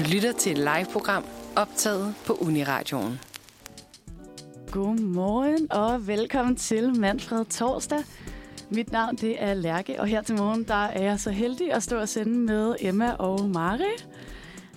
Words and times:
Du 0.00 0.04
lytter 0.04 0.32
til 0.32 0.52
et 0.52 0.58
live-program 0.58 1.24
optaget 1.56 2.14
på 2.26 2.32
Uniradioen. 2.32 3.20
Godmorgen 4.70 5.72
og 5.72 6.06
velkommen 6.06 6.56
til 6.56 7.00
Manfred 7.00 7.44
Torsdag. 7.44 7.98
Mit 8.70 8.92
navn 8.92 9.16
det 9.16 9.42
er 9.42 9.54
Lærke, 9.54 10.00
og 10.00 10.06
her 10.06 10.22
til 10.22 10.36
morgen 10.36 10.64
der 10.64 10.74
er 10.74 11.02
jeg 11.02 11.20
så 11.20 11.30
heldig 11.30 11.72
at 11.72 11.82
stå 11.82 11.98
og 12.00 12.08
sende 12.08 12.38
med 12.38 12.74
Emma 12.80 13.12
og 13.12 13.48
Mari. 13.48 13.96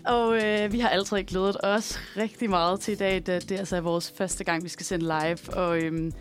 Og 0.05 0.43
øh, 0.43 0.73
vi 0.73 0.79
har 0.79 0.89
altid 0.89 1.23
glædet 1.23 1.57
os 1.63 1.99
rigtig 2.17 2.49
meget 2.49 2.79
til 2.79 2.91
i 2.91 2.97
dag, 2.97 3.23
da 3.27 3.39
det 3.39 3.59
altså 3.59 3.75
er 3.75 3.81
vores 3.81 4.13
første 4.17 4.43
gang, 4.43 4.63
vi 4.63 4.69
skal 4.69 4.85
sende 4.85 5.05
live. 5.05 5.53
Og 5.53 5.77
øh, 5.77 6.11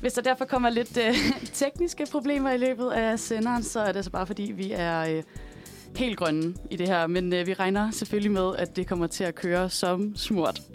hvis 0.00 0.12
der 0.12 0.22
derfor 0.22 0.44
kommer 0.44 0.70
lidt 0.70 0.96
øh, 0.96 1.14
tekniske 1.52 2.06
problemer 2.10 2.50
i 2.50 2.58
løbet 2.58 2.90
af 2.90 3.18
senderen, 3.18 3.62
så 3.62 3.80
er 3.80 3.86
det 3.86 3.96
altså 3.96 4.10
bare 4.10 4.26
fordi, 4.26 4.52
vi 4.56 4.72
er 4.72 5.00
øh, 5.00 5.22
helt 5.96 6.16
grønne 6.16 6.54
i 6.70 6.76
det 6.76 6.88
her. 6.88 7.06
Men 7.06 7.32
øh, 7.32 7.46
vi 7.46 7.54
regner 7.54 7.90
selvfølgelig 7.90 8.32
med, 8.32 8.56
at 8.56 8.76
det 8.76 8.86
kommer 8.86 9.06
til 9.06 9.24
at 9.24 9.34
køre 9.34 9.70
som 9.70 10.16
smurt. 10.16 10.60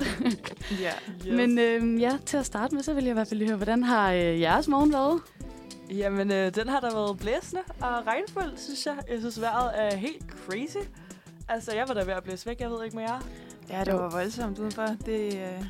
Ja, 0.81 0.91
yes. 1.27 1.35
Men 1.35 1.59
øh, 1.59 2.01
ja, 2.01 2.17
til 2.25 2.37
at 2.37 2.45
starte 2.45 2.75
med, 2.75 2.83
så 2.83 2.93
vil 2.93 3.03
jeg 3.03 3.11
i 3.11 3.13
hvert 3.13 3.27
fald 3.27 3.37
lige 3.37 3.47
høre, 3.47 3.57
hvordan 3.57 3.83
har 3.83 4.11
øh, 4.11 4.39
jeres 4.41 4.67
morgen 4.67 4.93
været? 4.93 5.21
Jamen, 5.89 6.31
øh, 6.31 6.55
den 6.55 6.67
har 6.67 6.79
der 6.79 6.93
været 6.93 7.17
blæsende 7.17 7.61
og 7.81 8.07
regnfuld, 8.07 8.57
synes 8.57 8.85
jeg. 8.85 8.95
Jeg 9.09 9.19
synes, 9.19 9.41
vejret 9.41 9.71
er 9.75 9.95
helt 9.95 10.25
crazy. 10.29 10.87
Altså, 11.49 11.75
jeg 11.75 11.85
var 11.87 11.93
da 11.93 12.03
ved 12.03 12.13
at 12.13 12.23
blæse 12.23 12.45
væk. 12.45 12.59
Jeg 12.59 12.69
ved 12.69 12.83
ikke 12.83 12.95
med 12.95 13.03
jer. 13.03 13.19
Ja, 13.69 13.83
det 13.83 13.93
var 13.93 14.09
voldsomt 14.09 14.59
udenfor. 14.59 14.87
Det, 15.05 15.33
øh... 15.33 15.65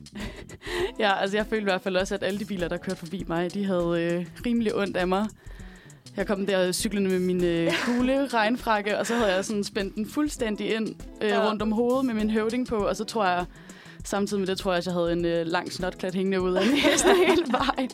ja, 1.02 1.20
altså 1.20 1.36
jeg 1.36 1.46
følte 1.46 1.62
i 1.62 1.64
hvert 1.64 1.80
fald 1.80 1.96
også, 1.96 2.14
at 2.14 2.22
alle 2.22 2.38
de 2.38 2.44
biler, 2.44 2.68
der 2.68 2.76
kørte 2.76 2.98
forbi 2.98 3.24
mig, 3.28 3.54
de 3.54 3.64
havde 3.64 4.02
øh, 4.02 4.26
rimelig 4.46 4.74
ondt 4.74 4.96
af 4.96 5.08
mig. 5.08 5.26
Jeg 6.16 6.26
kom 6.26 6.46
der 6.46 6.72
cyklende 6.72 7.10
med 7.10 7.18
min 7.18 7.44
øh, 7.44 7.72
kugle 7.84 8.26
regnfrakke, 8.26 8.98
og 8.98 9.06
så 9.06 9.14
havde 9.14 9.34
jeg 9.34 9.44
sådan 9.44 9.64
spændt 9.64 9.94
den 9.94 10.06
fuldstændig 10.06 10.74
ind 10.74 10.94
øh, 11.22 11.28
ja. 11.28 11.48
rundt 11.48 11.62
om 11.62 11.72
hovedet 11.72 12.04
med 12.04 12.14
min 12.14 12.30
høvding 12.30 12.66
på, 12.66 12.76
og 12.76 12.96
så 12.96 13.04
tror 13.04 13.26
jeg, 13.26 13.44
Samtidig 14.04 14.40
med 14.40 14.46
det 14.46 14.58
tror 14.58 14.72
jeg, 14.72 14.78
at 14.78 14.86
jeg 14.86 14.94
havde 14.94 15.12
en 15.12 15.24
øh, 15.24 15.46
lang 15.46 15.72
snotklat 15.72 16.14
hængende 16.14 16.40
ud 16.40 16.54
af 16.54 16.66
næsten 16.66 17.16
hele 17.26 17.44
vejen. 17.50 17.90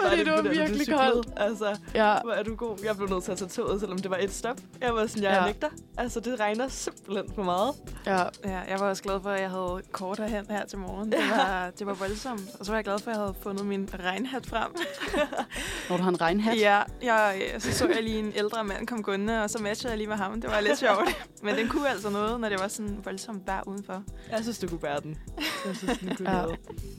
Fordi 0.00 0.16
det, 0.18 0.26
det 0.26 0.32
var 0.32 0.42
virkelig 0.42 0.86
koldt. 0.86 1.28
Altså, 1.36 1.76
ja. 1.94 2.20
hvor 2.24 2.32
er 2.32 2.42
du 2.42 2.54
god. 2.54 2.78
Jeg 2.84 2.96
blev 2.96 3.08
nødt 3.08 3.24
til 3.24 3.32
at 3.32 3.38
tage 3.38 3.48
toget, 3.48 3.80
selvom 3.80 3.98
det 3.98 4.10
var 4.10 4.16
et 4.16 4.32
stop. 4.32 4.56
Jeg 4.80 4.94
var 4.94 5.06
sådan, 5.06 5.22
jeg 5.22 5.38
ja. 5.40 5.44
nægter. 5.46 5.68
Altså, 5.98 6.20
det 6.20 6.40
regner 6.40 6.68
simpelthen 6.68 7.34
for 7.34 7.42
meget. 7.42 7.74
Ja. 8.06 8.22
ja. 8.44 8.58
jeg 8.68 8.76
var 8.80 8.88
også 8.88 9.02
glad 9.02 9.20
for, 9.22 9.30
at 9.30 9.40
jeg 9.40 9.50
havde 9.50 9.82
kort 9.92 10.18
herhen 10.18 10.46
her 10.50 10.66
til 10.66 10.78
morgen. 10.78 11.12
Det 11.12 11.18
var, 11.36 11.70
det 11.78 11.86
var 11.86 11.94
voldsomt. 11.94 12.42
Og 12.60 12.66
så 12.66 12.72
var 12.72 12.76
jeg 12.76 12.84
glad 12.84 12.98
for, 12.98 13.10
at 13.10 13.16
jeg 13.16 13.22
havde 13.22 13.34
fundet 13.42 13.66
min 13.66 13.88
regnhat 14.04 14.46
frem. 14.46 14.70
Når 15.90 15.96
du 15.96 16.02
har 16.02 16.10
en 16.10 16.20
regnhat? 16.20 16.60
Ja, 16.60 16.82
jeg, 17.02 17.42
så 17.58 17.72
så 17.72 17.88
jeg 17.88 18.02
lige 18.02 18.18
en 18.18 18.32
ældre 18.36 18.64
mand 18.64 18.86
komme 18.86 19.02
gående, 19.02 19.42
og 19.42 19.50
så 19.50 19.58
matchede 19.62 19.90
jeg 19.90 19.98
lige 19.98 20.08
med 20.08 20.16
ham. 20.16 20.40
Det 20.40 20.50
var 20.50 20.60
lidt 20.60 20.78
sjovt. 20.78 21.28
Men 21.42 21.56
den 21.56 21.68
kunne 21.68 21.88
altså 21.88 22.10
noget, 22.10 22.40
når 22.40 22.48
det 22.48 22.60
var 22.60 22.68
sådan 22.68 22.98
voldsomt 23.04 23.46
vejr 23.46 23.62
udenfor. 23.66 24.02
Jeg 24.30 24.38
synes, 24.42 24.58
du 24.58 24.68
kunne 24.68 24.80
bære 24.80 25.00
den. 25.00 25.18
Jeg 25.66 25.76
synes, 25.76 25.98
den 25.98 26.16
kunne 26.16 26.30
ja. 26.30 26.38
Jeg 26.38 26.48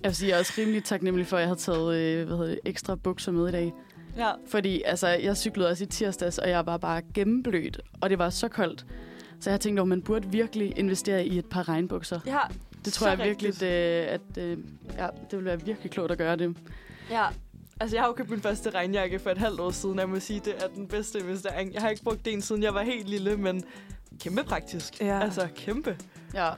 vil 0.03 0.15
sige, 0.15 0.29
jeg 0.29 0.35
er 0.35 0.39
også 0.39 0.53
rimelig 0.57 0.83
taknemmelig 0.83 1.27
for, 1.27 1.37
at 1.37 1.41
jeg 1.41 1.49
har 1.49 1.55
taget 1.55 1.95
øh, 1.95 2.27
hvad 2.27 2.37
hedder 2.37 2.49
det, 2.49 2.59
ekstra 2.65 2.95
bukser 2.95 3.31
med 3.31 3.47
i 3.47 3.51
dag. 3.51 3.73
Ja. 4.17 4.31
Fordi 4.47 4.81
altså, 4.85 5.07
jeg 5.07 5.37
cyklede 5.37 5.69
også 5.69 5.83
i 5.83 5.87
tirsdags, 5.87 6.37
og 6.37 6.49
jeg 6.49 6.65
var 6.65 6.77
bare 6.77 7.01
gennemblødt, 7.13 7.81
og 8.01 8.09
det 8.09 8.19
var 8.19 8.29
så 8.29 8.47
koldt. 8.47 8.85
Så 9.39 9.49
jeg 9.49 9.59
tænkte, 9.59 9.81
at 9.81 9.87
man 9.87 10.01
burde 10.01 10.27
virkelig 10.31 10.73
investere 10.77 11.25
i 11.25 11.37
et 11.37 11.45
par 11.45 11.69
regnbukser. 11.69 12.19
Ja, 12.25 12.39
Det 12.85 12.93
tror 12.93 13.07
jeg 13.07 13.17
virkelig, 13.17 13.59
det, 13.59 13.65
at 13.65 14.21
øh, 14.37 14.57
ja, 14.97 15.05
det 15.05 15.31
ville 15.31 15.45
være 15.45 15.61
virkelig 15.65 15.91
klogt 15.91 16.11
at 16.11 16.17
gøre 16.17 16.35
det. 16.35 16.57
Ja, 17.11 17.25
Altså, 17.81 17.95
jeg 17.95 18.03
har 18.03 18.07
jo 18.07 18.13
købt 18.13 18.29
min 18.29 18.41
første 18.41 18.69
regnjakke 18.69 19.19
for 19.19 19.29
et 19.29 19.37
halvt 19.37 19.59
år 19.59 19.71
siden, 19.71 19.99
jeg 19.99 20.09
må 20.09 20.19
sige, 20.19 20.41
det 20.45 20.53
er 20.63 20.67
den 20.67 20.87
bedste 20.87 21.19
investering. 21.19 21.73
Jeg 21.73 21.81
har 21.81 21.89
ikke 21.89 22.03
brugt 22.03 22.25
den, 22.25 22.41
siden 22.41 22.63
jeg 22.63 22.73
var 22.73 22.83
helt 22.83 23.09
lille, 23.09 23.37
men 23.37 23.63
kæmpe 24.19 24.43
praktisk. 24.43 25.01
Ja. 25.01 25.19
Altså, 25.19 25.47
kæmpe. 25.55 25.97
Ja. 26.33 26.49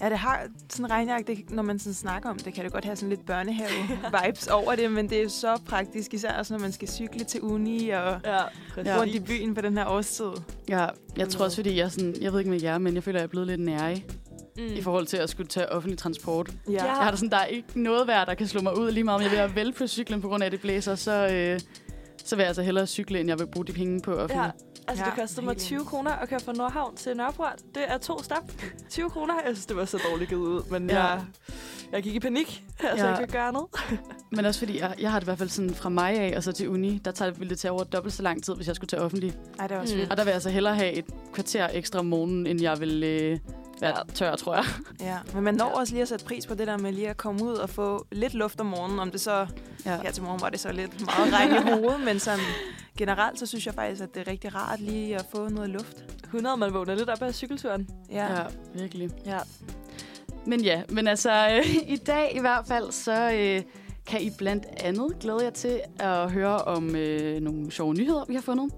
Ja, 0.00 0.10
det 0.10 0.18
har 0.18 0.46
sådan 0.70 0.84
en 0.84 0.90
regnjakke, 0.90 1.34
det, 1.34 1.50
når 1.50 1.62
man 1.62 1.78
sådan 1.78 1.94
snakker 1.94 2.30
om 2.30 2.38
det, 2.38 2.54
kan 2.54 2.64
det 2.64 2.72
godt 2.72 2.84
have 2.84 2.96
sådan 2.96 3.08
lidt 3.08 3.26
børnehave-vibes 3.26 4.48
over 4.58 4.74
det, 4.74 4.92
men 4.92 5.10
det 5.10 5.22
er 5.22 5.28
så 5.28 5.60
praktisk, 5.66 6.14
især 6.14 6.32
også 6.32 6.54
når 6.54 6.60
man 6.60 6.72
skal 6.72 6.88
cykle 6.88 7.24
til 7.24 7.40
uni 7.40 7.88
og 7.88 8.20
ja, 8.24 8.42
rundt 8.76 9.14
i 9.14 9.20
byen 9.20 9.54
på 9.54 9.60
den 9.60 9.78
her 9.78 9.86
årstid. 9.86 10.30
Ja, 10.68 10.86
jeg 11.16 11.28
tror 11.28 11.44
også, 11.44 11.56
fordi 11.56 11.76
jeg, 11.76 11.92
sådan, 11.92 12.14
jeg 12.20 12.32
ved 12.32 12.38
ikke 12.38 12.50
med 12.50 12.62
jer, 12.62 12.78
men 12.78 12.94
jeg 12.94 13.02
føler, 13.02 13.18
at 13.18 13.20
jeg 13.20 13.26
er 13.26 13.30
blevet 13.30 13.46
lidt 13.46 13.60
nærig 13.60 14.06
mm. 14.56 14.64
i 14.74 14.82
forhold 14.82 15.06
til 15.06 15.16
at 15.16 15.30
skulle 15.30 15.48
tage 15.48 15.72
offentlig 15.72 15.98
transport. 15.98 16.50
Ja. 16.68 16.84
Jeg 16.84 16.92
har 16.92 17.14
sådan, 17.14 17.30
der 17.30 17.36
er 17.36 17.46
ikke 17.46 17.82
noget 17.82 18.06
værd, 18.06 18.26
der 18.26 18.34
kan 18.34 18.46
slå 18.46 18.60
mig 18.60 18.78
ud 18.78 18.90
lige 18.90 19.04
meget, 19.04 19.16
om 19.16 19.22
jeg 19.22 19.30
vil 19.30 19.36
at 19.36 19.54
vælge 19.54 19.72
på 19.72 19.86
cyklen 19.86 20.20
på 20.20 20.28
grund 20.28 20.42
af, 20.42 20.46
at 20.46 20.52
det 20.52 20.60
blæser, 20.60 20.94
så, 20.94 21.28
øh, 21.28 21.60
så 22.24 22.36
vil 22.36 22.42
jeg 22.42 22.48
altså 22.48 22.62
hellere 22.62 22.86
cykle, 22.86 23.20
end 23.20 23.28
jeg 23.28 23.38
vil 23.38 23.46
bruge 23.46 23.66
de 23.66 23.72
penge 23.72 24.00
på 24.00 24.12
offentlig. 24.14 24.52
Ja. 24.56 24.80
Altså, 24.88 25.04
ja, 25.04 25.10
det 25.10 25.20
kostede 25.20 25.46
mig 25.46 25.56
20 25.56 25.84
kroner 25.84 26.10
at 26.10 26.28
køre 26.28 26.40
fra 26.40 26.52
Nordhavn 26.52 26.96
til 26.96 27.16
Nørreport. 27.16 27.56
Det 27.74 27.82
er 27.86 27.98
to 27.98 28.22
stop. 28.22 28.52
20 28.90 29.10
kroner. 29.10 29.34
Jeg 29.34 29.56
synes, 29.56 29.66
det 29.66 29.76
var 29.76 29.84
så 29.84 29.98
dårligt 30.10 30.28
givet 30.28 30.48
ud, 30.48 30.62
men 30.70 30.90
ja. 30.90 31.04
jeg, 31.04 31.20
jeg 31.92 32.02
gik 32.02 32.14
i 32.14 32.20
panik. 32.20 32.62
Altså, 32.82 33.06
ja. 33.06 33.10
jeg 33.10 33.18
kan 33.18 33.28
gøre 33.28 33.52
noget. 33.52 33.68
men 34.36 34.44
også 34.44 34.60
fordi, 34.60 34.78
jeg, 34.78 34.94
jeg 35.00 35.10
har 35.10 35.18
det 35.18 35.24
i 35.24 35.28
hvert 35.28 35.38
fald 35.38 35.48
sådan 35.48 35.74
fra 35.74 35.88
mig 35.88 36.18
af 36.18 36.36
og 36.36 36.42
så 36.42 36.52
til 36.52 36.68
uni, 36.68 37.00
der 37.04 37.10
tager, 37.10 37.30
ville 37.30 37.50
det 37.50 37.58
tage 37.58 37.72
over 37.72 37.84
dobbelt 37.84 38.14
så 38.14 38.22
lang 38.22 38.44
tid, 38.44 38.54
hvis 38.54 38.66
jeg 38.66 38.76
skulle 38.76 38.88
tage 38.88 39.02
offentlig. 39.02 39.32
Ej, 39.58 39.66
det 39.66 39.76
var 39.76 39.82
også 39.82 39.96
mm. 39.96 40.02
Og 40.10 40.16
der 40.16 40.24
vil 40.24 40.30
jeg 40.30 40.34
altså 40.34 40.50
hellere 40.50 40.74
have 40.74 40.92
et 40.92 41.04
kvarter 41.32 41.68
ekstra 41.72 41.98
om 41.98 42.06
morgenen, 42.06 42.46
end 42.46 42.62
jeg 42.62 42.80
vil... 42.80 43.02
Øh, 43.04 43.38
være 43.80 44.04
tør, 44.14 44.36
tror 44.36 44.54
jeg. 44.54 44.64
Ja, 45.00 45.18
men 45.34 45.44
man 45.44 45.54
når 45.54 45.64
også 45.64 45.92
lige 45.92 46.02
at 46.02 46.08
sætte 46.08 46.24
pris 46.24 46.46
på 46.46 46.54
det 46.54 46.66
der 46.66 46.76
med 46.76 46.92
lige 46.92 47.10
at 47.10 47.16
komme 47.16 47.44
ud 47.44 47.54
og 47.54 47.70
få 47.70 48.06
lidt 48.12 48.34
luft 48.34 48.60
om 48.60 48.66
morgenen. 48.66 48.98
Om 48.98 49.10
det 49.10 49.20
så, 49.20 49.46
ja. 49.86 50.00
her 50.02 50.10
til 50.10 50.22
morgen 50.22 50.40
var 50.40 50.48
det 50.48 50.60
så 50.60 50.72
lidt 50.72 51.04
meget 51.06 51.32
regn 51.32 51.52
i 51.52 51.70
hovedet, 51.70 52.00
men 52.00 52.20
sådan 52.20 52.44
generelt, 52.98 53.38
så 53.38 53.46
synes 53.46 53.66
jeg 53.66 53.74
faktisk, 53.74 54.02
at 54.02 54.14
det 54.14 54.20
er 54.20 54.30
rigtig 54.30 54.54
rart 54.54 54.80
lige 54.80 55.16
at 55.16 55.26
få 55.32 55.48
noget 55.48 55.70
luft. 55.70 56.04
100, 56.24 56.56
man 56.56 56.74
vågner 56.74 56.94
lidt 56.94 57.10
op 57.10 57.22
af 57.22 57.34
cykelturen. 57.34 57.88
Ja, 58.10 58.32
ja 58.32 58.44
virkelig. 58.74 59.10
Ja. 59.26 59.38
Men 60.46 60.60
ja, 60.60 60.82
men 60.88 61.08
altså 61.08 61.48
øh, 61.52 61.76
i 61.86 61.96
dag 61.96 62.36
i 62.36 62.40
hvert 62.40 62.66
fald, 62.66 62.92
så 62.92 63.32
øh, 63.32 63.62
kan 64.06 64.22
I 64.22 64.30
blandt 64.38 64.66
andet 64.76 65.18
glæde 65.20 65.44
jer 65.44 65.50
til 65.50 65.80
at 65.98 66.30
høre 66.30 66.58
om 66.58 66.96
øh, 66.96 67.40
nogle 67.40 67.70
sjove 67.70 67.94
nyheder, 67.94 68.24
vi 68.28 68.34
har 68.34 68.42
fundet. 68.42 68.70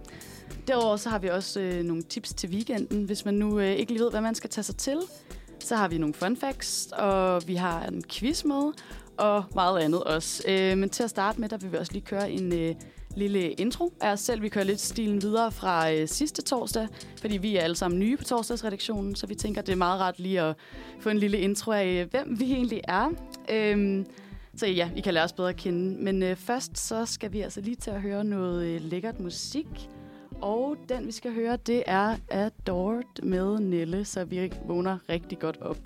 Derudover 0.68 0.96
så 0.96 1.08
har 1.08 1.18
vi 1.18 1.28
også 1.28 1.60
øh, 1.60 1.84
nogle 1.84 2.02
tips 2.02 2.34
til 2.34 2.50
weekenden, 2.50 3.04
hvis 3.04 3.24
man 3.24 3.34
nu 3.34 3.58
øh, 3.58 3.70
ikke 3.72 3.92
lige 3.92 4.02
ved, 4.02 4.10
hvad 4.10 4.20
man 4.20 4.34
skal 4.34 4.50
tage 4.50 4.64
sig 4.64 4.76
til. 4.76 4.98
Så 5.58 5.76
har 5.76 5.88
vi 5.88 5.98
nogle 5.98 6.14
fun 6.14 6.36
facts, 6.36 6.88
og 6.92 7.42
vi 7.46 7.54
har 7.54 7.82
en 7.82 8.04
quiz 8.10 8.44
med, 8.44 8.72
og 9.16 9.44
meget 9.54 9.80
andet 9.80 10.04
også. 10.04 10.42
Øh, 10.48 10.78
men 10.78 10.90
til 10.90 11.02
at 11.02 11.10
starte 11.10 11.40
med, 11.40 11.48
der 11.48 11.56
vil 11.56 11.72
vi 11.72 11.76
også 11.76 11.92
lige 11.92 12.04
køre 12.04 12.30
en 12.30 12.54
øh, 12.54 12.74
lille 13.16 13.50
intro 13.52 13.92
af 14.00 14.12
os 14.12 14.20
selv. 14.20 14.42
Vi 14.42 14.48
kører 14.48 14.64
lidt 14.64 14.80
stilen 14.80 15.22
videre 15.22 15.52
fra 15.52 15.92
øh, 15.92 16.08
sidste 16.08 16.42
torsdag, 16.42 16.88
fordi 17.20 17.36
vi 17.36 17.56
er 17.56 17.60
alle 17.60 17.76
sammen 17.76 18.00
nye 18.00 18.16
på 18.16 18.24
torsdagsredaktionen, 18.24 19.14
så 19.14 19.26
vi 19.26 19.34
tænker, 19.34 19.62
det 19.62 19.72
er 19.72 19.76
meget 19.76 20.00
rart 20.00 20.18
lige 20.18 20.40
at 20.40 20.56
få 21.00 21.08
en 21.08 21.18
lille 21.18 21.38
intro 21.38 21.72
af, 21.72 21.86
øh, 21.86 22.10
hvem 22.10 22.40
vi 22.40 22.52
egentlig 22.52 22.80
er. 22.88 23.10
Øh, 23.50 24.04
så 24.56 24.66
ja, 24.66 24.90
I 24.96 25.00
kan 25.00 25.14
lære 25.14 25.24
os 25.24 25.32
bedre 25.32 25.48
at 25.48 25.56
kende. 25.56 26.04
Men 26.04 26.22
øh, 26.22 26.36
først 26.36 26.78
så 26.78 27.06
skal 27.06 27.32
vi 27.32 27.40
altså 27.40 27.60
lige 27.60 27.76
til 27.76 27.90
at 27.90 28.00
høre 28.00 28.24
noget 28.24 28.66
øh, 28.66 28.80
lækkert 28.80 29.20
musik. 29.20 29.88
Og 30.42 30.76
den, 30.88 31.06
vi 31.06 31.12
skal 31.12 31.34
høre, 31.34 31.56
det 31.56 31.82
er 31.86 32.16
Adored 32.30 33.22
med 33.22 33.58
Nelle, 33.58 34.04
så 34.04 34.24
vi 34.24 34.52
vågner 34.66 34.98
rigtig 35.08 35.38
godt 35.38 35.58
op. 35.60 35.78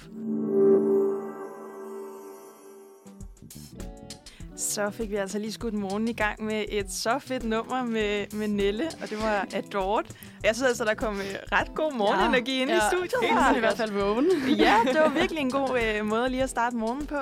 Så 4.57 4.91
fik 4.91 5.11
vi 5.11 5.17
altså 5.17 5.39
lige 5.39 5.53
skudt 5.53 5.75
morgen 5.75 6.09
i 6.09 6.13
gang 6.13 6.45
med 6.45 6.65
et 6.69 6.93
så 6.93 7.19
fedt 7.19 7.45
nummer 7.45 7.83
med, 7.83 8.37
med 8.37 8.49
Nelle, 8.49 8.85
og 9.03 9.11
det 9.11 9.19
var 9.19 9.49
Adored. 9.55 10.05
Jeg 10.45 10.55
synes 10.55 10.69
altså, 10.69 10.85
der 10.85 10.95
kom 10.95 11.17
øh, 11.17 11.37
ret 11.53 11.75
god 11.75 11.93
morgenenergi 11.93 12.57
ja, 12.57 12.63
ind 12.63 12.71
ja, 12.71 12.77
i 12.77 12.81
studiet. 12.93 13.21
Helt 13.23 13.57
i 13.57 13.61
hvert 13.61 13.77
fald 13.77 13.93
vågen. 13.93 14.27
ja, 14.67 14.77
det 14.87 15.01
var 15.01 15.09
virkelig 15.09 15.41
en 15.41 15.51
god 15.51 15.79
øh, 15.85 16.07
måde 16.07 16.29
lige 16.29 16.43
at 16.43 16.51
starte 16.51 16.77
morgen 16.77 17.07
på. 17.07 17.19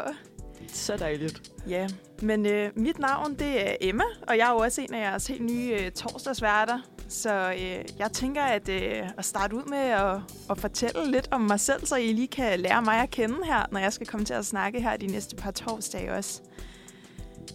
Så 0.68 0.96
dejligt. 0.96 1.50
Ja, 1.68 1.88
men 2.22 2.46
øh, 2.46 2.70
mit 2.76 2.98
navn 2.98 3.34
det 3.34 3.70
er 3.70 3.76
Emma, 3.80 4.04
og 4.28 4.38
jeg 4.38 4.48
er 4.48 4.52
jo 4.52 4.58
også 4.58 4.80
en 4.80 4.94
af 4.94 5.10
jeres 5.10 5.26
helt 5.26 5.44
nye 5.44 5.76
øh, 5.80 5.90
torsdagsværter. 5.90 6.78
Så 7.14 7.52
øh, 7.52 7.84
jeg 7.98 8.12
tænker 8.12 8.42
at, 8.42 8.68
øh, 8.68 9.02
at 9.18 9.24
starte 9.24 9.56
ud 9.56 9.62
med 9.62 9.78
at, 9.78 10.16
at 10.50 10.58
fortælle 10.58 11.10
lidt 11.10 11.28
om 11.30 11.40
mig 11.40 11.60
selv, 11.60 11.86
så 11.86 11.96
I 11.96 12.12
lige 12.12 12.28
kan 12.28 12.60
lære 12.60 12.82
mig 12.82 13.00
at 13.00 13.10
kende 13.10 13.36
her, 13.44 13.66
når 13.72 13.80
jeg 13.80 13.92
skal 13.92 14.06
komme 14.06 14.26
til 14.26 14.34
at 14.34 14.46
snakke 14.46 14.80
her 14.80 14.96
de 14.96 15.06
næste 15.06 15.36
par 15.36 15.50
torsdage 15.50 16.12
også. 16.12 16.40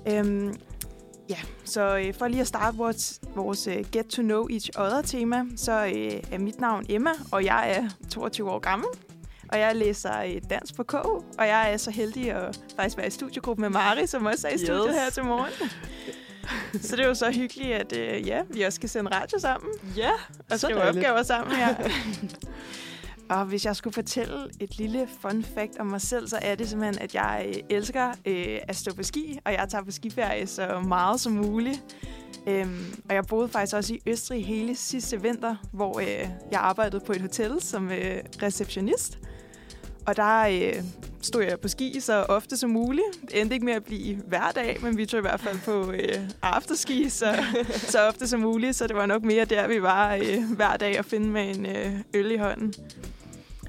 Øhm, 0.08 0.56
ja, 1.30 1.38
så 1.66 1.98
øh, 1.98 2.14
for 2.14 2.28
lige 2.28 2.42
at 2.42 2.48
starte 2.48 2.78
vores, 2.78 3.20
vores 3.36 3.68
uh, 3.68 3.74
Get 3.92 4.06
to 4.06 4.22
Know 4.22 4.48
Each 4.50 4.70
Other-tema, 4.78 5.44
så 5.56 5.86
øh, 5.86 6.24
er 6.32 6.38
mit 6.38 6.60
navn 6.60 6.86
Emma, 6.90 7.12
og 7.32 7.46
jeg 7.46 7.72
er 7.72 7.90
22 8.12 8.52
år 8.52 8.60
gammel. 8.60 8.88
Og 9.52 9.60
jeg 9.60 9.76
læser 9.76 10.22
øh, 10.22 10.42
dans 10.50 10.74
på 10.74 10.84
KU, 10.84 11.22
og 11.38 11.48
jeg 11.48 11.74
er 11.74 11.78
så 11.78 11.92
heldig 11.92 12.32
at 12.32 12.60
faktisk 12.76 12.98
være 12.98 13.08
i 13.08 13.10
studiegruppe 13.10 13.62
med 13.62 13.70
Mari, 13.70 14.08
som 14.08 14.26
også 14.26 14.48
er 14.48 14.52
i 14.52 14.58
studiet 14.58 14.88
yes. 14.90 14.96
her 14.96 15.10
til 15.10 15.24
morgen. 15.24 15.52
så 16.82 16.96
det 16.96 17.04
er 17.04 17.08
jo 17.08 17.14
så 17.14 17.32
hyggeligt, 17.32 17.74
at 17.74 17.98
øh, 17.98 18.28
ja, 18.28 18.42
vi 18.50 18.62
også 18.62 18.76
skal 18.76 18.90
sende 18.90 19.12
radio 19.16 19.40
sammen. 19.40 19.72
Ja, 19.98 20.12
og 20.52 20.60
skrive 20.60 20.82
opgaver 20.82 21.24
sammen 21.24 21.56
her. 21.56 21.76
Og 23.30 23.46
hvis 23.46 23.66
jeg 23.66 23.76
skulle 23.76 23.94
fortælle 23.94 24.50
et 24.60 24.78
lille 24.78 25.08
fun 25.22 25.44
fact 25.44 25.80
om 25.80 25.88
mig 25.88 26.02
selv, 26.02 26.28
så 26.28 26.40
er 26.42 26.56
det 26.56 26.70
simpelthen, 26.70 27.04
at 27.04 27.16
jeg 27.16 27.46
øh, 27.48 27.56
elsker 27.70 28.10
øh, 28.26 28.58
at 28.68 28.76
stå 28.76 28.94
på 28.94 29.04
ski, 29.04 29.40
og 29.46 29.52
jeg 29.52 29.68
tager 29.70 29.84
på 29.84 29.92
skiferie 29.92 30.48
så 30.48 30.80
meget 30.88 31.20
som 31.20 31.32
muligt. 31.32 31.84
Øhm, 32.48 33.04
og 33.10 33.16
jeg 33.16 33.26
boede 33.26 33.50
faktisk 33.50 33.76
også 33.76 33.94
i 33.94 34.00
Østrig 34.06 34.46
hele 34.46 34.76
sidste 34.76 35.22
vinter, 35.22 35.56
hvor 35.74 36.00
øh, 36.00 36.30
jeg 36.52 36.60
arbejdede 36.60 37.06
på 37.06 37.12
et 37.12 37.22
hotel 37.22 37.62
som 37.62 37.92
øh, 37.92 38.18
receptionist. 38.42 39.20
Og 40.10 40.16
der 40.16 40.42
øh, 40.42 40.84
stod 41.22 41.44
jeg 41.44 41.60
på 41.60 41.68
ski 41.68 42.00
så 42.00 42.14
ofte 42.30 42.58
som 42.58 42.70
muligt. 42.70 43.08
Det 43.22 43.42
endte 43.42 43.54
ikke 43.54 43.66
med 43.66 43.74
at 43.74 43.84
blive 43.84 44.16
hver 44.16 44.52
dag, 44.56 44.78
men 44.82 44.98
vi 44.98 45.06
tog 45.06 45.18
i 45.18 45.22
hvert 45.22 45.40
fald 45.40 45.60
på 45.66 45.92
øh, 45.92 46.30
afterski 46.42 47.10
så, 47.10 47.44
så 47.94 48.08
ofte 48.08 48.28
som 48.28 48.40
muligt. 48.40 48.76
Så 48.76 48.88
det 48.88 48.96
var 48.96 49.06
nok 49.06 49.24
mere 49.24 49.46
der, 49.46 49.68
vi 49.68 49.82
var 49.82 50.16
øh, 50.16 50.56
hver 50.56 50.78
dag 50.78 50.98
at 50.98 51.06
finde 51.06 51.28
med 51.28 51.56
en 51.56 51.66
øh, 51.66 51.92
øl 52.14 52.32
i 52.32 52.38
hånden. 52.38 52.74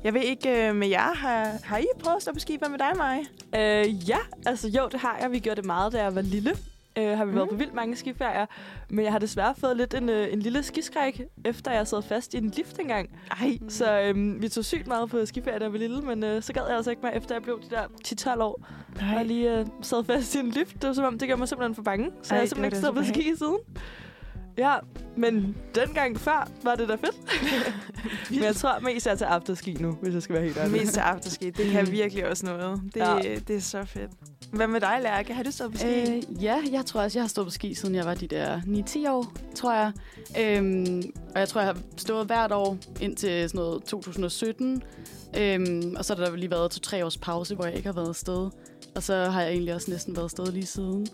Jeg 0.05 0.15
ved 0.15 0.23
ikke 0.23 0.69
øh, 0.69 0.75
med 0.75 0.89
jer, 0.89 1.15
har, 1.15 1.53
har 1.63 1.79
I 1.79 1.87
prøvet 1.99 2.17
at 2.17 2.23
stå 2.23 2.33
på 2.33 2.39
ski? 2.39 2.57
Hvad 2.59 2.69
med 2.69 2.79
dig, 2.79 2.93
Maja? 2.97 3.23
Øh, 3.55 4.09
ja, 4.09 4.19
altså 4.47 4.69
jo, 4.69 4.89
det 4.93 5.01
har 5.01 5.19
jeg. 5.21 5.33
Vi 5.33 5.39
gjorde 5.39 5.57
det 5.57 5.67
meget, 5.67 5.93
da 5.93 6.03
jeg 6.03 6.15
var 6.15 6.23
lille. 6.23 6.57
Øh, 7.01 7.19
har 7.19 7.25
vi 7.25 7.31
mm. 7.31 7.37
været 7.37 7.49
på 7.49 7.55
vildt 7.55 7.75
mange 7.75 7.97
skiferier. 7.97 8.47
Men 8.89 9.05
jeg 9.05 9.13
har 9.13 9.19
desværre 9.19 9.55
fået 9.59 9.77
lidt 9.77 9.95
en, 9.95 10.09
øh, 10.09 10.33
en 10.33 10.41
lille 10.41 10.63
skiskræk, 10.63 11.23
efter 11.45 11.73
jeg 11.73 11.87
sad 11.87 12.03
fast 12.03 12.35
i 12.35 12.37
en 12.37 12.51
lift 12.57 12.79
engang. 12.79 13.11
Ej. 13.31 13.59
Så 13.69 14.01
øh, 14.01 14.43
vi 14.43 14.49
tog 14.49 14.65
sygt 14.65 14.87
meget 14.87 15.11
på 15.11 15.27
skiferie, 15.27 15.59
da 15.59 15.65
jeg 15.65 15.73
var 15.73 15.79
lille, 15.79 16.03
men 16.03 16.25
øh, 16.25 16.43
så 16.43 16.53
gad 16.53 16.63
jeg 16.69 16.77
altså 16.77 16.91
ikke 16.91 17.03
mere, 17.03 17.17
efter 17.17 17.35
jeg 17.35 17.43
blev 17.43 17.61
de 17.63 17.71
der 17.71 18.35
10-12 18.37 18.43
år. 18.43 18.67
Ej. 19.01 19.19
Og 19.19 19.25
lige 19.25 19.59
øh, 19.59 19.67
sad 19.83 20.05
fast 20.05 20.35
i 20.35 20.39
en 20.39 20.51
lift. 20.51 20.75
Det 20.75 20.89
var 20.89 20.93
som 20.93 21.05
om, 21.05 21.19
det 21.19 21.29
gjorde 21.29 21.39
mig 21.39 21.49
simpelthen 21.49 21.75
for 21.75 21.83
bange. 21.83 22.11
Så 22.23 22.35
Ej, 22.35 22.37
jeg 22.37 22.43
har 22.43 22.47
simpelthen 22.47 22.65
ikke 22.65 22.79
stået 22.79 22.95
på 22.95 23.05
ski 23.05 23.37
siden. 23.39 23.59
Ja, 24.61 24.75
men 25.17 25.57
dengang 25.75 26.21
før 26.21 26.51
var 26.63 26.75
det 26.75 26.89
da 26.89 26.95
fedt. 26.95 27.17
men 28.31 28.43
jeg 28.43 28.57
tror 28.57 28.81
mest, 28.81 29.07
jeg 29.07 29.13
er 29.13 29.17
til 29.17 29.25
afterski 29.25 29.73
nu, 29.73 29.93
hvis 30.03 30.15
jeg 30.15 30.23
skal 30.23 30.35
være 30.35 30.45
helt 30.45 30.57
ærlig. 30.57 30.73
Mest 30.73 30.93
til 30.93 31.01
afterski, 31.01 31.51
det 31.51 31.71
kan 31.71 31.91
virkelig 32.01 32.29
også 32.29 32.47
noget. 32.47 32.81
Det, 32.95 33.01
ja. 33.01 33.39
det 33.49 33.57
er 33.57 33.61
så 33.61 33.85
fedt. 33.85 34.11
Hvad 34.53 34.67
med 34.67 34.81
dig, 34.81 34.99
Lærke? 35.03 35.35
Har 35.35 35.43
du 35.43 35.51
stået 35.51 35.73
på 35.73 35.79
ski? 35.79 35.87
Øh, 35.89 36.43
ja, 36.45 36.63
jeg 36.73 36.87
tror 36.87 37.01
også, 37.03 37.19
jeg 37.19 37.23
har 37.23 37.29
stået 37.29 37.47
på 37.47 37.51
ski, 37.51 37.75
siden 37.75 37.95
jeg 37.95 38.05
var 38.05 38.15
de 38.15 38.27
der 38.27 38.61
9-10 38.61 39.11
år, 39.11 39.33
tror 39.55 39.75
jeg. 39.75 39.93
Øhm, 40.41 41.03
og 41.35 41.41
jeg 41.41 41.49
tror, 41.49 41.61
jeg 41.61 41.69
har 41.69 41.79
stået 41.97 42.27
hvert 42.27 42.53
år 42.53 42.77
indtil 43.01 43.49
sådan 43.49 43.59
noget 43.59 43.83
2017. 43.85 44.83
Øhm, 45.39 45.95
og 45.99 46.05
så 46.05 46.15
har 46.17 46.25
der 46.25 46.37
lige 46.37 46.51
været 46.51 46.71
to-tre 46.71 47.05
års 47.05 47.17
pause, 47.17 47.55
hvor 47.55 47.65
jeg 47.65 47.75
ikke 47.75 47.87
har 47.87 47.95
været 47.95 48.09
afsted. 48.09 48.51
Og 48.95 49.03
så 49.03 49.15
har 49.25 49.43
jeg 49.43 49.51
egentlig 49.51 49.75
også 49.75 49.91
næsten 49.91 50.17
været 50.17 50.25
afsted 50.25 50.53
lige 50.53 50.67
siden. 50.67 51.07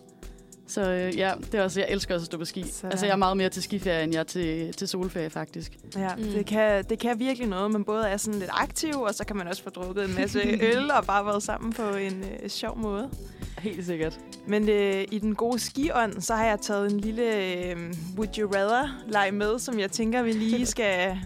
Så 0.67 0.91
øh, 0.91 1.17
ja, 1.17 1.33
det 1.51 1.53
er 1.53 1.63
også, 1.63 1.79
jeg 1.79 1.89
elsker 1.89 2.15
også 2.15 2.23
at 2.23 2.25
stå 2.25 2.37
på 2.37 2.45
ski. 2.45 2.65
Så. 2.71 2.87
Altså, 2.87 3.05
jeg 3.05 3.13
er 3.13 3.17
meget 3.17 3.37
mere 3.37 3.49
til 3.49 3.63
skiferie, 3.63 4.03
end 4.03 4.13
jeg 4.13 4.19
er 4.19 4.23
til, 4.23 4.73
til 4.73 4.87
solferie, 4.87 5.29
faktisk. 5.29 5.77
Ja, 5.95 6.15
mm. 6.15 6.23
det, 6.23 6.45
kan, 6.45 6.83
det 6.83 6.99
kan 6.99 7.19
virkelig 7.19 7.47
noget. 7.47 7.71
Man 7.71 7.83
både 7.83 8.07
er 8.07 8.17
sådan 8.17 8.39
lidt 8.39 8.51
aktiv, 8.53 9.01
og 9.01 9.13
så 9.13 9.25
kan 9.25 9.35
man 9.35 9.47
også 9.47 9.63
få 9.63 9.69
drukket 9.69 10.05
en 10.05 10.15
masse 10.15 10.39
øl 10.73 10.91
og 10.91 11.05
bare 11.05 11.25
været 11.25 11.43
sammen 11.43 11.73
på 11.73 11.89
en 11.89 12.23
øh, 12.43 12.49
sjov 12.49 12.77
måde. 12.77 13.09
Helt 13.57 13.85
sikkert. 13.85 14.19
Men 14.47 14.69
øh, 14.69 15.05
i 15.11 15.19
den 15.19 15.35
gode 15.35 15.59
skiånd, 15.59 16.21
så 16.21 16.35
har 16.35 16.45
jeg 16.45 16.59
taget 16.59 16.91
en 16.91 16.99
lille 16.99 17.35
øh, 17.45 17.77
Would 18.17 18.37
You 18.37 18.51
Rather-leg 18.51 19.33
med, 19.33 19.59
som 19.59 19.79
jeg 19.79 19.91
tænker, 19.91 20.21
vi 20.21 20.31
lige 20.31 20.65
skal 20.75 21.17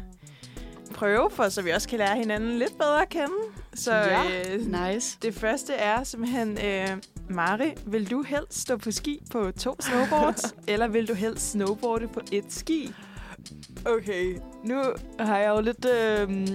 prøve 0.93 1.29
for, 1.31 1.49
så 1.49 1.61
vi 1.61 1.69
også 1.69 1.89
kan 1.89 1.97
lære 1.97 2.15
hinanden 2.15 2.59
lidt 2.59 2.77
bedre 2.77 3.01
at 3.01 3.09
kende. 3.09 3.33
Så 3.73 3.95
ja, 3.95 4.23
øh, 4.49 4.91
nice. 4.91 5.17
Det 5.21 5.33
første 5.33 5.73
er 5.73 6.03
simpelthen, 6.03 6.57
øh, 6.65 6.87
Mari, 7.33 7.73
vil 7.85 8.11
du 8.11 8.21
helst 8.21 8.59
stå 8.59 8.77
på 8.77 8.91
ski 8.91 9.19
på 9.31 9.51
to 9.51 9.75
snowboards, 9.79 10.55
eller 10.67 10.87
vil 10.87 11.07
du 11.07 11.13
helst 11.13 11.51
snowboarde 11.51 12.07
på 12.07 12.21
et 12.31 12.53
ski? 12.53 12.93
Okay, 13.85 14.37
nu 14.63 14.81
har 15.19 15.37
jeg 15.37 15.49
jo 15.49 15.61
lidt 15.61 15.85
øh, 15.85 16.47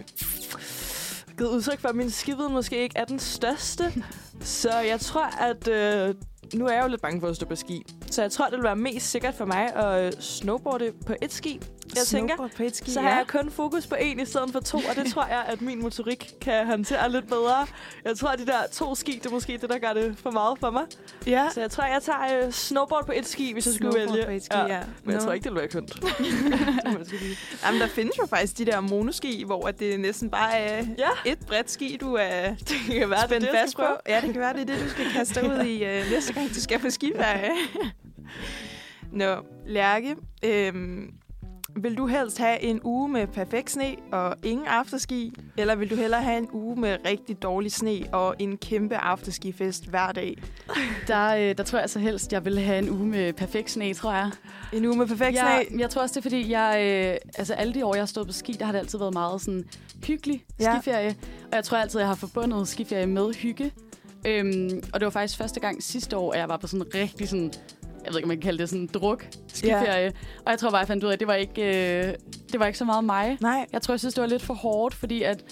givet 1.39 1.51
udtryk 1.51 1.81
for, 1.81 1.89
at 1.89 1.97
min 1.97 2.11
skivide 2.11 2.49
måske 2.49 2.83
ikke 2.83 2.99
er 2.99 3.05
den 3.05 3.19
største. 3.19 3.85
Så 4.41 4.79
jeg 4.79 5.01
tror, 5.01 5.25
at 5.41 5.69
øh, 5.69 6.15
nu 6.55 6.67
er 6.67 6.73
jeg 6.73 6.83
jo 6.83 6.89
lidt 6.89 7.03
bange 7.03 7.21
for 7.21 7.29
at 7.29 7.37
stå 7.37 7.47
på 7.47 7.57
ski. 7.57 7.83
Så 8.11 8.23
jeg 8.23 8.33
tror, 8.33 8.45
det 8.45 8.57
vil 8.57 8.65
være 8.65 8.77
mest 8.77 9.11
sikkert 9.11 9.35
for 9.35 9.45
mig 9.45 9.75
at 9.75 10.07
øh, 10.07 10.13
snowboarde 10.21 10.93
på 11.07 11.15
et 11.23 11.33
ski. 11.33 11.61
Jeg 11.95 12.07
tænker, 12.07 12.37
på 12.57 12.63
et 12.63 12.77
ski, 12.77 12.91
så 12.91 13.01
har 13.01 13.11
ja. 13.11 13.17
jeg 13.17 13.27
kun 13.27 13.51
fokus 13.51 13.87
på 13.87 13.95
en 14.01 14.21
i 14.21 14.25
stedet 14.25 14.53
for 14.53 14.61
to, 14.61 14.79
og 14.79 14.97
det 14.97 15.13
tror 15.13 15.27
jeg, 15.27 15.45
at 15.47 15.63
min 15.63 15.83
motorik 15.83 16.35
kan 16.41 16.67
håndtere 16.67 17.13
lidt 17.13 17.29
bedre. 17.29 17.67
Jeg 18.05 18.17
tror, 18.17 18.29
at 18.29 18.39
de 18.39 18.47
der 18.47 18.67
to 18.73 18.95
ski, 18.95 19.13
det 19.13 19.27
er 19.27 19.31
måske 19.31 19.59
det, 19.59 19.71
der 19.71 19.79
gør 19.79 19.93
det 19.93 20.19
for 20.19 20.31
meget 20.31 20.59
for 20.59 20.71
mig. 20.71 20.83
Ja. 21.27 21.49
Så 21.55 21.61
jeg 21.61 21.71
tror, 21.71 21.85
jeg 21.85 22.03
tager 22.03 22.47
uh, 22.47 22.53
snowboard 22.53 23.07
på 23.07 23.13
et 23.17 23.27
ski, 23.27 23.53
hvis 23.53 23.67
jeg 23.67 23.75
skulle 23.75 23.99
vælge. 23.99 24.25
på 24.25 24.31
et 24.31 24.45
ski, 24.45 24.57
ja. 24.57 24.67
ja. 24.67 24.79
Men 24.79 24.87
no. 25.05 25.13
jeg 25.13 25.23
tror 25.23 25.33
ikke, 25.33 25.45
det 25.45 25.53
vil 25.53 25.61
være 25.61 25.69
kønt. 25.69 25.95
Jamen, 27.65 27.81
der 27.81 27.89
findes 27.89 28.19
jo 28.19 28.27
faktisk 28.27 28.59
de 28.59 28.65
der 28.65 28.81
monoski, 28.81 29.45
hvor 29.45 29.71
det 29.71 30.01
næsten 30.01 30.31
bare 30.31 30.59
er 30.59 30.87
ja. 30.99 31.31
et 31.31 31.39
bredt 31.39 31.71
ski, 31.71 31.99
du 32.01 32.15
er 32.15 32.55
det 32.69 32.77
kan 32.89 33.11
være, 33.11 33.25
spændt 33.27 33.47
det, 33.47 33.55
fast 33.55 33.77
på. 33.77 33.87
Ja, 34.09 34.21
det 34.21 34.33
kan 34.33 34.41
være, 34.41 34.53
det 34.53 34.61
er 34.61 34.75
det, 34.75 34.85
du 34.85 34.89
skal 34.89 35.07
kaste 35.13 35.43
ud 35.45 35.65
i 35.65 35.83
uh, 35.83 36.11
næste 36.11 36.33
gang, 36.33 36.49
du 36.49 36.61
skal 36.61 36.79
på 36.79 36.91
skiferie. 36.91 37.51
Nå, 39.13 39.37
Lærke, 39.67 40.17
øhm, 40.43 41.11
vil 41.77 41.97
du 41.97 42.07
helst 42.07 42.39
have 42.39 42.63
en 42.63 42.81
uge 42.85 43.09
med 43.09 43.27
perfekt 43.27 43.71
sne 43.71 43.97
og 44.13 44.37
ingen 44.45 44.67
afterski, 44.67 45.33
eller 45.57 45.75
vil 45.75 45.91
du 45.91 45.95
hellere 45.95 46.23
have 46.23 46.39
en 46.39 46.49
uge 46.53 46.81
med 46.81 46.97
rigtig 47.07 47.43
dårlig 47.43 47.73
sne 47.73 48.05
og 48.13 48.35
en 48.39 48.57
kæmpe 48.57 48.97
afterskifest 48.97 49.87
hver 49.87 50.13
dag? 50.13 50.43
Der, 51.07 51.37
øh, 51.37 51.59
der 51.59 51.65
tror 51.65 51.79
jeg 51.79 51.91
så 51.91 51.99
helst, 51.99 52.33
jeg 52.33 52.45
vil 52.45 52.61
have 52.61 52.79
en 52.79 52.91
uge 52.91 53.07
med 53.07 53.33
perfekt 53.33 53.71
sne, 53.71 53.95
tror 53.95 54.13
jeg. 54.13 54.31
En 54.73 54.85
uge 54.85 54.97
med 54.97 55.07
perfekt 55.07 55.37
ja, 55.37 55.63
sne? 55.69 55.81
Jeg 55.81 55.91
tror 55.91 56.03
også, 56.03 56.13
det 56.13 56.19
er 56.19 56.23
fordi, 56.31 56.51
jeg, 56.51 56.81
øh, 56.81 57.31
altså 57.39 57.55
alle 57.55 57.75
de 57.75 57.85
år, 57.85 57.95
jeg 57.95 58.03
har 58.03 58.07
stået 58.07 58.27
på 58.27 58.33
ski, 58.33 58.53
der 58.53 58.65
har 58.65 58.73
det 58.73 58.79
altid 58.79 58.99
været 58.99 59.13
meget 59.13 59.41
sådan 59.41 59.65
hyggelig 60.07 60.45
skiferie. 60.59 61.07
Ja. 61.07 61.15
Og 61.43 61.55
jeg 61.55 61.65
tror 61.65 61.79
altid, 61.79 62.01
jeg 62.01 62.09
har 62.09 62.15
forbundet 62.15 62.69
skiferie 62.69 63.07
med 63.07 63.35
hygge. 63.35 63.73
Øhm, 64.27 64.83
og 64.93 65.01
det 65.01 65.05
var 65.07 65.11
faktisk 65.11 65.39
første 65.39 65.61
gang 65.61 65.83
sidste 65.83 66.17
år, 66.17 66.33
at 66.33 66.39
jeg 66.39 66.49
var 66.49 66.57
på 66.57 66.67
sådan 66.67 66.95
rigtig 66.95 67.29
sådan 67.29 67.53
jeg 68.07 68.13
ved 68.13 68.19
ikke, 68.19 68.25
om 68.25 68.29
man 68.29 68.37
kan 68.37 68.43
kalde 68.43 68.59
det 68.59 68.69
sådan 68.69 68.87
druk 68.87 69.27
skiferie. 69.55 70.03
Yeah. 70.03 70.13
Og 70.45 70.51
jeg 70.51 70.59
tror 70.59 70.71
bare, 70.71 70.79
jeg 70.79 70.89
fandt 70.89 71.05
ud 71.05 71.09
af, 71.09 71.13
at 71.13 71.21
det 71.21 71.29
var 71.29 71.35
ikke, 71.35 71.63
øh, 71.63 72.15
det 72.53 72.61
var 72.61 72.67
ikke 72.67 72.79
så 72.79 72.85
meget 72.85 73.05
mig. 73.05 73.39
Nej. 73.41 73.67
Jeg 73.73 73.83
tror, 73.83 73.95
jeg 73.95 74.01
synes, 74.01 74.15
det 74.15 74.23
var 74.23 74.29
lidt 74.29 74.43
for 74.43 74.55
hårdt, 74.55 74.95
fordi 74.95 75.23
at 75.23 75.45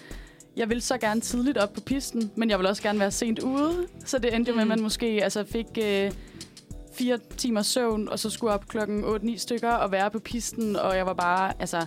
jeg 0.56 0.68
ville 0.68 0.80
så 0.80 0.98
gerne 0.98 1.20
tidligt 1.20 1.58
op 1.58 1.72
på 1.72 1.80
pisten, 1.80 2.30
men 2.36 2.50
jeg 2.50 2.58
ville 2.58 2.68
også 2.68 2.82
gerne 2.82 3.00
være 3.00 3.10
sent 3.10 3.38
ude. 3.38 3.86
Så 4.04 4.18
det 4.18 4.34
endte 4.34 4.52
mm. 4.52 4.56
med, 4.56 4.62
at 4.62 4.68
man 4.68 4.78
mm. 4.78 4.82
måske 4.82 5.06
altså, 5.22 5.44
fik 5.44 5.66
øh, 5.82 6.12
fire 6.94 7.18
timer 7.36 7.62
søvn, 7.62 8.08
og 8.08 8.18
så 8.18 8.30
skulle 8.30 8.52
op 8.52 8.68
klokken 8.68 9.04
8-9 9.04 9.38
stykker 9.38 9.72
og 9.72 9.92
være 9.92 10.10
på 10.10 10.18
pisten, 10.18 10.76
og 10.76 10.96
jeg 10.96 11.06
var 11.06 11.14
bare, 11.14 11.52
altså 11.60 11.86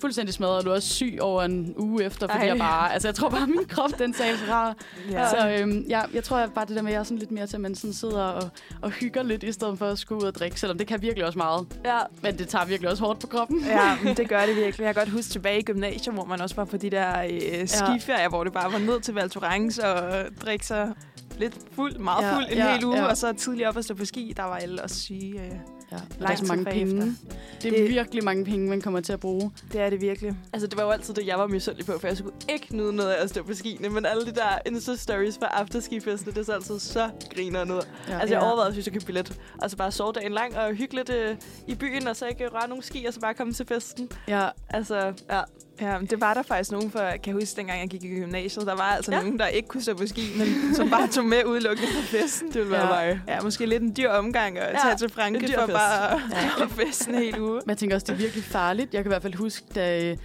fuldstændig 0.00 0.34
smadret, 0.34 0.56
og 0.56 0.64
du 0.64 0.70
er 0.70 0.74
også 0.74 0.88
syg 0.88 1.18
over 1.20 1.42
en 1.42 1.74
uge 1.76 2.04
efter, 2.04 2.28
fordi 2.28 2.40
Ej. 2.40 2.48
jeg 2.48 2.58
bare, 2.58 2.92
altså 2.92 3.08
jeg 3.08 3.14
tror 3.14 3.28
bare, 3.28 3.42
at 3.42 3.48
min 3.48 3.64
krop, 3.68 3.90
den 3.98 4.14
sagde 4.14 4.36
fra. 4.36 4.74
Ja. 5.10 5.30
Så 5.30 5.60
øhm, 5.60 5.86
ja, 5.88 6.02
jeg 6.14 6.24
tror 6.24 6.46
bare 6.46 6.66
det 6.66 6.76
der 6.76 6.82
med, 6.82 6.90
at 6.90 6.94
jeg 6.94 7.00
er 7.00 7.04
sådan 7.04 7.18
lidt 7.18 7.30
mere 7.30 7.46
til, 7.46 7.56
at 7.56 7.60
man 7.60 7.74
sådan 7.74 7.92
sidder 7.92 8.22
og, 8.22 8.50
og 8.82 8.90
hygger 8.90 9.22
lidt, 9.22 9.42
i 9.42 9.52
stedet 9.52 9.78
for 9.78 9.86
at 9.86 9.98
skulle 9.98 10.22
ud 10.22 10.26
og 10.26 10.34
drikke, 10.34 10.60
selvom 10.60 10.78
det 10.78 10.86
kan 10.86 11.02
virkelig 11.02 11.26
også 11.26 11.38
meget. 11.38 11.66
Ja. 11.84 11.98
Men 12.22 12.38
det 12.38 12.48
tager 12.48 12.64
virkelig 12.64 12.90
også 12.90 13.04
hårdt 13.04 13.20
på 13.20 13.26
kroppen. 13.26 13.60
Ja, 13.66 13.96
det 14.16 14.28
gør 14.28 14.46
det 14.46 14.56
virkelig. 14.56 14.84
Jeg 14.84 14.94
kan 14.94 15.04
godt 15.04 15.12
huske 15.14 15.30
tilbage 15.30 15.58
i 15.58 15.62
gymnasiet, 15.62 16.14
hvor 16.14 16.24
man 16.24 16.40
også 16.40 16.56
var 16.56 16.64
på 16.64 16.76
de 16.76 16.90
der 16.90 17.22
øh, 17.22 17.68
skiferier, 17.68 18.22
ja. 18.22 18.28
hvor 18.28 18.44
det 18.44 18.52
bare 18.52 18.72
var 18.72 18.78
ned 18.78 19.00
til 19.00 19.14
Val 19.14 19.30
og 19.34 20.24
drikke 20.44 20.66
sig 20.66 20.92
lidt 21.38 21.54
fuld, 21.72 21.98
meget 21.98 22.34
fuld 22.34 22.44
ja, 22.44 22.52
en 22.52 22.58
ja, 22.58 22.74
hel 22.74 22.84
uge, 22.84 22.96
ja. 22.96 23.04
og 23.04 23.16
så 23.16 23.32
tidligere 23.32 23.68
op 23.68 23.76
og 23.76 23.84
stå 23.84 23.94
på 23.94 24.04
ski, 24.04 24.32
der 24.36 24.42
var 24.42 24.56
alle 24.56 24.82
også 24.82 25.00
syge. 25.00 25.40
Øh. 25.40 25.52
Ja, 25.94 26.24
der 26.24 26.32
er 26.32 26.36
så 26.36 26.44
mange 26.44 26.64
penge. 26.64 26.96
Efter. 26.96 27.12
Det 27.62 27.72
er 27.72 27.82
det, 27.82 27.90
virkelig 27.90 28.24
mange 28.24 28.44
penge, 28.44 28.68
man 28.68 28.80
kommer 28.80 29.00
til 29.00 29.12
at 29.12 29.20
bruge. 29.20 29.52
Det 29.72 29.80
er 29.80 29.90
det 29.90 30.00
virkelig. 30.00 30.36
Altså, 30.52 30.66
det 30.66 30.76
var 30.76 30.84
jo 30.84 30.90
altid 30.90 31.14
det, 31.14 31.26
jeg 31.26 31.38
var 31.38 31.46
misundelig 31.46 31.86
på, 31.86 31.98
for 31.98 32.06
jeg 32.06 32.16
skulle 32.16 32.34
ikke 32.48 32.76
nyde 32.76 32.92
noget 32.92 33.10
af 33.10 33.22
at 33.22 33.30
stå 33.30 33.42
på 33.42 33.54
skiene, 33.54 33.88
men 33.88 34.06
alle 34.06 34.26
de 34.26 34.34
der 34.34 34.58
Insta-stories 34.68 35.38
fra 35.38 35.46
afterskifesten, 35.46 36.32
det 36.32 36.38
er 36.38 36.44
så 36.44 36.52
altid 36.52 36.78
så 36.78 37.10
griner 37.34 37.64
noget. 37.64 37.88
Ja. 38.08 38.18
Altså, 38.18 38.34
jeg 38.34 38.42
ja. 38.42 38.46
overvejede, 38.48 38.74
hvis 38.74 38.86
jeg 38.86 38.92
købte 38.92 39.06
billet. 39.06 39.38
Altså, 39.62 39.76
bare 39.76 39.92
sove 39.92 40.12
dagen 40.12 40.32
lang 40.32 40.56
og 40.56 40.74
hygge 40.74 40.94
lidt 40.94 41.10
øh, 41.10 41.36
i 41.68 41.74
byen, 41.74 42.08
og 42.08 42.16
så 42.16 42.26
ikke 42.26 42.48
røre 42.48 42.68
nogle 42.68 42.84
ski, 42.84 43.04
og 43.04 43.14
så 43.14 43.20
bare 43.20 43.34
komme 43.34 43.52
til 43.52 43.66
festen. 43.66 44.08
Ja. 44.28 44.48
Altså, 44.70 45.12
ja. 45.30 45.40
Ja, 45.80 45.98
det 46.10 46.20
var 46.20 46.34
der 46.34 46.42
faktisk 46.42 46.72
nogen 46.72 46.90
for, 46.90 46.98
kan 46.98 47.20
jeg 47.26 47.34
huske, 47.34 47.56
dengang 47.56 47.80
jeg 47.80 47.88
gik 47.88 48.04
i 48.04 48.08
gymnasiet, 48.08 48.66
der 48.66 48.76
var 48.76 48.82
altså 48.82 49.12
ja. 49.12 49.20
nogen, 49.20 49.38
der 49.38 49.46
ikke 49.46 49.68
kunne 49.68 49.82
stå 49.82 49.94
på 49.94 50.06
ski, 50.06 50.22
men 50.38 50.74
som 50.74 50.90
bare 50.90 51.08
tog 51.08 51.24
med 51.24 51.44
udelukkende 51.44 51.90
på 51.92 52.02
festen. 52.02 52.48
Det 52.48 52.54
ville 52.54 52.70
være 52.70 52.98
ja. 52.98 53.06
mig. 53.14 53.20
Ja, 53.28 53.40
måske 53.40 53.66
lidt 53.66 53.82
en 53.82 53.94
dyr 53.96 54.10
omgang 54.10 54.58
at 54.58 54.74
ja, 54.74 54.78
tage 54.82 54.96
til 54.96 55.08
Franke 55.08 55.54
for 55.58 55.66
bare 55.66 55.83
ja. 56.30 56.64
festen 56.66 57.14
hele 57.14 57.42
uge. 57.42 57.52
Men 57.52 57.68
jeg 57.68 57.78
tænker 57.78 57.96
også, 57.96 58.04
det 58.06 58.12
er 58.12 58.16
virkelig 58.16 58.44
farligt. 58.44 58.94
Jeg 58.94 59.02
kan 59.02 59.10
i 59.10 59.12
hvert 59.12 59.22
fald 59.22 59.34
huske, 59.34 59.66
da 59.74 60.16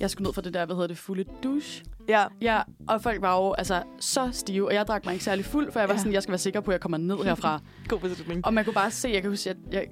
jeg 0.00 0.10
skulle 0.10 0.26
ned 0.26 0.34
fra 0.34 0.42
det 0.42 0.54
der, 0.54 0.66
hvad 0.66 0.76
hedder 0.76 0.88
det, 0.88 0.98
fulde 0.98 1.24
douche. 1.42 1.84
Ja. 2.08 2.24
Ja, 2.40 2.62
og 2.88 3.02
folk 3.02 3.22
var 3.22 3.36
jo 3.36 3.52
altså 3.52 3.82
så 4.00 4.28
stive, 4.32 4.66
og 4.68 4.74
jeg 4.74 4.86
drak 4.86 5.04
mig 5.04 5.12
ikke 5.12 5.24
særlig 5.24 5.44
fuld, 5.44 5.72
for 5.72 5.80
jeg 5.80 5.88
var 5.88 5.94
ja. 5.94 5.98
sådan, 5.98 6.12
jeg 6.12 6.22
skal 6.22 6.30
være 6.32 6.38
sikker 6.38 6.60
på, 6.60 6.70
at 6.70 6.72
jeg 6.72 6.80
kommer 6.80 6.98
ned 6.98 7.16
herfra. 7.24 7.60
God 7.88 7.98
beslutning. 7.98 8.46
Og 8.46 8.54
man 8.54 8.64
kunne 8.64 8.74
bare 8.74 8.90
se, 8.90 9.08
jeg 9.08 9.22
kan 9.22 9.30
huske, 9.30 9.50
at 9.50 9.56
jeg, 9.72 9.86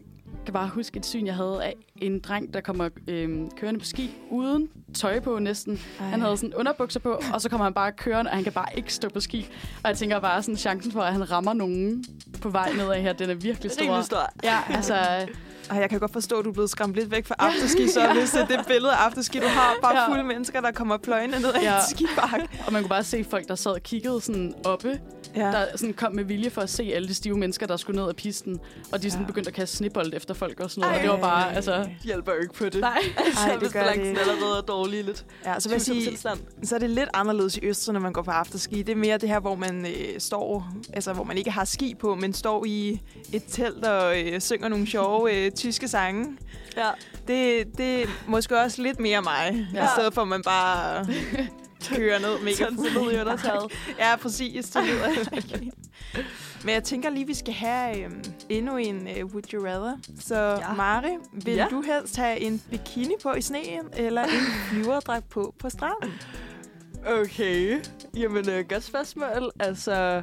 kan 0.46 0.52
bare 0.52 0.68
huske 0.68 0.96
et 0.96 1.06
syn, 1.06 1.26
jeg 1.26 1.34
havde 1.34 1.64
af 1.64 1.74
en 1.96 2.18
dreng, 2.20 2.54
der 2.54 2.60
kommer 2.60 2.88
øh, 3.08 3.40
kørende 3.56 3.80
på 3.80 3.86
ski, 3.86 4.10
uden 4.30 4.68
tøj 4.94 5.20
på 5.20 5.38
næsten. 5.38 5.80
Ej. 6.00 6.06
Han 6.06 6.20
havde 6.20 6.36
sådan 6.36 6.54
underbukser 6.54 7.00
på, 7.00 7.20
og 7.34 7.40
så 7.40 7.48
kommer 7.48 7.64
han 7.64 7.74
bare 7.74 7.92
kørende, 7.92 8.30
og 8.30 8.34
han 8.34 8.44
kan 8.44 8.52
bare 8.52 8.68
ikke 8.76 8.94
stå 8.94 9.08
på 9.08 9.20
ski. 9.20 9.48
Og 9.84 9.88
jeg 9.88 9.96
tænker 9.98 10.20
bare, 10.20 10.42
sådan 10.42 10.56
chancen 10.56 10.92
for, 10.92 11.00
at 11.00 11.12
han 11.12 11.30
rammer 11.30 11.52
nogen 11.52 12.04
på 12.42 12.48
vej 12.48 12.72
nedad 12.72 13.02
her, 13.02 13.12
den 13.12 13.30
er 13.30 13.34
virkelig 13.34 13.70
stor. 13.70 14.02
stor. 14.02 14.30
Ja, 14.44 14.58
altså... 14.68 15.26
Og 15.70 15.76
jeg 15.76 15.90
kan 15.90 16.00
godt 16.00 16.12
forstå, 16.12 16.38
at 16.38 16.44
du 16.44 16.50
er 16.50 16.54
blevet 16.54 16.70
skræmt 16.70 16.94
lidt 16.94 17.10
væk 17.10 17.26
fra 17.26 17.34
afterski, 17.38 17.88
så 17.88 18.12
hvis 18.18 18.30
det 18.30 18.40
er 18.40 18.46
det 18.46 18.66
billede 18.66 18.92
af 18.92 18.96
afterski, 18.96 19.38
du 19.38 19.46
har, 19.46 19.74
bare 19.82 19.96
Ja. 20.00 20.08
fulde 20.08 20.22
mennesker, 20.24 20.60
der 20.60 20.70
kommer 20.70 20.96
pløjende 20.96 21.40
ned 21.40 21.54
ad 21.54 21.60
Ja. 21.62 21.76
en 21.76 21.82
skibakke. 21.90 22.48
Og 22.66 22.72
man 22.72 22.82
kunne 22.82 22.88
bare 22.88 23.04
se 23.04 23.24
folk, 23.30 23.48
der 23.48 23.54
sad 23.54 23.70
og 23.72 23.82
kiggede 23.82 24.20
sådan 24.20 24.54
oppe, 24.64 25.00
Ja. 25.36 25.40
der 25.40 25.64
sådan 25.76 25.92
kom 25.94 26.14
med 26.14 26.24
vilje 26.24 26.50
for 26.50 26.60
at 26.60 26.70
se 26.70 26.82
alle 26.94 27.08
de 27.08 27.14
stive 27.14 27.38
mennesker, 27.38 27.66
der 27.66 27.76
skulle 27.76 28.00
ned 28.00 28.08
af 28.08 28.16
pisten. 28.16 28.60
Og 28.92 29.02
de 29.02 29.10
sådan 29.10 29.22
Ja. 29.22 29.26
begyndte 29.26 29.48
at 29.48 29.54
kaste 29.54 29.76
snibbold 29.76 30.12
efter 30.14 30.34
folk 30.34 30.60
og 30.60 30.70
sådan 30.70 30.80
noget. 30.80 30.92
Ej. 30.92 30.98
Og 30.98 31.02
det 31.02 31.22
var 31.22 31.28
bare, 31.28 31.54
altså... 31.54 31.88
hjælper 32.02 32.32
jo 32.32 32.40
ikke 32.40 32.54
på 32.54 32.64
det. 32.64 32.80
Nej. 32.80 32.98
altså, 33.26 33.40
Ej, 33.46 33.52
det 33.52 33.58
hvis 33.58 33.72
gør 33.72 33.82
det 33.82 33.90
allerede 34.18 34.58
er 34.58 34.62
dårlig 34.62 35.04
lidt. 35.04 35.24
ja, 35.44 35.60
så 35.60 35.68
vil 35.68 35.74
jeg 35.74 35.82
sige, 35.82 36.18
så 36.62 36.74
er 36.74 36.78
det 36.78 36.90
lidt 36.90 37.08
anderledes 37.14 37.56
i 37.56 37.60
Østrig, 37.66 37.92
når 37.92 38.00
man 38.00 38.12
går 38.12 38.22
på 38.22 38.30
afterski. 38.30 38.82
Det 38.82 38.92
er 38.92 38.96
mere 38.96 39.18
det 39.18 39.28
her, 39.28 39.40
hvor 39.40 39.54
man 39.54 39.86
øh, 39.86 39.92
står, 40.20 40.68
altså 40.92 41.12
hvor 41.12 41.24
man 41.24 41.38
ikke 41.38 41.50
har 41.50 41.64
ski 41.64 41.94
på, 42.00 42.14
men 42.14 42.32
står 42.34 42.64
i 42.64 43.00
et 43.32 43.42
telt 43.48 43.84
og 43.84 44.20
øh, 44.22 44.40
synger 44.40 44.68
nogle 44.68 44.86
sjove 44.86 45.32
øh, 45.46 45.52
tyske 45.56 45.88
sange. 45.88 46.38
Ja. 46.76 46.90
Det, 47.28 47.66
det 47.78 48.02
er 48.02 48.06
måske 48.26 48.58
også 48.60 48.82
lidt 48.82 49.00
mere 49.00 49.22
mig, 49.22 49.68
ja. 49.74 49.84
I 49.84 49.88
stedet 49.96 50.14
for 50.14 50.22
at 50.22 50.28
man 50.28 50.42
bare 50.42 51.06
kører 51.94 52.18
ned 52.18 52.38
mega 52.42 52.54
Sådan 52.56 52.78
så 52.78 52.98
undertaget. 52.98 53.72
Ja, 53.98 54.16
præcis. 54.16 54.66
Det 54.66 54.82
lyder. 54.88 55.70
Men 56.64 56.74
jeg 56.74 56.84
tænker 56.84 57.10
lige, 57.10 57.26
vi 57.26 57.34
skal 57.34 57.54
have 57.54 58.04
øhm, 58.04 58.24
endnu 58.48 58.76
en 58.76 58.96
uh, 59.22 59.30
Would 59.32 59.52
You 59.54 59.64
Rather. 59.66 59.96
Så 60.20 60.34
Ja. 60.34 60.72
Mari, 60.72 61.16
vil 61.32 61.54
ja. 61.54 61.66
du 61.70 61.82
helst 61.82 62.16
have 62.16 62.40
en 62.40 62.62
bikini 62.70 63.14
på 63.22 63.32
i 63.32 63.40
sneen, 63.42 63.80
eller 63.96 64.22
en 64.24 64.30
flyverdragt 64.70 65.28
på 65.28 65.54
på 65.58 65.70
stranden? 65.70 66.12
Okay. 67.06 67.80
Jamen, 68.16 68.50
øh, 68.50 68.64
godt 68.68 68.84
spørgsmål. 68.84 69.50
Altså, 69.60 70.22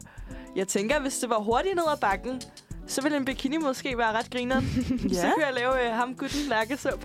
jeg 0.56 0.68
tænker, 0.68 1.00
hvis 1.00 1.18
det 1.20 1.30
var 1.30 1.40
hurtigt 1.40 1.76
ned 1.76 1.84
ad 1.92 1.98
bakken, 2.02 2.42
så 2.88 3.02
ville 3.02 3.18
en 3.18 3.26
bikini 3.26 3.58
måske 3.58 3.98
være 3.98 4.12
ret 4.12 4.30
grineren. 4.32 4.64
ja. 5.14 5.14
Så 5.14 5.32
kunne 5.34 5.46
jeg 5.46 5.54
lave 5.54 5.88
øh, 5.88 5.96
ham 5.96 6.16
gutten 6.16 6.40
lærke 6.50 6.78
så 6.78 6.90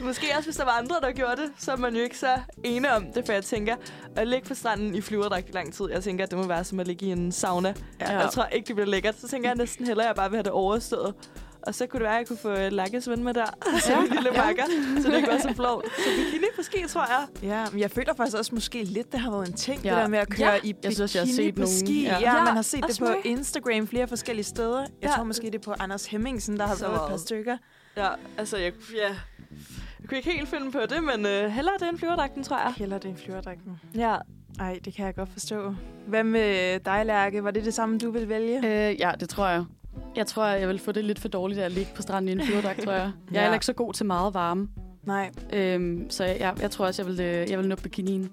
Måske 0.00 0.26
også, 0.36 0.46
hvis 0.46 0.56
der 0.56 0.64
var 0.64 0.78
andre, 0.78 0.96
der 1.02 1.12
gjorde 1.12 1.36
det, 1.36 1.50
så 1.58 1.72
er 1.72 1.76
man 1.76 1.96
jo 1.96 2.02
ikke 2.02 2.18
så 2.18 2.38
ene 2.64 2.92
om 2.92 3.06
det, 3.14 3.26
for 3.26 3.32
jeg 3.32 3.44
tænker, 3.44 3.76
at 4.16 4.28
ligge 4.28 4.48
på 4.48 4.54
stranden 4.54 4.94
i 4.94 5.00
flyverdragt 5.00 5.48
i 5.48 5.52
lang 5.52 5.74
tid, 5.74 5.90
jeg 5.90 6.02
tænker, 6.02 6.24
at 6.24 6.30
det 6.30 6.38
må 6.38 6.46
være 6.46 6.64
som 6.64 6.80
at 6.80 6.86
ligge 6.86 7.06
i 7.06 7.10
en 7.10 7.32
sauna. 7.32 7.74
Ja. 8.00 8.18
Jeg 8.18 8.30
tror 8.30 8.44
ikke, 8.44 8.66
det 8.66 8.76
bliver 8.76 8.88
lækkert. 8.88 9.20
Så 9.20 9.28
tænker 9.28 9.48
jeg 9.48 9.56
næsten 9.56 9.86
hellere, 9.86 10.06
at 10.06 10.08
jeg 10.08 10.16
bare 10.16 10.30
vil 10.30 10.36
have 10.36 10.42
det 10.42 10.52
overstået. 10.52 11.14
Og 11.68 11.74
så 11.74 11.86
kunne 11.86 11.98
det 12.00 12.04
være, 12.04 12.14
at 12.14 12.18
jeg 12.18 12.26
kunne 12.26 12.36
få 12.38 12.50
øh, 12.50 12.72
Lakkes 12.72 13.08
ven 13.08 13.24
med 13.24 13.34
der. 13.34 13.44
Så 13.86 13.92
en 14.00 14.06
lille 14.08 14.30
bakker, 14.34 14.64
så 15.02 15.08
det 15.10 15.16
ikke 15.16 15.28
var 15.28 15.38
så 15.38 15.54
flot. 15.54 15.84
Så 15.86 16.10
bikini 16.16 16.44
måske, 16.56 16.86
tror 16.88 17.00
jeg. 17.08 17.42
Ja, 17.42 17.64
men 17.72 17.80
jeg 17.80 17.90
føler 17.90 18.14
faktisk 18.14 18.36
også 18.36 18.54
måske 18.54 18.84
lidt, 18.84 19.12
det 19.12 19.20
har 19.20 19.30
været 19.30 19.48
en 19.48 19.52
ting, 19.54 19.82
Ja. 19.84 19.90
det 19.90 19.98
der 19.98 20.08
med 20.08 20.18
at 20.18 20.28
køre 20.28 20.48
Ja. 20.50 20.56
i 20.56 20.60
bikini 20.60 20.78
Jeg 20.84 20.92
synes, 20.94 21.14
jeg 21.14 21.22
har 21.22 21.26
set 21.32 21.54
på 21.54 21.60
nogen- 21.60 21.76
ski. 21.78 22.02
ja. 22.04 22.12
Ja, 22.12 22.20
ja, 22.20 22.36
Ja, 22.36 22.44
man 22.44 22.54
har 22.54 22.62
set 22.62 22.84
det 22.88 22.98
på 22.98 23.04
mig. 23.04 23.16
Instagram 23.24 23.86
flere 23.86 24.08
forskellige 24.08 24.44
steder. 24.44 24.80
Jeg 24.80 24.88
Ja. 25.02 25.08
tror 25.16 25.24
måske, 25.24 25.46
det 25.46 25.54
er 25.54 25.58
på 25.58 25.74
Anders 25.78 26.06
Hemmingsen, 26.06 26.56
der 26.58 26.66
har 26.66 26.74
Så 26.74 26.88
været 26.88 27.02
et 27.04 27.10
par 27.10 27.16
stykker. 27.16 27.56
Ja, 27.96 28.08
altså, 28.38 28.56
jeg, 28.56 28.72
ja. 28.96 29.08
jeg 30.00 30.08
kunne 30.08 30.16
ikke 30.18 30.30
helt 30.32 30.48
finde 30.48 30.70
på 30.72 30.80
det, 30.88 31.02
men 31.04 31.26
øh, 31.26 31.50
hellere 31.50 31.74
den 31.80 31.98
flyverdragten, 31.98 32.42
tror 32.44 32.58
jeg. 32.58 32.72
Heller 32.76 32.98
det 32.98 33.08
er 33.08 33.12
en 33.12 33.18
flyverdragten. 33.18 33.80
Ja. 33.94 34.16
Ej, 34.60 34.78
det 34.84 34.94
kan 34.94 35.06
jeg 35.06 35.14
godt 35.14 35.28
forstå. 35.32 35.74
Hvad 36.06 36.24
med 36.24 36.80
dig, 36.80 37.06
Lærke? 37.06 37.44
Var 37.44 37.50
det 37.50 37.64
det 37.64 37.74
samme, 37.74 37.98
du 37.98 38.10
ville 38.10 38.28
vælge? 38.28 38.56
Øh, 38.88 39.00
ja, 39.00 39.12
det 39.20 39.28
tror 39.28 39.48
jeg. 39.48 39.64
Jeg 40.16 40.26
tror, 40.26 40.46
jeg 40.46 40.68
vil 40.68 40.78
få 40.78 40.92
det 40.92 41.04
lidt 41.04 41.18
for 41.18 41.28
dårligt 41.28 41.60
at 41.60 41.72
ligge 41.72 41.90
på 41.94 42.02
stranden 42.02 42.28
i 42.28 42.32
en 42.42 42.46
flyverdragt, 42.46 42.82
tror 42.84 42.92
jeg. 42.92 43.00
Jeg 43.00 43.08
er 43.08 43.12
Ja. 43.32 43.40
heller 43.40 43.54
ikke 43.54 43.66
så 43.66 43.72
god 43.72 43.92
til 43.94 44.06
meget 44.06 44.34
varme. 44.34 44.68
Nej. 45.06 45.30
Øhm, 45.52 46.10
så 46.10 46.24
jeg, 46.24 46.36
jeg, 46.40 46.54
jeg 46.60 46.70
tror 46.70 46.86
også, 46.86 47.02
jeg 47.02 47.10
vil, 47.10 47.20
øh, 47.20 47.50
jeg 47.50 47.58
vil 47.58 47.68
nå 47.68 47.76
bikinien. 47.76 48.30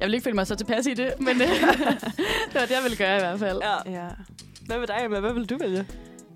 Jeg 0.00 0.06
vil 0.06 0.14
ikke 0.14 0.24
føle 0.24 0.34
mig 0.36 0.46
så 0.46 0.54
tilpas 0.54 0.86
i 0.86 0.94
det, 0.94 1.12
men 1.18 1.28
øh, 1.42 1.48
det 2.52 2.54
var 2.54 2.60
det, 2.60 2.70
jeg 2.70 2.80
ville 2.82 2.96
gøre 2.96 3.16
i 3.16 3.20
hvert 3.20 3.38
fald. 3.38 3.60
ja. 3.86 3.92
Ja. 4.02 4.08
Hvad 4.66 4.78
med 4.78 4.86
dig, 4.86 4.96
Emma? 5.04 5.20
Hvad 5.20 5.32
vil 5.32 5.44
du 5.50 5.58
vælge? 5.58 5.86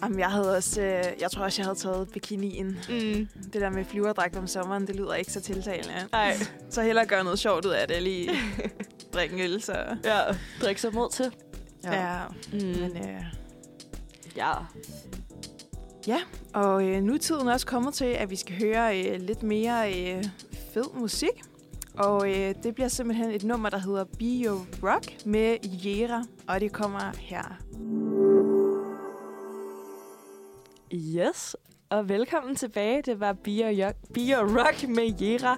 Jamen, 0.02 0.18
jeg 0.18 0.30
havde 0.30 0.56
også, 0.56 0.82
øh, 0.82 1.04
jeg 1.20 1.30
tror 1.30 1.44
også, 1.44 1.62
jeg 1.62 1.66
havde 1.66 1.78
taget 1.78 2.08
bikinien. 2.12 2.66
Mm. 2.88 3.28
Det 3.52 3.60
der 3.60 3.70
med 3.70 3.84
flyverdragt 3.84 4.36
om 4.36 4.46
sommeren, 4.46 4.86
det 4.86 4.96
lyder 4.96 5.14
ikke 5.14 5.32
så 5.32 5.40
tiltalende. 5.40 5.94
Nej. 6.12 6.34
Så 6.70 6.82
hellere 6.82 7.06
gøre 7.06 7.24
noget 7.24 7.38
sjovt 7.38 7.64
ud 7.64 7.70
af 7.70 7.88
det, 7.88 8.02
lige 8.02 8.30
drikke 9.14 9.34
en 9.34 9.40
øl, 9.40 9.62
så... 9.62 9.72
Ja, 10.04 10.18
drik 10.62 10.78
sig 10.78 10.94
mod 10.94 11.10
til. 11.12 11.30
Ja. 11.84 12.18
Mm. 12.52 12.58
Men, 12.58 12.96
øh, 12.96 13.22
Ja. 14.36 14.52
og 16.54 16.84
øh, 16.86 17.02
nu 17.02 17.14
er 17.14 17.18
tiden 17.18 17.48
også 17.48 17.66
kommet 17.66 17.94
til, 17.94 18.04
at 18.04 18.30
vi 18.30 18.36
skal 18.36 18.54
høre 18.58 19.00
øh, 19.04 19.20
lidt 19.20 19.42
mere 19.42 19.92
øh, 20.14 20.24
fed 20.74 20.84
musik. 20.94 21.42
Og 21.98 22.28
øh, 22.30 22.54
det 22.62 22.74
bliver 22.74 22.88
simpelthen 22.88 23.30
et 23.30 23.44
nummer, 23.44 23.68
der 23.70 23.78
hedder 23.78 24.04
Be 24.04 24.24
Your 24.44 24.66
Rock 24.82 25.26
med 25.26 25.56
Jera, 25.84 26.24
og 26.48 26.60
det 26.60 26.72
kommer 26.72 27.12
her. 27.18 27.56
Yes, 30.94 31.56
og 31.90 32.08
velkommen 32.08 32.56
tilbage. 32.56 33.02
Det 33.02 33.20
var 33.20 33.32
Be 33.32 33.50
Your, 33.50 33.92
Be 34.14 34.20
Your 34.20 34.58
Rock 34.64 34.88
med 34.88 35.12
Jera. 35.20 35.56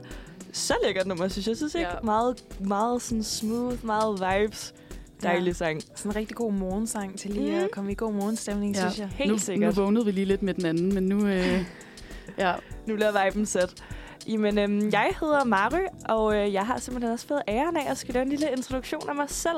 Så 0.52 0.75
lækkert 0.85 1.06
nummer, 1.06 1.28
synes 1.28 1.47
jeg. 1.47 1.50
Jeg 1.50 1.56
synes 1.56 1.75
ikke, 1.75 1.88
Ja. 1.88 2.00
meget, 2.04 2.45
meget 2.61 3.02
sådan 3.02 3.23
smooth, 3.23 3.85
meget 3.87 4.21
vibes. 4.21 4.75
Dejlig 5.23 5.46
Ja. 5.46 5.52
sang. 5.52 5.80
Sådan 5.94 6.12
en 6.12 6.16
rigtig 6.16 6.37
god 6.37 6.52
morgensang 6.52 7.18
til 7.18 7.30
lige 7.30 7.58
Mm. 7.58 7.64
at 7.64 7.70
komme 7.70 7.92
i 7.92 7.94
god 7.94 8.12
morgenstemning, 8.12 8.75
Ja. 8.76 8.80
synes 8.80 8.99
jeg. 8.99 9.08
Helt 9.08 9.30
nu, 9.32 9.38
sikkert. 9.38 9.76
Nu 9.76 9.82
vågnede 9.82 10.04
vi 10.04 10.11
lige 10.11 10.25
lidt 10.25 10.42
med 10.42 10.54
den 10.54 10.66
anden, 10.66 10.94
men 10.94 11.02
nu... 11.08 11.26
Øh, 11.26 11.64
ja, 12.38 12.52
Nu 12.87 12.94
bliver 12.94 13.25
viben 13.25 13.46
sat. 13.46 13.85
Jamen, 14.28 14.58
øhm, 14.58 14.90
jeg 14.92 15.11
hedder 15.20 15.44
Mary, 15.44 15.87
og 16.08 16.37
øh, 16.37 16.52
jeg 16.52 16.66
har 16.66 16.78
simpelthen 16.78 17.12
også 17.12 17.26
fået 17.26 17.42
æren 17.49 17.76
af 17.76 17.90
at 17.90 17.99
skal 17.99 18.14
lave 18.14 18.23
en 18.23 18.28
lille 18.28 18.46
introduktion 18.56 19.08
af 19.08 19.14
mig 19.14 19.30
selv. 19.30 19.56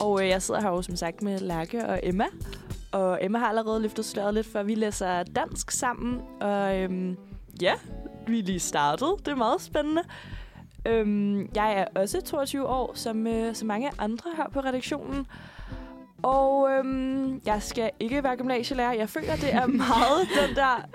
Og 0.00 0.22
øh, 0.22 0.28
jeg 0.28 0.42
sidder 0.42 0.60
her 0.60 0.68
jo 0.68 0.82
som 0.82 0.96
sagt 0.96 1.22
med 1.22 1.38
Lærke 1.38 1.86
og 1.86 2.00
Emma. 2.02 2.24
Og 2.92 3.18
Emma 3.22 3.38
har 3.38 3.46
allerede 3.48 3.80
løftet 3.82 4.04
sløret 4.04 4.34
lidt, 4.34 4.46
før 4.46 4.62
vi 4.62 4.74
læser 4.74 5.22
dansk 5.22 5.70
sammen. 5.70 6.20
Og 6.40 6.76
øhm, 6.78 7.16
ja, 7.62 7.72
vi 8.28 8.38
er 8.38 8.42
lige 8.42 8.60
startet. 8.60 9.08
Det 9.18 9.28
er 9.28 9.36
meget 9.36 9.60
spændende. 9.62 10.02
Øhm, 10.88 11.48
jeg 11.54 11.72
er 11.72 12.00
også 12.00 12.20
22 12.20 12.66
år, 12.66 12.90
som, 12.94 13.26
øh, 13.26 13.54
som 13.54 13.68
mange 13.68 13.90
andre 13.98 14.30
her 14.36 14.44
på 14.52 14.60
redaktionen. 14.60 15.26
Og 16.22 16.70
øhm, 16.70 17.40
jeg 17.46 17.62
skal 17.62 17.90
ikke 18.00 18.22
være 18.24 18.36
gymnasielærer. 18.36 18.92
Jeg 18.92 19.08
føler, 19.08 19.36
det 19.36 19.54
er 19.54 19.66
meget 19.86 20.28
den 20.48 20.56
der 20.56 20.88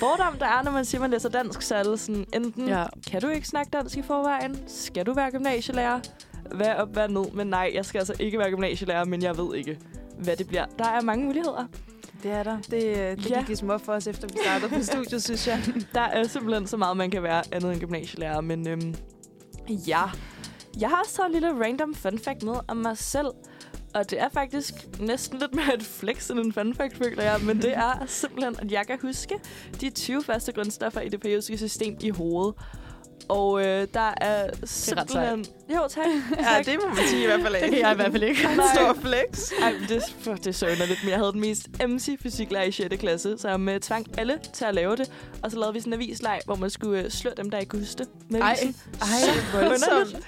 fordom, 0.00 0.38
der 0.38 0.46
er, 0.46 0.62
når 0.62 0.70
man 0.70 0.84
siger, 0.84 1.00
man 1.00 1.10
læser 1.10 1.28
dansk. 1.28 1.62
Så 1.62 1.74
er 1.74 1.82
det 1.82 2.00
sådan, 2.00 2.24
enten 2.34 2.68
ja. 2.68 2.78
ja. 2.78 2.86
kan 3.10 3.20
du 3.20 3.28
ikke 3.28 3.48
snakke 3.48 3.70
dansk 3.70 3.96
i 3.96 4.02
forvejen? 4.02 4.58
Skal 4.66 5.06
du 5.06 5.12
være 5.12 5.30
gymnasielærer? 5.30 6.00
Hvad 6.54 6.74
op, 6.74 6.92
hvad 6.92 7.08
ned? 7.08 7.32
Men 7.34 7.46
nej, 7.46 7.70
jeg 7.74 7.84
skal 7.84 7.98
altså 7.98 8.14
ikke 8.18 8.38
være 8.38 8.50
gymnasielærer, 8.50 9.04
men 9.04 9.22
jeg 9.22 9.36
ved 9.38 9.54
ikke, 9.56 9.78
hvad 10.18 10.36
det 10.36 10.48
bliver. 10.48 10.64
Der 10.78 10.84
er 10.84 11.00
mange 11.00 11.24
muligheder. 11.26 11.64
Det 12.22 12.30
er 12.30 12.42
der. 12.42 12.56
Det, 12.56 12.70
det 13.18 13.30
Ja. 13.30 13.38
gik 13.38 13.46
ligesom 13.46 13.70
op 13.70 13.80
for 13.84 13.92
os, 13.92 14.06
efter 14.06 14.28
vi 14.28 14.34
startede 14.44 14.68
på 14.74 14.82
studiet, 14.92 15.22
synes 15.24 15.46
jeg. 15.46 15.62
Der 15.94 16.00
er 16.00 16.24
simpelthen 16.24 16.66
så 16.66 16.76
meget, 16.76 16.96
man 16.96 17.10
kan 17.10 17.22
være 17.22 17.42
andet 17.52 17.72
end 17.72 17.80
gymnasielærer. 17.80 18.40
Men 18.40 18.68
øhm, 18.68 18.94
ja, 19.70 20.02
jeg 20.80 20.88
har 20.88 20.96
også 20.96 21.16
taget 21.16 21.26
en 21.26 21.32
lille 21.32 21.64
random 21.64 21.94
fun 21.94 22.18
fact 22.18 22.42
med 22.42 22.54
om 22.68 22.76
mig 22.76 22.98
selv. 22.98 23.26
Og 23.94 24.10
det 24.10 24.20
er 24.20 24.28
faktisk 24.28 24.74
næsten 25.00 25.38
lidt 25.38 25.54
mere 25.54 25.74
et 25.74 25.82
flex 25.82 26.30
end 26.30 26.38
en 26.38 26.52
fun 26.52 26.74
fact, 26.74 26.96
føler 26.96 27.22
jeg. 27.22 27.40
Men 27.44 27.62
det 27.62 27.76
er 27.76 28.06
simpelthen, 28.06 28.56
at 28.58 28.72
jeg 28.72 28.86
kan 28.86 28.98
huske 29.02 29.34
de 29.80 29.90
20 29.90 30.22
første 30.22 30.52
grundstoffer 30.52 31.00
i 31.00 31.08
det 31.08 31.20
periodiske 31.20 31.58
system 31.58 31.96
i 32.00 32.10
hovedet. 32.10 32.54
Og 33.28 33.60
øh, 33.60 33.88
der 33.94 34.14
er 34.20 34.50
simpelthen... 34.64 35.46
Jo, 35.74 35.80
tak. 35.88 36.04
Ja, 36.40 36.62
det 36.72 36.78
må 36.82 36.88
man 36.94 37.04
sige 37.08 37.22
i 37.22 37.26
hvert 37.26 37.40
fald 37.42 37.54
Det 37.54 37.62
ikke. 37.62 37.76
kan 37.76 37.84
jeg 37.84 37.92
i 37.92 37.96
hvert 37.96 38.10
fald 38.12 38.22
ikke. 38.22 38.40
Stor 38.74 38.96
flex. 39.02 39.50
Ej, 39.62 39.74
det, 39.88 40.02
for, 40.20 40.34
det 40.34 40.46
er 40.46 40.52
så 40.52 40.66
underligt, 40.66 41.00
men 41.02 41.10
jeg 41.10 41.18
havde 41.18 41.32
den 41.32 41.40
mest 41.40 41.68
MC-fysiklærer 41.88 42.64
i 42.64 42.72
6. 42.72 42.96
klasse, 42.96 43.38
som 43.38 43.68
uh, 43.68 43.74
tvang 43.76 44.18
alle 44.18 44.38
til 44.52 44.64
at 44.64 44.74
lave 44.74 44.96
det. 44.96 45.10
Og 45.42 45.50
så 45.50 45.58
lavede 45.58 45.74
vi 45.74 45.80
sådan 45.80 45.92
en 45.92 46.00
avisleg, 46.02 46.40
hvor 46.44 46.54
man 46.54 46.70
skulle 46.70 47.04
uh, 47.04 47.10
slå 47.10 47.30
dem, 47.36 47.50
der 47.50 47.58
ikke 47.58 47.70
kunne 47.70 47.82
huske 47.82 47.98
det. 47.98 48.08
Med 48.30 48.40
Ej. 48.40 48.58
Ej, 49.00 49.64
Underligt. 49.64 50.26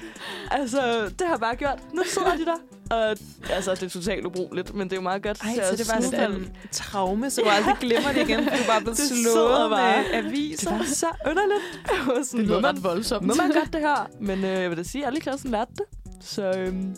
Altså, 0.50 0.80
det 1.04 1.20
har 1.26 1.34
jeg 1.34 1.40
bare 1.40 1.56
gjort. 1.56 1.78
Nu 1.94 2.02
sidder 2.06 2.36
de 2.36 2.44
der. 2.44 2.56
Og 2.90 3.16
altså, 3.50 3.70
det 3.74 3.82
er 3.82 3.88
totalt 3.88 4.26
ubrugeligt, 4.26 4.74
men 4.74 4.84
det 4.88 4.92
er 4.92 4.96
jo 4.96 5.02
meget 5.02 5.22
godt. 5.22 5.40
Ej, 5.42 5.54
så 5.70 5.76
det 5.76 5.88
var 5.94 6.00
sådan 6.00 6.32
en 6.32 6.52
traume, 6.72 7.30
så 7.30 7.40
du 7.40 7.48
aldrig 7.48 7.76
glemmer 7.80 8.12
det 8.12 8.28
igen, 8.28 8.38
du 8.38 8.44
er 8.50 8.66
bare 8.68 8.80
blevet 8.80 8.96
Det 8.98 9.06
slået 9.32 9.70
bare. 9.70 10.02
med 10.12 10.24
aviser. 10.24 10.70
Det 10.70 10.78
var 10.78 10.84
så 10.84 11.06
underligt. 11.26 11.62
Jeg 11.90 12.06
var 12.14 12.22
sådan, 12.24 12.40
Det 12.40 12.48
lyder 12.48 12.60
man, 12.60 12.74
ret 12.76 12.84
voldsomt. 12.84 13.26
må 13.26 13.34
man 13.34 13.50
godt 13.52 13.72
det 13.72 13.80
her? 13.80 14.08
Men 14.20 14.44
øh, 14.44 14.50
jeg 14.50 14.70
vil 14.70 14.78
da 14.78 14.82
sige, 14.82 15.02
at 15.02 15.06
alle 15.08 15.20
i 15.30 15.32
klassen 15.32 15.50
lærte 15.50 15.72
det. 15.76 15.84
Så 16.20 16.52
øhm, 16.58 16.96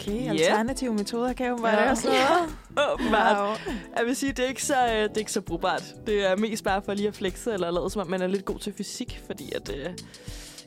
Okay, 0.00 0.24
Ja. 0.24 0.30
alternative 0.30 0.94
metoder 0.94 1.32
kan 1.32 1.46
jo 1.46 1.54
være 1.54 1.82
Ja. 1.82 1.90
også 1.90 2.08
noget. 2.08 2.54
åbenbart. 2.92 3.36
Wow. 3.48 3.74
Jeg 3.96 4.06
vil 4.06 4.16
sige, 4.16 4.32
det 4.32 4.44
er 4.44 4.48
ikke 4.48 4.64
så, 4.64 4.74
øh, 4.86 4.90
det 4.90 5.10
er 5.14 5.18
ikke 5.18 5.32
så 5.32 5.40
brugbart. 5.40 5.82
Det 6.06 6.30
er 6.30 6.36
mest 6.36 6.64
bare 6.64 6.82
for 6.82 6.94
lige 6.94 7.08
at 7.08 7.14
flexe, 7.14 7.52
eller 7.52 7.70
lade 7.70 7.90
som 7.90 8.00
om, 8.02 8.10
man 8.10 8.22
er 8.22 8.26
lidt 8.26 8.44
god 8.44 8.58
til 8.58 8.72
fysik, 8.72 9.22
fordi 9.26 9.52
at... 9.54 9.70
Øh, 9.76 9.86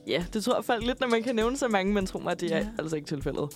ja, 0.08 0.26
det 0.34 0.44
tror 0.44 0.56
jeg 0.56 0.66
folk 0.66 0.86
lidt, 0.86 1.00
når 1.00 1.08
man 1.08 1.24
kan 1.24 1.36
nævne 1.36 1.58
så 1.58 1.68
mange, 1.68 1.94
men 1.94 2.06
tror 2.06 2.20
mig, 2.20 2.40
det 2.40 2.52
er 2.52 2.58
Ja. 2.58 2.68
altså 2.80 2.96
ikke 2.96 3.08
tilfældet. 3.08 3.50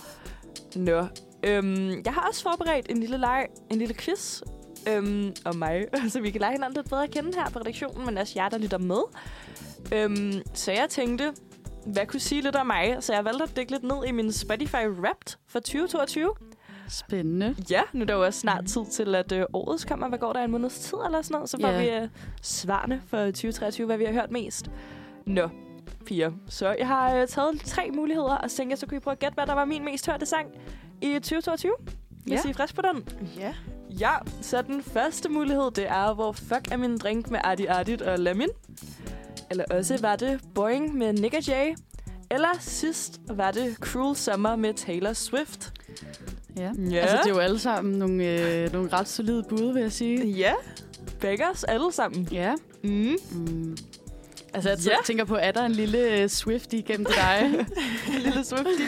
Nå. 0.76 1.06
Øhm, 1.44 2.02
jeg 2.04 2.12
har 2.12 2.26
også 2.28 2.42
forberedt 2.42 2.86
en 2.90 2.98
lille 3.00 3.18
leg, 3.18 3.46
en 3.70 3.78
lille 3.78 3.94
quiz 3.94 4.40
øhm, 4.88 5.32
om 5.44 5.56
mig, 5.56 5.86
så 6.12 6.20
vi 6.20 6.30
kan 6.30 6.40
lege 6.40 6.52
hinanden 6.52 6.76
lidt 6.76 6.88
bedre 6.88 7.04
at 7.04 7.10
kende 7.10 7.32
her 7.34 7.50
på 7.50 7.58
redaktionen, 7.58 8.06
men 8.06 8.18
også 8.18 8.32
jer, 8.36 8.48
der 8.48 8.58
lytter 8.58 8.78
med. 8.78 9.00
Øhm, 9.92 10.32
så 10.54 10.72
jeg 10.72 10.86
tænkte, 10.90 11.32
hvad 11.86 12.06
kunne 12.06 12.20
sige 12.20 12.40
lidt 12.42 12.56
om 12.56 12.66
mig? 12.66 12.96
Så 13.00 13.14
jeg 13.14 13.24
valgte 13.24 13.42
at 13.44 13.56
dykke 13.56 13.70
lidt 13.72 13.82
ned 13.82 14.04
i 14.06 14.10
min 14.12 14.32
Spotify 14.32 14.86
Wrapped 14.86 15.36
for 15.48 15.58
2022. 15.58 16.30
Spændende. 16.88 17.56
Ja, 17.70 17.80
nu 17.92 18.00
er 18.00 18.04
der 18.06 18.14
jo 18.14 18.24
også 18.24 18.40
snart 18.40 18.64
tid 18.66 18.86
til, 18.92 19.14
at 19.14 19.32
øh, 19.32 19.44
årets 19.52 19.84
kommer. 19.84 20.08
Hvad 20.08 20.18
går 20.18 20.32
der 20.32 20.40
en 20.44 20.50
måneds 20.50 20.78
tid 20.78 20.98
eller 21.06 21.22
sådan 21.22 21.34
noget? 21.34 21.50
Så 21.50 21.56
får 21.60 21.68
Ja. 21.68 21.80
vi 21.98 22.04
øh, 22.04 22.08
svarene 22.42 23.02
for 23.06 23.16
2023, 23.24 23.86
hvad 23.86 23.96
vi 23.98 24.04
har 24.04 24.12
hørt 24.12 24.30
mest. 24.30 24.70
Nå, 25.26 25.48
fire. 26.08 26.32
Så 26.48 26.74
jeg 26.78 26.86
har 26.86 27.14
øh, 27.16 27.26
taget 27.28 27.60
tre 27.60 27.90
muligheder, 27.94 28.34
og 28.36 28.50
så 28.50 28.56
tænkte 28.56 28.72
jeg, 28.72 28.78
så 28.78 28.86
kunne 28.86 28.96
I 28.96 29.00
prøve 29.00 29.12
at 29.12 29.18
gætte, 29.18 29.34
hvad 29.34 29.46
der 29.46 29.54
var 29.54 29.64
min 29.64 29.84
mest 29.84 30.06
hørte 30.10 30.26
sang 30.26 30.48
i 31.02 31.12
2022. 31.14 31.72
Hvis 32.24 32.44
Ja. 32.44 32.48
I 32.48 32.50
er 32.50 32.54
frisk 32.54 32.74
på 32.74 32.82
den. 32.94 33.08
Ja. 33.38 33.54
Ja, 34.00 34.10
så 34.40 34.62
den 34.62 34.82
første 34.82 35.28
mulighed, 35.28 35.70
det 35.70 35.88
er, 35.88 36.14
hvor 36.14 36.32
fuck 36.32 36.72
er 36.72 36.76
min 36.76 36.98
drink 36.98 37.30
med 37.30 37.40
Adi 37.44 37.66
Adit 37.66 38.02
og 38.02 38.18
Lamin. 38.18 38.48
Eller 39.50 39.64
også 39.70 39.98
var 40.00 40.16
det 40.16 40.40
Boing 40.54 40.94
med 40.98 41.12
Nick 41.12 41.34
og 41.34 41.46
Jay. 41.46 41.74
Eller 42.30 42.48
sidst 42.60 43.20
var 43.28 43.50
det 43.50 43.76
Cruel 43.80 44.16
Summer 44.16 44.56
med 44.56 44.74
Taylor 44.74 45.12
Swift. 45.12 45.72
Ja. 46.56 46.70
Ja. 46.90 46.96
Altså, 46.96 47.16
det 47.16 47.30
er 47.30 47.34
jo 47.34 47.38
alle 47.38 47.58
sammen 47.58 47.94
nogle, 47.98 48.24
øh, 48.24 48.72
nogle 48.72 48.92
ret 48.92 49.08
solide 49.08 49.44
bud, 49.48 49.72
vil 49.72 49.82
jeg 49.82 49.92
sige. 49.92 50.26
Ja, 50.26 50.52
beggars 51.20 51.64
alle 51.64 51.92
sammen. 51.92 52.28
Ja. 52.32 52.54
Mm. 52.84 53.16
Mm. 53.32 53.76
Altså, 54.54 54.70
jeg 54.70 54.78
Ja. 54.86 54.96
tænker 55.04 55.24
på, 55.24 55.36
er 55.36 55.52
der 55.52 55.64
en 55.64 55.72
lille 55.72 56.22
øh, 56.22 56.28
Swifty 56.28 56.74
igennem 56.74 57.06
til 57.06 57.14
dig? 57.22 57.66
Lille 58.08 58.44
Swifty. 58.44 58.82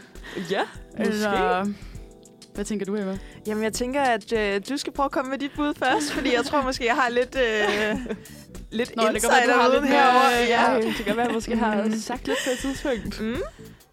ja, 0.52 0.60
måske. 0.98 1.10
Eller, 1.12 1.66
hvad 2.58 2.64
tænker 2.64 2.86
du, 2.86 2.96
Eva? 2.96 3.18
Jamen, 3.46 3.64
jeg 3.64 3.72
tænker, 3.72 4.02
at 4.02 4.32
øh, 4.32 4.60
du 4.68 4.76
skal 4.76 4.92
prøve 4.92 5.04
at 5.04 5.10
komme 5.10 5.30
med 5.30 5.38
dit 5.38 5.50
bud 5.56 5.74
først, 5.74 6.12
fordi 6.12 6.34
jeg 6.34 6.44
tror 6.44 6.62
måske, 6.62 6.86
jeg 6.86 6.94
har 6.94 7.08
lidt, 7.08 7.36
øh, 7.36 7.96
lidt 8.70 8.96
Nå, 8.96 9.02
det 9.12 9.20
kan 9.20 9.30
være, 9.30 9.54
du 9.54 9.60
har 9.60 9.80
lidt 9.80 9.88
herovre. 9.88 10.28
Ja. 10.28 10.72
Ja, 10.72 10.80
det 10.80 11.04
kan 11.06 11.16
være, 11.16 11.26
jeg 11.26 11.34
måske 11.34 11.56
har 11.56 11.88
sagt 12.10 12.26
lidt 12.26 12.38
på 12.44 12.50
et 12.52 12.58
tidspunkt. 12.58 13.20
Mm. 13.20 13.42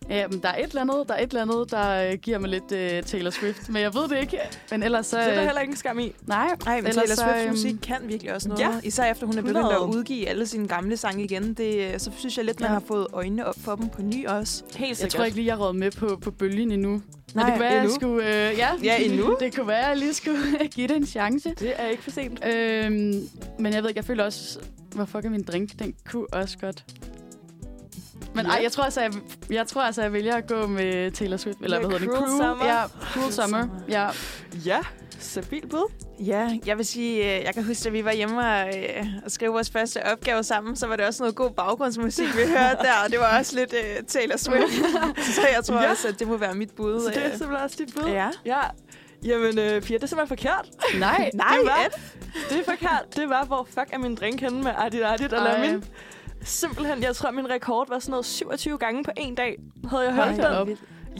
Ja, 0.09 0.27
men 0.27 0.39
der 0.39 0.49
er 0.49 0.57
et 0.63 0.69
eller 0.69 0.81
andet, 0.81 1.03
der, 1.07 1.13
er 1.13 1.23
et 1.23 1.29
eller 1.29 1.41
andet, 1.41 1.71
der 1.71 2.11
øh, 2.11 2.17
giver 2.17 2.37
mig 2.37 2.49
lidt 2.49 2.71
øh, 2.71 3.03
Taylor 3.03 3.29
Swift. 3.29 3.69
Men 3.69 3.81
jeg 3.81 3.93
ved 3.93 4.07
det 4.07 4.19
ikke. 4.21 4.37
Men 4.71 4.83
ellers 4.83 5.05
så... 5.05 5.09
Så 5.11 5.17
er 5.19 5.25
der 5.29 5.39
øh, 5.39 5.45
heller 5.45 5.61
ingen 5.61 5.77
skam 5.77 5.99
i. 5.99 6.11
Nej, 6.27 6.47
Ej, 6.67 6.75
men 6.75 6.87
ellers 6.87 6.95
Taylor 6.95 7.15
så, 7.15 7.21
Swift 7.23 7.37
øhm, 7.43 7.49
musik 7.49 7.75
kan 7.83 7.97
virkelig 8.03 8.33
også 8.33 8.47
noget. 8.49 8.61
ja. 8.61 8.69
Især 8.83 9.11
efter 9.11 9.25
hun 9.25 9.37
er 9.37 9.41
begyndt 9.41 9.57
100. 9.57 9.83
at 9.83 9.95
udgive 9.95 10.27
alle 10.29 10.47
sine 10.47 10.67
gamle 10.67 10.97
sange 10.97 11.23
igen. 11.23 11.53
Det, 11.53 11.93
øh, 11.93 11.99
så 11.99 12.11
synes 12.17 12.37
jeg 12.37 12.45
lidt, 12.45 12.59
man 12.59 12.67
Ja. 12.69 12.73
har 12.73 12.83
fået 12.87 13.07
øjnene 13.13 13.45
op 13.45 13.55
for 13.59 13.75
dem 13.75 13.89
på 13.89 14.01
ny 14.01 14.27
også. 14.27 14.63
Helt 14.75 14.89
Jeg 14.89 14.97
sikkert. 14.97 15.11
tror 15.13 15.23
ikke 15.25 15.37
lige, 15.37 15.47
jeg 15.47 15.59
råd 15.59 15.73
med 15.73 15.91
på, 15.91 16.17
på 16.21 16.31
bølgen 16.31 16.71
endnu. 16.71 16.89
Men 16.91 17.01
Nej, 17.35 17.43
det 17.45 17.53
kunne 17.53 17.61
være, 17.61 17.71
jeg 17.73 17.81
endnu. 17.81 17.95
skulle... 17.95 18.27
Øh, 18.49 18.57
ja, 18.57 18.69
Ja, 18.83 18.97
endnu. 18.97 19.35
det 19.39 19.55
kunne 19.55 19.67
være, 19.67 19.85
jeg 19.87 19.97
lige 19.97 20.13
skulle 20.13 20.39
give 20.75 20.87
det 20.87 20.95
en 20.97 21.05
chance. 21.05 21.49
Det 21.59 21.73
er 21.77 21.87
ikke 21.87 22.03
for 22.03 22.11
sent. 22.11 22.45
Øhm, 22.45 23.29
men 23.59 23.73
jeg 23.73 23.81
ved 23.83 23.89
ikke, 23.89 23.97
jeg 23.99 24.05
føler 24.05 24.23
også... 24.23 24.59
Hvor 24.95 25.05
fuck 25.05 25.25
er 25.25 25.29
min 25.29 25.43
drink? 25.43 25.79
Den 25.79 25.93
kunne 26.11 26.33
også 26.33 26.57
godt... 26.57 26.85
Men 28.35 28.45
ej, 28.45 28.59
jeg 28.63 28.71
tror 28.71 28.83
altså, 28.83 29.01
jeg, 29.01 29.13
jeg 29.49 29.67
tror 29.67 29.81
altså, 29.81 30.01
jeg 30.01 30.13
vælger 30.13 30.35
at 30.35 30.47
gå 30.47 30.67
med 30.67 31.11
Taylor 31.11 31.37
Swift. 31.37 31.57
Eller 31.61 31.79
Med 31.79 31.87
hvad 31.89 31.99
hedder 31.99 32.13
det? 32.13 32.25
Cruel 32.27 32.31
Summer? 32.41 32.65
Ja, 32.65 32.83
Cruel 33.13 33.33
Summer. 33.33 33.67
Ja. 33.89 34.07
Ja, 34.65 34.79
stabil 35.19 35.67
bud. 35.67 35.91
Ja, 36.19 36.49
jeg 36.65 36.77
vil 36.77 36.85
sige, 36.85 37.37
øh, 37.37 37.43
jeg 37.45 37.53
kan 37.53 37.63
huske, 37.65 37.87
at 37.87 37.93
vi 37.93 38.05
var 38.05 38.13
hjemme 38.13 38.39
og, 38.39 38.67
øh, 38.67 39.05
og 39.25 39.31
skrev 39.31 39.53
vores 39.53 39.69
første 39.69 40.05
opgave 40.05 40.43
sammen, 40.43 40.75
så 40.75 40.87
var 40.87 40.95
det 40.95 41.05
også 41.05 41.23
noget 41.23 41.35
god 41.35 41.51
baggrundsmusik, 41.51 42.27
vi 42.27 42.41
hørte 42.47 42.77
der, 42.83 42.93
og 43.05 43.11
det 43.11 43.19
var 43.19 43.39
også 43.39 43.55
lidt 43.55 43.73
uh, 43.73 44.05
Taylor 44.07 44.37
Swift. 44.37 44.73
så 45.35 45.41
jeg 45.55 45.63
tror 45.63 45.81
Ja. 45.81 45.89
også, 45.89 46.07
at 46.07 46.19
det 46.19 46.27
må 46.27 46.37
være 46.37 46.55
mit 46.55 46.71
bud. 46.71 46.99
Så 47.01 47.09
det 47.09 47.17
er 47.17 47.25
øh. 47.25 47.37
simpelthen 47.37 47.63
også 47.63 47.75
dit 47.79 47.95
bud. 47.95 48.09
Ja. 48.09 48.29
Ja. 48.45 48.61
Jamen, 49.25 49.59
øh, 49.59 49.81
Pia, 49.81 49.97
det 49.97 50.03
er 50.03 50.07
simpelthen 50.07 50.27
forkert. 50.27 50.69
Nej. 50.99 51.29
Nej, 51.33 51.55
det 51.57 51.65
var, 51.65 51.85
Ed. 51.85 52.01
det 52.49 52.59
er 52.59 52.63
forkert. 52.71 53.05
Det 53.15 53.29
var, 53.29 53.45
hvor 53.45 53.67
fuck 53.69 53.87
er 53.91 53.97
min 53.97 54.15
drink 54.15 54.41
henne 54.41 54.63
med 54.63 54.71
Adit 54.77 55.03
Adit 55.03 55.33
og. 55.33 55.43
Lamin. 55.43 55.83
Simpelthen, 56.45 57.03
jeg 57.03 57.15
tror, 57.15 57.31
min 57.31 57.49
rekord 57.49 57.89
var 57.89 57.99
sådan 57.99 58.11
noget 58.11 58.25
27 58.25 58.77
gange 58.77 59.03
på 59.03 59.11
en 59.17 59.35
dag, 59.35 59.57
havde 59.89 60.03
jeg 60.03 60.13
hørt 60.13 60.35
den. 60.35 60.45
op. 60.45 60.67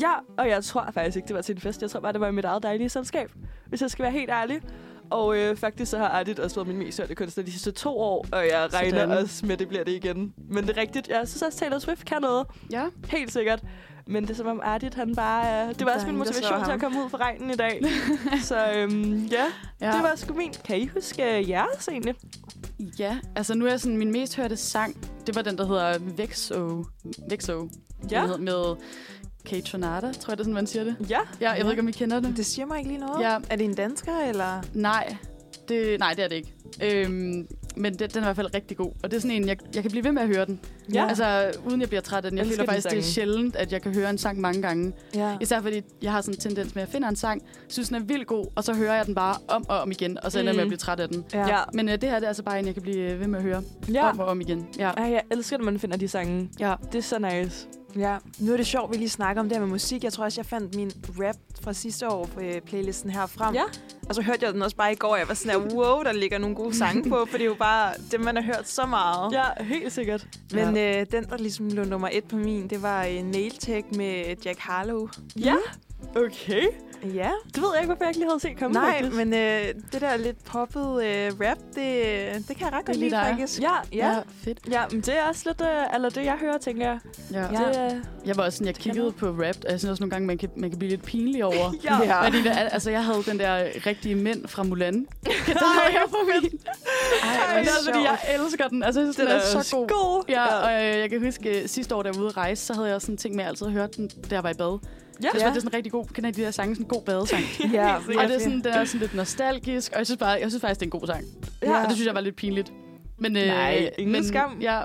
Ja, 0.01 0.13
og 0.38 0.50
jeg 0.50 0.63
tror 0.63 0.89
faktisk 0.94 1.17
ikke, 1.17 1.27
det 1.27 1.36
var 1.36 1.41
til 1.41 1.55
en 1.55 1.62
fest. 1.62 1.82
Jeg 1.82 1.89
tror 1.89 2.00
bare, 2.00 2.13
det 2.13 2.22
var 2.22 2.27
i 2.27 2.32
mit 2.32 2.46
eget 2.46 2.63
dejlige 2.63 2.89
selskab, 2.89 3.32
hvis 3.65 3.82
jeg 3.82 3.91
skal 3.91 4.03
være 4.03 4.12
helt 4.12 4.29
ærlig. 4.29 4.62
Og 5.10 5.38
øh, 5.38 5.55
faktisk 5.55 5.91
så 5.91 5.98
har 5.98 6.20
Adit 6.20 6.39
også 6.39 6.55
været 6.55 6.67
min 6.67 6.77
mest 6.77 7.00
hørte 7.00 7.15
kunstner 7.15 7.44
de 7.44 7.51
sidste 7.51 7.72
to 7.72 8.00
år, 8.00 8.25
og 8.32 8.48
jeg 8.48 8.74
regner 8.74 9.00
Sådan. 9.00 9.17
også 9.17 9.46
med, 9.46 9.53
at 9.53 9.60
det 9.60 9.67
bliver 9.67 9.84
det 9.84 9.91
igen. 9.91 10.34
Men 10.50 10.67
det 10.67 10.77
er 10.77 10.82
rigtigt. 10.82 11.08
Jeg 11.08 11.27
synes 11.27 11.41
også, 11.41 11.60
Taylor 11.60 11.79
Swift 11.79 12.05
kan 12.05 12.22
noget. 12.22 12.48
Ja. 12.72 12.86
Helt 13.08 13.34
sikkert. 13.34 13.63
Men 14.08 14.24
det 14.24 14.29
er 14.29 14.36
som 14.36 14.48
om 14.48 14.62
Adit, 14.63 14.94
han 14.94 15.15
bare... 15.15 15.67
Øh, 15.67 15.75
det 15.75 15.86
var 15.86 15.94
også 15.94 16.08
min 16.08 16.17
motivation 16.17 16.63
til 16.63 16.72
at 16.72 16.79
komme 16.79 17.03
ud 17.03 17.10
for 17.10 17.17
regnen 17.17 17.51
i 17.51 17.55
dag. 17.55 17.82
så 18.41 18.72
øhm, 18.75 19.25
ja, 19.25 19.46
ja. 19.82 19.91
det 19.91 20.03
var 20.03 20.13
sgu 20.15 20.34
min. 20.34 20.53
Kan 20.65 20.77
I 20.79 20.88
huske 20.88 21.39
uh, 21.39 21.50
jeres 21.50 21.88
egentlig? 21.88 22.15
Ja, 23.00 23.17
altså 23.36 23.53
nu 23.53 23.65
er 23.65 23.77
sådan 23.77 23.98
min 23.98 24.12
mest 24.12 24.36
hørte 24.36 24.58
sang, 24.58 24.96
det 25.27 25.36
var 25.36 25.41
den, 25.41 25.58
der 25.58 25.65
hedder 25.67 25.98
Vexo. 26.00 26.86
Vexo. 27.29 27.70
Ja. 28.12 28.22
Hedder 28.22 28.38
Med 28.38 28.75
Kate 29.46 29.62
Tornada, 29.62 30.12
tror 30.12 30.32
jeg, 30.32 30.38
det 30.38 30.39
er 30.39 30.44
sådan, 30.44 30.53
man 30.53 30.67
siger 30.67 30.84
det. 30.84 30.96
Ja. 31.10 31.20
Ja, 31.41 31.51
jeg 31.51 31.63
ved 31.63 31.72
ikke, 31.72 31.81
om 31.81 31.88
I 31.88 31.92
kender 31.92 32.20
den. 32.20 32.35
Det 32.35 32.46
siger 32.46 32.66
mig 32.66 32.77
ikke 32.77 32.90
lige 32.90 33.00
noget. 33.00 33.22
Ja. 33.22 33.38
Er 33.50 33.55
det 33.55 33.66
en 33.66 33.74
dansker, 33.75 34.18
eller? 34.18 34.61
Nej, 34.74 35.18
det, 35.70 36.00
nej, 36.00 36.14
det 36.14 36.24
er 36.24 36.27
det 36.27 36.35
ikke. 36.35 36.53
Øhm, 36.83 37.48
men 37.77 37.94
det, 37.94 38.14
den 38.14 38.18
er 38.18 38.22
i 38.22 38.27
hvert 38.27 38.35
fald 38.35 38.55
rigtig 38.55 38.77
god. 38.77 38.92
Og 39.03 39.11
det 39.11 39.18
er 39.18 39.22
sådan 39.22 39.35
en, 39.35 39.48
jeg, 39.48 39.57
jeg 39.75 39.81
kan 39.83 39.92
blive 39.92 40.03
ved 40.03 40.11
med 40.11 40.22
at 40.22 40.27
høre 40.27 40.46
den. 40.46 40.59
Ja. 40.94 41.07
Altså, 41.07 41.51
uden 41.66 41.81
jeg 41.81 41.90
bliver 41.90 42.01
træt 42.01 42.25
af 42.25 42.31
den. 42.31 42.38
Jeg 42.38 42.46
Elsker 42.46 42.61
føler 42.61 42.72
faktisk, 42.72 42.90
det 42.90 42.98
er 42.98 43.01
sjældent, 43.03 43.55
at 43.55 43.72
jeg 43.72 43.81
kan 43.81 43.94
høre 43.96 44.09
en 44.09 44.18
sang 44.18 44.40
mange 44.40 44.61
gange. 44.61 44.94
Ja. 45.16 45.38
Især 45.42 45.61
fordi, 45.61 45.81
jeg 46.01 46.11
har 46.11 46.22
sådan 46.22 46.33
en 46.33 46.40
tendens 46.40 46.75
med, 46.75 46.83
at 46.83 46.88
jeg 46.88 46.94
finder 46.94 47.09
en 47.09 47.16
sang, 47.16 47.42
synes 47.68 47.88
den 47.90 47.98
er 47.98 48.01
vildt 48.01 48.27
god, 48.27 48.46
og 48.55 48.64
så 48.64 48.74
hører 48.74 48.96
jeg 48.96 49.05
den 49.05 49.16
bare 49.16 49.35
om 49.48 49.66
og 49.70 49.79
om 49.79 49.92
igen, 49.92 50.18
og 50.24 50.31
så 50.31 50.40
ender 50.40 50.51
jeg 50.51 50.55
med 50.55 50.61
at 50.61 50.68
Mm. 50.68 50.70
blive 50.70 50.77
træt 50.77 51.00
af 51.00 51.09
den. 51.09 51.25
Ja. 51.33 51.48
ja. 51.48 51.59
Men 51.74 51.90
øh, 51.90 52.01
det 52.01 52.09
her 52.09 52.16
det 52.16 52.24
er 52.24 52.27
altså 52.27 52.44
bare 52.44 52.59
en, 52.59 52.66
jeg 52.66 52.74
kan 52.74 52.83
blive 52.83 53.20
ved 53.20 53.27
med 53.27 53.40
at 53.40 53.44
høre 53.46 53.61
ja. 53.94 54.09
om 54.09 54.20
og 54.20 54.25
om 54.25 54.42
igen. 54.42 54.68
Ja. 54.79 54.90
Ej, 54.90 55.11
jeg 55.11 55.22
elsker, 55.31 55.57
når 55.57 55.66
man 55.66 55.79
finder 55.79 55.98
de 55.98 56.07
sange. 56.07 56.50
Ja. 56.59 56.75
Det 56.92 56.98
er 56.98 57.01
så 57.03 57.20
nice. 57.20 57.68
Ja, 57.98 58.18
nu 58.40 58.53
er 58.53 58.57
det 58.57 58.66
sjovt, 58.66 58.92
vi 58.92 58.98
lige 58.98 59.09
snakker 59.09 59.42
om 59.42 59.50
det 59.50 59.57
her 59.57 59.64
med 59.66 59.72
musik. 59.72 60.03
Jeg 60.03 60.14
tror 60.14 60.24
også, 60.24 60.42
jeg 60.42 60.46
fandt 60.46 60.75
min 60.75 60.92
rap 61.20 61.35
fra 61.61 61.74
sidste 61.74 62.09
år 62.09 62.25
på 62.25 62.40
øh, 62.40 62.61
playlisten 62.61 63.09
her 63.09 63.25
frem. 63.25 63.55
Ja. 63.55 63.61
Og 64.09 64.15
så 64.15 64.22
hørte 64.22 64.46
jeg 64.46 64.53
den 64.53 64.61
også 64.61 64.75
bare 64.75 64.91
i 64.91 64.96
går, 64.96 65.07
og 65.07 65.20
jeg 65.20 65.27
var 65.27 65.33
sådan 65.33 65.61
her, 65.61 65.75
wow, 65.75 66.03
der 66.03 66.11
ligger 66.11 66.37
nogle 66.37 66.55
gode 66.55 66.77
sange 66.77 67.09
på, 67.09 67.25
for 67.29 67.37
det 67.37 67.41
er 67.41 67.46
jo 67.46 67.55
bare 67.59 67.94
det, 68.11 68.20
man 68.20 68.35
har 68.35 68.44
hørt 68.44 68.68
så 68.70 68.85
meget. 68.85 69.33
Ja, 69.33 69.63
helt 69.63 69.94
sikkert. 69.94 70.27
Men 70.53 70.77
øh, 70.77 71.05
den, 71.11 71.24
der 71.24 71.37
ligesom 71.37 71.68
lå 71.68 71.83
nummer 71.83 72.09
et 72.11 72.24
på 72.24 72.35
min, 72.35 72.68
det 72.68 72.81
var 72.81 73.05
øh, 73.05 73.24
Nail 73.24 73.51
Tech 73.59 73.87
med 73.98 74.35
Jack 74.46 74.59
Harlow. 74.59 75.07
Ja. 75.39 75.55
Okay. 76.15 76.68
Ja. 77.13 77.29
Det 77.55 77.61
ved 77.61 77.70
jeg 77.74 77.81
ikke, 77.81 77.85
hvorfor 77.85 78.03
jeg 78.03 78.09
ikke 78.09 78.20
lige 78.20 78.29
havde 78.29 78.39
set 78.39 78.57
komme. 78.59 78.74
Nej, 78.74 78.94
faktisk. 79.01 79.15
men 79.15 79.33
øh, 79.33 79.65
det 79.91 80.01
der 80.01 80.18
lidt 80.18 80.44
poppet 80.46 81.03
øh, 81.05 81.31
rap, 81.41 81.57
det, 81.75 82.48
det 82.48 82.57
kan 82.57 82.65
jeg 82.65 82.74
ret 82.74 82.85
godt 82.85 82.98
lide, 82.98 83.11
faktisk. 83.11 83.61
Ja, 83.61 83.70
ja. 83.94 84.07
ja, 84.13 84.20
fedt. 84.44 84.59
Ja, 84.72 84.83
men 84.91 85.01
det 85.01 85.18
er 85.18 85.24
også 85.29 85.44
lidt, 85.46 85.61
øh, 85.61 85.96
eller 85.96 86.09
det 86.09 86.25
jeg 86.25 86.33
hører, 86.41 86.57
tænker 86.57 86.85
jeg. 86.87 87.00
Ja. 87.31 87.41
Det, 87.41 87.94
øh, 87.96 88.00
Jeg 88.25 88.37
var 88.37 88.44
også 88.44 88.57
sådan, 88.57 88.68
jeg 88.68 88.75
kiggede 88.75 89.11
på 89.11 89.25
rap, 89.27 89.55
og 89.65 89.72
jeg 89.72 89.79
synes 89.79 89.85
også 89.85 90.03
nogle 90.03 90.11
gange, 90.11 90.27
man 90.27 90.37
kan, 90.37 90.50
man 90.57 90.70
kan 90.70 90.79
blive 90.79 90.89
lidt 90.89 91.03
pinlig 91.03 91.46
over. 91.46 91.74
ja. 91.83 92.03
Ja. 92.03 92.25
Fordi 92.25 92.41
det, 92.41 92.51
altså, 92.72 92.91
jeg 92.91 93.03
havde 93.05 93.24
den 93.24 93.39
der 93.39 93.63
rigtige 93.85 94.15
mænd 94.15 94.48
fra 94.48 94.63
Mulan. 94.63 94.94
Den 94.96 95.07
havde 95.57 95.94
jeg 95.94 96.03
på 96.09 96.18
min. 96.33 96.59
Ej, 97.24 97.55
Men 97.55 97.65
det 97.65 97.72
er 97.72 97.91
fordi 97.94 98.03
jeg 98.03 98.18
elsker 98.39 98.68
den. 98.68 98.83
Altså, 98.83 99.00
jeg 99.01 99.05
synes, 99.05 99.15
den, 99.15 99.25
Den 99.25 99.33
er, 99.35 99.57
er 99.59 99.61
så 99.63 99.75
god. 99.77 99.87
god. 99.87 100.24
Ja, 100.29 100.46
og 100.55 100.74
øh, 100.74 101.00
jeg 101.00 101.09
kan 101.09 101.24
huske, 101.25 101.61
øh, 101.61 101.68
sidste 101.70 101.96
år, 101.96 102.03
da 102.03 102.07
jeg 102.09 102.15
var 102.15 102.22
ude 102.22 102.29
at 102.29 102.37
rejse, 102.37 102.65
så 102.65 102.74
havde 102.74 102.87
jeg 102.87 102.96
også 102.96 103.05
sådan 103.05 103.13
en 103.13 103.18
ting 103.18 103.35
med, 103.35 103.44
at 103.44 103.46
jeg 103.46 103.50
altid 103.50 103.68
hørte 103.68 103.94
den, 103.98 104.07
da 104.07 104.35
jeg 104.35 104.44
var 104.44 104.50
i 104.50 104.53
bad. 104.53 104.79
Ja. 105.24 105.24
Jeg 105.24 105.30
synes, 105.32 105.44
ja. 105.44 105.50
det 105.50 105.56
er 105.56 105.60
sådan 105.60 105.70
en 105.70 105.74
rigtig 105.74 105.92
god, 105.92 106.06
kender 106.06 106.30
I 106.30 106.34
de 106.34 106.42
der 106.42 106.51
sange, 106.51 106.75
sådan 106.75 106.86
en 106.86 106.90
god 106.90 107.01
badesang. 107.04 107.44
Ja, 107.74 107.96
og 107.96 108.01
det 108.08 108.36
er 108.36 108.40
sådan, 108.40 108.58
den 108.58 108.66
er 108.68 108.86
sådan 108.86 109.00
lidt 109.01 109.14
nostalgisk, 109.14 109.92
og 109.92 109.98
jeg 109.98 110.06
synes, 110.08 110.20
bare, 110.20 110.30
jeg 110.30 110.51
synes 110.51 110.62
faktisk, 110.62 110.80
det 110.80 110.86
er 110.86 110.88
en 110.94 111.00
god 111.00 111.08
sang. 111.08 111.24
Ja. 111.64 111.82
Og 111.84 111.88
det 111.88 111.96
synes 111.96 112.08
jeg 112.08 112.16
var 112.16 112.22
lidt 112.22 112.36
pinligt. 112.36 112.74
Men, 113.18 113.38
øh, 113.38 113.46
Nej, 113.48 113.90
ingen 113.98 114.12
men, 114.12 114.25
skam. 114.28 114.58
Ja, 114.62 114.82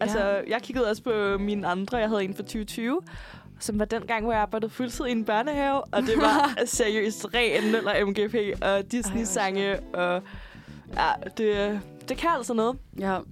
Altså, 0.00 0.18
Ja. 0.18 0.40
jeg 0.48 0.62
kiggede 0.62 0.90
også 0.90 1.02
på 1.02 1.38
mine 1.38 1.66
andre. 1.66 1.96
Jeg 1.96 2.08
havde 2.08 2.24
en 2.24 2.34
fra 2.34 2.42
2020, 2.42 3.00
som 3.60 3.78
var 3.78 3.84
den 3.84 4.02
gang, 4.02 4.22
hvor 4.24 4.32
jeg 4.32 4.40
arbejdede 4.42 4.70
fuldtid 4.70 5.06
i 5.06 5.10
en 5.10 5.24
børnehave. 5.24 5.80
Og 5.84 6.02
det 6.02 6.14
var 6.16 6.58
seriøst 6.66 7.26
ren 7.34 7.72
Nøller 7.72 8.04
MGP 8.06 8.62
og 8.62 8.92
Disney-sange. 8.92 9.80
Og 9.80 10.22
ja, 10.96 11.06
det, 11.36 11.80
det 12.08 12.16
kan 12.16 12.28
altså 12.36 12.54
noget. 12.54 12.76
ja. 12.98 13.12
Jeg 13.12 13.22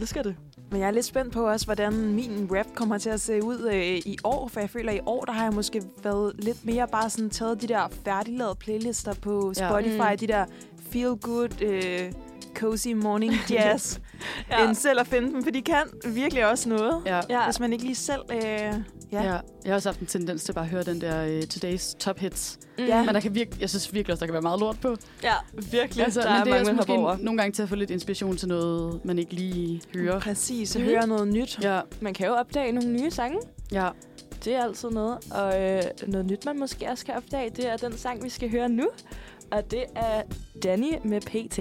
elsker 0.00 0.22
det. 0.22 0.36
Men 0.72 0.80
jeg 0.80 0.86
er 0.86 0.90
lidt 0.90 1.06
spændt 1.06 1.32
på 1.32 1.48
også, 1.48 1.66
hvordan 1.66 1.92
min 1.92 2.48
rap 2.52 2.66
kommer 2.74 2.98
til 2.98 3.10
at 3.10 3.20
se 3.20 3.44
ud 3.44 3.70
øh, 3.72 3.82
i 3.96 4.16
år. 4.24 4.48
For 4.48 4.60
jeg 4.60 4.70
føler, 4.70 4.92
at 4.92 4.98
i 4.98 5.00
år, 5.06 5.24
der 5.24 5.32
har 5.32 5.44
jeg 5.44 5.52
måske 5.52 5.82
været 6.02 6.32
lidt 6.38 6.64
mere 6.64 6.88
bare 6.88 7.10
sådan 7.10 7.30
taget 7.30 7.62
de 7.62 7.66
der 7.66 7.88
færdiglavede 8.04 8.54
playlister 8.54 9.14
på 9.14 9.52
Ja. 9.58 9.68
Spotify. 9.68 10.10
Mm. 10.12 10.18
De 10.20 10.26
der 10.26 10.44
feel 10.90 11.16
good, 11.22 11.62
øh, 11.62 12.12
cozy 12.62 12.88
morning 12.88 13.32
jazz. 13.50 13.98
Ja. 14.50 14.66
End 14.66 14.74
selv 14.74 15.00
at 15.00 15.06
finde 15.06 15.32
dem, 15.32 15.42
for 15.42 15.50
de 15.50 15.62
kan 15.62 15.82
virkelig 16.06 16.46
også 16.50 16.68
noget. 16.68 17.02
Ja. 17.06 17.20
Ja. 17.30 17.44
Hvis 17.44 17.60
man 17.60 17.72
ikke 17.72 17.84
lige 17.84 17.94
selv... 17.94 18.20
Øh, 18.32 18.38
ja. 18.40 18.72
Ja. 19.12 19.22
Jeg 19.22 19.40
har 19.66 19.74
også 19.74 19.88
haft 19.88 20.00
en 20.00 20.06
tendens 20.06 20.44
til 20.44 20.52
bare 20.52 20.64
at 20.64 20.70
høre 20.70 20.82
den 20.82 21.00
der 21.00 21.24
uh, 21.26 21.38
Today's 21.54 21.96
Top 21.98 22.18
Hits. 22.18 22.58
Mm. 22.78 22.84
Ja. 22.84 23.04
Men 23.04 23.14
der 23.14 23.20
kan 23.20 23.34
virke, 23.34 23.56
jeg 23.60 23.70
synes 23.70 23.94
virkelig 23.94 24.12
også, 24.12 24.20
der 24.20 24.26
kan 24.26 24.32
være 24.32 24.42
meget 24.42 24.60
lort 24.60 24.80
på. 24.80 24.96
ja, 25.22 25.32
virkelig. 25.70 26.04
Altså, 26.04 26.20
der 26.20 26.28
men 26.30 26.34
er 26.40 26.44
det 26.44 26.50
mange, 26.50 26.60
er 26.60 26.64
man 26.64 26.76
måske 26.76 26.92
over. 26.92 27.16
nogle 27.20 27.38
gange 27.38 27.52
til 27.52 27.62
at 27.62 27.68
få 27.68 27.74
lidt 27.74 27.90
inspiration 27.90 28.36
til 28.36 28.48
noget, 28.48 29.04
man 29.04 29.18
ikke 29.18 29.32
lige 29.32 29.80
hører. 29.94 30.20
Præcis, 30.20 30.76
Mhm. 30.76 30.84
at 30.84 30.90
høre 30.90 31.06
noget 31.06 31.28
nyt. 31.28 31.58
Ja, 31.62 31.80
Man 32.00 32.14
kan 32.14 32.26
jo 32.26 32.32
opdage 32.32 32.72
nogle 32.72 32.90
nye 32.92 33.10
sange. 33.10 33.38
ja. 33.72 33.88
Det 34.44 34.54
er 34.54 34.62
altid 34.64 34.90
noget. 34.90 35.18
Og 35.30 35.62
øh, 35.62 35.82
noget 36.06 36.26
nyt, 36.26 36.44
man 36.46 36.58
måske 36.58 36.88
også 36.90 37.04
kan 37.06 37.14
opdage, 37.14 37.50
det 37.50 37.68
er 37.72 37.76
den 37.76 37.98
sang, 37.98 38.24
vi 38.24 38.28
skal 38.28 38.50
høre 38.50 38.68
nu. 38.68 38.88
Og 39.52 39.70
det 39.70 39.84
er 39.96 40.22
Danny 40.62 40.92
med 41.04 41.20
PT. 41.20 41.58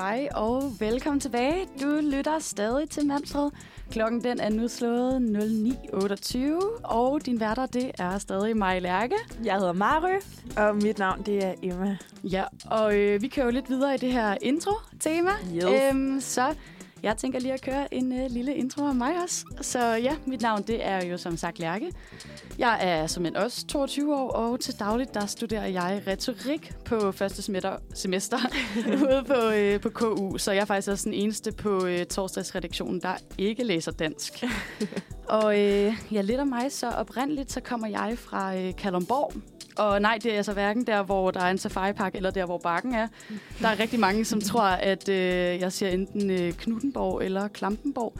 Hej 0.00 0.28
og 0.34 0.72
velkommen 0.78 1.20
tilbage. 1.20 1.66
Du 1.80 2.00
lytter 2.02 2.38
stadig 2.38 2.90
til 2.90 3.06
Mamsred. 3.06 3.50
Klokken 3.90 4.24
den 4.24 4.40
er 4.40 4.50
nu 4.50 4.68
slået 4.68 5.18
09.28, 5.88 6.84
og 6.84 7.26
din 7.26 7.40
værter 7.40 7.66
det 7.66 7.90
er 7.98 8.18
stadig 8.18 8.56
mig, 8.56 8.82
Lærke. 8.82 9.14
Jeg 9.44 9.54
hedder 9.54 9.72
Marø. 9.72 10.14
Og 10.56 10.76
mit 10.76 10.98
navn, 10.98 11.22
det 11.26 11.44
er 11.44 11.54
Emma. 11.62 11.96
Ja, 12.24 12.44
og 12.66 12.98
øh, 12.98 13.22
vi 13.22 13.28
kører 13.28 13.46
jo 13.46 13.52
lidt 13.52 13.68
videre 13.68 13.94
i 13.94 13.98
det 13.98 14.12
her 14.12 14.36
intro-tema. 14.42 15.30
Yes. 15.54 15.64
Øhm, 15.64 16.20
så 16.20 16.54
jeg 17.02 17.16
tænker 17.16 17.40
lige 17.40 17.52
at 17.52 17.60
køre 17.60 17.94
en 17.94 18.12
øh, 18.12 18.30
lille 18.30 18.54
intro 18.54 18.86
af 18.86 18.94
mig 18.94 19.22
også. 19.22 19.44
Så 19.60 19.94
ja, 19.94 20.16
mit 20.26 20.42
navn 20.42 20.62
det 20.62 20.86
er 20.86 21.04
jo 21.04 21.16
som 21.16 21.36
sagt 21.36 21.58
Lærke. 21.58 21.92
Jeg 22.58 22.78
er 22.80 23.06
som 23.06 23.26
en 23.26 23.36
også 23.36 23.66
22 23.66 24.16
år, 24.16 24.30
og 24.30 24.60
til 24.60 24.78
dagligt 24.78 25.14
der 25.14 25.26
studerer 25.26 25.66
jeg 25.66 26.02
retorik 26.06 26.72
på 26.84 27.12
første 27.12 27.42
semester, 27.42 27.76
semester 27.94 28.38
ude 29.08 29.24
på, 29.26 29.50
øh, 29.54 29.80
på 29.80 29.90
KU. 29.90 30.38
Så 30.38 30.52
jeg 30.52 30.60
er 30.60 30.64
faktisk 30.64 30.88
også 30.88 31.04
den 31.04 31.14
eneste 31.14 31.52
på 31.52 31.86
øh, 31.86 32.06
torsdagsredaktionen, 32.06 33.00
der 33.00 33.14
ikke 33.38 33.64
læser 33.64 33.92
dansk. 33.92 34.44
og 35.28 35.60
øh, 35.60 35.94
ja, 36.12 36.20
lidt 36.20 36.40
om 36.40 36.48
mig, 36.48 36.72
så 36.72 36.90
oprindeligt 36.90 37.52
så 37.52 37.60
kommer 37.60 37.86
jeg 37.86 38.18
fra 38.18 38.56
øh, 38.56 38.76
Kalundborg, 38.76 39.32
og 39.76 40.00
nej, 40.02 40.18
det 40.22 40.32
er 40.32 40.36
altså 40.36 40.52
hverken 40.52 40.86
der, 40.86 41.02
hvor 41.02 41.30
der 41.30 41.40
er 41.40 41.50
en 41.50 41.58
safari-park, 41.58 42.14
eller 42.14 42.30
der, 42.30 42.46
hvor 42.46 42.58
bakken 42.58 42.94
er. 42.94 43.08
Der 43.62 43.68
er 43.68 43.80
rigtig 43.80 44.00
mange, 44.00 44.24
som 44.24 44.40
tror, 44.40 44.62
at 44.62 45.08
øh, 45.08 45.60
jeg 45.60 45.72
siger 45.72 45.90
enten 45.90 46.30
øh, 46.30 46.52
Knuttenborg 46.52 47.24
eller 47.24 47.48
Klampenborg. 47.48 48.14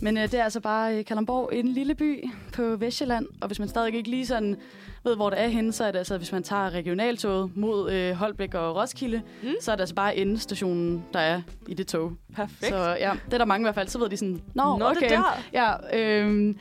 Men 0.00 0.16
øh, 0.16 0.22
det 0.22 0.34
er 0.34 0.44
altså 0.44 0.60
bare 0.60 0.98
øh, 0.98 1.04
Kalundborg, 1.04 1.50
en 1.52 1.68
lille 1.68 1.94
by 1.94 2.24
på 2.52 2.62
Vestjylland. 2.62 3.26
Og 3.40 3.46
hvis 3.46 3.58
man 3.58 3.68
stadig 3.68 3.94
ikke 3.94 4.10
lige 4.10 4.26
sådan 4.26 4.56
ved, 5.04 5.16
hvor 5.16 5.30
det 5.30 5.40
er 5.40 5.48
henne, 5.48 5.72
så 5.72 5.84
er 5.84 5.90
det 5.90 5.98
altså, 5.98 6.18
hvis 6.18 6.32
man 6.32 6.42
tager 6.42 6.70
regionaltoget 6.70 7.56
mod 7.56 7.92
øh, 7.92 8.14
Holbæk 8.14 8.54
og 8.54 8.76
Roskilde, 8.76 9.22
mm. 9.42 9.48
så 9.60 9.72
er 9.72 9.76
det 9.76 9.80
altså 9.82 9.94
bare 9.94 10.16
endestationen, 10.16 11.04
der 11.12 11.20
er 11.20 11.42
i 11.68 11.74
det 11.74 11.86
tog. 11.86 12.12
Perfekt. 12.34 12.66
Så 12.68 12.96
ja, 13.00 13.12
det 13.24 13.34
er 13.34 13.38
der 13.38 13.44
mange 13.44 13.64
i 13.64 13.66
hvert 13.66 13.74
fald. 13.74 13.88
Så 13.88 13.98
ved 13.98 14.08
de 14.08 14.16
sådan, 14.16 14.42
nå, 14.54 14.76
Nå, 14.78 14.84
okay. 14.84 15.00
det 15.00 15.10
der. 15.10 15.42
Ja, 15.52 15.98
øh, 15.98 16.54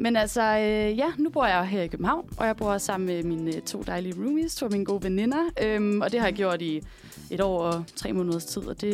men 0.00 0.16
altså, 0.16 0.42
øh, 0.42 0.98
ja, 0.98 1.06
nu 1.18 1.30
bor 1.30 1.46
jeg 1.46 1.66
her 1.66 1.82
i 1.82 1.86
København, 1.86 2.28
og 2.36 2.46
jeg 2.46 2.56
bor 2.56 2.78
sammen 2.78 3.06
med 3.06 3.22
mine 3.22 3.56
øh, 3.56 3.62
to 3.62 3.82
dejlige 3.82 4.14
roomies, 4.18 4.54
to 4.54 4.66
af 4.66 4.72
mine 4.72 4.84
gode 4.84 5.02
veninder. 5.02 5.44
Øhm, 5.62 6.00
og 6.00 6.12
det 6.12 6.20
har 6.20 6.26
jeg 6.26 6.34
gjort 6.34 6.62
i 6.62 6.82
et 7.30 7.40
år 7.40 7.58
og 7.62 7.84
tre 7.96 8.12
måneders 8.12 8.44
tid, 8.44 8.62
og 8.62 8.80
det, 8.80 8.92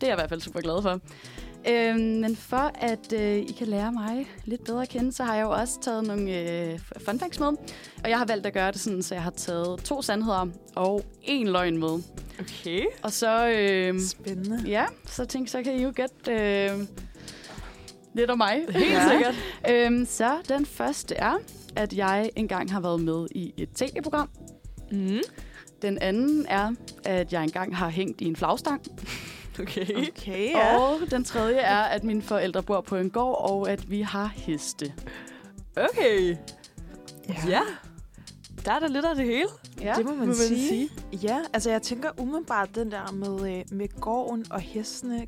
det 0.00 0.02
er 0.02 0.06
jeg 0.06 0.12
i 0.12 0.20
hvert 0.20 0.28
fald 0.28 0.40
super 0.40 0.60
glad 0.60 0.82
for. 0.82 1.00
Øhm, 1.68 2.00
men 2.00 2.36
for 2.36 2.70
at 2.74 3.12
øh, 3.12 3.36
I 3.36 3.54
kan 3.58 3.66
lære 3.66 3.92
mig 3.92 4.26
lidt 4.44 4.64
bedre 4.64 4.82
at 4.82 4.88
kende, 4.88 5.12
så 5.12 5.24
har 5.24 5.34
jeg 5.34 5.42
jo 5.42 5.50
også 5.50 5.80
taget 5.80 6.06
nogle 6.06 6.40
øh, 6.40 6.78
fun 7.04 7.20
facts 7.20 7.40
med. 7.40 7.48
Og 8.04 8.10
jeg 8.10 8.18
har 8.18 8.24
valgt 8.26 8.46
at 8.46 8.52
gøre 8.52 8.72
det 8.72 8.80
sådan, 8.80 9.02
så 9.02 9.14
jeg 9.14 9.22
har 9.22 9.30
taget 9.30 9.80
to 9.84 10.02
sandheder 10.02 10.46
og 10.74 11.04
en 11.22 11.48
løgn 11.48 11.78
med. 11.78 11.98
Okay. 12.40 12.84
Og 13.02 13.12
så, 13.12 13.48
øh, 13.48 14.00
Spændende. 14.00 14.62
ja, 14.66 14.84
så 15.06 15.24
tænk, 15.24 15.48
så 15.48 15.62
kan 15.62 15.74
I 15.74 15.82
jo 15.82 15.92
gætte 15.96 16.32
øh, 16.32 16.86
lidt 18.16 18.30
om 18.30 18.38
mig. 18.38 18.64
Helt 18.70 18.90
Ja. 18.90 19.08
sikkert. 19.10 19.34
Øhm, 19.70 20.06
så 20.06 20.30
den 20.48 20.66
første 20.66 21.14
er, 21.14 21.34
at 21.76 21.92
jeg 21.92 22.30
engang 22.36 22.72
har 22.72 22.80
været 22.80 23.00
med 23.00 23.26
i 23.30 23.52
et 23.56 23.68
tv-program. 23.74 24.28
Mm. 24.92 25.18
Den 25.82 25.98
anden 25.98 26.46
er, 26.48 26.70
at 27.04 27.32
jeg 27.32 27.42
engang 27.42 27.76
har 27.76 27.88
hængt 27.88 28.20
i 28.20 28.24
en 28.24 28.36
flagstang. 28.36 28.82
Okay. 29.60 30.08
Okay, 30.08 30.50
Ja. 30.50 30.76
Og 30.76 30.98
den 31.10 31.24
tredje 31.24 31.56
er, 31.58 31.78
at 31.82 32.04
mine 32.04 32.22
forældre 32.22 32.62
bor 32.62 32.80
på 32.80 32.96
en 32.96 33.10
gård, 33.10 33.50
og 33.50 33.70
at 33.70 33.90
vi 33.90 34.00
har 34.00 34.32
heste. 34.34 34.92
Okay. 35.76 36.36
Ja. 37.28 37.34
Ja. 37.48 37.60
Der 38.66 38.72
er 38.72 38.78
der 38.78 38.88
lidt 38.88 39.04
af 39.04 39.16
det 39.16 39.24
hele. 39.24 39.46
Ja, 39.80 39.94
Det 39.96 40.04
må 40.04 40.10
man, 40.10 40.18
må 40.18 40.24
man 40.26 40.34
sige. 40.34 40.68
sige. 40.68 40.88
Ja, 41.12 41.38
altså 41.52 41.70
jeg 41.70 41.82
tænker 41.82 42.10
umiddelbart 42.20 42.74
den 42.74 42.90
der 42.90 43.12
med, 43.12 43.56
øh, 43.58 43.64
med 43.70 44.00
gården 44.00 44.44
og 44.50 44.60
hestene. 44.60 45.26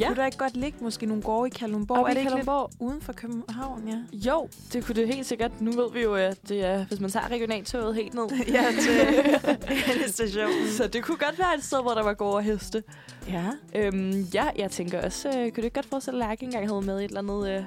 Ja. 0.00 0.06
Kunne 0.06 0.16
der 0.16 0.26
ikke 0.26 0.38
godt 0.38 0.56
ligge 0.56 0.78
måske 0.80 1.06
nogle 1.06 1.22
gårde 1.22 1.46
i 1.48 1.50
Kalundborg? 1.50 1.98
Og 1.98 2.04
er 2.04 2.08
i 2.08 2.10
det 2.14 2.18
ikke 2.20 2.30
Kalundborg. 2.30 2.70
lidt 2.72 2.80
uden 2.80 3.02
for 3.02 3.12
København, 3.12 3.88
ja? 3.88 4.18
Jo, 4.30 4.48
det 4.72 4.84
kunne 4.84 4.94
det 4.94 5.06
helt 5.14 5.26
sikkert. 5.26 5.60
Nu 5.60 5.70
ved 5.70 5.92
vi 5.92 6.00
jo, 6.02 6.14
at 6.14 6.48
det 6.48 6.64
er, 6.64 6.84
hvis 6.84 7.00
man 7.00 7.10
tager 7.10 7.28
regionaltoget 7.30 7.94
helt 7.94 8.14
ned. 8.14 8.26
ja, 8.54 8.64
til 8.80 10.08
stationen. 10.14 10.68
Så 10.76 10.86
det 10.86 11.04
kunne 11.04 11.16
godt 11.18 11.38
være 11.38 11.54
et 11.58 11.64
sted, 11.64 11.82
hvor 11.82 11.94
der 11.94 12.02
var 12.02 12.14
gårde 12.14 12.36
og 12.36 12.42
heste. 12.42 12.82
Ja. 13.28 13.44
Øhm, 13.74 14.20
ja, 14.34 14.44
jeg 14.56 14.70
tænker 14.70 15.02
også, 15.04 15.28
øh, 15.28 15.34
kunne 15.34 15.50
du 15.52 15.62
ikke 15.62 15.74
godt 15.74 15.86
forestille 15.86 16.20
dig, 16.20 16.26
at 16.30 16.40
jeg 16.40 16.46
engang 16.46 16.68
havde 16.68 16.82
med 16.82 17.00
i 17.00 17.04
et 17.04 17.08
eller 17.08 17.20
andet 17.20 17.50
øh, 17.56 17.62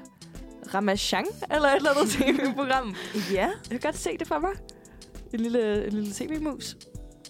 Ramachan, 0.73 1.25
eller 1.55 1.69
et 1.69 1.75
eller 1.75 1.89
andet 1.91 2.09
tv-program? 2.11 2.95
Ja. 3.33 3.41
Jeg 3.41 3.51
kan 3.71 3.79
godt 3.79 3.97
se 3.97 4.09
det 4.19 4.27
for 4.27 4.39
mig. 4.39 4.51
En 5.33 5.39
lille, 5.39 5.85
en 5.87 5.93
lille 5.93 6.13
tv-mus. 6.13 6.77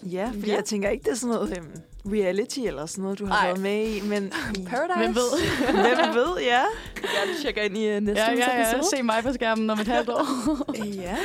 Ja, 0.02 0.30
fordi 0.34 0.46
Ja. 0.50 0.54
jeg 0.54 0.64
tænker 0.64 0.88
ikke, 0.90 1.04
det 1.04 1.10
er 1.10 1.14
sådan 1.14 1.34
noget 1.34 1.58
um, 1.58 1.66
reality 2.12 2.58
eller 2.60 2.86
sådan 2.86 3.02
noget, 3.02 3.18
du 3.18 3.26
har 3.26 3.34
Ej. 3.34 3.46
været 3.46 3.60
med 3.60 3.86
i, 3.88 4.00
men 4.08 4.32
Paradise. 4.70 4.98
Hvem 4.98 5.14
ved? 5.14 5.30
hvem 6.04 6.14
ved, 6.14 6.42
ja. 6.42 6.60
Jeg 6.60 7.10
gerne 7.26 7.42
tjekke 7.42 7.64
ind 7.64 7.76
i 7.78 7.96
uh, 7.96 8.02
næste 8.02 8.22
Ja, 8.22 8.30
ja, 8.32 8.56
ja. 8.58 8.62
episode. 8.70 8.96
Se 8.96 9.02
mig 9.02 9.22
på 9.22 9.32
skærmen 9.32 9.70
om 9.70 9.78
et 9.80 9.88
halvt 9.88 10.08
år. 10.08 10.26
Ja. 11.02 11.16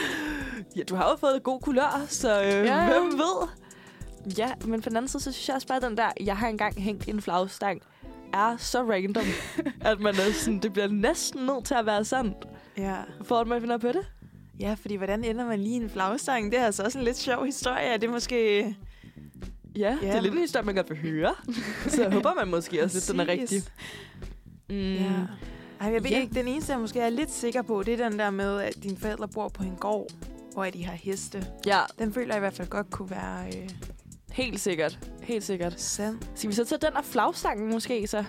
Ja, 0.76 0.84
du 0.84 0.96
har 0.96 1.10
jo 1.10 1.16
fået 1.16 1.44
god 1.44 1.60
kulør, 1.60 2.06
så 2.10 2.42
øh, 2.42 2.48
Ja, 2.66 2.86
hvem 2.86 3.12
ved? 3.20 3.48
Ja, 4.38 4.50
men 4.66 4.82
på 4.82 4.90
den 4.90 4.98
anden 4.98 5.10
side, 5.10 5.24
så 5.24 5.32
synes 5.32 5.48
jeg 5.48 5.56
også 5.56 5.68
bare, 5.68 5.78
at 5.78 5.84
den 5.84 5.98
der, 5.98 6.12
jeg 6.24 6.38
har 6.38 6.48
engang 6.48 6.82
hængt 6.84 7.08
i 7.08 7.10
en 7.10 7.22
flagstang, 7.22 7.82
er 8.34 8.56
så 8.58 8.82
random, 8.84 9.24
at 9.82 10.00
man 10.00 10.14
er 10.16 10.34
sådan, 10.34 10.60
det 10.60 10.74
bliver 10.74 10.88
næsten 10.88 11.46
nødt 11.46 11.66
til 11.66 11.74
at 11.74 11.86
være 11.86 12.06
sandt, 12.06 12.36
ja. 12.78 12.96
for 13.24 13.36
at 13.36 13.48
man 13.48 13.62
finder 13.62 13.78
på 13.78 13.88
det. 13.88 14.06
Ja, 14.60 14.74
fordi 14.82 14.96
hvordan 14.96 15.24
ender 15.24 15.46
man 15.46 15.60
lige 15.60 15.76
en 15.76 15.90
flagstang? 15.90 16.52
Det 16.52 16.60
er 16.60 16.66
altså 16.66 16.84
også 16.84 16.98
en 16.98 17.04
lidt 17.04 17.18
sjov 17.18 17.46
historie. 17.46 17.94
Det 17.94 18.04
er 18.04 18.12
måske... 18.12 18.60
Ja, 19.76 19.98
ja, 20.02 20.08
det 20.08 20.16
er 20.16 20.22
lidt 20.22 20.34
en 20.34 20.40
historie, 20.40 20.66
man 20.66 20.76
godt 20.76 20.90
vil 20.90 20.98
høre. 20.98 21.36
så 21.88 22.02
jeg 22.02 22.12
håber 22.12 22.34
man 22.34 22.48
måske 22.48 22.84
også, 22.84 22.98
at 22.98 23.12
den 23.12 23.20
er 23.20 23.28
rigtig. 23.28 23.64
Mm. 24.70 24.76
Ja. 24.94 25.12
Ej, 25.82 25.94
jeg 25.94 26.04
ved 26.04 26.10
Ja. 26.12 26.22
ikke, 26.22 26.34
den 26.34 26.48
eneste, 26.48 26.72
jeg 26.72 26.80
måske 26.82 27.00
er 27.00 27.10
lidt 27.10 27.32
sikker 27.32 27.62
på, 27.62 27.84
det 27.84 28.02
er 28.02 28.10
den 28.10 28.20
der 28.20 28.30
med, 28.30 28.60
at 28.62 28.74
dine 28.84 28.98
forældre 28.98 29.28
bor 29.28 29.48
på 29.48 29.64
en 29.64 29.76
gård, 29.80 30.08
hvor 30.54 30.66
de 30.66 30.86
har 30.86 30.94
heste. 30.94 31.48
ja, 31.66 31.80
Den 32.00 32.14
føler 32.14 32.28
jeg 32.28 32.38
i 32.38 32.40
hvert 32.40 32.54
fald 32.54 32.68
godt 32.68 32.90
kunne 32.92 33.10
være 33.10 33.48
øh, 33.48 33.70
helt 34.32 34.60
sikkert. 34.60 35.00
Helt 35.24 35.44
sikkert. 35.44 35.82
sand. 35.82 36.18
Skal 36.36 36.50
vi 36.50 36.56
så 36.56 36.66
tage 36.66 36.80
den 36.80 36.98
af 36.98 37.06
flagstangen 37.06 37.72
måske, 37.72 38.08
så? 38.08 38.24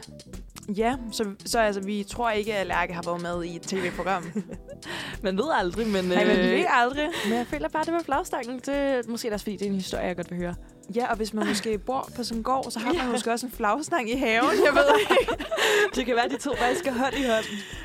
Ja, 0.77 0.97
så, 1.13 1.25
så 1.45 1.59
altså, 1.59 1.81
vi 1.81 2.05
tror 2.09 2.31
ikke, 2.31 2.55
at 2.55 2.67
Lærke 2.67 2.95
har 2.95 3.03
været 3.03 3.23
med 3.23 3.45
i 3.45 3.57
et 3.57 3.63
tv-program. 3.63 4.25
Man 5.23 5.37
ved 5.37 5.51
aldrig, 5.55 5.87
men... 5.87 6.05
Nej, 6.05 6.25
men 6.25 6.37
vi 6.37 6.43
ved 6.43 6.65
aldrig. 6.69 7.09
men 7.29 7.39
jeg 7.39 7.47
føler 7.47 7.69
bare, 7.69 7.85
det 7.85 7.93
med 7.93 8.05
flagstangen, 8.05 8.61
det 8.67 9.09
måske 9.09 9.33
også 9.33 9.45
fordi, 9.45 9.57
det 9.57 9.67
er 9.67 9.71
en 9.71 9.75
historie, 9.75 10.05
jeg 10.05 10.17
godt 10.17 10.31
vil 10.31 10.39
høre. 10.39 10.55
Ja, 10.95 11.11
og 11.11 11.17
hvis 11.17 11.35
man 11.35 11.47
måske 11.47 11.79
bor 11.79 12.09
på 12.17 12.25
sådan 12.25 12.39
en 12.39 12.43
gård, 12.43 12.71
så 12.71 12.79
har 12.79 12.93
man 12.93 13.11
måske 13.11 13.33
også 13.33 13.47
en 13.47 13.53
flagstang 13.53 14.11
i 14.11 14.17
haven. 14.17 14.51
Jeg 14.65 14.75
ved 14.75 15.01
ikke. 15.01 15.45
Det 15.95 16.07
kan 16.07 16.15
være, 16.15 16.25
at 16.25 16.31
de 16.31 16.37
to 16.37 16.57
faktisk 16.57 16.81
skal 16.81 16.93
hånd 16.93 17.15
i 17.15 17.27
hånd. 17.27 17.45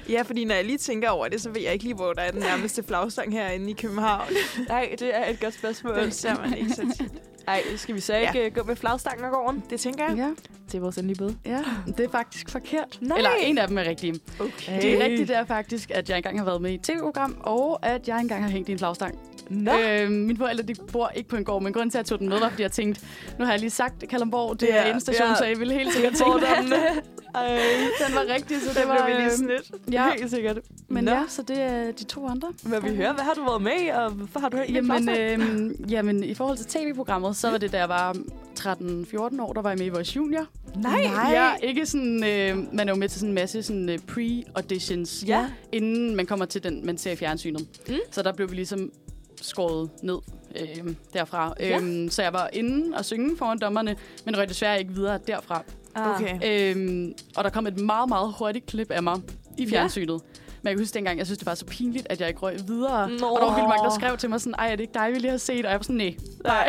Ja, 0.10 0.22
fordi 0.22 0.46
når 0.46 0.56
jeg 0.56 0.66
lige 0.66 0.78
tænker 0.78 1.10
over 1.10 1.28
det, 1.28 1.42
så 1.42 1.50
ved 1.50 1.62
jeg 1.62 1.74
ikke 1.74 1.84
lige, 1.84 1.96
hvor 1.96 2.14
der 2.14 2.22
er 2.22 2.32
den 2.32 2.40
nærmeste 2.40 2.84
flagstang 2.84 3.34
herinde 3.34 3.70
i 3.70 3.74
København. 3.74 4.28
Nej, 4.70 4.96
det 5.00 5.16
er 5.16 5.30
et 5.30 5.40
godt 5.40 5.54
spørgsmål. 5.54 5.96
Den 5.96 6.12
ser 6.12 6.42
man 6.42 6.58
ikke 6.58 6.74
så 6.74 6.94
tit. 6.98 7.12
Ej, 7.48 7.62
skal 7.76 7.96
vi 7.96 8.00
så 8.00 8.16
ikke 8.16 8.40
ja. 8.44 8.48
gå 8.50 8.64
med 8.64 8.76
flagstangen 8.76 9.26
og 9.26 9.32
gården? 9.32 9.64
Det 9.70 9.80
tænker 9.80 10.04
jeg. 10.10 10.18
ja, 10.18 10.30
Det 10.72 10.76
er 10.76 10.80
vores 10.80 10.98
endelige 10.98 11.18
bud. 11.18 11.34
ja, 11.46 11.64
det 11.98 12.00
er 12.00 12.10
faktisk 12.10 12.50
forkert. 12.50 12.98
Nej. 13.02 13.18
Eller 13.18 13.30
en 13.44 13.58
af 13.58 13.68
dem 13.68 13.78
er 13.78 13.84
rigtig. 13.84 14.14
Okay. 14.40 14.82
Det 14.82 14.94
er 14.94 15.04
rigtigt, 15.06 15.28
det 15.28 15.38
er 15.38 15.46
faktisk, 15.46 15.92
at 15.92 16.10
jeg 16.10 16.18
engang 16.18 16.38
har 16.40 16.46
været 16.46 16.62
med 16.62 16.72
i 16.72 16.76
et 16.76 16.82
tv-program, 16.82 17.38
og 17.44 17.86
at 17.86 18.08
jeg 18.08 18.20
engang 18.22 18.44
har 18.44 18.50
hængt 18.52 18.70
i 18.70 18.72
en 18.72 18.78
flagstang. 18.80 19.20
Nå. 19.50 19.72
Øh, 19.80 20.12
mine 20.12 20.38
forældre 20.38 20.64
de 20.64 20.74
bor 20.92 21.12
ikke 21.16 21.30
på 21.30 21.36
en 21.36 21.44
gård, 21.46 21.64
men 21.64 21.74
grunden 21.74 21.90
til, 21.90 21.98
at 21.98 22.04
jeg 22.04 22.06
tog 22.06 22.20
den 22.20 22.30
med, 22.30 22.40
var, 22.40 22.50
fordi 22.50 22.64
jeg 22.64 22.72
tænkte, 22.72 23.02
nu 23.40 23.46
har 23.46 23.52
jeg 23.52 23.60
lige 23.60 23.70
sagt 23.70 24.04
Kalundborg, 24.10 24.60
det 24.60 24.68
Ja, 24.68 24.76
er 24.76 24.94
en 24.94 25.00
station, 25.02 25.28
ja. 25.28 25.36
så 25.36 25.46
jeg 25.46 25.60
ville 25.60 25.74
helt 25.74 25.94
sikkert 25.94 26.14
tænke, 26.24 26.48
at. 26.48 27.04
Ej, 27.36 27.48
den 28.08 28.16
var 28.16 28.34
rigtig, 28.34 28.58
så 28.62 28.70
det 28.70 28.78
Det 28.78 28.88
var... 28.88 29.06
blev 29.06 29.18
vi 29.18 29.22
lige 29.22 29.32
snydt. 29.38 29.72
ja, 29.92 30.10
Helt 30.18 30.30
sikkert. 30.32 30.60
men 30.88 31.04
Nå. 31.04 31.12
ja, 31.12 31.24
så 31.28 31.42
det 31.42 31.62
er 31.62 31.92
de 31.92 32.04
to 32.04 32.28
andre. 32.28 32.54
Hvad 32.64 32.82
vi 32.82 32.96
hører, 32.96 33.14
hvad 33.14 33.24
har 33.24 33.34
du 33.34 33.44
været 33.44 33.62
med 33.62 33.72
i, 33.86 33.88
og 33.88 34.12
hvorfor 34.12 34.40
har 34.40 34.50
du 34.50 34.58
en 34.58 34.76
Jamen, 34.76 35.10
øh, 35.10 35.92
jamen, 35.92 36.24
i 36.24 36.34
forhold 36.34 36.58
til 36.58 36.66
tv-programmet, 36.66 37.36
så 37.36 37.50
var 37.52 37.58
det, 37.58 37.72
da 37.72 37.78
jeg 37.78 37.90
var 37.90 38.16
13-14 38.60 39.42
år, 39.42 39.54
der 39.54 39.62
var 39.62 39.70
jeg 39.70 39.78
med 39.78 39.86
i 39.86 39.90
vores 39.90 40.16
junior. 40.16 40.46
Nej. 40.76 41.04
Nej. 41.04 41.32
Ja, 41.32 41.50
ikke 41.64 41.86
sådan, 41.86 42.24
øh, 42.24 42.58
man 42.76 42.88
er 42.90 42.94
jo 42.94 43.00
med 43.00 43.10
til 43.10 43.20
sådan 43.20 43.30
en 43.30 43.36
masse 43.36 43.64
sådan, 43.64 43.90
øh, 43.90 44.00
pre-auditions, 44.12 45.26
Ja. 45.28 45.46
inden 45.72 46.16
man 46.16 46.26
kommer 46.26 46.46
til 46.46 46.64
den, 46.64 46.86
man 46.86 46.98
ser 46.98 47.12
i 47.12 47.16
fjernsynet. 47.16 47.68
Mm. 47.88 47.96
Så 48.12 48.22
der 48.22 48.34
blev 48.34 48.50
vi 48.50 48.56
ligesom 48.56 48.92
skåret 49.46 49.90
ned 50.04 50.18
øh, 50.56 50.94
derfra. 51.14 51.54
Ja. 51.60 51.78
Øhm, 51.78 52.10
så 52.10 52.22
jeg 52.22 52.34
var 52.34 52.50
inde 52.54 52.98
og 52.98 53.06
synge 53.06 53.38
foran 53.38 53.60
dommerne, 53.60 53.96
men 54.26 54.38
røg 54.38 54.50
desværre 54.50 54.80
ikke 54.80 54.94
videre 54.94 55.20
derfra. 55.28 55.64
Ah. 55.96 56.22
Okay. 56.22 56.40
Øhm, 56.76 57.14
og 57.38 57.44
der 57.44 57.50
kom 57.50 57.68
et 57.68 57.80
meget, 57.80 58.10
meget 58.10 58.34
hurtigt 58.40 58.66
klip 58.66 58.92
af 58.92 59.04
mig 59.04 59.22
i 59.58 59.70
fjernsynet. 59.70 60.22
Men 60.62 60.70
jeg 60.70 60.76
kan 60.78 60.82
huske 60.82 60.94
dengang, 60.94 61.18
jeg 61.18 61.26
synes, 61.26 61.38
det 61.38 61.46
var 61.46 61.56
så 61.56 61.66
pinligt, 61.66 62.08
at 62.10 62.20
jeg 62.20 62.28
ikke 62.28 62.40
røg 62.40 62.58
videre. 62.68 63.10
Nå. 63.10 63.26
Og 63.28 63.40
der 63.42 63.46
var 63.46 63.56
vildt 63.56 63.70
mange, 63.70 63.84
der 63.84 63.96
skrev 63.96 64.18
til 64.18 64.30
mig 64.30 64.42
sådan, 64.42 64.56
ej, 64.60 64.68
er 64.68 64.72
det 64.72 64.80
ikke 64.80 64.94
dig, 64.94 65.10
vi 65.14 65.20
lige 65.20 65.32
har 65.32 65.38
set? 65.38 65.66
Og 65.66 65.72
jeg 65.72 65.80
var 65.80 65.84
sådan, 65.84 65.96
nej, 65.96 66.16
Nej, 66.44 66.68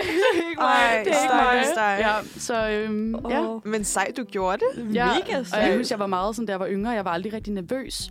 ikke 0.51 0.61
Ej, 0.61 1.03
det 1.05 1.13
er 1.13 1.23
ikke 1.23 1.35
mig. 1.35 1.65
dig. 1.75 1.97
Ja, 2.01 2.41
så 2.41 2.69
øhm, 2.71 3.15
Åh, 3.15 3.33
ja. 3.33 3.43
Men 3.65 3.85
sejt, 3.85 4.17
du 4.17 4.25
gjorde 4.25 4.59
det. 4.59 4.95
ja. 4.95 5.07
Mega 5.07 5.39
Og 5.39 5.69
jeg 5.69 5.77
husker, 5.77 5.95
jeg 5.95 6.01
var 6.01 6.07
meget 6.07 6.37
sådan, 6.37 6.47
da 6.47 6.53
jeg 6.53 6.61
var 6.61 6.69
yngre, 6.69 6.91
jeg 6.91 7.05
var 7.05 7.11
aldrig 7.11 7.33
rigtig 7.33 7.53
nervøs. 7.53 8.11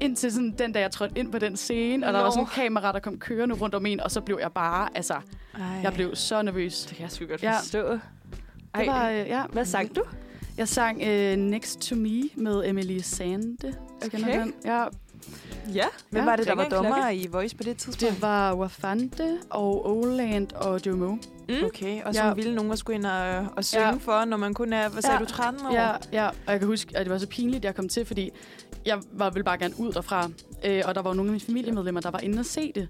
Indtil 0.00 0.32
sådan 0.32 0.54
den, 0.58 0.72
da 0.72 0.80
jeg 0.80 0.90
trådte 0.90 1.18
ind 1.18 1.32
på 1.32 1.38
den 1.38 1.56
scene, 1.56 2.06
og 2.06 2.12
der 2.12 2.18
Nå. 2.18 2.24
var 2.24 2.30
sådan 2.30 2.42
en 2.44 2.48
kamera, 2.54 2.92
der 2.92 2.98
kom 3.00 3.18
kørende 3.18 3.54
rundt 3.54 3.74
om 3.74 3.86
en, 3.86 4.00
og 4.00 4.10
så 4.10 4.20
blev 4.20 4.38
jeg 4.42 4.52
bare, 4.52 4.88
altså, 4.94 5.14
Ej. 5.14 5.60
jeg 5.82 5.92
blev 5.92 6.16
så 6.16 6.42
nervøs. 6.42 6.80
Det 6.86 6.96
kan 6.96 7.02
jeg 7.02 7.10
sgu 7.10 7.24
godt 7.26 7.42
Ja. 7.42 7.58
forstå. 7.58 7.92
Det 7.92 8.00
Ej, 8.74 8.86
var, 8.86 9.10
øh, 9.10 9.16
ja. 9.18 9.42
hvad 9.52 9.64
sang 9.64 9.96
du? 9.96 10.02
Jeg 10.58 10.68
sang 10.68 10.96
uh, 11.02 11.38
Next 11.38 11.80
to 11.80 11.96
Me 11.96 12.22
med 12.36 12.62
Emily 12.66 12.98
Sande. 12.98 13.74
Okay. 14.06 14.38
den? 14.40 14.54
Ja, 14.64 14.84
Ja. 15.74 15.84
Hvem 16.10 16.22
Ja, 16.22 16.30
var 16.30 16.36
det, 16.36 16.46
der 16.46 16.54
var 16.54 16.68
dommer 16.68 17.10
i 17.10 17.26
Voice 17.30 17.56
på 17.56 17.62
det 17.62 17.76
tidspunkt? 17.76 18.14
det 18.14 18.22
var 18.22 18.54
Wafande 18.54 19.38
og 19.50 19.90
Oland 19.90 20.52
og 20.52 20.86
Jomo. 20.86 21.08
Mm. 21.48 21.54
Okay, 21.64 22.02
og 22.02 22.14
Ja. 22.14 22.20
så 22.28 22.34
ville 22.34 22.54
nogen 22.54 22.72
at 22.72 22.78
skulle 22.78 22.96
ind 22.96 23.06
og, 23.06 23.46
og 23.56 23.64
synge 23.64 23.86
Ja. 23.86 23.92
for, 24.00 24.24
når 24.24 24.36
man 24.36 24.54
kun 24.54 24.72
er, 24.72 24.88
hvad 24.88 25.02
sagde 25.02 25.14
Ja. 25.16 25.20
du, 25.20 25.24
13 25.30 25.66
år? 25.66 25.72
Ja, 25.74 25.90
ja, 26.12 26.26
og 26.28 26.34
jeg 26.52 26.58
kan 26.58 26.68
huske, 26.68 26.96
at 26.96 27.06
det 27.06 27.12
var 27.12 27.18
så 27.18 27.26
pinligt, 27.26 27.64
jeg 27.64 27.74
kom 27.74 27.88
til, 27.88 28.04
fordi 28.06 28.30
jeg 28.86 28.98
var 29.12 29.30
vel 29.30 29.44
bare 29.44 29.58
gerne 29.58 29.74
ud 29.78 29.92
derfra. 29.92 30.30
Øh, 30.64 30.82
og 30.84 30.94
der 30.94 31.02
var 31.02 31.10
jo 31.10 31.14
nogle 31.14 31.28
af 31.28 31.32
mine 31.32 31.40
familiemedlemmer, 31.40 32.00
der 32.00 32.10
var 32.10 32.18
inde 32.18 32.38
og 32.40 32.46
se 32.46 32.72
det. 32.74 32.88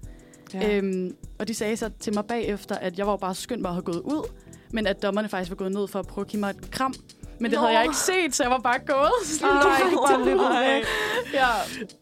Ja. 0.53 0.77
Øhm, 0.77 1.15
og 1.39 1.47
de 1.47 1.53
sagde 1.53 1.77
så 1.77 1.89
til 1.99 2.13
mig 2.13 2.25
bagefter, 2.25 2.75
at 2.75 2.97
jeg 2.97 3.05
var 3.05 3.13
jo 3.13 3.17
bare 3.17 3.35
skønt 3.35 3.63
bare 3.63 3.71
at 3.71 3.75
have 3.75 3.83
gået 3.83 4.01
ud, 4.01 4.29
men 4.71 4.87
at 4.87 5.01
dommerne 5.03 5.29
faktisk 5.29 5.51
var 5.51 5.55
gået 5.55 5.71
ned 5.71 5.87
for 5.87 5.99
at 5.99 6.07
prøve 6.07 6.25
at 6.25 6.31
give 6.31 6.39
mig 6.39 6.49
et 6.49 6.71
kram. 6.71 6.93
Men 7.41 7.51
det 7.51 7.57
Nå. 7.59 7.65
havde 7.65 7.77
jeg 7.77 7.83
ikke 7.85 7.97
set, 7.97 8.35
så 8.35 8.43
jeg 8.43 8.51
var 8.51 8.57
bare 8.57 8.79
gået. 8.87 9.11
Sådan, 9.39 9.55
Ej, 9.55 9.61
bare 10.07 10.25
lidt 10.25 10.37
nej. 10.37 10.83
Ja, 11.33 11.45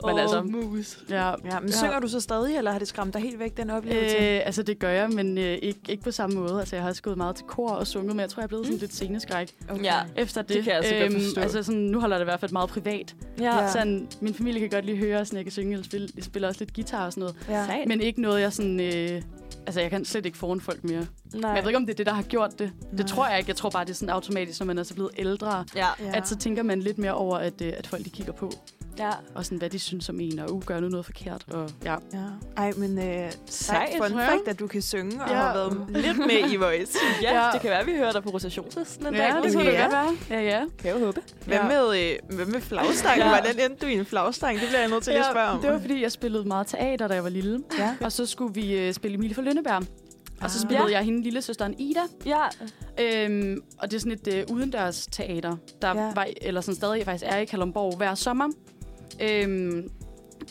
men 0.06 0.15
Åh, 0.15 0.21
altså, 0.21 0.41
mus. 0.41 0.97
ja. 1.10 1.28
Ja, 1.30 1.34
men 1.60 1.69
Ja. 1.69 1.78
synger 1.78 2.00
du 2.00 2.08
så 2.08 2.19
stadig, 2.19 2.58
eller 2.58 2.71
har 2.71 2.80
det 2.80 2.88
skræmt 2.88 3.13
dig 3.13 3.21
helt 3.21 3.39
væk, 3.39 3.58
den 3.58 3.69
oplevelse? 3.69 4.17
Øh, 4.17 4.41
altså, 4.45 4.63
det 4.63 4.80
gør 4.80 4.89
jeg, 4.89 5.10
men 5.10 5.38
øh, 5.38 5.43
ikke, 5.62 5.80
ikke 5.89 6.04
på 6.04 6.12
samme 6.12 6.36
måde. 6.39 6.60
Altså, 6.60 6.76
jeg 6.76 6.84
har 6.84 6.89
også 6.89 7.02
gået 7.02 7.17
meget 7.17 7.36
til 7.36 7.45
kor 7.45 7.69
og 7.69 7.88
sunget, 7.88 8.15
men 8.15 8.19
jeg 8.21 8.30
tror, 8.30 8.41
jeg 8.41 8.43
er 8.43 8.47
blevet 8.47 8.65
sådan 8.65 8.76
Mm. 8.76 8.80
lidt 8.80 8.93
sceneskræk 8.93 9.52
okay. 9.69 9.84
Ja. 9.84 9.95
efter 10.15 10.41
det. 10.41 10.56
Det 10.56 10.63
kan 10.63 10.73
jeg 10.73 10.78
altså 10.78 10.95
godt 11.02 11.23
forstå. 11.23 11.41
Altså, 11.41 11.63
sådan, 11.63 11.82
nu 11.82 12.00
holder 12.00 12.17
det 12.17 12.23
i 12.23 12.30
hvert 12.30 12.39
fald 12.39 12.52
meget 12.52 12.69
privat. 12.69 13.15
Ja. 13.39 13.56
Ja. 13.62 13.71
Sådan, 13.71 14.08
min 14.21 14.34
familie 14.34 14.60
kan 14.60 14.69
godt 14.69 14.86
lige 14.86 14.97
høre, 14.97 15.19
at 15.19 15.34
jeg 15.34 15.43
kan 15.43 15.52
synge 15.52 15.71
eller 15.71 15.86
spille. 15.86 16.10
Jeg 16.15 16.23
spiller 16.23 16.47
også 16.47 16.62
lidt 16.62 16.73
guitar 16.73 17.06
og 17.06 17.13
sådan 17.13 17.32
noget. 17.50 17.67
ja. 17.69 17.86
Men 17.88 18.02
ikke 18.02 18.21
noget, 18.21 18.41
jeg 18.41 18.54
sådan... 18.54 18.80
Øh, 18.80 19.21
altså, 19.67 19.82
jeg 19.82 19.89
kan 19.89 20.06
slet 20.06 20.25
ikke 20.25 20.38
foran 20.38 20.62
folk 20.62 20.84
mere. 20.84 20.93
Nej. 20.99 21.08
Men 21.34 21.43
jeg 21.43 21.63
ved 21.63 21.69
ikke, 21.69 21.77
om 21.77 21.86
det 21.86 21.93
er 21.93 21.97
det, 21.97 22.06
der 22.06 22.13
har 22.13 22.23
gjort 22.23 22.60
det. 22.60 22.71
Nej. 22.82 22.97
Det 22.97 23.08
tror 23.08 23.27
jeg 23.27 23.38
ikke. 23.38 23.49
Jeg 23.49 23.56
tror 23.56 23.69
bare, 23.69 23.86
det 23.86 23.89
er 23.91 23.95
sådan 23.95 24.10
automatisk, 24.10 24.60
når 24.60 24.65
man 24.65 24.77
er 24.77 24.84
så 24.84 24.93
blevet 24.93 25.12
ældre. 25.17 25.65
Ja. 25.75 25.88
At 26.13 26.27
så 26.27 26.36
tænker 26.38 26.63
man 26.63 26.80
lidt 26.80 26.97
mere 26.97 27.13
over, 27.13 27.38
at, 27.38 27.62
øh, 27.62 27.73
at 27.77 27.88
folk 27.88 28.06
de 28.06 28.10
kigger 28.10 28.34
på. 28.34 28.51
Ja. 28.99 29.10
Og 29.36 29.45
sådan, 29.45 29.57
hvad 29.57 29.69
de 29.69 29.79
synes 29.79 30.10
om 30.10 30.19
en, 30.19 30.39
og 30.39 30.53
uh, 30.53 30.63
gør 30.63 30.79
nu 30.79 30.89
noget 30.89 31.05
forkert. 31.05 31.43
Og, 31.51 31.69
ja. 31.83 31.95
Ja. 32.13 32.17
Ej, 32.57 32.71
men 32.77 32.97
øh, 32.97 33.31
sejt 33.45 33.89
fun 33.97 34.12
fact, 34.19 34.47
at 34.47 34.60
du 34.60 34.67
kan 34.67 34.81
synge 34.81 35.23
og 35.23 35.29
Ja. 35.29 35.36
har 35.36 35.53
været 35.53 35.86
lidt 35.89 36.17
med 36.17 36.51
i 36.51 36.55
Voice. 36.55 36.97
Ja, 37.21 37.45
Ja. 37.45 37.49
det 37.53 37.62
kan 37.62 37.69
være, 37.69 37.79
at 37.79 37.86
vi 37.88 37.91
hører 37.97 38.12
dig 38.12 38.23
på 38.23 38.29
rotationslisten 38.29 39.07
en 39.07 39.13
dag. 39.13 39.21
ja, 39.21 39.27
det 39.36 39.43
måske. 39.43 39.53
kunne 39.57 39.65
det 39.65 39.73
Ja. 39.73 39.81
godt 39.81 39.91
være. 40.29 40.39
Ja, 40.39 40.45
ja. 40.60 40.65
Kan 40.79 40.91
jeg 40.91 41.05
håbe. 41.05 41.21
Hvad 41.45 41.57
Ja. 41.57 41.67
med, 41.67 41.99
øh, 42.29 42.36
hvad 42.36 42.45
med 42.45 42.62
flagstangen? 42.62 43.27
Ja. 43.27 43.29
Hvordan 43.41 43.71
endte 43.71 43.86
du 43.86 43.89
i 43.91 43.93
en 43.93 44.05
flagstang? 44.05 44.60
Det 44.60 44.67
bliver 44.67 44.79
jeg 44.81 44.89
nødt 44.89 45.03
til 45.03 45.13
lige 45.13 45.25
at 45.25 45.31
spørge 45.31 45.47
om. 45.49 45.62
det 45.62 45.71
var, 45.71 45.79
fordi 45.79 46.01
jeg 46.01 46.12
spillede 46.12 46.43
meget 46.47 46.67
teater, 46.67 47.07
da 47.07 47.13
jeg 47.13 47.23
var 47.23 47.29
lille. 47.29 47.63
Ja. 47.79 47.95
Og 48.01 48.12
så 48.12 48.25
skulle 48.25 48.53
vi 48.53 48.77
øh, 48.79 48.93
spille 48.93 49.15
Emilie 49.15 49.36
for 49.36 49.41
Lønneberg. 49.41 49.83
Og 50.41 50.51
så 50.51 50.57
Ah. 50.60 50.63
spillede 50.69 50.89
Ja. 50.89 50.97
jeg 50.97 51.05
hende 51.05 51.23
lille 51.23 51.41
søsteren 51.41 51.75
Ida. 51.79 51.99
Ja. 52.25 52.41
Øhm, 52.99 53.62
og 53.79 53.91
det 53.91 53.95
er 53.97 53.99
sådan 53.99 54.12
et 54.12 54.27
øh, 54.33 54.43
udendørs 54.55 55.07
teater, 55.12 55.55
der 55.81 55.88
Ja. 55.88 56.05
ja. 56.05 56.12
var, 56.15 56.27
eller 56.41 56.62
sådan 56.62 56.75
stadig 56.75 57.05
faktisk 57.05 57.25
er 57.27 57.38
i 57.38 57.45
Kalundborg 57.45 57.97
hver 57.97 58.15
sommer. 58.15 58.47
Øhm, 59.22 59.89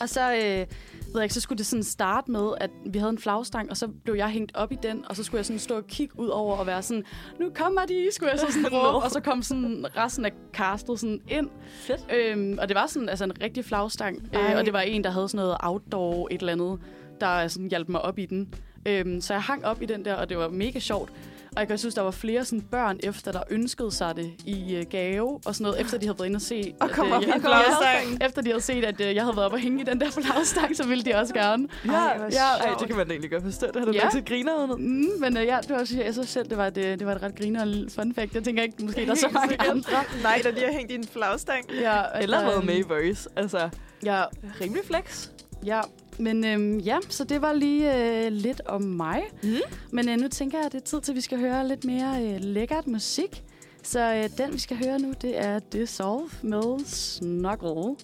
og 0.01 0.09
så, 0.09 0.33
øh, 0.33 0.65
ved 1.07 1.15
jeg 1.15 1.23
ikke, 1.23 1.33
så 1.33 1.41
skulle 1.41 1.57
det 1.57 1.65
sådan 1.65 1.83
starte 1.83 2.31
med, 2.31 2.51
at 2.57 2.69
vi 2.85 2.99
havde 2.99 3.09
en 3.09 3.17
flagstang, 3.17 3.69
og 3.69 3.77
så 3.77 3.87
blev 3.87 4.15
jeg 4.15 4.29
hængt 4.29 4.51
op 4.55 4.71
i 4.71 4.77
den, 4.83 5.05
og 5.09 5.15
så 5.15 5.23
skulle 5.23 5.39
jeg 5.39 5.45
sådan 5.45 5.59
stå 5.59 5.77
og 5.77 5.87
kigge 5.87 6.19
ud 6.19 6.27
over 6.27 6.55
og 6.57 6.67
være 6.67 6.81
sådan, 6.81 7.03
nu 7.39 7.49
kommer 7.55 7.85
de, 7.85 8.07
skulle 8.11 8.31
jeg 8.31 8.39
så 8.39 8.45
sådan 8.51 8.67
råbe, 8.73 9.05
og 9.05 9.11
så 9.11 9.19
kom 9.19 9.41
sådan 9.41 9.85
resten 9.97 10.25
af 10.25 10.31
castet 10.53 10.99
sådan 10.99 11.21
ind. 11.27 11.49
Fedt. 11.79 12.05
Øhm, 12.13 12.57
og 12.61 12.67
det 12.67 12.75
var 12.75 12.87
sådan 12.87 13.09
altså 13.09 13.23
en 13.23 13.41
rigtig 13.41 13.65
flagstang, 13.65 14.29
Ej. 14.33 14.51
øh, 14.51 14.57
og 14.57 14.65
det 14.65 14.73
var 14.73 14.81
en, 14.81 15.03
der 15.03 15.09
havde 15.09 15.29
sådan 15.29 15.45
noget 15.45 15.57
outdoor 15.59 16.27
et 16.31 16.39
eller 16.39 16.53
andet, 16.53 16.79
der 17.21 17.47
sådan 17.47 17.67
hjalp 17.67 17.89
mig 17.89 18.01
op 18.01 18.19
i 18.19 18.25
den. 18.25 18.53
Øhm, 18.85 19.21
så 19.21 19.33
jeg 19.33 19.41
hang 19.41 19.65
op 19.65 19.81
i 19.81 19.85
den 19.85 20.05
der, 20.05 20.13
og 20.13 20.29
det 20.29 20.37
var 20.37 20.49
mega 20.49 20.79
sjovt. 20.79 21.13
Og 21.57 21.61
jeg 21.61 21.67
kan 21.67 21.77
synes, 21.77 21.95
der 21.95 22.01
var 22.01 22.11
flere 22.11 22.45
sådan 22.45 22.61
børn 22.61 22.99
efter, 23.03 23.31
der 23.31 23.41
ønskede 23.49 23.91
sig 23.91 24.15
det 24.15 24.31
i 24.45 24.75
øh, 24.75 24.85
gave 24.89 25.39
og 25.45 25.55
sådan 25.55 25.63
noget, 25.63 25.81
efter 25.81 25.97
de 25.97 26.05
havde 26.05 26.19
været 26.19 26.27
inde 26.27 26.37
og 26.37 26.41
se. 26.41 26.73
Og 26.79 26.89
at, 26.89 26.95
kom 26.95 27.07
øh, 27.07 27.13
op 27.13 27.21
jeg- 27.21 27.35
en 27.35 27.41
flagstang. 27.41 28.23
Efter 28.25 28.41
de 28.41 28.49
havde 28.49 28.61
set, 28.61 28.85
at 28.85 29.01
øh, 29.01 29.15
jeg 29.15 29.23
havde 29.23 29.35
været 29.35 29.45
oppe 29.45 29.55
og 29.55 29.59
hænge 29.59 29.81
i 29.81 29.83
den 29.85 30.01
der 30.01 30.11
flagstang, 30.11 30.77
så 30.77 30.87
ville 30.87 31.03
de 31.03 31.15
også 31.15 31.33
gerne. 31.33 31.67
Ja, 31.85 31.91
Ej, 31.91 32.29
ja. 32.31 32.45
Ej, 32.67 32.75
det 32.79 32.87
kan 32.87 32.97
man 32.97 33.11
egentlig 33.11 33.31
godt 33.31 33.43
forstå. 33.43 33.67
Det 33.67 33.75
har 33.75 33.85
du 33.85 33.91
Ja. 33.91 34.03
ja. 34.03 34.09
til 34.11 34.25
griner. 34.25 34.75
Mm, 34.75 35.05
men 35.19 35.37
øh, 35.37 35.45
ja, 35.45 35.57
det 35.61 35.69
var 35.69 35.79
også, 35.79 35.97
jeg 36.03 36.13
synes 36.13 36.29
selv, 36.29 36.49
det 36.49 36.57
var 36.57 36.67
et, 36.67 36.77
øh, 36.77 36.99
det 36.99 37.05
var 37.07 37.15
et 37.15 37.23
ret 37.23 37.35
griner 37.37 37.61
og 37.61 37.91
fun 37.95 38.13
fact. 38.15 38.35
Jeg 38.35 38.43
tænker 38.43 38.63
ikke, 38.63 38.75
måske 38.83 39.05
der 39.05 39.11
er 39.11 39.15
så 39.15 39.29
mange 39.33 39.49
sikkert. 39.49 39.67
andre. 39.69 40.03
Nej, 40.23 40.41
der 40.43 40.51
lige 40.51 40.65
har 40.65 40.71
hængt 40.73 40.91
i 40.91 40.95
en 40.95 41.07
flagstang. 41.07 41.71
Ja, 41.81 42.01
Eller 42.21 42.41
været 42.45 42.65
med 42.65 42.77
i 42.77 42.81
Voice. 42.81 43.29
Altså, 43.35 43.69
Ja, 44.03 44.23
rimelig 44.61 44.83
flex. 44.85 45.29
Ja, 45.67 45.81
men 46.19 46.45
øhm, 46.45 46.79
ja, 46.79 46.97
så 47.09 47.23
det 47.23 47.41
var 47.41 47.53
lige 47.53 47.95
øh, 48.25 48.31
lidt 48.31 48.61
om 48.65 48.81
mig. 48.81 49.23
Mm. 49.43 49.49
Men 49.91 50.09
øh, 50.09 50.17
nu 50.17 50.27
tænker 50.27 50.57
jeg, 50.57 50.65
at 50.65 50.71
det 50.71 50.81
er 50.81 50.85
tid 50.85 51.01
til, 51.01 51.11
at 51.11 51.15
vi 51.15 51.21
skal 51.21 51.39
høre 51.39 51.67
lidt 51.67 51.85
mere 51.85 52.23
øh, 52.23 52.39
lækkert 52.39 52.87
musik. 52.87 53.43
Så 53.83 54.13
øh, 54.13 54.37
den, 54.37 54.53
vi 54.53 54.59
skal 54.59 54.77
høre 54.77 54.99
nu, 54.99 55.13
det 55.21 55.37
er 55.37 55.59
Dissolve 55.59 56.29
med 56.41 56.85
Snuggle. 56.85 57.95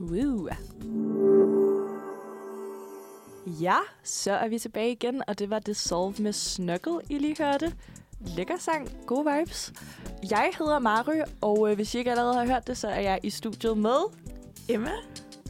Woo. 0.00 0.48
Ja, 3.46 3.76
så 4.04 4.32
er 4.32 4.48
vi 4.48 4.58
tilbage 4.58 4.92
igen, 4.92 5.22
og 5.26 5.38
det 5.38 5.50
var 5.50 5.58
Dissolve 5.58 6.22
med 6.22 6.32
Snuggle, 6.32 7.00
I 7.10 7.18
lige 7.18 7.36
hørte. 7.38 7.72
Lækker 8.36 8.58
sang, 8.58 8.90
gode 9.06 9.26
vibes. 9.32 9.72
Jeg 10.30 10.50
hedder 10.58 10.78
Mary, 10.78 11.20
og 11.40 11.70
øh, 11.70 11.76
hvis 11.76 11.94
I 11.94 11.98
ikke 11.98 12.10
allerede 12.10 12.34
har 12.34 12.46
hørt 12.46 12.66
det, 12.66 12.76
så 12.76 12.88
er 12.88 13.00
jeg 13.00 13.20
i 13.22 13.30
studiet 13.30 13.78
med 13.78 13.98
Emma? 14.68 14.90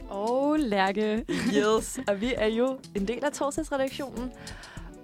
Og 0.09 0.59
Lærke. 0.59 1.25
Yes, 1.29 1.99
og 2.09 2.21
vi 2.21 2.33
er 2.37 2.47
jo 2.47 2.79
en 2.95 3.07
del 3.07 3.25
af 3.25 3.31
torsdagsredaktionen. 3.31 4.31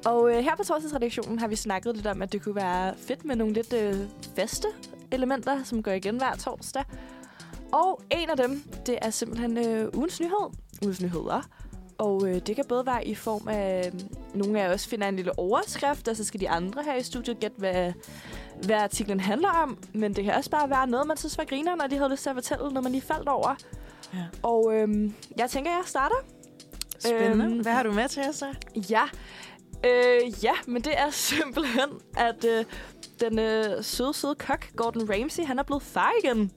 Og 0.06 0.32
øh, 0.32 0.44
her 0.44 0.56
på 0.56 0.64
torsdagsredaktionen 0.64 1.40
har 1.40 1.48
vi 1.48 1.56
snakket 1.56 1.96
lidt 1.96 2.08
om, 2.08 2.22
at 2.22 2.32
det 2.32 2.44
kunne 2.44 2.56
være 2.56 2.94
fedt 2.98 3.26
med 3.26 3.36
nogle 3.36 3.54
lidt 3.54 3.74
øh, 3.74 3.96
faste 4.36 4.68
elementer, 5.12 5.64
som 5.64 5.84
går 5.84 5.92
igen 5.92 6.18
hver 6.18 6.36
torsdag. 6.36 6.84
Og 7.72 8.02
en 8.12 8.30
af 8.30 8.38
dem, 8.38 8.64
det 8.86 8.98
er 9.02 9.10
simpelthen 9.10 9.58
øh, 9.58 9.90
ugens 9.94 10.20
nyhed. 10.20 10.50
Ugens 10.84 11.02
nyheder. 11.02 11.42
Og 11.98 12.28
øh, 12.28 12.36
det 12.48 12.56
kan 12.56 12.66
både 12.70 12.86
være 12.86 13.08
i 13.08 13.16
form 13.16 13.48
af, 13.48 13.92
øh, 13.94 14.00
nogle 14.34 14.62
af 14.62 14.74
os 14.74 14.88
finder 14.88 15.08
en 15.08 15.16
lille 15.16 15.40
overskrift, 15.40 16.08
og 16.08 16.16
så 16.16 16.24
skal 16.24 16.40
de 16.40 16.50
andre 16.50 16.84
her 16.84 16.96
i 16.96 17.04
studiet 17.04 17.40
gætte, 17.40 17.58
hvad, 17.58 17.94
hvad 18.66 18.76
artiklen 18.76 19.20
handler 19.20 19.50
om. 19.50 19.78
Men 19.94 20.14
det 20.14 20.24
kan 20.24 20.34
også 20.34 20.50
bare 20.50 20.70
være 20.70 20.88
noget, 20.88 21.08
man 21.08 21.18
synes 21.18 21.38
var 21.38 21.44
griner, 21.44 21.76
når 21.76 21.88
de 21.88 21.98
havde 21.98 22.10
lyst 22.10 22.24
til 22.24 22.30
at 22.30 22.36
fortælle, 22.36 22.70
når 22.70 22.82
man 22.82 22.92
lige 22.92 23.02
faldt 23.02 23.30
over. 23.30 23.56
Ja. 24.14 24.20
Og 24.44 24.74
øh, 24.76 25.12
jeg 25.38 25.50
tænker, 25.50 25.72
jeg 25.72 25.82
starter. 25.86 26.16
Spændende. 27.00 27.46
Øhm, 27.46 27.60
Hvad 27.60 27.72
har 27.74 27.84
du 27.84 27.92
med 27.92 28.10
til 28.10 28.24
os 28.30 28.36
så? 28.36 28.46
Ja. 28.90 29.04
Øh, 29.86 30.44
ja, 30.44 30.54
men 30.68 30.82
det 30.82 31.00
er 31.00 31.10
simpelthen, 31.30 31.90
at 32.18 32.46
øh, 32.46 32.66
den 33.20 33.40
øh, 33.40 33.84
søde, 33.84 34.14
søde 34.14 34.36
kok, 34.36 34.68
Gordon 34.76 35.10
Ramsay, 35.10 35.44
han 35.46 35.60
er 35.60 35.64
blevet 35.64 35.84
far 35.84 36.12
igen. 36.24 36.52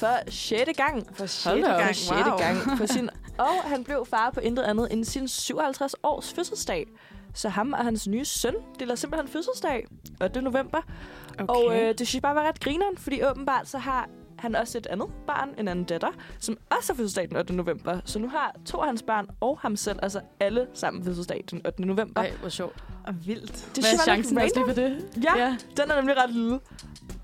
For 0.00 0.30
sjette 0.30 0.72
gang. 0.72 1.06
For 1.16 1.48
Hold 1.50 1.62
da 1.62 1.74
op. 1.74 1.82
For 1.82 1.92
sjette 1.92 2.30
gang. 2.30 2.78
For 2.78 2.86
sin, 2.86 3.10
og 3.38 3.62
han 3.64 3.84
blev 3.84 4.06
far 4.10 4.30
på 4.30 4.40
intet 4.40 4.62
andet 4.62 4.92
end 4.92 5.04
sin 5.04 5.28
57 5.28 5.94
års 6.02 6.32
fødselsdag. 6.32 6.86
Så 7.34 7.48
ham 7.48 7.72
og 7.72 7.84
hans 7.84 8.08
nye 8.08 8.24
søn 8.24 8.54
deler 8.78 8.94
simpelthen 8.94 9.28
fødselsdag 9.28 9.86
8. 10.22 10.42
november. 10.42 10.78
Okay. 11.38 11.44
Og 11.48 11.76
øh, 11.80 11.88
det 11.88 11.96
synes 11.98 12.14
jeg 12.14 12.22
bare 12.22 12.34
var 12.34 12.48
ret 12.48 12.60
grineren, 12.60 12.96
fordi 12.96 13.24
åbenbart 13.24 13.68
så 13.68 13.78
har 13.78 14.08
han 14.38 14.56
også 14.56 14.78
et 14.78 14.86
andet 14.86 15.06
barn, 15.26 15.48
en 15.58 15.68
anden 15.68 15.84
datter, 15.84 16.08
som 16.38 16.56
også 16.78 16.92
har 16.92 16.96
fødselsdag 16.96 17.28
den 17.28 17.36
8. 17.36 17.54
november. 17.54 18.00
Så 18.04 18.18
nu 18.18 18.28
har 18.28 18.56
to 18.66 18.78
af 18.78 18.86
hans 18.86 19.02
børn 19.02 19.26
og 19.40 19.58
ham 19.62 19.76
selv, 19.76 19.98
altså 20.02 20.20
alle 20.40 20.66
sammen 20.74 21.04
fødselsdag 21.04 21.44
den 21.50 21.60
8. 21.66 21.82
november. 21.82 22.20
Ej, 22.22 22.32
hvor 22.40 22.48
sjovt. 22.48 22.84
og 23.06 23.14
vildt. 23.26 23.52
Det 23.76 23.84
Hvad 23.84 23.92
er 23.92 24.02
chancen 24.02 24.38
også 24.38 24.52
lige 24.56 24.66
for 24.66 24.74
det? 24.74 25.04
Ja, 25.24 25.38
ja. 25.38 25.56
den 25.76 25.90
er 25.90 25.96
nemlig 25.96 26.16
ret 26.24 26.30
lille. 26.30 26.58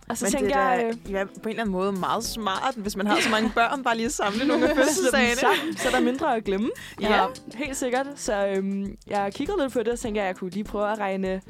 Og 0.09 0.17
så 0.19 0.25
Men 0.25 0.33
tænker 0.33 0.49
det 0.49 0.57
er 0.57 0.71
jeg... 0.71 0.95
da, 1.07 1.11
ja, 1.19 1.25
på 1.25 1.31
en 1.45 1.49
eller 1.49 1.63
anden 1.63 1.73
måde 1.73 1.93
meget 1.93 2.25
smart, 2.25 2.75
hvis 2.77 2.97
man 2.97 3.07
har 3.07 3.21
så 3.21 3.31
mange 3.31 3.53
børn, 3.61 3.85
bare 3.85 3.97
lige 3.97 4.07
at 4.07 4.13
samle 4.13 4.47
nogle 4.47 4.65
af 4.69 4.71
øh, 4.73 4.77
fødselsdagene. 4.77 5.37
sammen, 5.37 5.77
så 5.77 5.89
er 5.89 5.93
der 5.93 6.01
mindre 6.01 6.37
at 6.37 6.45
glemme. 6.45 6.71
Ja. 7.01 7.27
helt 7.55 7.77
sikkert. 7.77 8.07
Så 8.17 8.47
øhm, 8.47 8.97
jeg 9.07 9.33
kiggede 9.35 9.59
lidt 9.63 9.73
på 9.73 9.79
det, 9.79 9.89
og 9.89 9.99
tænkte, 9.99 10.21
at 10.21 10.27
jeg 10.27 10.37
kunne 10.37 10.51
lige 10.51 10.65
prøve 10.65 10.93
at 10.93 10.99
regne, 10.99 11.41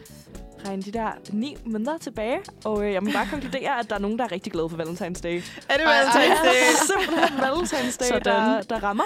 regne 0.67 0.83
de 0.83 0.93
der 0.93 1.11
ni 1.33 1.57
måneder 1.67 1.99
tilbage. 1.99 2.39
Og 2.65 2.85
øh, 2.87 2.93
jeg 2.93 3.03
må 3.03 3.11
bare 3.13 3.27
konkludere, 3.31 3.79
at 3.79 3.91
der 3.91 3.95
er 3.95 4.01
nogen, 4.01 4.19
der 4.19 4.25
er 4.25 4.33
rigtig 4.33 4.53
glade 4.53 4.69
for 4.69 4.77
Valentine's 4.77 5.21
Day. 5.23 5.43
Er 5.69 5.77
det 5.77 5.85
Ej, 5.87 5.93
ej, 5.93 6.03
Valentine's 6.03 6.45
Day? 6.47 6.75
Simpelthen 6.91 7.39
Valentine's 7.39 7.99
Day, 7.99 8.07
Sådan. 8.07 8.25
der, 8.25 8.63
der 8.63 8.83
rammer. 8.83 9.05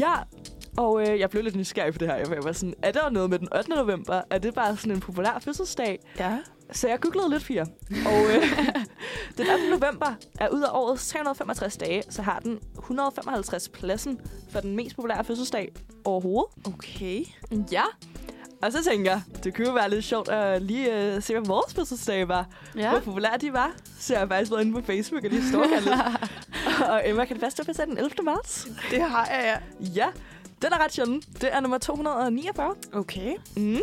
Ja, 0.00 0.12
og 0.76 1.08
øh, 1.08 1.20
jeg 1.20 1.30
blev 1.30 1.42
lidt 1.42 1.56
nysgerrig 1.56 1.92
på 1.92 1.98
det 1.98 2.08
her. 2.08 2.16
Jeg 2.16 2.44
var 2.44 2.52
sådan, 2.52 2.74
er 2.82 2.92
der 2.92 3.10
noget 3.10 3.30
med 3.30 3.38
den 3.38 3.48
8. 3.56 3.70
november? 3.70 4.20
Er 4.30 4.38
det 4.38 4.54
bare 4.54 4.76
sådan 4.76 4.92
en 4.92 5.00
populær 5.00 5.38
fødselsdag? 5.44 5.98
Ja. 6.18 6.38
Så 6.72 6.88
jeg 6.88 7.00
googlede 7.00 7.30
lidt, 7.30 7.42
Fia. 7.42 7.62
Og 8.06 8.22
øh, 8.34 8.42
den 9.38 9.46
8. 9.52 9.70
november 9.70 10.14
er 10.40 10.48
ud 10.48 10.62
af 10.62 10.68
årets 10.72 11.08
365 11.08 11.76
dage, 11.76 12.02
så 12.10 12.22
har 12.22 12.38
den 12.38 12.58
155 12.78 13.68
pladsen 13.68 14.20
for 14.50 14.60
den 14.60 14.76
mest 14.76 14.96
populære 14.96 15.24
fødselsdag 15.24 15.72
overhovedet. 16.04 16.52
Okay. 16.66 17.24
Ja. 17.72 17.82
Og 18.62 18.72
så 18.72 18.84
tænker 18.84 19.10
jeg, 19.10 19.22
det 19.44 19.54
kunne 19.54 19.66
jo 19.68 19.72
være 19.74 19.90
lidt 19.90 20.04
sjovt 20.04 20.28
at 20.28 20.62
lige 20.62 21.14
øh, 21.14 21.22
se, 21.22 21.32
hvad 21.32 21.46
vores 21.46 21.74
fødselsdag 21.74 22.28
var. 22.28 22.46
Ja. 22.76 22.90
Hvor 22.90 23.00
populære 23.00 23.36
de 23.40 23.52
var. 23.52 23.72
Så 23.98 24.12
jeg 24.12 24.20
har 24.20 24.26
faktisk 24.26 24.50
været 24.50 24.60
inde 24.64 24.80
på 24.80 24.86
Facebook 24.86 25.24
og 25.24 25.30
lige 25.30 25.42
lidt. 25.50 25.88
og 26.90 27.02
Emma, 27.08 27.24
kan 27.24 27.36
det 27.36 27.40
passe, 27.40 27.82
at 27.82 27.88
den 27.88 27.98
11. 27.98 28.10
marts? 28.22 28.68
Det 28.90 29.02
har 29.02 29.26
jeg, 29.26 29.60
ja. 29.80 29.86
Ja, 29.94 30.06
den 30.62 30.72
er 30.72 30.84
ret 30.84 30.92
sjælden. 30.92 31.22
Det 31.40 31.48
er 31.54 31.60
nummer 31.60 31.78
249. 31.78 32.74
Okay. 32.92 33.34
Mm. 33.56 33.78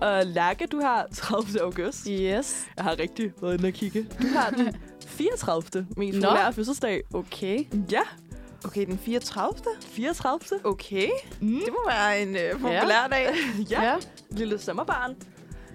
Og 0.00 0.26
Lærke, 0.26 0.66
du 0.66 0.80
har 0.80 1.06
30. 1.14 1.60
august. 1.60 2.06
Yes. 2.10 2.66
Jeg 2.76 2.84
har 2.84 2.98
rigtig 2.98 3.32
været 3.42 3.54
inde 3.58 3.68
og 3.68 3.72
kigge. 3.72 4.06
Du 4.22 4.26
har 4.28 4.50
den 4.50 4.76
34. 5.06 5.86
mest 5.96 6.16
populære 6.22 6.52
fødselsdag. 6.52 7.02
Okay. 7.14 7.64
Ja, 7.92 8.00
Okay, 8.64 8.86
den 8.86 8.98
34. 8.98 9.54
34. 9.80 10.60
Okay, 10.64 11.08
Mm. 11.40 11.48
det 11.64 11.68
må 11.72 11.78
være 11.90 12.22
en 12.22 12.36
øh, 12.36 12.52
populær 12.52 13.06
dag. 13.10 13.26
Ja, 13.70 13.82
ja. 13.82 13.94
lille 14.30 14.58
sommerbarn. 14.58 15.16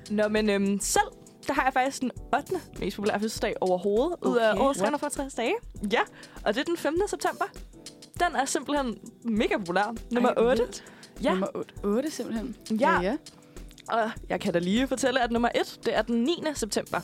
Nå, 0.10 0.28
men 0.28 0.50
øhm, 0.50 0.80
selv, 0.80 1.04
der 1.48 1.54
har 1.54 1.64
jeg 1.64 1.74
faktisk 1.74 2.02
den 2.02 2.12
8. 2.36 2.56
mest 2.80 2.96
populære 2.96 3.20
fødselsdag 3.20 3.54
overhovedet, 3.62 4.16
ud 4.22 4.38
af 4.38 4.52
Okay, 4.52 4.62
årets 4.62 4.80
what? 4.80 4.90
365 4.90 5.34
dage. 5.34 5.54
Ja, 5.92 6.00
og 6.46 6.54
det 6.56 6.62
er 6.62 6.66
den 6.66 6.78
15. 6.78 7.08
september. 7.08 7.46
Den 8.20 8.36
er 8.36 8.46
simpelthen 8.46 8.98
mega 9.24 9.58
populær. 9.58 9.94
Nummer 10.12 10.30
Ej, 10.30 10.44
8. 10.44 10.64
vildt. 10.64 10.84
Ja. 11.24 11.30
Nummer 11.30 11.48
8, 11.56 11.74
8 11.84 12.12
simpelthen. 12.12 12.56
Ja. 12.80 13.02
ja. 13.02 13.18
Og 13.88 14.12
jeg 14.30 14.40
kan 14.42 14.54
da 14.54 14.60
lige 14.60 14.88
fortælle, 14.88 15.22
at 15.22 15.32
nummer 15.32 15.50
1, 15.56 15.80
det 15.86 15.96
er 15.98 16.02
den 16.02 16.24
9. 16.24 16.44
september. 16.56 17.00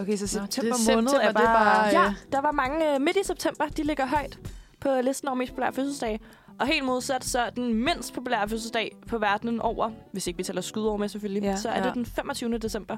Okay, 0.00 0.16
så 0.16 0.38
Nå, 0.38 0.46
det 0.46 0.58
er 0.58 0.62
september 0.62 0.94
måned 0.94 1.08
september, 1.08 1.18
er 1.28 1.32
det 1.32 1.40
er 1.40 1.44
bare... 1.44 1.92
bare- 1.92 2.00
Ja, 2.02 2.06
øh. 2.08 2.14
der 2.32 2.40
var 2.40 2.52
mange 2.52 2.94
øh, 2.94 3.00
midt 3.00 3.16
i 3.16 3.24
september. 3.24 3.64
De 3.68 3.82
ligger 3.82 4.06
højt 4.06 4.38
på 4.84 5.00
listen 5.02 5.28
over 5.28 5.36
mest 5.36 5.52
populære 5.52 5.72
fødselsdage. 5.72 6.20
Og 6.60 6.66
helt 6.66 6.84
modsat, 6.84 7.24
så 7.24 7.38
er 7.40 7.50
den 7.50 7.74
mindst 7.74 8.14
populære 8.14 8.48
fødselsdag 8.48 8.96
på 9.08 9.18
verdenen 9.18 9.60
over, 9.60 9.90
hvis 10.12 10.26
ikke 10.26 10.36
vi 10.36 10.42
tæller 10.42 10.62
skudår 10.62 10.96
med 10.96 11.08
selvfølgelig, 11.08 11.42
Ja, 11.42 11.56
så 11.56 11.68
er 11.68 11.78
ja. 11.78 11.84
det 11.84 11.94
den 11.94 12.06
25. 12.06 12.58
december. 12.58 12.96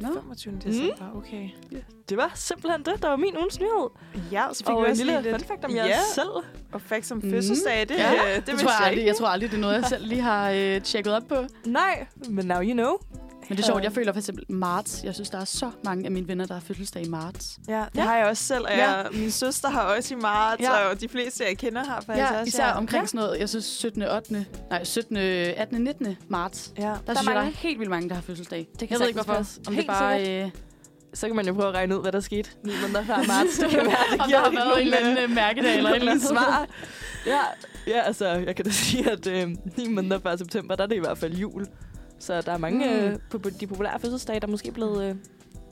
Nå. 0.00 0.08
25. 0.14 0.58
december, 0.64 1.04
okay. 1.16 1.48
Det 2.08 2.16
var 2.16 2.32
simpelthen 2.34 2.82
det, 2.84 3.02
der 3.02 3.08
var 3.08 3.16
min 3.16 3.36
ugens 3.36 3.60
nyhed. 3.60 3.88
Ja, 4.32 4.46
så 4.52 4.58
fik 4.58 4.68
og 4.68 4.82
vi 4.82 4.84
en 4.86 4.90
også 4.90 5.04
lille 5.04 5.20
lige 5.22 5.30
fun 5.32 5.38
lidt 5.38 5.48
fact 5.48 5.64
om 5.64 5.70
Ja. 5.70 5.84
jer 5.86 5.96
selv. 6.14 6.28
og 6.72 6.80
facts 6.80 7.10
om 7.12 7.18
Mhm. 7.18 7.30
fødselsdag. 7.30 7.80
Det, 7.88 7.90
Ja, 7.98 8.12
øh, 8.12 8.36
Det, 8.36 8.36
det 8.36 8.46
det 8.46 8.58
tror 8.60 8.68
jeg, 8.70 8.76
jeg 8.78 8.86
aldrig, 8.86 8.98
ikke. 8.98 9.08
jeg 9.08 9.16
tror 9.16 9.26
aldrig, 9.26 9.50
det 9.50 9.56
er 9.56 9.60
noget, 9.60 9.74
jeg 9.74 9.84
selv 9.84 10.06
lige 10.06 10.20
har 10.20 10.50
øh, 10.50 10.80
tjekket 10.80 11.14
op 11.14 11.22
på. 11.28 11.34
Nej, 11.66 12.06
men 12.28 12.46
now 12.46 12.60
you 12.62 12.72
know. 12.72 12.92
Men 13.52 13.56
det 13.56 13.62
er 13.62 13.66
sjovt, 13.66 13.84
jeg 13.84 13.92
føler 13.92 14.12
for 14.12 14.18
eksempel 14.20 14.44
marts. 14.48 15.00
Jeg 15.04 15.14
synes, 15.14 15.30
der 15.30 15.38
er 15.40 15.44
så 15.44 15.70
mange 15.84 16.04
af 16.04 16.10
mine 16.10 16.28
venner, 16.28 16.46
der 16.46 16.54
har 16.54 16.60
fødselsdag 16.60 17.06
i 17.06 17.08
marts. 17.08 17.58
Ja, 17.68 17.74
det 17.92 17.98
Ja. 17.98 18.02
har 18.02 18.16
jeg 18.16 18.26
også 18.26 18.44
selv, 18.44 18.64
og 18.64 18.70
Ja. 18.70 18.90
jeg, 18.90 19.06
min 19.12 19.30
søster 19.30 19.68
har 19.70 19.82
også 19.82 20.14
i 20.14 20.16
marts, 20.16 20.62
Ja. 20.62 20.88
og 20.88 21.00
de 21.00 21.08
fleste, 21.08 21.44
jeg 21.48 21.58
kender, 21.58 21.84
har 21.84 22.00
faktisk 22.00 22.18
Ja, 22.32 22.40
også. 22.40 22.48
især 22.48 22.66
ja. 22.66 22.76
omkring 22.76 23.02
Ja. 23.02 23.06
sådan 23.06 23.20
noget, 23.20 23.40
jeg 23.40 23.48
synes 23.48 23.64
17. 23.64 24.02
8. 24.02 24.46
Nej, 24.70 24.84
17. 24.84 25.16
18. 25.16 25.80
19. 25.84 26.16
marts. 26.28 26.72
Ja. 26.78 26.82
Der, 26.82 26.88
der 26.88 27.14
synes 27.14 27.26
jeg, 27.26 27.34
der 27.34 27.40
mange. 27.40 27.52
er 27.52 27.56
helt 27.56 27.78
vildt 27.78 27.90
mange, 27.90 28.08
der 28.08 28.14
har 28.14 28.22
fødselsdag. 28.22 28.66
Det 28.80 28.90
jeg 28.90 28.98
ved 29.00 29.06
ikke, 29.06 29.16
hvorfor. 29.22 29.34
passe. 29.38 29.60
Om 29.66 29.74
Helt 29.74 29.86
det 29.88 29.96
bare... 29.96 30.18
sikkert. 30.24 30.44
Øh, 30.44 30.50
Så 31.14 31.26
kan 31.26 31.36
man 31.36 31.46
jo 31.46 31.52
prøve 31.54 31.68
at 31.68 31.74
regne 31.74 31.96
ud, 31.96 32.02
hvad 32.02 32.12
der 32.12 32.20
skete 32.20 32.50
ni 32.64 32.72
måneder 32.82 33.04
før 33.04 33.16
marts. 33.16 33.58
Det 33.58 33.70
kan 33.74 33.78
være, 33.78 33.96
det 34.12 34.20
om 34.20 34.26
giver 34.28 34.38
der 34.40 34.50
har 34.50 34.64
været 34.68 34.80
en 34.80 34.86
eller 34.86 34.98
anden 34.98 35.18
øh, 35.18 35.30
mærkedag 35.30 35.76
eller 35.76 35.90
et 35.90 35.96
eller 35.96 36.12
andet. 36.12 36.28
svar. 36.28 36.66
Ja, 37.26 37.40
ja, 37.86 38.00
altså, 38.00 38.26
jeg 38.28 38.56
kan 38.56 38.64
da 38.64 38.70
sige, 38.70 39.10
at 39.10 39.26
øh, 39.26 39.48
ni 39.76 39.88
måneder 39.88 40.18
før 40.18 40.36
september, 40.36 40.74
der 40.74 40.82
er 40.82 40.86
det 40.86 40.96
i 40.96 40.98
hvert 40.98 41.18
fald 41.18 41.34
jul. 41.34 41.66
Så 42.22 42.40
der 42.40 42.52
er 42.52 42.58
mange 42.58 42.86
Mm. 42.86 42.92
øh, 42.92 43.18
på, 43.30 43.38
på 43.38 43.50
de 43.50 43.66
populære 43.66 44.00
fødselsdage, 44.00 44.40
der 44.40 44.46
er 44.46 44.50
måske 44.50 44.72
blevet 44.72 45.04
øh, 45.10 45.14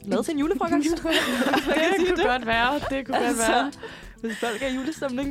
lavet 0.03 0.25
til 0.25 0.33
en 0.33 0.39
julefrokost. 0.41 0.89
det 1.99 2.09
kunne 2.17 2.25
godt 2.29 2.47
være. 2.47 2.75
Det 2.91 3.07
kunne 3.07 3.19
godt 3.19 3.37
Så- 3.37 3.47
være. 3.53 3.73
Hvis 4.21 4.37
folk 4.39 4.63
er 4.63 4.67
i 4.67 4.75
julestemning. 4.75 5.29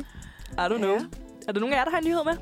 I 0.52 0.60
don't 0.60 0.76
know. 0.76 0.90
Ja. 0.92 1.00
Er 1.48 1.52
der 1.52 1.60
nogen 1.60 1.72
af 1.74 1.78
jer, 1.78 1.84
der 1.84 1.90
har 1.90 1.98
en 1.98 2.04
nyhed 2.04 2.24
med? 2.24 2.32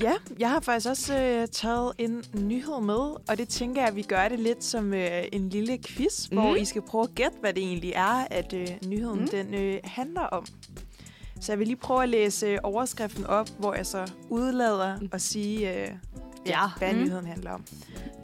Ja, 0.00 0.12
jeg 0.38 0.50
har 0.50 0.60
faktisk 0.60 0.88
også 0.88 1.18
øh, 1.18 1.48
taget 1.48 1.92
en 1.98 2.24
nyhed 2.42 2.80
med, 2.80 2.94
og 3.28 3.38
det 3.38 3.48
tænker 3.48 3.80
jeg, 3.80 3.88
at 3.88 3.96
vi 3.96 4.02
gør 4.02 4.28
det 4.28 4.38
lidt 4.40 4.64
som 4.64 4.94
øh, 4.94 5.22
en 5.32 5.48
lille 5.48 5.78
quiz, 5.86 6.30
mm. 6.30 6.36
hvor 6.38 6.48
Mhm. 6.50 6.56
I 6.56 6.64
skal 6.64 6.82
prøve 6.82 7.04
at 7.04 7.14
gætte, 7.14 7.36
hvad 7.40 7.52
det 7.52 7.62
egentlig 7.62 7.92
er, 7.96 8.26
at 8.30 8.52
øh, 8.52 8.68
nyheden 8.86 9.20
Mm. 9.20 9.28
den 9.28 9.54
øh, 9.54 9.74
handler 9.84 10.20
om. 10.20 10.46
Så 11.40 11.52
jeg 11.52 11.58
vil 11.58 11.66
lige 11.66 11.76
prøve 11.76 12.02
at 12.02 12.08
læse 12.08 12.46
øh, 12.46 12.58
overskriften 12.62 13.26
op, 13.26 13.48
hvor 13.58 13.74
jeg 13.74 13.86
så 13.86 14.10
udlader 14.30 15.00
Mm. 15.00 15.08
at 15.12 15.22
sige, 15.22 15.82
øh, 15.82 15.88
Ja. 16.46 16.68
hvad 16.78 16.92
Mm. 16.92 16.98
nyheden 16.98 17.26
handler 17.26 17.50
om. 17.50 17.64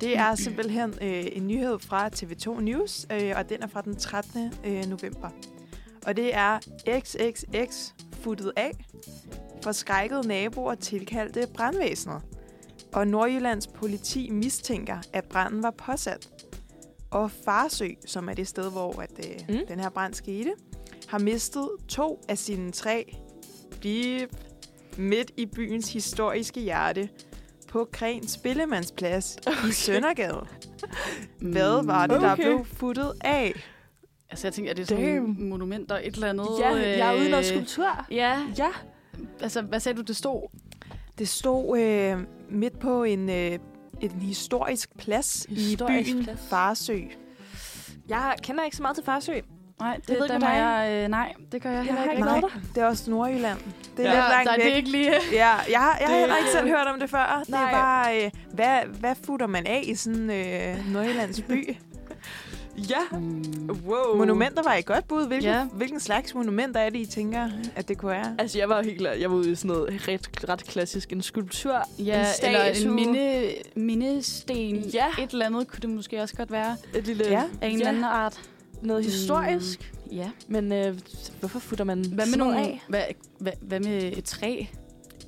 Det 0.00 0.16
er 0.18 0.34
simpelthen 0.34 0.94
øh, 1.02 1.24
en 1.32 1.46
nyhed 1.46 1.78
fra 1.78 2.08
TV2 2.08 2.60
News, 2.60 3.06
øh, 3.12 3.32
og 3.36 3.48
den 3.48 3.62
er 3.62 3.66
fra 3.66 3.82
den 3.82 3.96
13. 3.96 4.52
Øh, 4.64 4.86
november. 4.86 5.30
Og 6.06 6.16
det 6.16 6.34
er 6.34 6.58
XXX 6.98 7.92
futtet 8.12 8.52
af. 8.56 8.72
Forskrækkede 9.62 10.28
naboer 10.28 10.74
tilkaldte 10.74 11.46
brandvæsenet. 11.54 12.22
Og 12.92 13.06
Nordjyllands 13.08 13.66
politi 13.66 14.30
mistænker, 14.30 14.98
at 15.12 15.24
branden 15.24 15.62
var 15.62 15.70
påsat. 15.70 16.28
Og 17.10 17.30
Farsø, 17.30 17.88
som 18.06 18.28
er 18.28 18.34
det 18.34 18.48
sted, 18.48 18.70
hvor 18.70 19.00
at, 19.00 19.10
øh, 19.18 19.56
mm. 19.56 19.66
den 19.68 19.80
her 19.80 19.88
brand 19.88 20.14
skete, 20.14 20.52
har 21.08 21.18
mistet 21.18 21.68
to 21.88 22.20
af 22.28 22.38
sine 22.38 22.72
tre 22.72 23.16
bip, 23.80 24.36
midt 24.98 25.30
i 25.36 25.46
byens 25.46 25.92
historiske 25.92 26.60
hjerte 26.60 27.08
på 27.70 27.88
Kren 27.92 28.28
Spillemandsplads 28.28 29.36
okay. 29.46 29.68
i 29.68 29.72
Søndergade. 29.72 30.46
Hvad 31.40 31.84
var 31.86 32.06
det, 32.06 32.20
der 32.20 32.32
Okay. 32.32 32.42
blev 32.42 32.64
futtet 32.64 33.12
af? 33.20 33.52
Altså, 34.30 34.46
jeg 34.46 34.54
tænker, 34.54 34.70
at 34.70 34.76
det 34.76 34.82
er 34.82 34.86
sådan 34.86 35.04
Damn. 35.14 35.48
monumenter, 35.48 35.98
et 36.02 36.14
eller 36.14 36.28
andet. 36.28 36.46
Ja, 36.60 36.68
jeg 36.76 37.14
er 37.14 37.20
ude 37.20 37.30
noget 37.30 37.44
øh, 37.44 37.50
skulptur. 37.56 38.06
Ja, 38.10 38.46
Ja. 38.58 38.68
altså, 39.40 39.62
hvad 39.62 39.80
sagde 39.80 39.96
du, 39.98 40.02
det 40.02 40.16
stod? 40.16 40.48
Det 41.18 41.28
stod 41.28 41.78
øh, 41.80 42.18
midt 42.50 42.78
på 42.78 43.04
en, 43.04 43.30
øh, 43.30 43.58
en 44.00 44.10
historisk 44.10 44.96
plads 44.98 45.46
Historisk 45.48 46.08
i 46.08 46.12
byen 46.12 46.24
plads. 46.24 46.40
Farsø. 46.50 46.98
Jeg 48.08 48.34
kender 48.42 48.64
ikke 48.64 48.76
så 48.76 48.82
meget 48.82 48.96
til 48.96 49.04
Farsø. 49.04 49.32
Nej, 49.80 49.96
det, 49.96 50.08
det 50.08 50.30
er. 50.42 50.78
jeg, 50.80 51.02
øh, 51.04 51.08
nej, 51.08 51.32
det 51.52 51.62
gør 51.62 51.70
jeg, 51.70 51.76
Jeg 51.76 51.84
heller 51.84 52.00
har 52.02 52.10
ikke. 52.10 52.22
Nej, 52.24 52.40
været 52.40 52.52
det 52.74 52.82
er 52.82 52.86
også 52.86 53.10
Nordjylland. 53.10 53.58
Det 53.96 54.06
er 54.06 54.10
ja, 54.10 54.16
lidt 54.16 54.28
langt 54.30 54.48
der, 54.50 54.56
væk. 54.56 54.64
det 54.64 54.72
er 54.72 54.76
ikke 54.76 54.90
lige... 54.90 55.12
Ja, 55.32 55.38
jeg, 55.38 55.48
har- 55.48 55.66
jeg 55.70 55.80
har 55.80 55.96
Det- 56.06 56.18
heller 56.18 56.36
ikke 56.36 56.50
selv 56.50 56.68
hørt 56.68 56.86
om 56.86 57.00
det 57.00 57.10
før. 57.10 57.38
Det 57.40 57.48
Nej. 57.48 57.62
er 57.64 57.70
bare, 57.72 58.24
øh, 58.24 58.30
hvad, 58.52 58.78
hvad 59.00 59.14
futter 59.24 59.46
man 59.46 59.66
af 59.66 59.82
i 59.86 59.94
sådan 59.94 60.30
øh, 60.30 60.92
Nordjyllands 60.92 61.40
by? 61.40 61.76
Ja. 62.90 63.18
Mm. 63.18 63.70
Wow. 63.86 64.16
Monumenter 64.16 64.62
var 64.62 64.74
et 64.74 64.86
godt 64.86 65.08
bud. 65.08 65.26
Hvilken, 65.26 65.50
Ja. 65.50 65.64
hvilken 65.72 66.00
slags 66.00 66.34
monumenter 66.34 66.80
er 66.80 66.90
det, 66.90 66.98
I 66.98 67.06
tænker, 67.06 67.48
at 67.76 67.88
det 67.88 67.98
kunne 67.98 68.10
være? 68.10 68.34
Altså, 68.38 68.58
jeg 68.58 68.68
var 68.68 68.82
helt 68.82 68.98
klar. 68.98 69.10
Jeg 69.10 69.30
var 69.30 69.36
ude 69.36 69.50
i 69.50 69.54
sådan 69.54 69.68
noget 69.76 70.08
ret, 70.08 70.48
ret 70.48 70.64
klassisk. 70.64 71.12
En 71.12 71.22
skulptur, 71.22 71.82
Ja, 71.98 72.20
en 72.42 72.48
eller 72.48 72.62
en 72.64 72.94
minde, 72.94 73.48
mindesten. 73.76 74.76
Ja. 74.76 75.06
Et 75.18 75.30
eller 75.30 75.46
andet 75.46 75.68
kunne 75.68 75.80
det 75.80 75.90
måske 75.90 76.22
også 76.22 76.36
godt 76.36 76.52
være. 76.52 76.76
et 76.94 77.06
lille, 77.06 77.24
Ja. 77.28 77.42
Af 77.60 77.66
en 77.68 77.72
Ja. 77.72 77.76
eller 77.76 77.88
anden 77.88 78.04
art. 78.04 78.40
Noget 78.82 79.04
historisk. 79.04 79.92
Mm, 80.06 80.12
ja. 80.16 80.30
Men 80.48 80.72
øh, 80.72 80.98
hvorfor 81.40 81.58
futter 81.58 81.84
man 81.84 82.04
Hvad 82.12 82.26
med 82.26 82.36
nogle... 82.36 82.58
af? 82.58 82.82
Hvad, 82.88 83.02
hvad, 83.40 83.52
hvad 83.60 83.80
med 83.80 84.02
et 84.18 84.24
træ? 84.24 84.64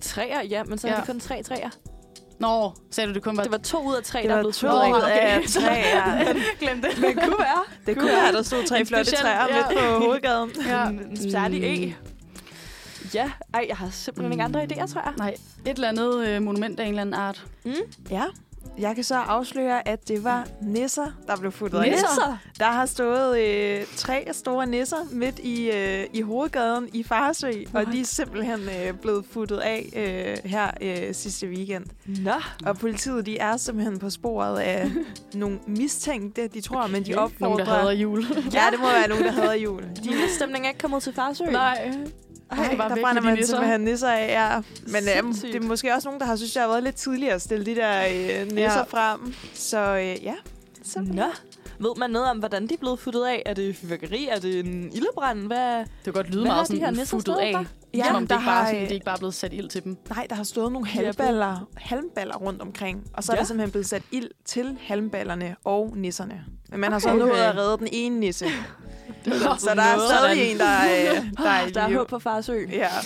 Træer, 0.00 0.42
ja, 0.42 0.64
men 0.64 0.78
så 0.78 0.88
Ja. 0.88 0.92
er 0.94 0.98
det 0.98 1.06
kun 1.06 1.20
tre 1.20 1.42
træer. 1.42 1.68
Nå, 2.38 2.72
sagde 2.90 3.08
du, 3.08 3.14
det 3.14 3.22
kun 3.22 3.36
var... 3.36 3.42
Det 3.42 3.52
var 3.52 3.58
to 3.58 3.88
ud 3.88 3.94
af 3.94 4.02
tre, 4.02 4.18
Det 4.22 4.28
der 4.28 4.34
var 4.34 4.42
blev 4.42 4.52
to 4.52 4.66
ud 4.66 5.02
af. 5.02 5.34
af 5.36 5.42
tre. 5.48 5.72
Ja. 5.72 6.32
Glem 6.60 6.82
det. 6.82 6.90
Men 7.00 7.14
kunne 7.14 7.38
være. 7.38 7.64
Det 7.86 7.96
Kunne 7.98 8.08
være, 8.08 8.32
der 8.32 8.42
stod 8.42 8.64
tre 8.66 8.84
flotte 8.84 9.10
træer 9.16 9.46
ja. 9.48 9.56
midt 9.56 9.78
på 9.78 10.04
hovedgaden. 10.04 10.50
Ja. 10.68 10.88
En, 10.88 11.30
særlig 11.30 11.60
Mm. 11.60 11.88
E. 11.88 11.94
Ja, 13.14 13.30
ej, 13.54 13.64
jeg 13.68 13.76
har 13.76 13.90
simpelthen 13.90 14.32
ikke 14.32 14.44
andre 14.44 14.62
idéer, 14.64 14.92
tror 14.92 15.00
jeg. 15.04 15.12
Nej, 15.18 15.34
et 15.66 15.74
eller 15.74 15.88
andet 15.88 16.26
øh, 16.28 16.42
monument 16.42 16.80
af 16.80 16.84
en 16.84 16.88
eller 16.88 17.00
anden 17.02 17.14
art. 17.14 17.46
Ja. 18.10 18.22
Jeg 18.78 18.94
kan 18.94 19.04
så 19.04 19.14
afsløre, 19.14 19.88
at 19.88 20.08
det 20.08 20.24
var 20.24 20.46
nisser, 20.62 21.06
der 21.26 21.36
blev 21.36 21.52
futtet 21.52 21.78
af. 21.78 21.90
Nisser? 21.90 22.38
Der 22.58 22.64
har 22.64 22.86
stået 22.86 23.40
øh, 23.40 23.86
tre 23.96 24.28
store 24.32 24.66
nisser 24.66 24.96
midt 25.10 25.38
i, 25.38 25.70
øh, 25.70 26.06
i 26.12 26.20
hovedgaden 26.20 26.88
i 26.92 27.02
Farsø, 27.02 27.52
og 27.74 27.86
de 27.92 28.00
er 28.00 28.04
simpelthen 28.04 28.60
øh, 28.60 28.94
blevet 29.02 29.24
futtet 29.30 29.58
af 29.58 29.88
øh, 29.96 30.50
her 30.50 30.70
øh, 30.80 31.14
sidste 31.14 31.48
weekend. 31.48 31.84
Nå. 32.06 32.32
Og 32.66 32.78
politiet 32.78 33.26
de 33.26 33.38
er 33.38 33.56
simpelthen 33.56 33.98
på 33.98 34.10
sporet 34.10 34.58
af 34.58 34.90
nogle 35.34 35.58
mistænkte, 35.66 36.48
de 36.48 36.60
tror, 36.60 36.82
okay. 36.82 36.92
men 36.92 37.04
de 37.04 37.12
Nogen, 37.12 37.30
der 37.38 37.44
opfordrer... 37.46 37.64
hader 37.64 37.92
jul. 37.92 38.24
Ja, 38.54 38.64
det 38.72 38.80
må 38.80 38.86
være 38.86 39.08
nogen, 39.12 39.24
der 39.24 39.32
hader 39.32 39.54
jul. 39.54 39.84
Julestemning 40.06 40.64
er 40.64 40.68
ikke 40.68 40.80
kommet 40.80 41.02
til 41.02 41.12
Farsø. 41.12 41.44
Nej. 41.44 41.92
Ej, 42.58 42.64
skal 42.64 42.78
bare 42.78 42.88
der 42.88 43.02
brænder 43.02 43.12
med 43.14 43.20
de 43.22 43.26
man 43.26 43.34
nisser. 43.36 43.54
simpelthen 43.56 43.80
nisser 43.80 44.08
af, 44.08 44.28
ja. 44.28 44.60
Men 44.86 45.02
øhm, 45.18 45.34
det 45.34 45.54
er 45.54 45.60
måske 45.60 45.94
også 45.94 46.08
nogen, 46.08 46.20
der 46.20 46.26
har 46.26 46.36
synes, 46.36 46.56
jeg 46.56 46.62
har 46.62 46.68
været 46.70 46.82
lidt 46.82 46.96
tidligere 46.96 47.34
at 47.34 47.42
stille 47.42 47.66
de 47.66 47.74
der 47.74 48.00
øh, 48.06 48.46
nisser 48.46 48.60
Ja. 48.62 48.82
frem. 48.82 49.34
Så 49.54 49.78
øh, 49.96 50.24
ja, 50.24 50.34
simpelthen. 50.82 51.16
Nå. 51.16 51.32
Ved 51.78 51.90
man 51.98 52.10
noget 52.10 52.30
om, 52.30 52.38
hvordan 52.38 52.66
de 52.66 52.74
er 52.74 52.78
blevet 52.78 52.98
futtet 52.98 53.24
af? 53.24 53.42
Er 53.46 53.54
det 53.54 53.76
fyrværkeri? 53.76 54.28
Er 54.30 54.38
det 54.38 54.60
en 54.60 54.90
ildebrand? 54.92 55.46
Hvad? 55.46 55.78
Det 55.78 55.86
kan 56.04 56.12
godt 56.12 56.30
lyde 56.30 56.44
meget 56.44 56.68
de 56.68 56.74
her 56.78 56.80
sådan 56.86 56.94
nisser 56.98 57.16
futtet 57.16 57.34
af. 57.36 57.52
for? 57.54 57.64
Ja, 57.94 58.04
Som 58.06 58.16
om 58.16 58.22
det 58.22 58.30
der 58.30 58.36
ikke 58.36 58.44
bare 58.46 58.54
er 58.54 58.60
har, 58.60 58.66
sådan, 58.66 58.80
det 58.82 58.88
er 58.90 58.94
ikke 58.94 59.04
bare 59.04 59.18
blevet 59.18 59.34
sat 59.34 59.52
ild 59.52 59.68
til 59.68 59.84
dem. 59.84 59.96
Nej, 60.10 60.26
der 60.30 60.36
har 60.36 60.44
stået 60.44 60.72
nogle 60.72 60.86
De 60.86 60.98
er 60.98 61.04
halmballer, 61.04 61.68
halmballer 61.76 62.36
rundt 62.36 62.62
omkring. 62.62 63.04
Og 63.14 63.24
så 63.24 63.32
er 63.32 63.36
Ja. 63.36 63.40
der 63.40 63.46
simpelthen 63.46 63.70
blevet 63.70 63.86
sat 63.86 64.02
ild 64.12 64.28
til 64.44 64.78
halmballerne 64.80 65.56
og 65.64 65.92
nisserne. 65.96 66.44
Men 66.72 66.80
man 66.80 66.92
har 66.92 66.98
så 66.98 67.08
Okay. 67.08 67.18
nået 67.18 67.30
at 67.38 67.56
redde 67.56 67.78
den 67.78 67.88
ene 67.92 68.20
nisse. 68.20 68.44
Så 69.58 69.70
der 69.76 69.82
er 69.82 69.98
stadig 70.08 70.50
en, 70.52 70.58
der 70.58 70.64
er, 70.64 71.10
øh, 71.16 71.24
der 71.36 71.50
er 71.50 71.68
Der 71.74 71.80
er 71.82 71.94
håb 71.96 72.08
på 72.08 72.18
Farsø. 72.18 72.56
Ja. 72.72 72.88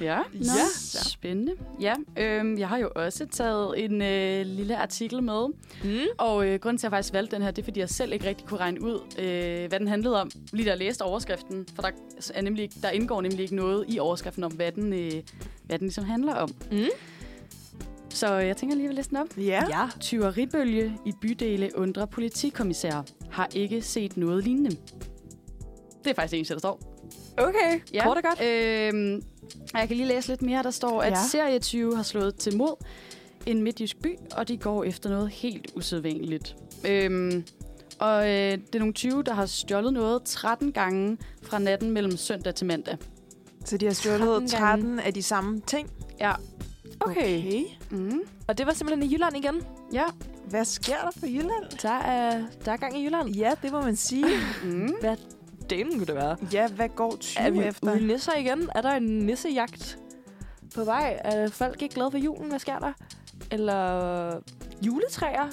Ja, 0.00 0.18
Nå, 0.32 0.44
Ja. 0.44 1.00
spændende. 1.08 1.52
Ja, 1.80 1.94
øhm, 2.16 2.58
jeg 2.58 2.68
har 2.68 2.78
jo 2.78 2.90
også 2.96 3.26
taget 3.26 3.84
en 3.84 4.02
øh, 4.02 4.46
lille 4.46 4.76
artikel 4.76 5.22
med. 5.22 5.46
Mm. 5.84 5.98
Og 6.18 6.46
øh, 6.48 6.60
grunden 6.60 6.78
til, 6.78 6.86
at 6.86 6.90
jeg 6.92 6.96
faktisk 6.96 7.12
valgte 7.14 7.36
den 7.36 7.42
her, 7.42 7.50
det 7.50 7.62
er, 7.62 7.64
fordi 7.64 7.80
jeg 7.80 7.88
selv 7.90 8.12
ikke 8.12 8.26
rigtig 8.28 8.46
kunne 8.46 8.60
regne 8.60 8.82
ud, 8.82 9.00
øh, 9.18 9.68
hvad 9.68 9.78
den 9.80 9.88
handlede 9.88 10.20
om, 10.20 10.30
lige 10.52 10.64
da 10.66 10.70
jeg 10.70 10.78
læste 10.78 11.02
overskriften. 11.02 11.66
For 11.74 11.82
der, 11.82 11.90
er 12.34 12.42
nemlig, 12.42 12.70
der 12.82 12.90
indgår 12.90 13.20
nemlig 13.20 13.40
ikke 13.40 13.54
noget 13.56 13.84
i 13.88 13.98
overskriften 13.98 14.44
om, 14.44 14.52
hvad 14.52 14.72
den, 14.72 14.92
øh, 14.92 15.12
hvad 15.64 15.78
den 15.78 15.86
ligesom 15.86 16.04
handler 16.04 16.34
om. 16.34 16.50
Mm. 16.72 16.78
Så 18.10 18.38
øh, 18.40 18.46
jeg 18.46 18.56
tænker 18.56 18.76
lige 18.76 18.88
at 18.88 18.94
læse 18.94 19.10
den 19.10 19.16
op. 19.18 19.26
Ja. 19.38 19.64
Ja. 19.68 19.88
Tyveribølge 20.00 20.98
i 21.06 21.12
bydele 21.22 21.70
undrer 21.74 22.06
politikommissær. 22.06 23.04
har 23.30 23.48
ikke 23.54 23.82
set 23.82 24.16
noget 24.16 24.44
lignende. 24.44 24.70
Det 26.04 26.10
er 26.10 26.14
faktisk 26.14 26.30
det 26.30 26.36
eneste, 26.36 26.54
der 26.54 26.58
står. 26.60 26.80
Okay, 27.38 27.80
Ja. 27.94 28.04
kort 28.04 28.16
og 28.16 28.22
godt. 28.22 28.40
Øhm, 28.48 29.22
og 29.74 29.80
jeg 29.80 29.88
kan 29.88 29.96
lige 29.96 30.06
læse 30.08 30.28
lidt 30.28 30.42
mere. 30.42 30.62
Der 30.62 30.70
står, 30.70 31.02
at 31.02 31.10
Ja. 31.12 31.22
serie 31.30 31.58
20 31.58 31.96
har 31.96 32.02
slået 32.02 32.36
til 32.36 32.56
mod 32.56 32.84
en 33.46 33.62
midtjysk 33.62 33.96
by, 34.02 34.16
og 34.36 34.48
de 34.48 34.56
går 34.56 34.84
efter 34.84 35.10
noget 35.10 35.30
helt 35.30 35.72
usædvanligt. 35.76 36.56
Øhm, 36.88 37.44
og 37.98 38.28
øh, 38.28 38.52
det 38.52 38.74
er 38.74 38.78
nogle 38.78 38.94
20, 38.94 39.22
der 39.22 39.32
har 39.34 39.46
stjålet 39.46 39.92
noget 39.92 40.22
13 40.22 40.72
gange 40.72 41.18
fra 41.42 41.58
natten 41.58 41.90
mellem 41.90 42.16
søndag 42.16 42.54
til 42.54 42.66
mandag. 42.66 42.96
Så 43.64 43.76
de 43.76 43.86
har 43.86 43.92
13 43.94 44.18
stjålet 44.18 44.28
gange. 44.34 44.48
13 44.48 44.98
af 45.00 45.14
de 45.14 45.22
samme 45.22 45.60
ting. 45.66 45.90
Ja. 46.20 46.32
Okay. 47.00 47.38
okay. 47.38 47.62
Mm. 47.90 48.20
Og 48.48 48.58
det 48.58 48.66
var 48.66 48.72
simpelthen 48.72 49.10
i 49.10 49.14
Jylland 49.14 49.36
igen. 49.36 49.62
Ja. 49.92 50.04
Hvad 50.48 50.64
sker 50.64 50.96
der 51.04 51.10
for 51.18 51.26
Jylland? 51.26 51.78
Der 51.82 51.90
er, 51.90 52.42
der 52.64 52.72
er 52.72 52.76
gang 52.76 53.00
i 53.00 53.04
Jylland. 53.04 53.28
Ja, 53.30 53.52
det 53.62 53.72
må 53.72 53.80
man 53.80 53.96
sige. 53.96 54.26
Mm. 54.64 54.94
Delen 55.70 55.92
kunne 55.92 56.06
det 56.06 56.14
være. 56.14 56.36
Ja, 56.52 56.68
hvad 56.68 56.88
går 56.88 57.16
20 57.20 57.44
Er 57.46 57.50
vi 57.50 57.58
efter? 57.58 57.94
i 57.94 58.04
nisser 58.04 58.36
igen? 58.36 58.70
Er 58.74 58.80
der 58.82 58.90
en 58.90 59.02
nissejagt 59.18 59.98
på 60.74 60.84
vej? 60.84 61.20
Er 61.24 61.50
folk 61.50 61.82
ikke 61.82 61.94
glade 61.94 62.10
for 62.10 62.18
julen? 62.18 62.48
Hvad 62.48 62.58
sker 62.58 62.78
der? 62.78 62.92
Eller 63.50 64.40
juletræer? 64.82 65.46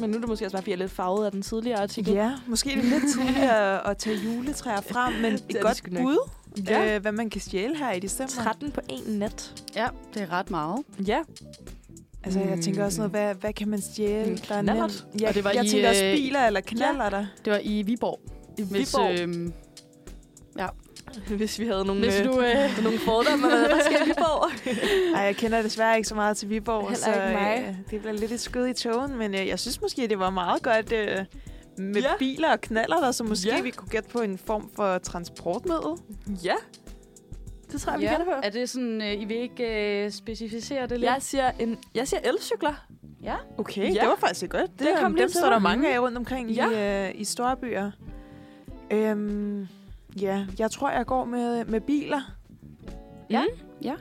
Men 0.00 0.10
nu 0.10 0.16
er 0.16 0.20
det 0.20 0.28
måske 0.28 0.44
også 0.46 0.54
bare, 0.54 0.62
fordi 0.62 0.70
jeg 0.70 0.76
er 0.76 0.78
lidt 0.82 0.92
farvet 0.92 1.24
af 1.26 1.32
den 1.32 1.42
tidligere 1.42 1.80
artikel. 1.82 2.12
Ja, 2.14 2.32
måske 2.46 2.70
er 2.72 2.74
det 2.76 2.84
lidt 2.84 3.04
tidligere 3.12 3.86
at 3.90 3.96
tage 3.96 4.16
juletræer 4.16 4.80
frem, 4.80 5.12
men 5.12 5.32
er 5.32 5.38
et 5.48 5.60
godt 5.60 5.82
bud, 5.84 6.28
Ja. 6.68 6.94
øh, 6.94 7.02
hvad 7.02 7.12
man 7.12 7.30
kan 7.30 7.40
stjæle 7.40 7.76
her 7.76 7.92
i 7.92 8.00
december. 8.00 8.32
13 8.32 8.70
på 8.72 8.80
en 8.88 9.18
nat. 9.18 9.64
Ja, 9.76 9.86
det 10.14 10.22
er 10.22 10.32
ret 10.32 10.50
meget. 10.50 10.84
Ja. 11.06 11.18
Altså, 12.24 12.40
jeg 12.40 12.60
tænker 12.60 12.84
også 12.84 12.98
noget, 12.98 13.10
hvad, 13.10 13.34
hvad 13.34 13.52
kan 13.52 13.68
man 13.68 13.80
stjæle? 13.80 14.26
En 14.30 14.36
Der 14.48 14.54
er 14.54 14.62
knallert. 14.62 15.06
Ja, 15.20 15.28
Og 15.28 15.34
det 15.34 15.44
var 15.44 15.50
jeg 15.50 15.64
i, 15.64 15.68
tænker 15.68 15.88
også 15.88 16.04
øh, 16.04 16.16
biler 16.16 16.46
eller 16.46 16.60
knaller 16.60 17.10
der. 17.10 17.26
Det 17.44 17.52
var 17.52 17.60
i 17.62 17.82
Viborg. 17.82 18.20
I 18.58 18.62
Hvis, 18.62 18.94
Viborg. 18.94 19.20
øhm, 19.20 19.52
Hvis 21.36 21.58
vi 21.58 21.66
havde 21.66 21.84
nogle, 21.84 22.00
hvis 22.02 22.20
øh, 22.20 22.24
du... 22.26 22.40
Øh, 22.40 22.82
nogle 22.84 22.98
fordomme, 22.98 23.48
hvad 23.48 23.58
der 23.68 23.80
sker 23.84 24.04
i 24.04 24.08
Viborg. 24.08 24.50
Ej, 25.16 25.22
jeg 25.22 25.36
kender 25.36 25.62
desværre 25.62 25.96
ikke 25.96 26.08
så 26.08 26.14
meget 26.14 26.36
til 26.36 26.48
Viborg, 26.50 26.82
Heller 26.82 26.96
så 26.96 27.12
ikke 27.12 27.40
mig. 27.40 27.64
øh, 27.68 27.74
det 27.90 28.00
bliver 28.00 28.12
lidt 28.12 28.32
et 28.32 28.40
skud 28.40 28.66
i 28.66 28.72
togen, 28.72 29.18
men 29.18 29.34
øh, 29.34 29.46
jeg 29.48 29.58
synes 29.58 29.80
måske, 29.80 30.08
det 30.08 30.18
var 30.18 30.30
meget 30.30 30.62
godt 30.62 30.92
øh, 30.92 31.18
med 31.78 32.02
Ja. 32.02 32.08
biler 32.18 32.52
og 32.52 32.60
knaller 32.60 32.96
der, 33.00 33.12
så 33.12 33.24
måske 33.24 33.48
Ja. 33.48 33.62
vi 33.62 33.70
kunne 33.70 33.88
gætte 33.88 34.08
på 34.08 34.20
en 34.20 34.38
form 34.38 34.70
for 34.76 34.98
transportmiddel. 34.98 35.92
ja. 36.44 36.54
Det 37.72 37.80
tror 37.80 37.92
jeg, 37.92 38.00
vi 38.00 38.06
gætter 38.06 38.24
på. 38.24 38.30
Er 38.42 38.50
det 38.50 38.70
sådan, 38.70 39.02
øh, 39.02 39.12
I 39.22 39.24
vil 39.24 39.36
ikke 39.36 40.04
øh, 40.04 40.10
specificere 40.10 40.82
det 40.86 41.00
lidt? 41.00 41.10
Jeg 41.10 41.16
siger, 41.20 41.50
en, 41.60 41.78
jeg 41.94 42.08
siger 42.08 42.20
elcykler. 42.20 42.86
Ja. 43.22 43.34
Okay, 43.58 43.82
Ja. 43.94 44.00
det 44.00 44.08
var 44.08 44.16
faktisk 44.18 44.50
godt. 44.50 44.70
Det, 44.70 44.78
Det 44.78 44.88
kom 44.94 45.02
kom 45.02 45.16
dem 45.16 45.28
til 45.28 45.38
står 45.38 45.50
der 45.50 45.58
mange 45.58 45.94
af 45.94 46.00
rundt 46.00 46.18
omkring 46.18 46.50
Ja. 46.50 46.70
i, 46.70 47.08
øh, 47.08 47.20
i 47.20 47.24
store 47.24 47.56
byer. 47.56 47.90
Øhm, 48.90 49.66
ja, 50.20 50.46
jeg 50.58 50.70
tror, 50.70 50.90
jeg 50.90 51.06
går 51.06 51.24
med, 51.24 51.64
med 51.64 51.80
biler. 51.80 52.20
Ja. 53.30 53.44
ja. 53.82 53.94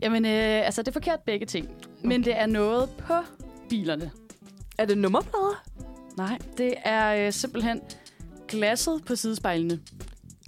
Jamen, 0.00 0.24
øh, 0.24 0.66
altså, 0.66 0.82
det 0.82 0.88
er 0.88 0.92
forkert 0.92 1.20
begge 1.20 1.46
ting. 1.46 1.68
Men 2.02 2.24
det 2.24 2.38
er 2.40 2.46
noget 2.46 2.88
på 2.98 3.14
bilerne. 3.68 4.10
Er 4.78 4.84
det 4.84 4.98
nummerplader? 4.98 5.62
Nej, 6.16 6.38
det 6.58 6.74
er 6.84 7.26
øh, 7.26 7.32
simpelthen 7.32 7.80
glasset 8.48 9.04
på 9.06 9.16
sidespejlene. 9.16 9.80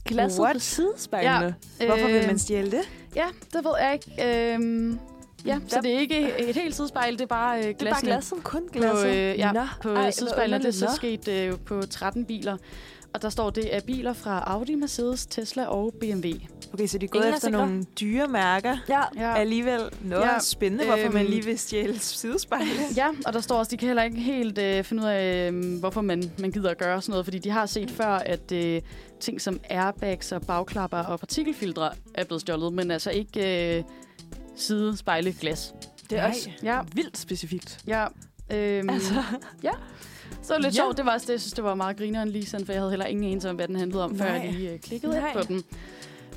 Glasset 0.04 0.40
What? 0.40 0.54
på 0.56 0.60
sidespejlene. 0.60 1.54
Hvorfor 1.86 2.06
vil 2.06 2.14
Øh, 2.16 2.26
man 2.26 2.38
stjæle 2.38 2.70
det? 2.70 2.82
Ja, 3.16 3.26
det 3.52 3.64
ved 3.64 3.72
jeg 3.80 3.92
ikke. 3.94 4.52
Øhm, 4.54 4.98
ja, 5.46 5.58
så 5.68 5.76
Der- 5.76 5.82
det 5.82 5.94
er 5.94 5.98
ikke 5.98 6.38
et 6.48 6.54
helt 6.54 6.74
sidespejl, 6.74 7.12
det 7.12 7.20
er 7.20 7.26
bare 7.26 7.58
øh, 7.58 7.64
Det 7.64 7.82
er 7.82 7.90
bare 7.90 8.00
glasset. 8.04 8.44
Kun 8.44 8.62
på, 8.66 8.72
glasset. 8.78 9.06
øh, 9.08 9.38
ja, 9.38 9.52
Nå, 9.52 9.66
på 9.82 9.94
ej, 9.94 10.10
sidespejlene. 10.10 10.58
Det 10.58 10.66
er 10.68 10.70
så 10.88 10.90
sket 10.96 11.28
øh, 11.28 11.52
på 11.66 11.82
13 11.90 12.24
biler. 12.24 12.56
Og 13.14 13.22
der 13.22 13.28
står, 13.30 13.50
det 13.50 13.76
er 13.76 13.80
biler 13.80 14.12
fra 14.12 14.42
Audi, 14.46 14.74
Mercedes, 14.74 15.26
Tesla 15.26 15.64
og 15.66 15.94
BMW. 16.00 16.28
Okay, 16.72 16.86
så 16.86 16.98
de 16.98 17.04
er 17.04 17.08
gået 17.08 17.20
Ingen 17.20 17.32
er 17.32 17.36
efter 17.36 17.48
sikre. 17.48 17.66
nogle 17.66 17.84
dyre 18.00 18.28
mærker. 18.28 18.76
Ja. 18.88 19.00
Ja, 19.16 19.36
Alligevel 19.38 19.80
noget 20.02 20.22
Ja, 20.22 20.32
ja, 20.32 20.38
spændende, 20.38 20.84
hvorfor 20.84 21.10
man 21.12 21.22
øhm, 21.22 21.30
lige 21.30 21.44
vil 21.44 21.58
stjæle 21.58 21.98
sidespejle. 21.98 22.70
ja, 22.96 23.06
og 23.26 23.32
der 23.32 23.40
står 23.40 23.56
også, 23.58 23.70
de 23.70 23.76
kan 23.76 23.86
heller 23.86 24.02
ikke 24.02 24.16
helt 24.20 24.58
øh, 24.58 24.84
finde 24.84 25.02
ud 25.02 25.08
af, 25.08 25.50
øh, 25.52 25.78
hvorfor 25.78 26.00
man, 26.00 26.30
man 26.38 26.50
gider 26.52 26.70
at 26.70 26.78
gøre 26.78 27.02
sådan 27.02 27.10
noget. 27.10 27.26
Fordi 27.26 27.38
de 27.38 27.50
har 27.50 27.66
set 27.66 27.90
før, 27.90 28.06
at 28.08 28.52
øh, 28.52 28.82
ting 29.20 29.40
som 29.40 29.60
airbags 29.70 30.32
og 30.32 30.42
bagklapper 30.42 30.98
og 30.98 31.20
partikelfiltre 31.20 31.90
er 32.14 32.24
blevet 32.24 32.40
stjålet, 32.40 32.72
men 32.72 32.90
altså 32.90 33.10
ikke 33.10 33.76
øh, 33.78 33.84
sidespejle 34.56 35.32
glas. 35.40 35.74
Det 36.10 36.18
er 36.18 36.22
Nej. 36.22 36.30
også 36.30 36.50
Ja, 36.62 36.80
vildt 36.94 37.18
specifikt. 37.18 37.78
ja. 37.86 38.06
Øhm, 38.52 38.90
Altså, 38.90 39.14
Så 40.46 40.52
var 40.52 40.56
det 40.58 40.64
lidt 40.64 40.74
Ja. 40.74 40.80
sjovt. 40.82 40.96
Det 40.96 41.06
var 41.06 41.12
også 41.12 41.26
det, 41.26 41.32
jeg 41.32 41.40
synes, 41.40 41.52
det 41.52 41.64
var 41.64 41.74
meget 41.74 41.96
grineren 41.96 42.28
lige 42.28 42.46
sådan, 42.46 42.66
for 42.66 42.72
jeg 42.72 42.80
havde 42.80 42.90
heller 42.90 43.06
ingen 43.06 43.24
anelse 43.24 43.50
om, 43.50 43.56
hvad 43.56 43.68
den 43.68 43.76
handlede 43.76 44.04
om, 44.04 44.16
før 44.18 44.24
Nej. 44.24 44.34
jeg 44.44 44.52
lige 44.52 44.72
øh, 44.72 44.78
klikkede 44.78 45.12
Nej. 45.12 45.32
på 45.32 45.42
den. 45.48 45.62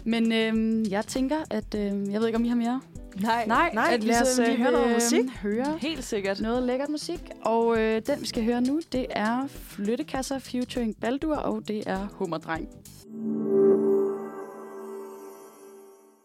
Men 0.04 0.32
øhm, 0.32 0.86
jeg 0.90 1.06
tænker, 1.06 1.38
at... 1.50 1.76
Øh, 1.76 1.82
jeg 2.12 2.20
ved 2.20 2.28
ikke, 2.28 2.38
om 2.38 2.46
I 2.46 2.48
har 2.48 2.56
mere? 2.56 2.82
nej. 3.22 3.46
Nej, 3.48 3.70
nej, 3.74 3.90
at 3.94 4.02
vi 4.02 4.08
lad 4.08 4.22
os, 4.22 4.28
så 4.28 4.44
øh, 4.46 4.58
høre 4.58 4.72
noget 4.72 4.86
vil, 4.88 4.94
musik. 4.94 5.30
Høre 5.42 5.78
Helt 5.82 6.04
sikkert. 6.04 6.42
noget 6.42 6.64
lækkert 6.64 6.90
musik. 6.90 7.20
Og 7.42 7.78
øh, 7.80 8.02
den, 8.08 8.22
vi 8.22 8.28
skal 8.28 8.44
høre 8.46 8.62
nu, 8.62 8.82
det 8.92 9.06
er 9.10 9.48
Flyttekasser 9.48 10.40
featuring 10.40 10.96
Baldur, 11.02 11.36
og 11.36 11.62
det 11.68 11.84
er 11.86 12.08
Hummerdreng. 12.12 12.70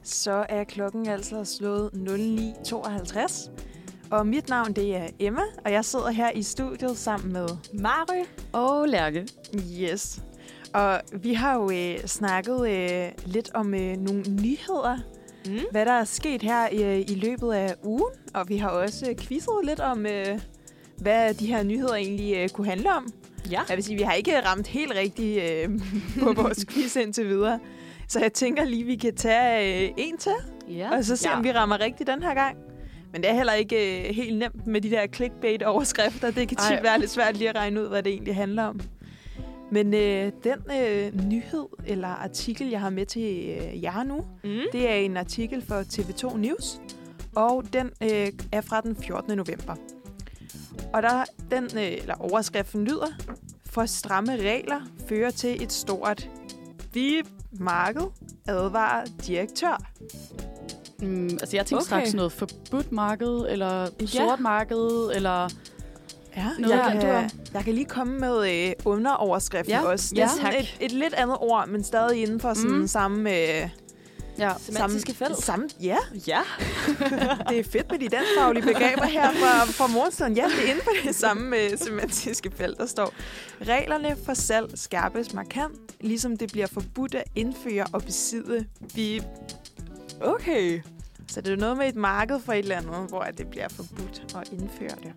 Så 0.02 0.46
er 0.48 0.64
klokken 0.64 1.06
altså 1.08 1.44
slået 1.44 1.90
09.52. 1.94 3.50
Og 4.10 4.26
mit 4.26 4.48
navn, 4.48 4.72
det 4.72 4.96
er 4.96 5.06
Emma, 5.18 5.42
og 5.64 5.72
jeg 5.72 5.84
sidder 5.84 6.10
her 6.10 6.30
i 6.30 6.42
studiet 6.42 6.98
sammen 6.98 7.32
med 7.32 7.48
Mary. 7.72 8.24
Og 8.52 8.88
Lærke. 8.88 9.26
Yes. 9.82 10.22
Og 10.74 11.00
vi 11.12 11.34
har 11.34 11.54
jo 11.54 11.70
øh, 11.70 12.04
snakket 12.06 12.70
øh, 12.70 13.08
lidt 13.26 13.50
om 13.54 13.74
øh, 13.74 13.96
nogle 13.96 14.22
nyheder, 14.42 14.98
Mm. 15.46 15.58
hvad 15.70 15.86
der 15.86 15.92
er 15.92 16.04
sket 16.04 16.42
her 16.42 16.64
øh, 16.72 17.00
i 17.00 17.14
løbet 17.14 17.52
af 17.52 17.74
ugen. 17.82 18.12
Og 18.34 18.48
vi 18.48 18.56
har 18.56 18.68
også 18.68 19.06
øh, 19.10 19.16
quizzet 19.16 19.54
lidt 19.64 19.80
om, 19.80 20.06
øh, 20.06 20.40
hvad 20.96 21.34
de 21.34 21.46
her 21.46 21.62
nyheder 21.62 21.94
egentlig 21.94 22.36
øh, 22.36 22.48
kunne 22.48 22.66
handle 22.66 22.92
om. 22.92 23.12
Ja. 23.50 23.60
Jeg 23.68 23.76
vil 23.76 23.84
sige, 23.84 23.96
vi 23.96 24.02
har 24.02 24.12
ikke 24.12 24.40
ramt 24.40 24.66
helt 24.66 24.92
rigtigt 24.94 25.42
øh, 25.42 25.68
på 26.24 26.32
vores 26.42 26.64
quiz 26.68 26.96
indtil 26.96 27.28
videre. 27.28 27.58
Så 28.08 28.20
jeg 28.20 28.32
tænker 28.32 28.64
lige, 28.64 28.84
vi 28.84 28.96
kan 28.96 29.14
tage 29.16 29.84
øh, 29.86 29.90
en 29.96 30.18
til, 30.18 30.32
Ja. 30.68 30.96
og 30.96 31.04
så 31.04 31.16
se, 31.16 31.28
Ja. 31.28 31.36
om 31.36 31.44
vi 31.44 31.52
rammer 31.52 31.80
rigtigt 31.80 32.06
den 32.06 32.22
her 32.22 32.34
gang. 32.34 32.56
Men 33.14 33.22
det 33.22 33.30
er 33.30 33.34
heller 33.34 33.52
ikke 33.52 34.08
øh, 34.08 34.14
helt 34.14 34.38
nemt 34.38 34.66
med 34.66 34.80
de 34.80 34.90
der 34.90 35.06
clickbait-overskrifter. 35.06 36.30
Det 36.30 36.48
kan 36.48 36.56
tit 36.56 36.70
Ej. 36.70 36.82
være 36.82 36.98
lidt 37.00 37.10
svært 37.10 37.36
lige 37.36 37.48
at 37.50 37.56
regne 37.56 37.82
ud, 37.82 37.88
hvad 37.88 38.02
det 38.02 38.12
egentlig 38.12 38.34
handler 38.34 38.62
om. 38.64 38.80
Men 39.72 39.94
øh, 39.94 40.32
den 40.44 40.58
øh, 40.82 41.28
nyhed 41.30 41.66
eller 41.86 42.08
artikel, 42.08 42.68
jeg 42.70 42.80
har 42.80 42.90
med 42.90 43.06
til 43.06 43.22
øh, 43.48 43.82
jer 43.82 44.02
nu, 44.02 44.16
Mm. 44.44 44.50
det 44.72 44.90
er 44.90 44.94
en 44.94 45.16
artikel 45.16 45.62
for 45.62 45.80
TV2 45.80 46.36
News, 46.36 46.80
og 47.36 47.64
den 47.72 47.90
øh, 48.02 48.28
er 48.52 48.60
fra 48.60 48.80
den 48.80 48.96
14. 48.96 49.36
november. 49.36 49.74
Og 50.94 51.02
der, 51.02 51.24
den, 51.50 51.64
øh, 51.64 51.92
eller 51.92 52.14
overskriften 52.14 52.84
lyder, 52.84 53.06
for 53.66 53.86
stramme 53.86 54.36
regler 54.36 54.80
fører 55.08 55.30
til 55.30 55.62
et 55.62 55.72
stort 55.72 56.30
VIP-marked, 56.94 58.02
advarer 58.48 59.04
direktør. 59.26 59.82
Mm, 61.02 61.24
altså, 61.24 61.56
jeg 61.56 61.66
tænkte 61.66 61.74
Okay. 61.74 61.86
straks 61.86 62.14
noget 62.14 62.32
forbudt 62.32 62.92
marked, 62.92 63.46
eller 63.48 63.88
Ja. 64.00 64.06
sort 64.06 64.40
marked, 64.40 65.10
eller... 65.14 65.48
Ja, 66.36 66.46
Noget, 66.58 66.74
jeg, 66.76 66.90
du 66.94 67.00
kan, 67.00 67.10
har- 67.14 67.30
jeg 67.54 67.64
kan 67.64 67.74
lige 67.74 67.84
komme 67.86 68.18
med 68.18 68.50
øh, 68.68 68.72
underoverskriften 68.84 69.70
Ja, 69.74 69.82
også. 69.86 70.06
Det 70.10 70.16
ja, 70.18 70.24
er 70.24 70.28
sådan 70.28 70.42
tak. 70.52 70.54
et, 70.60 70.76
et 70.80 70.92
lidt 70.92 71.14
andet 71.14 71.36
ord, 71.40 71.68
men 71.68 71.84
stadig 71.84 72.22
inden 72.22 72.40
for 72.40 72.54
sådan 72.54 72.70
Mm. 72.78 72.86
samme... 72.86 73.30
Øh, 73.30 73.68
Ja. 74.38 74.50
Semantiske 74.58 75.14
felt. 75.14 75.42
Samme, 75.42 75.68
ja, 75.82 75.96
Ja. 76.26 76.40
det 77.48 77.58
er 77.58 77.64
fedt 77.72 77.90
med 77.90 77.98
de 77.98 78.08
danskfaglige 78.08 78.62
begreber 78.66 79.04
her 79.04 79.32
fra, 79.32 79.64
fra 79.64 79.86
morgenstunden. 79.86 80.36
Ja, 80.36 80.44
det 80.44 80.64
er 80.66 80.70
inden 80.70 80.84
for 80.84 80.90
det 81.06 81.14
samme 81.14 81.56
øh, 81.56 81.78
semantiske 81.78 82.50
felt, 82.56 82.78
der 82.78 82.86
står. 82.86 83.12
Reglerne 83.68 84.16
for 84.26 84.34
salg 84.34 84.70
skærpes 84.78 85.34
markant, 85.34 85.72
ligesom 86.00 86.36
det 86.36 86.52
bliver 86.52 86.66
forbudt 86.66 87.14
at 87.14 87.24
indføre 87.36 87.86
og 87.92 88.02
besidde 88.02 88.66
vi 88.94 89.22
Okay. 90.24 90.80
Så 91.28 91.40
det 91.40 91.52
er 91.52 91.56
noget 91.56 91.76
med 91.76 91.88
et 91.88 91.96
marked 91.96 92.40
for 92.40 92.52
et 92.52 92.58
eller 92.58 92.76
andet, 92.76 93.08
hvor 93.08 93.22
det 93.38 93.46
bliver 93.48 93.68
forbudt 93.68 94.36
at 94.42 94.52
indføre 94.52 94.96
det. 95.02 95.12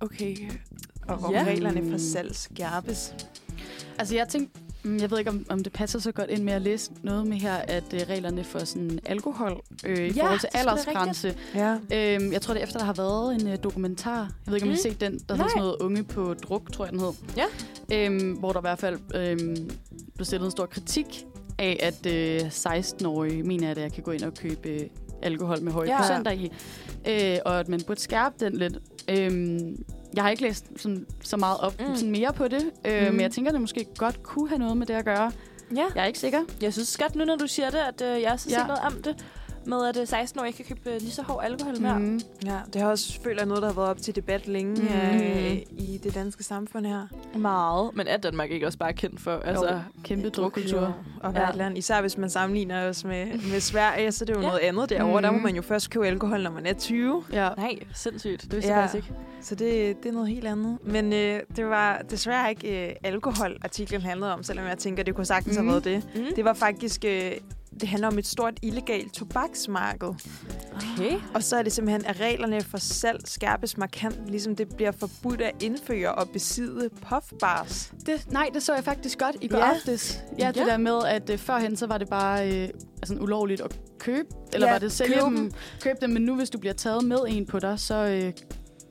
Okay. 0.00 0.36
Og 1.08 1.16
hvor 1.16 1.32
Ja. 1.32 1.44
reglerne 1.44 1.90
for 1.90 1.98
salg 1.98 2.36
skærpes. 2.36 3.14
Altså, 3.98 4.14
jeg 4.14 4.28
tænkte, 4.28 4.60
mm, 4.82 4.98
jeg 4.98 5.10
ved 5.10 5.18
ikke, 5.18 5.30
om, 5.30 5.46
om 5.48 5.62
det 5.62 5.72
passer 5.72 5.98
så 5.98 6.12
godt 6.12 6.30
ind 6.30 6.42
med 6.42 6.52
at 6.52 6.62
læse 6.62 6.90
noget 7.02 7.26
med 7.26 7.36
her, 7.36 7.54
at 7.54 7.84
øh, 7.94 8.00
reglerne 8.08 8.44
for 8.44 8.58
sådan 8.58 8.98
alkohol 9.06 9.60
øh, 9.86 9.98
i 9.98 10.12
Ja, 10.12 10.22
forhold 10.22 10.40
til 10.40 10.48
er 10.54 10.58
aldersgrænse. 10.58 11.36
Ja. 11.54 11.72
Øhm, 11.92 12.32
jeg 12.32 12.42
tror, 12.42 12.54
det 12.54 12.60
er 12.60 12.64
efter, 12.64 12.78
der 12.78 12.86
har 12.86 12.92
været 12.92 13.34
en 13.34 13.48
øh, 13.48 13.58
dokumentar. 13.62 14.18
Jeg 14.20 14.28
ved 14.46 14.54
ikke, 14.54 14.64
om 14.64 14.68
mm. 14.68 14.72
I 14.72 14.76
har 14.82 14.88
Mm. 14.88 14.92
set 14.92 15.00
den, 15.00 15.18
der 15.28 15.34
hedder 15.34 15.48
sådan 15.48 15.62
noget 15.62 15.76
Unge 15.80 16.04
på 16.04 16.34
druk, 16.34 16.72
tror 16.72 16.84
jeg, 16.84 16.92
den 16.92 17.00
hed. 17.00 17.12
Ja. 17.36 18.06
Øhm, 18.06 18.32
hvor 18.32 18.52
der 18.52 18.60
i 18.60 18.66
hvert 18.66 18.78
fald 18.78 18.98
øhm, 19.14 19.70
blev 20.14 20.24
stillet 20.24 20.44
en 20.46 20.50
stor 20.50 20.66
kritik 20.66 21.26
af, 21.58 21.76
at 21.82 22.06
øh, 22.14 22.40
16-årige 22.40 23.42
mener, 23.42 23.70
at 23.70 23.78
jeg 23.78 23.92
kan 23.92 24.02
gå 24.02 24.10
ind 24.10 24.22
og 24.22 24.34
købe 24.34 24.68
øh, 24.68 24.80
alkohol 25.22 25.62
med 25.62 25.72
høje 25.72 25.88
Ja. 25.88 25.98
procenter 25.98 26.30
i. 26.30 26.52
Øh, 27.08 27.38
og 27.44 27.60
at 27.60 27.68
man 27.68 27.80
burde 27.86 28.00
skærpe 28.00 28.34
den 28.40 28.52
lidt. 28.56 28.78
Øhm, 29.10 29.84
Jeg 30.14 30.22
har 30.22 30.30
ikke 30.30 30.42
læst 30.42 30.66
sådan, 30.76 31.06
så 31.22 31.36
meget 31.36 31.60
op 31.60 31.80
Mm. 31.80 31.86
mm. 31.88 31.94
sådan 31.96 32.10
mere 32.10 32.32
på 32.32 32.48
det, 32.48 32.70
øh, 32.86 33.00
Mm. 33.00 33.06
mm. 33.06 33.12
men 33.12 33.20
jeg 33.20 33.30
tænker, 33.30 33.50
at 33.50 33.52
det 33.52 33.60
måske 33.60 33.86
godt 33.98 34.22
kunne 34.22 34.48
have 34.48 34.58
noget 34.58 34.76
med 34.76 34.86
det 34.86 34.94
at 34.94 35.04
gøre. 35.04 35.32
Ja. 35.76 35.84
Jeg 35.94 36.02
er 36.02 36.06
ikke 36.06 36.18
sikker. 36.18 36.38
Jeg 36.62 36.72
synes 36.72 36.96
godt 36.96 37.16
nu, 37.16 37.24
når 37.24 37.36
du 37.36 37.46
siger 37.46 37.70
det, 37.70 37.78
at 37.78 38.02
øh, 38.16 38.22
jeg 38.22 38.32
også 38.32 38.48
har 38.50 38.56
Ja. 38.56 38.60
set 38.60 38.66
noget 38.66 38.82
om 38.96 39.02
det. 39.02 39.24
Med 39.66 39.86
at 39.88 39.96
øh, 39.96 40.02
16-årige 40.20 40.48
ikke 40.48 40.64
kan 40.64 40.76
købe 40.76 40.90
øh, 40.94 41.00
lige 41.00 41.10
så 41.10 41.22
hård 41.22 41.44
alkohol 41.44 41.80
mere. 41.80 41.98
Mm. 41.98 42.20
Ja, 42.44 42.58
det 42.72 42.80
har 42.82 42.88
også 42.88 43.20
følt 43.24 43.38
jeg 43.38 43.46
noget, 43.46 43.62
der 43.62 43.68
har 43.68 43.74
været 43.74 43.88
op 43.88 43.98
til 43.98 44.16
debat 44.16 44.48
længe 44.48 44.82
Mm. 44.82 44.88
øh, 45.20 45.52
i 45.70 46.00
det 46.04 46.14
danske 46.14 46.44
samfund 46.44 46.86
her. 46.86 47.06
Meget. 47.38 47.90
Men 47.94 48.06
er 48.06 48.16
Danmark 48.16 48.50
ikke 48.50 48.66
også 48.66 48.78
bare 48.78 48.92
kendt 48.92 49.20
for? 49.20 49.30
Altså, 49.30 49.64
Altså, 49.64 49.80
kæmpe 50.04 50.28
drukkultur. 50.30 50.94
Og 51.20 51.32
Ja. 51.34 51.50
land. 51.54 51.78
Især 51.78 52.00
hvis 52.00 52.18
man 52.18 52.30
sammenligner 52.30 52.88
os 52.88 53.04
med, 53.04 53.26
med 53.26 53.60
Sverige, 53.70 54.12
så 54.12 54.24
det 54.24 54.30
er 54.36 54.38
jo 54.38 54.42
Ja. 54.42 54.46
noget 54.48 54.60
andet 54.60 54.90
derovre. 54.90 55.20
Mm. 55.20 55.22
Der 55.22 55.30
må 55.30 55.36
Mhm. 55.36 55.42
man 55.42 55.56
jo 55.56 55.62
først 55.62 55.90
købe 55.90 56.06
alkohol, 56.06 56.42
når 56.42 56.50
man 56.50 56.66
er 56.66 56.72
20. 56.74 57.24
Ja. 57.32 57.48
Nej, 57.56 57.78
sindssygt. 57.94 58.42
Det 58.42 58.52
vidste 58.52 58.70
Ja. 58.70 58.78
jeg 58.78 58.90
faktisk 58.90 59.08
ikke. 59.10 59.20
Så 59.40 59.54
det, 59.54 60.02
det 60.02 60.08
er 60.08 60.12
noget 60.12 60.28
helt 60.28 60.46
andet. 60.46 60.78
Men 60.84 61.12
øh, 61.12 61.40
det 61.56 61.66
var 61.66 62.02
desværre 62.10 62.50
ikke 62.50 62.88
øh, 62.88 62.94
alkohol, 63.04 63.56
artiklen 63.64 64.00
handlede 64.00 64.32
om, 64.32 64.42
selvom 64.42 64.66
jeg 64.66 64.78
tænker, 64.78 65.02
det 65.02 65.14
kunne 65.14 65.24
sagtens 65.26 65.58
mm. 65.58 65.64
Have 65.68 65.72
været 65.72 65.84
det. 65.84 66.14
Mm. 66.28 66.34
Det 66.36 66.44
var 66.44 66.52
faktisk... 66.52 67.04
Øh, 67.04 67.32
det 67.80 67.88
handler 67.88 68.08
om 68.08 68.18
et 68.18 68.26
stort 68.26 68.54
illegalt 68.62 69.12
tobaksmarked. 69.14 70.08
Okay. 70.74 71.16
Og 71.34 71.42
så 71.42 71.56
er 71.56 71.62
det 71.62 71.72
simpelthen, 71.72 72.04
at 72.06 72.20
reglerne 72.20 72.60
for 72.60 72.78
salg 72.78 73.20
skærpes 73.28 73.76
markant, 73.76 74.30
ligesom 74.30 74.56
det 74.56 74.76
bliver 74.76 74.92
forbudt 74.92 75.40
at 75.40 75.62
indføre 75.62 76.14
og 76.14 76.28
besidde 76.28 76.88
puffbars. 77.08 77.92
Det, 78.06 78.26
nej, 78.32 78.50
det 78.54 78.62
så 78.62 78.74
jeg 78.74 78.84
faktisk 78.84 79.18
godt 79.18 79.36
i 79.40 79.48
går 79.48 79.58
Ja. 79.58 79.74
aftes. 79.74 80.22
Ja, 80.38 80.48
det 80.48 80.56
Ja. 80.56 80.64
der 80.64 80.76
med, 80.76 81.00
at 81.06 81.30
øh, 81.30 81.38
førhen 81.38 81.76
så 81.76 81.86
var 81.86 81.98
det 81.98 82.08
bare 82.08 82.52
øh, 82.52 82.68
altså, 83.02 83.14
ulovligt 83.20 83.60
at 83.60 83.80
købe, 83.98 84.28
eller 84.52 84.66
Ja, 84.66 84.72
var 84.72 84.78
det 84.78 84.92
sælge 84.92 85.14
købe 85.14 85.24
dem, 85.26 85.50
købe 85.80 85.98
dem, 86.00 86.10
men 86.10 86.22
nu 86.22 86.34
hvis 86.36 86.50
du 86.50 86.58
bliver 86.58 86.74
taget 86.74 87.04
med 87.04 87.18
en 87.28 87.46
på 87.46 87.58
dig, 87.58 87.78
så 87.78 87.94
øh, 87.94 88.32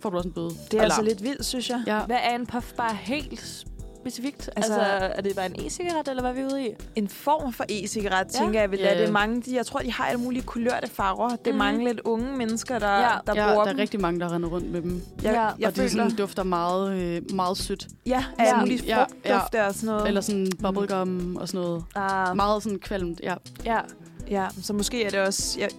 får 0.01 0.09
du 0.09 0.17
også 0.17 0.29
en 0.29 0.33
bøde. 0.33 0.49
Det 0.49 0.55
er 0.57 0.67
Eller- 0.71 0.83
altså 0.83 1.01
lidt 1.01 1.23
vildt, 1.23 1.45
synes 1.45 1.69
jeg. 1.69 1.83
Ja. 1.87 2.05
Hvad 2.05 2.17
er 2.23 2.35
en 2.35 2.45
puffbar 2.45 2.93
helt 2.93 3.65
specifikt? 4.03 4.49
Altså, 4.55 4.73
Altså- 4.73 5.05
er 5.17 5.21
det 5.21 5.35
bare 5.35 5.45
en 5.45 5.55
e-cigaret, 5.65 6.07
eller 6.09 6.21
hvad 6.21 6.31
er 6.31 6.35
vi 6.35 6.43
ude 6.45 6.67
i? 6.67 6.69
En 6.95 7.09
form 7.09 7.53
for 7.53 7.65
e-cigaret, 7.69 8.11
Ja. 8.13 8.17
ja. 8.39 8.43
tænker 8.45 8.59
jeg 8.59 8.71
vil 8.71 8.79
Ja. 8.79 8.85
lade 8.85 8.99
det. 8.99 9.07
er 9.07 9.11
Mange, 9.11 9.41
de, 9.41 9.55
jeg 9.55 9.65
tror, 9.65 9.79
de 9.79 9.91
har 9.91 10.05
alle 10.05 10.19
mulige 10.21 10.43
kulørte 10.43 10.89
farver. 10.89 11.29
Det 11.29 11.47
er 11.47 11.51
Mhm. 11.51 11.57
mange 11.57 11.85
lidt 11.87 11.99
unge 12.05 12.37
mennesker, 12.37 12.79
der, 12.79 12.87
Ja. 12.99 12.99
der 12.99 13.33
ja, 13.35 13.47
bruger 13.47 13.53
der 13.53 13.61
er 13.61 13.65
dem. 13.73 13.77
rigtig 13.79 14.01
mange, 14.01 14.19
der 14.19 14.33
render 14.33 14.49
rundt 14.49 14.71
med 14.71 14.81
dem. 14.81 15.01
Jeg, 15.23 15.33
Ja, 15.33 15.41
jeg 15.41 15.51
og 15.51 15.57
det 15.59 15.75
føler, 15.75 15.89
sådan, 15.89 16.15
dufter 16.15 16.43
meget, 16.43 16.97
øh, 16.97 17.21
meget 17.33 17.57
sødt. 17.57 17.87
ja, 18.05 18.23
Ja. 18.39 18.43
alle 18.45 18.59
mulige 18.59 18.83
Ja, 18.85 18.97
frugtdufte 19.03 19.65
og 19.67 19.73
sådan 19.73 19.87
noget. 19.87 20.07
Eller 20.07 20.21
sådan 20.21 20.47
bubblegum 20.61 21.35
og 21.35 21.47
sådan 21.47 21.61
noget. 21.61 21.83
Ah, 21.95 22.35
Meget 22.35 22.63
sådan 22.63 22.79
kvalmt, 22.79 23.19
ja. 23.23 23.33
ja. 23.65 23.79
Ja, 24.29 24.47
så 24.61 24.73
måske 24.73 25.03
er 25.05 25.09
det 25.09 25.19
også... 25.19 25.59
Jeg, 25.59 25.69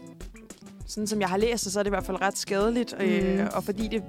sådan 0.86 1.06
som 1.06 1.20
jeg 1.20 1.28
har 1.28 1.36
læst 1.36 1.64
det, 1.64 1.72
så 1.72 1.78
er 1.78 1.82
det 1.82 1.88
i 1.88 1.90
hvert 1.94 2.04
fald 2.06 2.20
ret 2.20 2.38
skadeligt. 2.38 2.94
Mm. 2.98 3.04
Øh, 3.04 3.46
og 3.52 3.64
fordi 3.64 3.88
det 3.88 4.02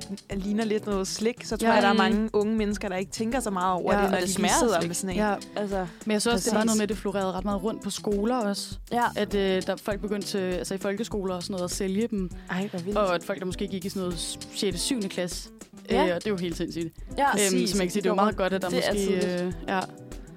ligner 0.44 0.66
lidt 0.66 0.86
noget 0.86 1.08
slik, 1.08 1.46
så 1.46 1.58
tror 1.58 1.68
Ja. 1.68 1.74
jeg, 1.74 1.82
der 1.82 1.88
er 1.90 1.94
Mm. 1.94 1.98
mange 1.98 2.30
unge 2.34 2.56
mennesker, 2.56 2.90
der 2.90 2.96
ikke 2.96 3.12
tænker 3.12 3.40
så 3.40 3.50
meget 3.50 3.74
over 3.74 3.94
Ja, 3.94 3.98
det, 4.00 4.06
og 4.06 4.12
når 4.12 4.18
det 4.20 4.28
de 4.28 4.34
smager 4.34 4.54
sidder 4.60 4.80
slik. 4.80 4.90
med 4.90 4.96
sådan 4.96 5.10
en. 5.10 5.16
ja. 5.16 5.36
Altså, 5.56 5.88
Men 6.06 6.12
jeg 6.12 6.22
så 6.22 6.32
også, 6.32 6.50
det 6.50 6.56
var 6.56 6.60
Præcis. 6.62 6.66
noget 6.66 6.78
med, 6.78 6.84
at 6.84 6.90
det 6.90 6.98
florerede 6.98 7.32
ret 7.32 7.44
meget 7.46 7.64
rundt 7.64 7.84
på 7.84 7.90
skoler 7.90 8.36
også. 8.38 8.78
ja. 8.92 9.04
At 9.16 9.36
øh, 9.36 9.62
der 9.68 9.76
folk 9.76 10.02
begyndte 10.02 10.28
til, 10.28 10.38
altså 10.38 10.74
i 10.74 10.78
folkeskoler 10.78 11.36
og 11.36 11.44
sådan 11.44 11.54
noget 11.54 11.64
at 11.64 11.72
sælge 11.72 12.08
dem. 12.08 12.30
Ej, 12.50 12.68
hvor 12.72 12.80
vildt. 12.80 12.98
Og 12.98 13.16
at 13.16 13.24
folk, 13.24 13.40
der 13.40 13.46
måske 13.46 13.68
gik 13.68 13.86
i 13.86 13.90
sådan 13.90 14.02
noget 14.02 14.38
6. 14.54 14.80
7. 14.82 15.02
klasse. 15.02 15.50
Ja. 15.90 16.08
Øh, 16.08 16.16
og 16.16 16.24
det 16.24 16.28
er 16.28 16.32
jo 16.32 16.38
helt 16.38 16.58
sindssygt. 16.58 16.94
ja. 17.18 17.32
Præcis. 17.32 17.54
Øhm, 17.54 17.68
så 17.68 17.78
man 17.78 17.88
kan 17.88 17.92
sige, 17.92 18.02
det 18.02 18.08
er 18.10 18.12
jo 18.12 18.16
meget 18.16 18.36
godt, 18.38 18.54
at 18.54 18.62
der 18.62 18.70
Det 18.70 18.84
måske... 18.88 19.44
Øh, 19.46 19.54
ja, 19.68 19.80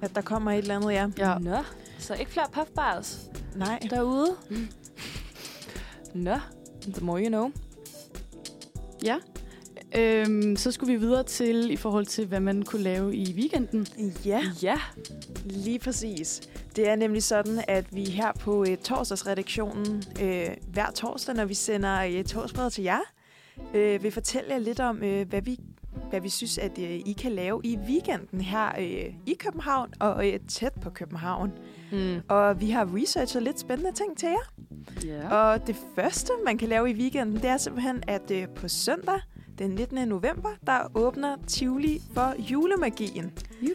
At 0.01 0.15
der 0.15 0.21
kommer 0.21 0.51
et 0.51 0.57
eller 0.57 0.75
andet, 0.75 0.91
ja. 0.91 1.07
ja. 1.17 1.37
Nå, 1.37 1.57
så 1.99 2.13
ikke 2.13 2.31
flere 2.31 2.45
puffbars 2.53 3.19
Nej. 3.55 3.79
derude? 3.89 4.27
Nå, 6.13 6.35
the 6.93 7.05
more 7.05 7.21
you 7.21 7.27
know. 7.29 7.51
ja. 9.03 9.15
Øhm, 9.97 10.55
så 10.55 10.71
skulle 10.71 10.93
vi 10.93 10.99
videre 10.99 11.23
til, 11.23 11.71
i 11.71 11.75
forhold 11.75 12.05
til, 12.05 12.25
hvad 12.25 12.39
man 12.39 12.63
kunne 12.63 12.81
lave 12.81 13.15
i 13.15 13.33
weekenden. 13.33 13.87
Ja, 14.25 14.41
Ja. 14.61 14.79
lige 15.45 15.79
præcis. 15.79 16.41
Det 16.75 16.89
er 16.89 16.95
nemlig 16.95 17.23
sådan, 17.23 17.63
at 17.67 17.85
vi 17.95 18.03
her 18.05 18.31
på 18.39 18.65
øh, 18.69 18.77
torsdagsredaktionen, 18.77 20.03
øh, 20.21 20.47
hver 20.67 20.91
torsdag, 20.91 21.35
når 21.35 21.45
vi 21.45 21.53
sender 21.53 22.01
øh, 22.03 22.23
torsdagsbrød 22.23 22.69
til 22.71 22.83
jer, 22.83 22.99
øh, 23.73 24.03
vil 24.03 24.11
fortælle 24.11 24.49
jer 24.53 24.59
lidt 24.59 24.79
om, 24.79 25.03
øh, 25.03 25.27
hvad 25.29 25.41
vi 25.41 25.59
hvad 26.09 26.21
vi 26.21 26.29
synes, 26.29 26.57
at 26.57 26.79
øh, 26.79 26.89
I 26.89 27.15
kan 27.21 27.31
lave 27.31 27.61
i 27.63 27.77
weekenden 27.77 28.41
her 28.41 28.71
øh, 28.79 29.13
i 29.25 29.33
København 29.39 29.93
og 29.99 30.27
øh, 30.27 30.39
tæt 30.47 30.73
på 30.81 30.89
København. 30.89 31.51
Mm. 31.91 32.15
Og 32.27 32.61
vi 32.61 32.69
har 32.69 32.89
researchet 32.95 33.43
lidt 33.43 33.59
spændende 33.59 33.91
ting 33.91 34.17
til 34.17 34.29
jer. 34.29 34.53
Ja. 35.05 35.35
Og 35.35 35.67
det 35.67 35.75
første, 35.95 36.31
man 36.45 36.57
kan 36.57 36.69
lave 36.69 36.89
i 36.89 36.93
weekenden, 36.93 37.35
det 37.35 37.45
er 37.45 37.57
simpelthen, 37.57 38.03
at 38.07 38.31
øh, 38.31 38.47
på 38.55 38.67
søndag, 38.67 39.19
den 39.59 39.69
19. 39.69 40.07
november, 40.07 40.49
der 40.67 40.77
åbner 40.95 41.35
Tivoli 41.47 42.01
for 42.13 42.33
julemagien. 42.39 43.31
Yay! 43.63 43.73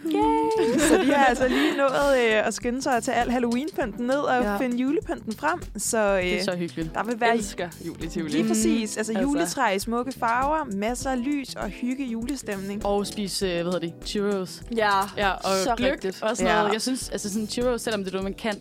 Så 0.88 0.98
de 0.98 1.12
har 1.14 1.24
altså 1.24 1.48
lige 1.48 1.76
nået 1.76 2.16
øh, 2.26 2.46
at 2.46 2.54
skynde 2.54 2.82
sig 2.82 2.96
at 2.96 3.02
tage 3.02 3.16
al 3.16 3.30
Halloween-pynten 3.30 4.06
ned 4.06 4.16
og 4.18 4.42
Ja. 4.42 4.56
finde 4.56 4.76
julepynten 4.76 5.32
frem. 5.32 5.60
Så, 5.76 5.98
øh, 6.16 6.22
Det 6.22 6.40
er 6.40 6.44
så 6.44 6.56
hyggeligt. 6.56 6.94
der 6.94 7.02
vil 7.04 7.10
Jeg 7.12 7.20
være 7.20 7.36
elsker 7.36 7.68
jul 7.86 8.02
i 8.04 8.08
Tivoli. 8.08 8.32
lige 8.32 8.48
præcis. 8.48 8.96
Altså, 8.96 9.12
Altså. 9.12 9.22
juletræ 9.22 9.74
i 9.74 9.78
smukke 9.78 10.12
farver, 10.12 10.64
masser 10.76 11.10
af 11.10 11.24
lys 11.24 11.54
og 11.54 11.68
hygge 11.68 12.04
julestemning. 12.04 12.86
Og 12.86 13.06
spise, 13.06 13.46
øh, 13.46 13.52
hvad 13.52 13.64
hedder 13.64 13.78
det, 13.78 13.92
churros. 14.06 14.62
Ja, 14.76 14.90
Ja, 15.16 15.30
og 15.30 15.42
så 15.64 15.74
gløk 15.76 15.92
rigtigt. 15.92 16.22
og 16.22 16.36
sådan 16.36 16.52
Ja. 16.52 16.58
noget. 16.58 16.72
Jeg 16.72 16.82
synes, 16.82 17.08
altså 17.10 17.32
sådan 17.32 17.48
churros, 17.48 17.82
selvom 17.82 18.00
det 18.04 18.08
er 18.08 18.12
noget, 18.12 18.24
man 18.24 18.34
kan 18.34 18.54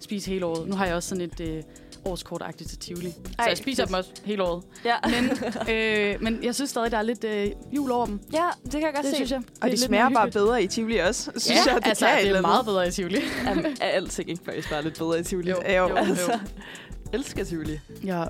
spise 0.00 0.30
hele 0.30 0.46
året. 0.46 0.68
Nu 0.68 0.76
har 0.76 0.86
jeg 0.86 0.94
også 0.94 1.08
sådan 1.08 1.22
et 1.24 1.40
øh, 1.40 1.62
årskort-agtigt 2.04 2.68
til 2.70 2.78
Tivoli. 2.78 3.10
Så 3.10 3.16
Ej, 3.38 3.44
jeg 3.48 3.56
spiser 3.58 3.82
fedt. 3.82 3.88
dem 3.88 3.94
også 3.94 4.10
hele 4.24 4.42
året. 4.42 4.64
Ja. 4.84 4.94
Men, 5.14 5.30
øh, 5.74 6.22
men 6.22 6.44
jeg 6.44 6.54
synes 6.54 6.70
stadig, 6.70 6.90
der 6.90 6.98
er 6.98 7.02
lidt 7.02 7.24
øh, 7.24 7.50
jul 7.72 7.90
over 7.90 8.06
dem. 8.06 8.20
ja, 8.32 8.44
det 8.64 8.72
kan 8.72 8.82
jeg 8.82 8.92
godt 8.94 9.02
Det 9.04 9.10
se. 9.10 9.14
synes 9.16 9.30
jeg. 9.30 9.38
Og 9.38 9.44
det 9.62 9.62
er 9.66 9.70
de 9.70 9.76
smager 9.82 10.10
bare 10.10 10.30
bedre 10.30 10.62
i 10.62 10.66
Tivoli 10.66 10.96
også, 10.98 11.30
synes 11.36 11.48
Ja, 11.66 11.72
jeg. 11.72 11.82
Det 11.82 11.88
altså, 11.88 12.06
kan 12.06 12.24
det 12.28 12.36
er 12.36 12.40
meget 12.40 12.64
bedre 12.64 12.88
i 12.88 12.90
Tivoli. 12.90 13.20
Jamen, 13.46 13.64
er 13.80 13.86
alting 13.86 14.30
ikke 14.30 14.42
faktisk 14.44 14.70
bare 14.70 14.82
lidt 14.82 14.98
bedre 14.98 15.20
i 15.20 15.22
Tivoli? 15.22 15.50
Jo, 15.50 15.56
Jo. 15.68 15.72
jo, 15.88 15.96
Altså, 15.96 16.32
jo. 16.32 16.38
elsker 17.12 17.44
Tivoli. 17.44 17.80
Ja. 18.04 18.24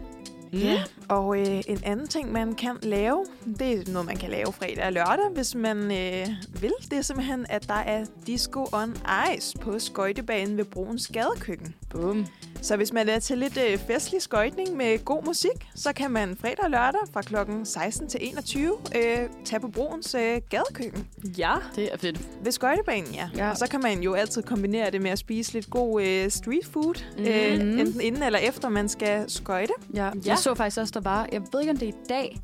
Ja, 0.52 0.82
og 1.08 1.38
øh, 1.40 1.62
en 1.66 1.80
anden 1.84 2.08
ting, 2.08 2.32
man 2.32 2.54
kan 2.54 2.76
lave, 2.82 3.24
det 3.58 3.72
er 3.72 3.92
noget, 3.92 4.06
man 4.06 4.16
kan 4.16 4.30
lave 4.30 4.52
fredag 4.52 4.84
og 4.86 4.92
lørdag, 4.92 5.30
hvis 5.34 5.54
man 5.54 5.76
øh, 5.78 6.26
vil. 6.60 6.72
Det 6.90 6.98
er 6.98 7.02
simpelthen, 7.02 7.46
at 7.48 7.68
der 7.68 7.74
er 7.74 8.04
Disco 8.26 8.66
on 8.72 8.96
Ice 9.36 9.58
på 9.58 9.78
skøjtebanen 9.78 10.56
ved 10.56 10.64
Broens 10.64 11.08
Gadekøkken. 11.08 11.74
Bum. 11.90 12.26
Så 12.62 12.76
hvis 12.76 12.92
man 12.92 13.08
er 13.08 13.18
til 13.18 13.38
lidt 13.38 13.58
øh, 13.70 13.78
festlig 13.78 14.22
skøjtning 14.22 14.76
med 14.76 15.04
god 15.04 15.22
musik, 15.24 15.68
så 15.74 15.92
kan 15.92 16.10
man 16.10 16.36
fredag 16.40 16.64
og 16.64 16.70
lørdag 16.70 17.00
fra 17.12 17.22
kl. 17.22 17.34
16 17.64 18.08
til 18.08 18.20
21 18.22 18.72
øh, 18.96 19.02
tage 19.44 19.60
på 19.60 19.68
Broens 19.68 20.14
øh, 20.14 20.40
Gadekøkken 20.50 21.06
Ja. 21.38 21.54
Det 21.76 21.92
er 21.92 21.96
fedt. 21.98 22.20
ved 22.44 22.52
skøjtebanen, 22.52 23.14
ja. 23.14 23.28
Ja. 23.36 23.50
Og 23.50 23.56
så 23.56 23.66
kan 23.66 23.80
man 23.80 24.02
jo 24.02 24.14
altid 24.14 24.42
kombinere 24.42 24.90
det 24.90 25.02
med 25.02 25.10
at 25.10 25.18
spise 25.18 25.52
lidt 25.52 25.70
god 25.70 26.02
øh, 26.02 26.30
street 26.30 26.66
food, 26.72 26.94
Mhm. 27.18 27.26
øh, 27.26 27.80
enten 27.80 28.00
inden 28.00 28.22
eller 28.22 28.38
efter 28.38 28.68
man 28.68 28.88
skal 28.88 29.30
skøjte. 29.30 29.72
Ja. 29.94 30.04
Ja. 30.04 30.10
Jeg 30.26 30.38
så 30.38 30.54
faktisk 30.54 30.78
også, 30.80 30.92
der 30.94 31.00
var, 31.00 31.28
jeg 31.32 31.40
ved 31.52 31.60
ikke, 31.60 31.70
om 31.70 31.76
det 31.76 31.88
er 31.88 31.92
i 31.92 31.96
dag, 32.08 32.40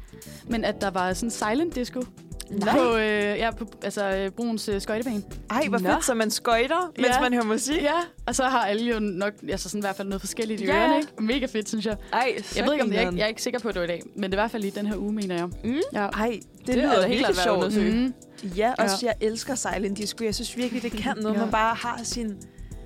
men 0.48 0.64
at 0.64 0.80
der 0.80 0.90
var 0.90 1.12
sådan 1.12 1.30
silent 1.30 1.74
disco 1.74 2.02
Nej. 2.51 2.74
på, 2.78 2.97
øh, 2.97 3.03
ja, 3.38 3.51
på 3.51 3.66
altså, 3.82 4.11
øh, 4.16 4.30
Bruns 4.30 4.68
øh, 4.68 4.80
skøjtebane. 4.80 5.22
Ej, 5.51 5.66
hvor 5.68 5.78
Nå. 5.78 5.88
fedt, 5.90 6.05
så 6.05 6.14
man 6.14 6.30
skøjter, 6.30 6.92
mens 6.97 7.09
Ja. 7.09 7.20
man 7.20 7.32
hører 7.32 7.45
musik. 7.45 7.82
Ja, 7.82 7.92
og 8.26 8.34
så 8.34 8.45
har 8.45 8.59
alle 8.66 8.82
jo 8.95 8.99
nok, 9.01 9.32
altså 9.51 9.68
sådan 9.68 9.78
i 9.80 9.82
hvert 9.82 9.97
fald 9.97 10.09
noget 10.09 10.20
forskelligt 10.20 10.61
i 10.61 10.64
Ja, 10.64 10.72
ørerne, 10.80 10.92
ja. 10.95 10.99
ikke? 11.01 11.12
Mega 11.18 11.47
fedt, 11.47 11.68
synes 11.68 11.86
jeg. 11.86 11.97
Ej, 12.12 12.34
så 12.42 12.55
Jeg 12.57 12.64
ved 12.66 12.72
ikke, 12.72 12.84
om 12.84 12.90
det 12.90 12.97
er, 12.99 13.01
grineren. 13.03 13.18
jeg 13.18 13.24
er 13.24 13.28
ikke 13.28 13.42
sikker 13.42 13.61
på, 13.61 13.68
at 13.68 13.74
det 13.74 13.80
var 13.80 13.84
i 13.84 13.88
dag, 13.88 14.03
men 14.14 14.22
det 14.22 14.30
er 14.30 14.36
i 14.38 14.40
hvert 14.42 14.51
fald 14.51 14.64
i 14.64 14.70
den 14.70 14.86
her 14.86 14.97
uge, 14.97 15.12
mener 15.12 15.34
jeg. 15.34 15.47
Mm. 15.64 15.80
Ja. 15.92 16.07
Ej, 16.07 16.38
det, 16.59 16.66
Det 16.66 16.74
er 16.76 16.82
lyder 16.82 17.07
helt 17.07 17.09
helt 17.09 17.26
klart 17.26 17.45
sjovt. 17.45 17.57
undersøge. 17.57 17.92
Mm. 17.92 18.14
Ja, 18.57 18.72
også 18.78 18.97
jeg 19.07 19.14
elsker 19.20 19.55
silent 19.55 19.99
disco. 19.99 20.24
Jeg 20.24 20.34
synes 20.34 20.57
virkelig, 20.57 20.82
det 20.82 20.92
kan 20.92 21.16
noget, 21.16 21.34
Ja. 21.38 21.40
man 21.40 21.51
bare 21.51 21.74
har 21.74 22.01
sin... 22.03 22.36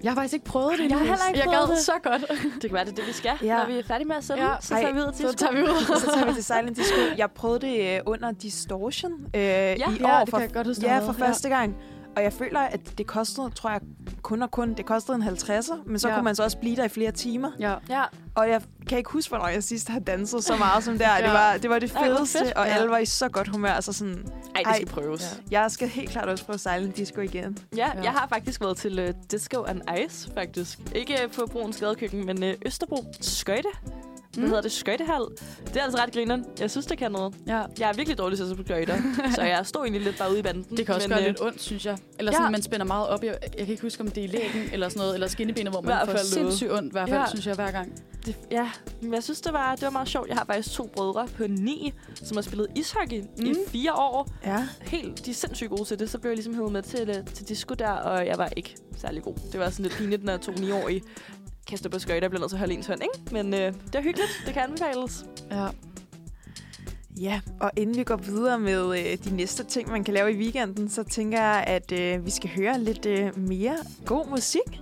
Jeg 0.03 0.11
har 0.11 0.14
faktisk 0.16 0.34
ikke 0.34 0.44
prøvet 0.46 0.78
det 0.78 0.88
Jeg 0.90 0.99
har 0.99 1.05
heller 1.05 1.26
ikke 1.28 1.38
Jeg 1.38 1.46
prøvet 1.49 1.68
gad 1.68 1.76
det. 1.76 1.84
så 1.84 1.92
godt. 2.03 2.22
Det 2.62 2.70
kan 2.70 2.72
være, 2.72 2.84
det 2.84 2.90
er 2.92 2.96
det, 2.96 3.07
vi 3.07 3.12
skal. 3.12 3.32
Ja. 3.42 3.57
Når 3.59 3.66
vi 3.66 3.78
er 3.78 3.82
færdige 3.82 4.09
med 4.09 4.16
at 4.16 4.24
sende, 4.24 4.42
Ja. 4.42 4.55
så 4.61 4.68
tager 4.74 4.92
vi 4.92 5.01
ud 5.01 5.12
til 5.16 5.28
Så 5.28 5.34
tager 5.34 5.53
vi 5.53 5.62
ud. 5.62 5.84
Så 6.01 6.11
tager 6.14 6.26
vi 6.26 6.32
til 6.34 6.44
silent 6.44 6.76
disco. 6.76 6.94
Jeg 7.16 7.30
prøvede 7.30 7.61
det 7.66 7.94
øh, 7.96 8.01
under 8.07 8.32
Distortion 8.32 9.12
øh, 9.34 9.40
ja, 9.40 9.74
i 9.74 9.76
Ja, 9.80 10.16
år 10.16 10.20
det 10.20 10.30
for, 10.30 10.38
kan 10.38 10.46
jeg 10.46 10.55
godt 10.55 10.66
huske, 10.66 10.86
ja, 10.86 10.99
for 10.99 11.12
første 11.12 11.49
gang. 11.49 11.76
Og 12.18 12.24
jeg 12.24 12.32
føler, 12.32 12.60
at 12.60 12.80
det 12.98 13.06
kostede, 13.06 13.50
tror 13.50 13.70
jeg, 13.70 13.80
kun 14.22 14.42
og 14.42 14.50
kun, 14.50 14.74
det 14.74 14.86
kostede 14.86 15.16
en 15.16 15.22
50'er, 15.22 15.74
men 15.86 15.98
så 15.98 16.08
Ja. 16.08 16.14
kunne 16.14 16.24
man 16.24 16.34
så 16.34 16.42
også 16.42 16.58
blive 16.58 16.76
der 16.76 16.84
i 16.84 16.88
flere 16.88 17.10
timer. 17.12 17.50
Ja. 17.60 17.74
Ja. 17.88 18.02
Og 18.34 18.48
jeg 18.48 18.62
kan 18.88 18.98
ikke 18.98 19.10
huske, 19.10 19.28
hvornår 19.30 19.48
jeg 19.48 19.62
sidst 19.64 19.88
har 19.88 19.98
danset 19.98 20.44
så 20.44 20.56
meget 20.56 20.84
som 20.84 20.98
der. 20.98 21.08
Ja. 21.18 21.24
Det, 21.24 21.32
var, 21.32 21.56
det 21.56 21.70
var 21.70 21.78
det 21.78 21.92
Ej, 21.96 22.04
fedeste, 22.06 22.38
fedt. 22.38 22.52
og 22.52 22.66
Ja. 22.66 22.72
alle 22.74 22.90
var 22.90 22.98
i 22.98 23.06
så 23.06 23.28
godt 23.28 23.48
humør. 23.48 23.68
Altså 23.70 23.92
sådan, 23.92 24.14
Ej, 24.14 24.22
det 24.58 24.66
Ej. 24.66 24.74
skal 24.74 24.86
prøves. 24.88 25.40
Ja. 25.50 25.60
jeg 25.60 25.70
skal 25.70 25.88
helt 25.88 26.10
klart 26.10 26.28
også 26.28 26.44
prøve 26.44 26.58
silent 26.58 26.96
disco 26.96 27.20
igen. 27.20 27.58
Ja, 27.76 27.90
Ja. 27.96 28.02
jeg 28.02 28.10
har 28.12 28.26
faktisk 28.28 28.60
været 28.60 28.76
til 28.76 29.08
uh, 29.08 29.14
Disco 29.30 29.62
and 29.62 29.80
Ice, 30.06 30.30
faktisk. 30.34 30.78
Ikke 30.94 31.18
uh, 31.26 31.32
på 31.32 31.46
Broens 31.52 31.76
Gadekøkken, 31.80 32.26
men 32.26 32.42
uh, 32.42 32.48
Østerbro 32.66 33.04
Skøjte. 33.20 33.68
Mm. 34.36 34.42
hedder 34.42 34.60
det? 34.60 34.72
Skøjtehal. 34.72 35.22
Det 35.66 35.76
er 35.76 35.82
altså 35.82 35.98
ret 35.98 36.12
grineren. 36.12 36.44
Jeg 36.60 36.70
synes, 36.70 36.86
det 36.86 36.98
kan 36.98 37.12
noget. 37.12 37.34
ja. 37.46 37.62
Jeg 37.78 37.88
er 37.88 37.92
virkelig 37.92 38.18
dårlig 38.18 38.38
til 38.38 38.44
at 38.44 38.58
skøjter, 38.64 38.96
så 39.34 39.42
jeg 39.42 39.66
stod 39.66 39.82
egentlig 39.82 40.02
lidt 40.02 40.18
bare 40.18 40.30
ude 40.30 40.38
i 40.38 40.42
banden. 40.42 40.76
Det 40.76 40.86
kan 40.86 40.94
også 40.94 41.08
men, 41.08 41.16
gøre 41.16 41.24
øh, 41.24 41.26
lidt 41.26 41.42
ondt, 41.42 41.62
synes 41.62 41.86
jeg. 41.86 41.98
Eller 42.18 42.32
ja. 42.32 42.36
sådan, 42.38 42.52
man 42.52 42.62
spænder 42.62 42.86
meget 42.86 43.08
op. 43.08 43.24
Jeg, 43.24 43.38
jeg 43.42 43.50
kan 43.66 43.68
ikke 43.68 43.82
huske, 43.82 44.00
om 44.00 44.10
det 44.10 44.18
er 44.18 44.24
i 44.24 44.26
lægen 44.26 44.68
eller 44.72 44.88
sådan 44.88 45.00
noget, 45.00 45.14
eller 45.14 45.28
skinnebenet, 45.28 45.72
hvor 45.72 45.82
I 45.82 45.84
man 45.84 46.06
får 46.06 46.16
sindssygt 46.16 46.72
ondt, 46.72 46.86
i 46.86 46.92
hvert 46.92 47.08
fald, 47.08 47.20
Ja. 47.20 47.26
synes 47.28 47.46
jeg, 47.46 47.54
hver 47.54 47.70
gang. 47.70 48.02
Det 48.26 48.36
ja, 48.50 48.70
men 49.02 49.14
jeg 49.14 49.22
synes, 49.22 49.40
det 49.40 49.52
var, 49.52 49.74
det 49.74 49.82
var 49.82 49.90
meget 49.90 50.08
sjovt. 50.08 50.28
Jeg 50.28 50.36
har 50.36 50.44
faktisk 50.44 50.74
to 50.74 50.90
brødre 50.94 51.28
på 51.36 51.46
ni, 51.46 51.92
som 52.14 52.36
har 52.36 52.42
spillet 52.42 52.66
ishockey 52.74 53.20
mm. 53.38 53.46
i 53.46 53.54
fire 53.68 53.92
år. 53.92 54.28
Ja. 54.44 54.68
Helt, 54.80 55.26
de 55.26 55.30
er 55.30 55.34
sindssygt 55.34 55.70
gode 55.70 55.84
til 55.84 55.98
det. 55.98 56.10
Så 56.10 56.18
blev 56.18 56.30
jeg 56.30 56.36
ligesom 56.36 56.54
hævet 56.54 56.72
med 56.72 56.82
til, 56.82 57.08
øh, 57.08 57.24
til 57.34 57.48
disco 57.48 57.74
der, 57.74 57.90
og 57.90 58.26
jeg 58.26 58.38
var 58.38 58.48
ikke 58.56 58.76
særlig 58.96 59.22
god. 59.22 59.34
Det 59.52 59.60
var 59.60 59.70
sådan 59.70 59.82
lidt 59.82 59.94
pinligt, 59.94 60.24
når 60.24 60.36
to 60.36 60.52
kan 61.68 61.78
stå 61.78 61.88
på 61.88 61.98
skøjter 61.98 62.26
og 62.26 62.30
bliver 62.30 62.40
nødt 62.40 62.50
til 62.50 62.56
at 62.56 62.60
holde 62.60 62.74
ens 62.74 62.86
hånd, 62.86 63.02
ikke? 63.02 63.34
Men 63.34 63.54
øh, 63.54 63.72
det 63.86 63.94
er 63.94 64.02
hyggeligt. 64.02 64.42
Det 64.46 64.54
kan 64.54 64.62
anbefales. 64.62 65.24
Ja. 65.50 65.68
Ja, 67.20 67.40
og 67.60 67.70
inden 67.76 67.96
vi 67.96 68.04
går 68.04 68.16
videre 68.16 68.58
med 68.58 68.98
øh, 68.98 69.18
de 69.24 69.36
næste 69.36 69.64
ting, 69.64 69.90
man 69.90 70.04
kan 70.04 70.14
lave 70.14 70.32
i 70.32 70.36
weekenden, 70.36 70.88
så 70.88 71.02
tænker 71.02 71.40
jeg, 71.40 71.64
at 71.66 71.92
øh, 71.92 72.26
vi 72.26 72.30
skal 72.30 72.50
høre 72.56 72.80
lidt 72.80 73.06
øh, 73.06 73.38
mere 73.38 73.76
god 74.06 74.26
musik. 74.30 74.80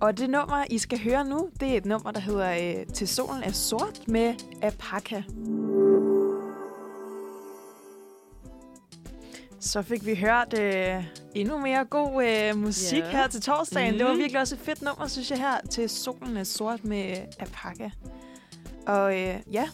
Og 0.00 0.18
det 0.18 0.30
nummer, 0.30 0.64
I 0.70 0.78
skal 0.78 1.00
høre 1.04 1.24
nu, 1.24 1.48
det 1.60 1.68
er 1.68 1.76
et 1.76 1.84
nummer, 1.86 2.10
der 2.10 2.20
hedder 2.20 2.78
øh, 2.80 2.86
Til 2.86 3.08
solen 3.08 3.42
er 3.42 3.52
sort 3.52 4.00
med 4.08 4.34
Apaka. 4.62 5.22
Så 9.60 9.82
fik 9.82 10.06
vi 10.06 10.14
hørt 10.14 10.58
øh, 10.58 11.04
endnu 11.34 11.58
mere 11.58 11.84
god 11.84 12.24
øh, 12.24 12.56
musik 12.56 12.98
Ja. 12.98 13.10
her 13.10 13.28
til 13.28 13.40
torsdagen. 13.42 13.92
Mm. 13.92 13.98
Det 13.98 14.06
var 14.06 14.12
Mhm. 14.12 14.20
virkelig 14.20 14.40
også 14.40 14.54
et 14.54 14.60
fedt 14.60 14.82
nummer, 14.82 15.06
synes 15.06 15.30
jeg 15.30 15.38
her, 15.38 15.60
til 15.70 15.88
solen 15.88 16.36
er 16.36 16.44
sort 16.44 16.84
med 16.84 17.16
Apaka. 17.40 17.90
Og 18.86 19.18
øh, 19.20 19.34
ja, 19.52 19.68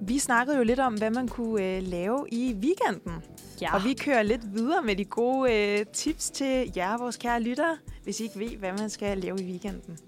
vi 0.00 0.18
snakkede 0.18 0.56
jo 0.56 0.62
lidt 0.62 0.80
om, 0.80 0.94
hvad 0.94 1.10
man 1.10 1.28
kunne 1.28 1.76
øh, 1.76 1.82
lave 1.82 2.26
i 2.32 2.54
weekenden. 2.54 3.12
Ja. 3.60 3.74
Og 3.74 3.84
vi 3.84 3.94
kører 3.94 4.22
lidt 4.22 4.54
videre 4.54 4.82
med 4.82 4.96
de 4.96 5.04
gode 5.04 5.52
øh, 5.54 5.86
tips 5.92 6.30
til 6.30 6.72
jer, 6.76 6.98
vores 6.98 7.16
kære 7.16 7.40
lyttere, 7.40 7.76
hvis 8.04 8.20
I 8.20 8.22
ikke 8.22 8.38
ved, 8.38 8.56
hvad 8.56 8.72
man 8.72 8.90
skal 8.90 9.18
lave 9.18 9.40
i 9.40 9.44
weekenden. 9.44 9.98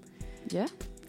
Ja. 0.53 0.65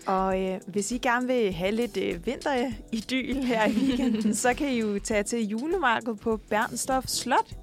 Og 0.07 0.42
øh, 0.42 0.61
hvis 0.66 0.92
I 0.92 0.98
gerne 0.98 1.26
vil 1.26 1.52
have 1.52 1.72
lidt 1.72 1.96
øh, 1.96 2.26
vinteridyl 2.26 3.34
her 3.42 3.66
i 3.68 3.72
weekenden, 3.72 4.34
så 4.34 4.54
kan 4.54 4.68
I 4.68 4.80
jo 4.80 4.98
tage 4.98 5.22
til 5.22 5.46
julemarkedet 5.48 6.20
på 6.20 6.36
Bernstorff 6.50 7.07
Slot. 7.09 7.54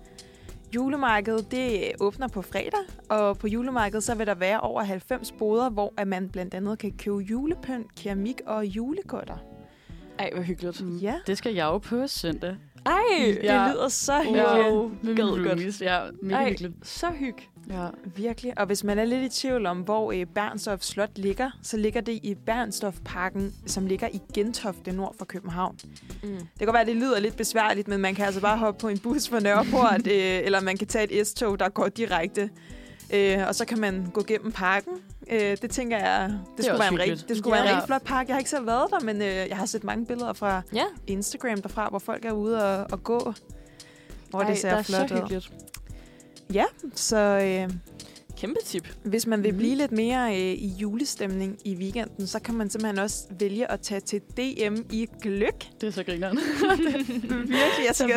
Julemarkedet 0.76 1.52
det 1.52 1.92
åbner 2.00 2.28
på 2.28 2.42
fredag, 2.42 2.80
og 3.10 3.38
på 3.38 3.48
julemarkedet 3.48 4.04
så 4.04 4.16
vil 4.16 4.28
der 4.28 4.36
være 4.36 4.60
over 4.60 4.84
90 4.84 5.32
boder, 5.32 5.70
hvor 5.70 5.94
at 5.98 6.08
man 6.08 6.30
blandt 6.30 6.54
andet 6.54 6.80
kan 6.80 6.92
købe 6.98 7.18
julepynt, 7.18 7.96
keramik 7.96 8.42
og 8.46 8.66
julegodter. 8.66 9.38
Ej, 10.20 10.30
hvor 10.34 10.44
hyggeligt. 10.44 10.84
Ja, 11.02 11.16
Det 11.28 11.38
skal 11.38 11.54
jeg 11.54 11.64
jo 11.64 11.78
på 11.78 12.08
søndag. 12.08 12.56
Ej, 12.86 13.38
Ja. 13.44 13.64
det 13.64 13.72
lyder 13.74 13.88
så 13.90 14.18
hyggeligt. 14.24 14.46
Wow. 14.74 14.92
Med 15.02 15.16
Gad 15.16 15.44
godt. 15.56 15.82
Ja, 15.82 16.00
mega 16.22 16.36
Ej, 16.36 16.50
hyggeligt. 16.50 16.74
så 16.84 17.08
hygg. 17.10 17.50
Ja. 17.70 17.88
virkelig. 18.16 18.60
Og 18.60 18.66
hvis 18.66 18.84
man 18.84 19.00
er 19.00 19.06
lidt 19.06 19.36
i 19.36 19.42
tvivl 19.42 19.66
om, 19.66 19.80
hvor 19.80 20.12
øh, 20.12 20.26
Bernstorff 20.26 20.84
Slot 20.84 21.10
ligger, 21.18 21.52
så 21.62 21.78
ligger 21.78 22.02
det 22.02 22.20
i 22.24 22.36
Bernstorff-parken, 22.46 23.54
som 23.66 23.88
ligger 23.88 24.08
i 24.14 24.22
Gentofte 24.34 24.92
nord 24.92 25.16
for 25.18 25.26
København. 25.26 25.76
Mm. 26.24 26.30
Det 26.30 26.48
kan 26.60 26.66
godt 26.68 26.74
være, 26.74 26.82
at 26.82 26.88
det 26.88 26.96
lyder 26.96 27.20
lidt 27.20 27.38
besværligt, 27.38 27.88
men 27.88 28.00
man 28.02 28.16
kan 28.16 28.26
altså 28.26 28.42
bare 28.42 28.58
hoppe 28.58 28.82
på 28.82 28.88
en 28.88 29.00
bus 29.00 29.30
fra 29.30 29.40
Nørreport, 29.40 30.08
øh, 30.12 30.42
eller 30.46 30.62
man 30.62 30.78
kan 30.78 30.88
tage 30.88 31.12
et 31.12 31.28
S-tog, 31.28 31.60
der 31.60 31.70
går 31.70 31.88
direkte. 31.88 32.50
Øh, 33.14 33.38
og 33.48 33.56
så 33.56 33.66
kan 33.66 33.80
man 33.80 34.08
gå 34.14 34.24
gennem 34.28 34.52
parken. 34.52 34.94
Øh, 35.32 35.58
det 35.62 35.70
tænker 35.72 35.98
jeg, 35.98 36.30
det, 36.30 36.40
det 36.58 36.66
skulle, 36.66 36.80
være 36.80 36.94
en, 36.94 37.00
rigtig, 37.00 37.30
det 37.30 37.38
skulle 37.38 37.56
Ja. 37.58 37.62
være 37.64 37.72
en 37.72 37.76
rigtig 37.78 37.88
flot 37.88 38.04
park. 38.04 38.28
Jeg 38.28 38.34
har 38.36 38.40
ikke 38.40 38.50
selv 38.50 38.66
været 38.68 38.88
der, 38.92 39.00
men 39.00 39.22
øh, 39.22 39.28
jeg 39.28 39.58
har 39.58 39.66
set 39.66 39.84
mange 39.84 40.06
billeder 40.06 40.34
fra 40.34 40.62
Ja. 40.74 40.84
Instagram 41.08 41.62
derfra, 41.62 41.90
hvor 41.90 42.00
folk 42.00 42.26
er 42.26 42.32
ude 42.32 42.64
og, 42.78 42.88
og 42.92 43.04
gå. 43.04 43.34
Hvor 44.30 44.42
Ej, 44.42 44.50
det 44.50 44.58
ser 44.58 44.70
der 44.70 44.78
er 44.78 44.84
flot 44.84 45.12
ud. 45.12 45.18
hyggeligt. 45.18 45.52
Så 46.96 47.18
øh, 47.18 47.74
Kæmpe 48.38 48.60
tip. 48.66 48.88
hvis 49.04 49.28
man 49.28 49.44
vil 49.44 49.52
Mhm. 49.52 49.58
blive 49.58 49.76
lidt 49.76 49.92
mere 49.92 50.30
øh, 50.36 50.40
i 50.42 50.68
julestemning 50.68 51.58
i 51.66 51.76
weekenden, 51.76 52.28
så 52.28 52.40
kan 52.40 52.56
man 52.56 52.70
simpelthen 52.70 53.00
også 53.00 53.24
vælge 53.40 53.72
at 53.72 53.80
tage 53.82 54.00
til 54.02 54.20
DM 54.22 54.76
i 54.92 55.08
Gløk. 55.22 55.66
Det 55.82 55.88
er 55.88 55.92
så 55.92 56.04
grineren. 56.04 56.40
Virkelig, 57.30 57.86
jeg 57.88 57.96
skal. 57.96 58.10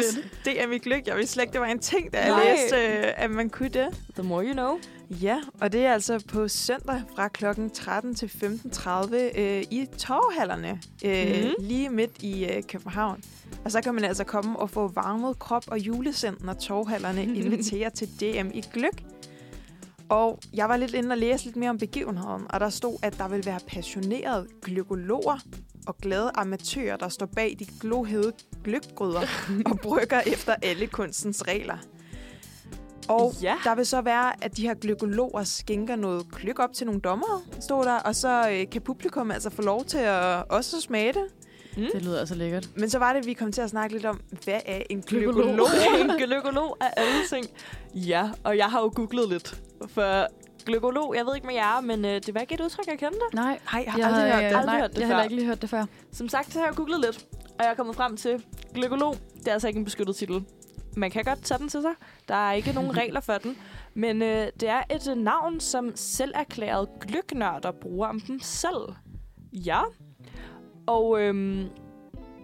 DM 0.44 0.72
i 0.72 0.78
Gløk. 0.78 1.06
Jeg 1.06 1.16
vidste 1.16 1.32
slet 1.32 1.42
ikke, 1.42 1.52
det 1.52 1.60
var 1.60 1.66
en 1.66 1.78
ting, 1.78 2.12
da 2.12 2.18
jeg 2.24 2.42
læste, 2.44 2.76
øh, 2.76 3.12
at 3.16 3.30
man 3.30 3.50
kunne 3.50 3.68
det. 3.68 3.86
The 4.14 4.22
more 4.22 4.44
you 4.46 4.52
know. 4.52 4.78
Ja, 5.10 5.40
og 5.60 5.72
det 5.72 5.80
er 5.84 5.92
altså 5.92 6.24
på 6.28 6.48
søndag 6.48 7.02
fra 7.16 7.28
kl. 7.28 7.44
13 7.74 8.14
til 8.14 8.26
15.30 8.26 9.14
øh, 9.40 9.62
i 9.70 9.86
torvhallerne, 9.98 10.80
øh, 11.04 11.44
Mhm. 11.44 11.54
lige 11.58 11.88
midt 11.90 12.22
i 12.22 12.44
øh, 12.44 12.62
København. 12.62 13.22
Og 13.64 13.72
så 13.72 13.80
kan 13.80 13.94
man 13.94 14.04
altså 14.04 14.24
komme 14.24 14.58
og 14.58 14.70
få 14.70 14.88
varmet 14.88 15.38
krop 15.38 15.64
og 15.68 15.78
julesind, 15.78 16.36
når 16.40 16.52
torvhallerne 16.52 17.22
inviterer 17.44 17.88
til 17.88 18.08
DM 18.20 18.50
i 18.54 18.62
Gløk. 18.72 19.02
Og 20.08 20.38
jeg 20.54 20.68
var 20.68 20.76
lidt 20.76 20.94
inde 20.94 21.10
og 21.12 21.18
læse 21.18 21.44
lidt 21.44 21.56
mere 21.56 21.70
om 21.70 21.78
begivenheden, 21.78 22.42
og 22.50 22.60
der 22.60 22.68
stod, 22.68 22.96
at 23.02 23.18
der 23.18 23.28
vil 23.28 23.46
være 23.46 23.60
passionerede 23.66 24.46
glykologer 24.62 25.38
og 25.86 25.96
glade 25.98 26.30
amatører, 26.34 26.96
der 26.96 27.08
står 27.08 27.26
bag 27.26 27.56
de 27.58 27.66
glohede 27.80 28.32
gløkgryder 28.64 29.20
og 29.70 29.78
brygger 29.82 30.20
efter 30.26 30.54
alle 30.62 30.86
kunstens 30.86 31.42
regler. 31.48 31.76
Og 33.08 33.32
Ja. 33.42 33.54
der 33.64 33.74
vil 33.74 33.86
så 33.86 34.00
være, 34.00 34.44
at 34.44 34.56
de 34.56 34.62
her 34.62 34.74
glykologer 34.74 35.44
skænker 35.44 35.96
noget 35.96 36.26
gløk 36.36 36.58
op 36.58 36.72
til 36.72 36.86
nogle 36.86 37.00
dommer, 37.00 37.42
stod 37.60 37.84
der, 37.84 37.94
og 37.98 38.14
så 38.16 38.48
øh, 38.50 38.70
kan 38.72 38.82
publikum 38.82 39.30
altså 39.30 39.50
få 39.50 39.62
lov 39.62 39.84
til 39.84 39.98
at 39.98 40.44
også 40.50 40.80
smage 40.80 41.12
det. 41.12 41.24
Det 41.92 42.02
lyder 42.02 42.20
altså 42.20 42.34
lækkert. 42.34 42.68
Men 42.76 42.90
så 42.90 42.98
var 42.98 43.12
det, 43.12 43.20
at 43.20 43.26
vi 43.26 43.32
kom 43.32 43.52
til 43.52 43.60
at 43.60 43.70
snakke 43.70 43.94
lidt 43.94 44.06
om, 44.06 44.20
hvad 44.44 44.60
er 44.66 44.82
en 44.90 45.00
Glykolog? 45.02 45.68
en 46.00 46.10
glykolog 46.18 46.76
af 46.80 46.92
alle 46.96 47.12
ting. 47.28 47.46
Ja, 47.94 48.30
og 48.44 48.56
jeg 48.56 48.66
har 48.66 48.80
jo 48.80 48.92
googlet 48.94 49.28
lidt. 49.28 49.60
For 49.88 50.26
glykolog, 50.64 51.14
jeg 51.16 51.26
ved 51.26 51.34
ikke 51.34 51.46
med 51.46 51.54
jer, 51.54 51.80
men 51.80 52.04
øh, 52.04 52.10
det 52.26 52.34
var 52.34 52.40
ikke 52.40 52.54
et 52.54 52.60
udtryk, 52.60 52.86
jeg 52.86 52.98
kendte. 52.98 53.18
Nej, 53.34 53.58
Nej, 53.72 53.82
jeg 53.86 53.92
har 53.92 53.98
jeg 53.98 54.06
aldrig 54.08 54.32
har, 54.32 54.40
hørt 54.40 54.50
det. 54.50 54.52
øh, 54.52 54.58
Aldrig 54.58 54.66
nej, 54.66 54.80
hørt 54.80 54.92
det 54.94 55.00
jeg 55.00 55.08
har 55.08 55.22
ikke 55.22 55.34
lige 55.34 55.46
hørt 55.46 55.62
det 55.62 55.70
før. 55.70 55.84
Som 56.12 56.28
sagt, 56.28 56.52
så 56.52 56.58
har 56.58 56.66
jeg 56.66 56.74
googlet 56.76 57.00
lidt, 57.00 57.26
og 57.58 57.64
jeg 57.64 57.70
er 57.70 57.74
kommet 57.74 57.96
frem 57.96 58.16
til, 58.16 58.44
glykolog, 58.74 59.16
det 59.38 59.48
er 59.48 59.52
altså 59.52 59.68
ikke 59.68 59.78
en 59.78 59.84
beskyttet 59.84 60.16
titel. 60.16 60.44
Man 60.96 61.10
kan 61.10 61.24
godt 61.24 61.42
tage 61.42 61.58
den 61.58 61.68
til 61.68 61.82
sig. 61.82 61.92
Der 62.28 62.34
er 62.34 62.52
ikke 62.52 62.72
nogen 62.72 62.96
regler 63.00 63.20
for 63.20 63.38
den. 63.38 63.56
Men 63.94 64.22
øh, 64.22 64.46
det 64.60 64.68
er 64.68 64.82
et 64.90 65.08
øh, 65.10 65.16
navn, 65.16 65.60
som 65.60 65.92
selv 65.94 66.32
erklæret 66.34 66.88
gløgnørder 67.00 67.72
bruger 67.72 68.08
om 68.08 68.20
dem 68.20 68.40
selv. 68.40 68.94
Ja. 69.52 69.80
Og 70.86 71.20
øhm, 71.20 71.68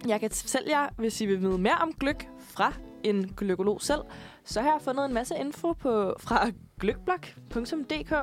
jeg 0.07 0.19
kan 0.19 0.31
fortælle 0.31 0.69
jer, 0.69 0.89
hvis 0.97 1.21
I 1.21 1.25
vil 1.25 1.41
vide 1.41 1.57
mere 1.57 1.77
om 1.81 1.93
gløk 1.99 2.27
fra 2.39 2.73
en 3.03 3.33
glykolog 3.37 3.81
selv, 3.81 4.01
så 4.45 4.61
har 4.61 4.71
jeg 4.71 4.81
fundet 4.81 5.05
en 5.05 5.13
masse 5.13 5.35
info 5.39 5.73
på, 5.73 6.13
fra 6.19 6.49
gløkblok.dk 6.79 8.13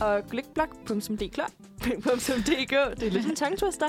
og 0.00 0.22
gløkblok.dk. 0.30 1.40
Det 3.00 3.06
er 3.06 3.10
lidt 3.10 3.26
en 3.26 3.36
tongue 3.36 3.56
twister. 3.56 3.86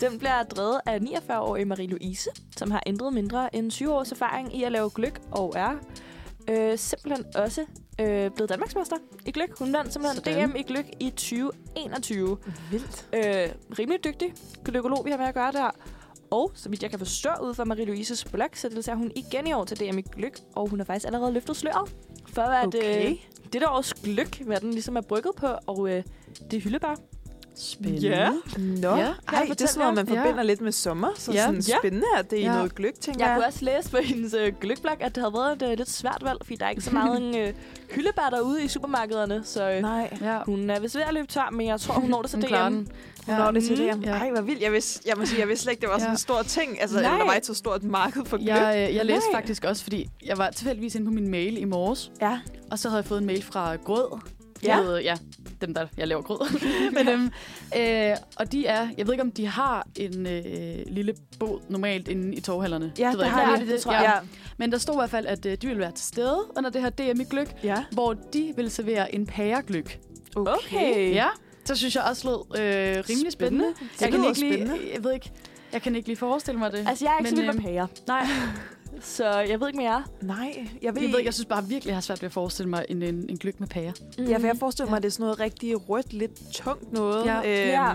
Den 0.00 0.18
bliver 0.18 0.42
drevet 0.42 0.80
af 0.86 0.98
49-årige 0.98 1.64
Marie-Louise, 1.72 2.28
som 2.56 2.70
har 2.70 2.82
ændret 2.86 3.12
mindre 3.12 3.56
end 3.56 3.70
20 3.70 3.92
års 3.94 4.12
erfaring 4.12 4.56
i 4.56 4.62
at 4.62 4.72
lave 4.72 4.90
gløk 4.94 5.20
og 5.30 5.52
er 5.56 5.70
øh, 6.50 6.78
simpelthen 6.78 7.24
også 7.34 7.60
øh, 8.00 8.30
blevet 8.30 8.48
Danmarksmester 8.48 8.96
i 9.26 9.30
gløk. 9.30 9.58
Hun 9.58 9.72
vandt 9.72 9.92
simpelthen 9.92 10.24
Sådan. 10.24 10.50
DM 10.50 10.56
i 10.56 10.62
gløk 10.62 10.86
i 11.00 11.10
2021. 11.10 12.38
Vildt. 12.70 13.08
Øh, 13.12 13.22
rimelig 13.78 14.04
dygtig 14.04 14.32
gløkolog, 14.64 15.04
vi 15.04 15.10
har 15.10 15.18
med 15.18 15.26
at 15.26 15.34
gøre 15.34 15.52
der. 15.52 15.70
Og 16.30 16.52
så 16.54 16.68
vidt 16.68 16.82
jeg 16.82 16.90
kan 16.90 16.98
forstå 16.98 17.30
ud 17.42 17.54
fra 17.54 17.64
Marie-Louises 17.64 18.30
blog, 18.30 18.48
så 18.54 18.68
deltager 18.68 18.96
hun 18.96 19.12
igen 19.16 19.46
i 19.46 19.52
år 19.52 19.64
til 19.64 19.80
DM 19.80 19.98
i 19.98 20.02
gløk, 20.02 20.38
og 20.56 20.68
hun 20.68 20.78
har 20.80 20.84
faktisk 20.84 21.06
allerede 21.06 21.32
løftet 21.32 21.56
sløret 21.56 21.94
for, 22.32 22.42
at 22.42 22.66
Okay. 22.66 23.10
øh, 23.10 23.16
det 23.52 23.60
der 23.60 23.68
års 23.70 23.94
gløk, 23.94 24.38
hvad 24.46 24.60
den 24.60 24.70
ligesom 24.70 24.96
er 24.96 25.00
brygget 25.00 25.32
på, 25.36 25.46
og 25.66 25.88
øh, 25.90 26.02
det 26.50 26.56
er 26.56 26.60
hyldebær. 26.60 26.94
Spændende. 27.60 28.08
Ja. 28.08 28.30
Nå, 28.58 28.88
Ja, 28.88 28.96
ja, 28.96 29.04
jeg 29.04 29.14
Ej, 29.28 29.44
det 29.48 29.60
er 29.60 29.66
sådan 29.66 29.80
noget, 29.94 29.94
man 30.08 30.16
forbinder 30.16 30.42
lidt 30.42 30.60
med 30.60 30.72
sommer. 30.72 31.08
Så 31.16 31.32
Ja. 31.32 31.44
sådan 31.44 31.60
Ja. 31.68 31.74
spændende, 31.78 32.06
at 32.18 32.30
det 32.30 32.38
er 32.38 32.42
Ja. 32.44 32.52
i 32.52 32.56
noget 32.56 32.74
gløk, 32.74 32.94
tænker 33.00 33.20
Jeg 33.20 33.28
jeg. 33.28 33.36
kunne 33.36 33.46
også 33.46 33.64
læse 33.64 33.90
på 33.90 33.96
hendes 33.96 34.34
øh, 34.34 34.52
gløkblog, 34.60 34.96
at 35.02 35.14
det 35.14 35.22
havde 35.22 35.32
været 35.34 35.62
et 35.62 35.70
øh, 35.72 35.78
lidt 35.78 35.90
svært 35.90 36.18
valg, 36.22 36.38
fordi 36.42 36.56
der 36.56 36.66
er 36.66 36.70
ikke 36.70 36.82
så 36.82 36.92
meget 36.94 37.16
en 37.22 37.36
øh, 37.36 37.52
hyldebær 37.90 38.28
derude 38.30 38.64
i 38.64 38.68
supermarkederne, 38.68 39.40
så 39.44 39.70
øh, 39.70 39.80
Nej, 39.82 40.18
Ja. 40.20 40.38
hun 40.46 40.70
er 40.70 40.80
vist 40.80 40.94
ved 40.96 41.02
at 41.02 41.14
løbe 41.14 41.26
tør, 41.26 41.48
men 41.52 41.66
jeg 41.66 41.80
tror, 41.80 41.94
hun 41.94 42.10
når 42.10 42.22
det 42.22 42.30
til 42.30 42.38
Hun 42.62 42.72
DM. 42.84 42.86
Hun 43.28 43.38
Ja. 43.38 43.44
når 43.44 43.50
det 43.50 43.64
til 43.64 43.90
Mhm. 43.92 44.00
det. 44.00 44.06
Ja. 44.06 44.12
Ej, 44.12 44.30
hvor 44.30 44.40
vildt. 44.40 44.62
Jeg 44.62 44.72
vidste, 44.72 45.08
jeg 45.08 45.14
må 45.18 45.26
sige, 45.26 45.40
jeg 45.40 45.48
vidste 45.48 45.62
slet 45.62 45.72
ikke, 45.72 45.80
det 45.80 45.88
var 45.88 45.94
sådan 45.98 46.08
Ja. 46.08 46.12
en 46.12 46.18
stor 46.18 46.42
ting. 46.42 46.80
Altså, 46.80 47.00
Nej. 47.00 47.18
der 47.18 47.24
var 47.24 47.34
et 47.34 47.46
så 47.46 47.54
stort 47.54 47.82
marked 47.84 48.24
for 48.24 48.36
gløk. 48.36 48.48
Jeg, 48.48 48.88
øh, 48.90 48.96
jeg 48.96 49.04
læste 49.06 49.28
Nej. 49.32 49.40
faktisk 49.40 49.64
også, 49.64 49.82
fordi 49.82 50.08
jeg 50.26 50.38
var 50.38 50.50
tilfældigvis 50.50 50.94
inde 50.94 51.06
på 51.06 51.12
min 51.12 51.28
mail 51.30 51.58
i 51.58 51.64
morges, 51.64 52.10
Ja. 52.20 52.38
og 52.70 52.78
så 52.78 52.88
havde 52.88 52.98
jeg 53.00 53.04
fået 53.04 53.18
en 53.20 53.26
mail 53.26 53.42
fra 53.42 53.76
Grød. 53.76 54.18
Ja. 54.62 54.82
Med, 54.82 55.00
ja, 55.00 55.14
dem 55.60 55.74
der, 55.74 55.86
jeg 55.96 56.08
laver 56.08 56.22
grød. 56.22 56.38
Men, 56.94 57.06
dem, 57.06 57.30
øh, 57.78 58.16
og 58.36 58.52
de 58.52 58.66
er, 58.66 58.88
jeg 58.98 59.06
ved 59.06 59.14
ikke 59.14 59.22
om 59.22 59.30
de 59.32 59.46
har 59.46 59.86
en 59.96 60.26
øh, 60.26 60.42
lille 60.86 61.14
båd 61.38 61.60
normalt 61.68 62.08
inde 62.08 62.34
i 62.34 62.40
torvhallerne. 62.40 62.92
Ja, 62.98 63.06
ved 63.10 63.12
det 63.18 63.24
jeg 63.24 63.30
har 63.32 63.54
ikke. 63.56 63.66
de, 63.66 63.72
det, 63.72 63.80
tror 63.80 63.92
jeg. 63.92 64.02
Ja. 64.22 64.28
Men 64.56 64.72
der 64.72 64.78
stod 64.78 64.94
i 64.94 64.98
hvert 64.98 65.10
fald, 65.10 65.26
at 65.26 65.46
øh, 65.46 65.56
de 65.62 65.66
ville 65.66 65.80
være 65.80 65.92
til 65.92 66.06
stede 66.06 66.38
under 66.56 66.70
det 66.70 66.82
her 66.82 66.90
DM 66.90 67.20
i 67.20 67.24
Gløk, 67.24 67.54
ja. 67.64 67.84
hvor 67.92 68.12
de 68.32 68.52
ville 68.56 68.70
servere 68.70 69.14
en 69.14 69.26
pæregløk. 69.26 69.98
Okay. 70.36 70.52
Okay. 70.52 71.14
Ja, 71.14 71.26
så 71.68 71.74
synes 71.76 71.94
jeg 71.96 72.02
også 72.04 72.28
lød 72.28 72.60
øh, 72.60 73.04
rimelig 73.10 73.32
spændende. 73.32 73.64
Spændende. 73.74 73.74
Jeg 74.00 74.12
Det 74.12 74.20
kan 74.20 74.24
ikke 74.64 74.74
lige, 74.76 74.90
jeg 74.94 75.04
ved 75.04 75.12
ikke, 75.12 75.30
jeg 75.72 75.82
kan 75.82 75.94
ikke 75.96 76.08
lige 76.08 76.16
forestille 76.16 76.58
mig 76.58 76.72
det. 76.72 76.84
Altså, 76.88 77.04
jeg 77.04 77.14
er 77.14 77.18
ikke 77.18 77.30
Men, 77.30 77.36
så 77.36 77.42
vild 77.42 77.46
med 77.46 77.54
øhm, 77.54 77.62
pærer, 77.74 77.86
Nej, 78.08 78.26
så 79.16 79.28
jeg 79.38 79.60
ved 79.60 79.66
ikke 79.68 79.76
med 79.76 79.84
jer. 79.86 80.02
Nej, 80.22 80.36
jeg 80.82 80.94
ved, 80.94 81.02
jeg 81.02 81.10
ved 81.10 81.18
ikke, 81.18 81.24
jeg 81.24 81.34
synes 81.34 81.46
bare 81.46 81.64
virkelig, 81.64 81.88
jeg 81.88 81.96
har 81.96 82.00
svært 82.00 82.22
ved 82.22 82.26
at 82.26 82.32
forestille 82.32 82.70
mig 82.70 82.84
en, 82.88 83.02
en, 83.02 83.26
en 83.28 83.36
gløk 83.38 83.60
med 83.60 83.68
pære. 83.68 83.92
Ja, 84.18 84.36
for 84.38 84.46
jeg 84.46 84.56
forestiller 84.60 84.90
mig, 84.90 84.96
at 84.96 85.02
det 85.02 85.08
er 85.08 85.12
sådan 85.12 85.24
noget 85.24 85.40
rigtig 85.40 85.88
rødt, 85.88 86.12
lidt 86.12 86.52
tungt 86.54 86.92
noget. 86.92 87.26
Ja. 87.26 87.36
Øhm, 87.36 87.70
Ja. 87.70 87.92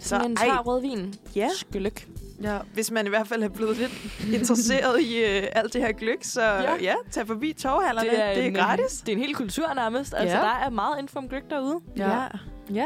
Sådan 0.00 0.30
en 0.30 0.36
ej. 0.36 0.44
tør 0.46 0.56
rødvin. 0.58 1.14
Ja, 1.36 1.48
Skylyk. 1.56 2.08
ja, 2.42 2.58
hvis 2.74 2.90
man 2.90 3.06
i 3.06 3.08
hvert 3.08 3.28
fald 3.28 3.42
er 3.42 3.48
blevet 3.48 3.76
lidt 3.76 3.92
interesseret 4.40 5.00
i 5.02 5.24
øh, 5.24 5.42
alt 5.52 5.72
det 5.72 5.80
her 5.80 5.92
gløk, 5.92 6.18
så 6.22 6.42
Ja. 6.42 6.76
ja, 6.80 6.94
tag 7.10 7.26
forbi 7.26 7.52
torvhallerne. 7.52 8.10
Det 8.10 8.24
er, 8.24 8.34
det 8.34 8.42
er 8.42 8.46
en, 8.46 8.54
gratis. 8.54 8.92
Det 9.06 9.08
er 9.12 9.16
en 9.16 9.22
hel 9.22 9.34
kultur 9.34 9.74
nærmest. 9.74 10.14
Altså, 10.16 10.36
Ja. 10.36 10.42
der 10.42 10.50
er 10.66 10.70
meget 10.70 10.98
info 11.02 11.18
om 11.18 11.28
gløk 11.28 11.50
derude. 11.50 11.80
Ja. 11.96 12.10
Ja. 12.22 12.26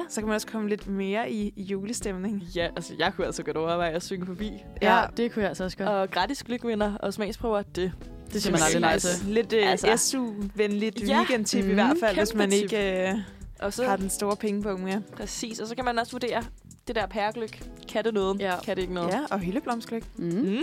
Så 0.09 0.20
kan 0.20 0.26
man 0.28 0.35
også 0.35 0.47
komme 0.47 0.68
lidt 0.68 0.87
mere 0.89 1.30
i, 1.30 1.53
i 1.57 1.62
julestemning. 1.62 2.43
Ja, 2.57 2.68
altså 2.76 2.95
jeg 2.99 3.12
kunne 3.16 3.26
altså 3.26 3.43
godt 3.43 3.57
overveje 3.57 3.91
at 3.91 4.03
synge 4.03 4.26
forbi. 4.26 4.51
Ja, 4.83 4.99
Ja. 5.01 5.07
det 5.16 5.33
kunne 5.33 5.43
jeg 5.43 5.49
altså 5.49 5.64
også 5.64 5.76
godt. 5.76 5.89
Og 5.89 6.11
gratis 6.11 6.43
glykvinder 6.43 6.97
og 6.97 7.14
smagsprøver, 7.14 7.62
det 7.62 7.93
Det 8.33 8.43
siger 8.43 8.53
man 8.53 8.61
aldrig 8.66 8.80
nej 8.80 8.99
til. 8.99 9.11
Lidt 9.26 9.53
øh, 9.53 9.70
Altså. 9.70 9.87
altså. 9.87 10.11
SU-venligt 10.11 11.09
Ja. 11.09 11.16
weekendtip 11.18 11.64
Mm, 11.64 11.70
i 11.70 11.74
hvert 11.74 11.97
fald, 12.01 12.16
hvis 12.16 12.35
man 12.35 12.51
tip. 12.51 12.62
ikke 12.62 13.09
øh, 13.11 13.14
Og 13.61 13.72
så 13.72 13.85
har 13.85 13.97
den 13.97 14.11
store 14.11 14.37
pengepunkt 14.37 14.83
med. 14.85 15.01
præcis, 15.16 15.61
og 15.61 15.66
så 15.68 15.74
kan 15.74 15.85
man 15.85 15.99
også 15.99 16.12
vurdere 16.12 16.43
det 16.89 16.97
der 16.97 17.07
pæregløk. 17.07 17.62
Kan 17.89 18.05
det 18.05 18.14
noget? 18.14 18.41
Ja. 18.41 18.55
Kan 18.64 18.76
det 18.76 18.83
ikke 18.83 18.95
noget? 18.95 19.11
Ja, 19.12 19.20
og 19.30 19.39
hyldeblomsgløk. 19.39 20.03
Mm. 20.16 20.24
Mm. 20.28 20.62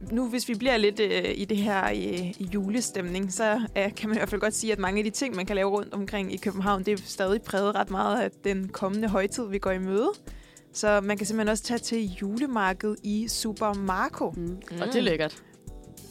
Nu, 0.00 0.28
hvis 0.28 0.48
vi 0.48 0.54
bliver 0.54 0.76
lidt 0.76 1.00
øh, 1.00 1.24
i 1.34 1.44
det 1.44 1.56
her 1.56 1.84
øh, 1.90 2.54
julestemning, 2.54 3.32
så 3.32 3.60
øh, 3.76 3.94
kan 3.94 4.08
man 4.08 4.16
i 4.16 4.18
hvert 4.18 4.28
fald 4.28 4.40
godt 4.40 4.54
sige, 4.54 4.72
at 4.72 4.78
mange 4.78 4.98
af 4.98 5.04
de 5.04 5.10
ting, 5.10 5.36
man 5.36 5.46
kan 5.46 5.56
lave 5.56 5.70
rundt 5.70 5.94
omkring 5.94 6.34
i 6.34 6.36
København, 6.36 6.82
det 6.82 6.92
er 6.92 6.96
stadig 7.04 7.42
præget 7.42 7.74
ret 7.74 7.90
meget 7.90 8.20
af 8.22 8.30
den 8.44 8.68
kommende 8.68 9.08
højtid, 9.08 9.48
vi 9.48 9.58
går 9.58 9.70
i 9.70 9.78
møde. 9.78 10.10
Så 10.72 11.00
man 11.00 11.16
kan 11.16 11.26
simpelthen 11.26 11.48
også 11.48 11.62
tage 11.62 11.78
til 11.78 12.10
julemarkedet 12.22 12.96
i 13.02 13.28
Supermarco. 13.28 14.30
Mm. 14.30 14.42
Mm. 14.42 14.80
Og 14.80 14.86
det 14.86 14.96
er 14.96 15.02
lækkert. 15.02 15.42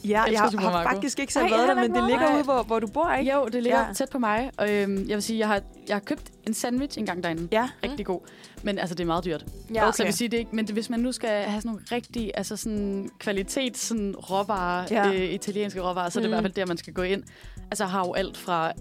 Ja, 0.04 0.22
jeg 0.22 0.40
har 0.40 0.82
faktisk 0.82 1.18
ikke 1.18 1.32
selv 1.32 1.44
Ej, 1.44 1.50
været 1.50 1.68
der, 1.68 1.74
men 1.74 1.94
det 1.94 2.02
ligger 2.04 2.26
Nej. 2.28 2.34
ude, 2.36 2.42
hvor, 2.44 2.62
hvor 2.62 2.78
du 2.78 2.86
bor, 2.86 3.12
ikke? 3.12 3.32
Jo, 3.34 3.48
det 3.52 3.62
ligger 3.62 3.78
Ja. 3.86 3.92
tæt 3.92 4.08
på 4.10 4.18
mig. 4.18 4.50
Og 4.58 4.70
øhm, 4.74 4.96
jeg 5.08 5.14
vil 5.14 5.22
sige, 5.22 5.38
jeg 5.38 5.48
har, 5.48 5.60
jeg 5.88 5.94
har 5.94 6.00
købt 6.00 6.22
en 6.46 6.54
sandwich 6.54 6.98
en 6.98 7.06
gang 7.06 7.22
derinde. 7.24 7.48
Ja. 7.52 7.68
Rigtig 7.84 8.06
god. 8.06 8.20
Men 8.62 8.78
altså, 8.78 8.94
det 8.94 9.02
er 9.02 9.06
meget 9.06 9.24
dyrt. 9.24 9.44
Ja, 9.74 9.82
Okay. 9.82 9.92
Så 9.96 10.02
jeg 10.02 10.06
vil 10.06 10.14
sige, 10.14 10.28
det 10.28 10.36
er 10.36 10.38
ikke, 10.38 10.56
men 10.56 10.66
det, 10.66 10.74
hvis 10.74 10.90
man 10.90 11.00
nu 11.00 11.12
skal 11.12 11.30
have 11.30 11.60
sådan 11.60 11.68
nogle 11.68 11.84
rigtige, 11.92 12.36
altså 12.38 12.56
sådan 12.56 13.10
kvalitets 13.18 13.80
sådan 13.80 14.14
råvarer, 14.16 14.84
Ja. 14.90 15.08
øh, 15.08 15.14
italienske 15.32 15.80
råvarer, 15.80 16.08
så 16.10 16.18
er 16.18 16.22
det 16.22 16.30
Mm. 16.30 16.32
i 16.32 16.34
hvert 16.34 16.42
fald 16.44 16.52
der, 16.54 16.66
man 16.66 16.76
skal 16.76 16.92
gå 16.92 17.02
ind. 17.02 17.22
Altså 17.70 17.84
har 17.84 18.00
jo 18.06 18.12
alt 18.12 18.36
fra 18.36 18.72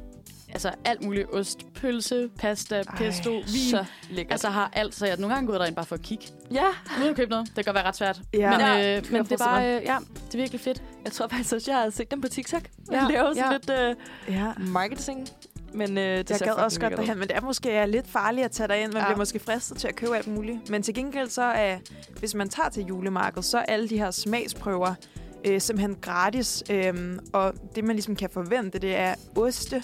altså 0.52 0.72
alt 0.86 1.04
muligt 1.04 1.28
ost, 1.34 1.60
pølse, 1.76 2.30
pasta, 2.39 2.76
Ej, 2.76 2.84
pesto, 2.98 3.32
vin. 3.32 3.45
Så 3.45 3.86
lækkert. 4.10 4.32
Altså 4.32 4.50
har 4.50 4.70
alt, 4.74 4.95
så 4.95 5.06
jeg 5.06 5.18
nogle 5.18 5.34
gange 5.36 5.48
gået 5.48 5.60
derind 5.60 5.76
bare 5.76 5.86
for 5.86 5.95
at 5.95 6.02
kigge. 6.02 6.26
ja, 6.52 6.64
Uden 7.00 7.10
at 7.10 7.16
købe 7.16 7.30
noget. 7.30 7.48
Det 7.48 7.56
kan 7.56 7.64
godt 7.64 7.76
være 7.76 7.86
ret 7.88 7.95
svært. 7.98 8.22
Ja. 8.34 8.50
Men, 8.52 8.60
Ja, 8.60 8.98
øh, 8.98 9.12
men 9.12 9.24
det 9.24 9.32
er 9.32 9.38
bare, 9.38 9.76
øh, 9.76 9.82
ja, 9.86 9.98
det 10.26 10.34
er 10.34 10.38
virkelig 10.38 10.62
fedt. 10.62 10.84
jeg 11.04 11.12
tror 11.12 11.28
faktisk 11.28 11.54
også, 11.56 11.72
jeg 11.72 11.80
har 11.82 11.89
set 11.89 12.12
dem 12.12 12.22
på 12.22 12.28
TikTok. 12.28 12.62
Ja, 12.91 13.00
de 13.06 13.12
laver 13.12 13.34
sådan 13.34 13.52
ja. 13.70 13.86
lidt 13.88 13.98
uh, 14.30 14.34
ja. 14.36 14.52
marketing. 14.58 15.28
Men 15.74 15.89
uh, 15.89 16.04
det 16.04 16.30
Jeg 16.30 16.39
gad 16.39 16.52
også 16.54 16.80
godt 16.80 16.98
derhen, 16.98 17.20
men 17.20 17.28
det 17.28 17.38
er 17.38 17.41
måske 17.41 17.72
er 17.72 17.86
lidt 17.86 18.08
farligt 18.08 18.45
at 18.45 18.52
tage 18.52 18.68
derind. 18.68 18.93
Man 18.93 19.02
Ja. 19.02 19.08
bliver 19.08 19.18
måske 19.18 19.39
fristet 19.39 19.78
til 19.78 19.88
at 19.88 19.95
købe 19.95 20.16
alt 20.18 20.28
muligt. 20.28 20.70
Men 20.70 20.84
til 20.84 20.93
gengæld 20.93 21.30
så 21.30 21.41
er, 21.41 21.78
hvis 22.20 22.36
man 22.36 22.50
tager 22.50 22.70
til 22.70 22.84
julemarkedet, 22.86 23.45
så 23.45 23.58
er 23.58 23.62
alle 23.64 23.89
de 23.89 23.98
her 23.98 24.12
smagsprøver 24.12 24.93
øh, 25.45 25.62
simpelthen 25.62 25.95
gratis. 26.02 26.64
Øhm, 26.70 27.20
og 27.34 27.54
det, 27.76 27.84
man 27.84 27.95
ligesom 27.95 28.16
kan 28.16 28.30
forvente, 28.30 28.80
det 28.80 28.95
er 28.95 29.16
oste, 29.36 29.84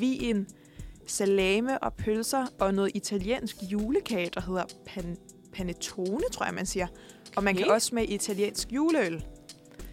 vin, 0.00 0.46
salame 1.06 1.78
og 1.78 1.94
pølser 1.94 2.46
og 2.60 2.74
noget 2.74 2.90
italiensk 2.94 3.56
julekage, 3.72 4.30
der 4.34 4.40
hedder 4.40 4.64
pan, 4.86 5.16
panettone, 5.52 6.20
tror 6.32 6.44
jeg, 6.44 6.54
man 6.54 6.66
siger. 6.66 6.86
Og 7.36 7.44
man 7.44 7.54
kan 7.54 7.64
Okay. 7.64 7.74
også 7.74 7.86
smage 7.86 8.06
italiensk 8.06 8.72
juleøl. 8.72 9.24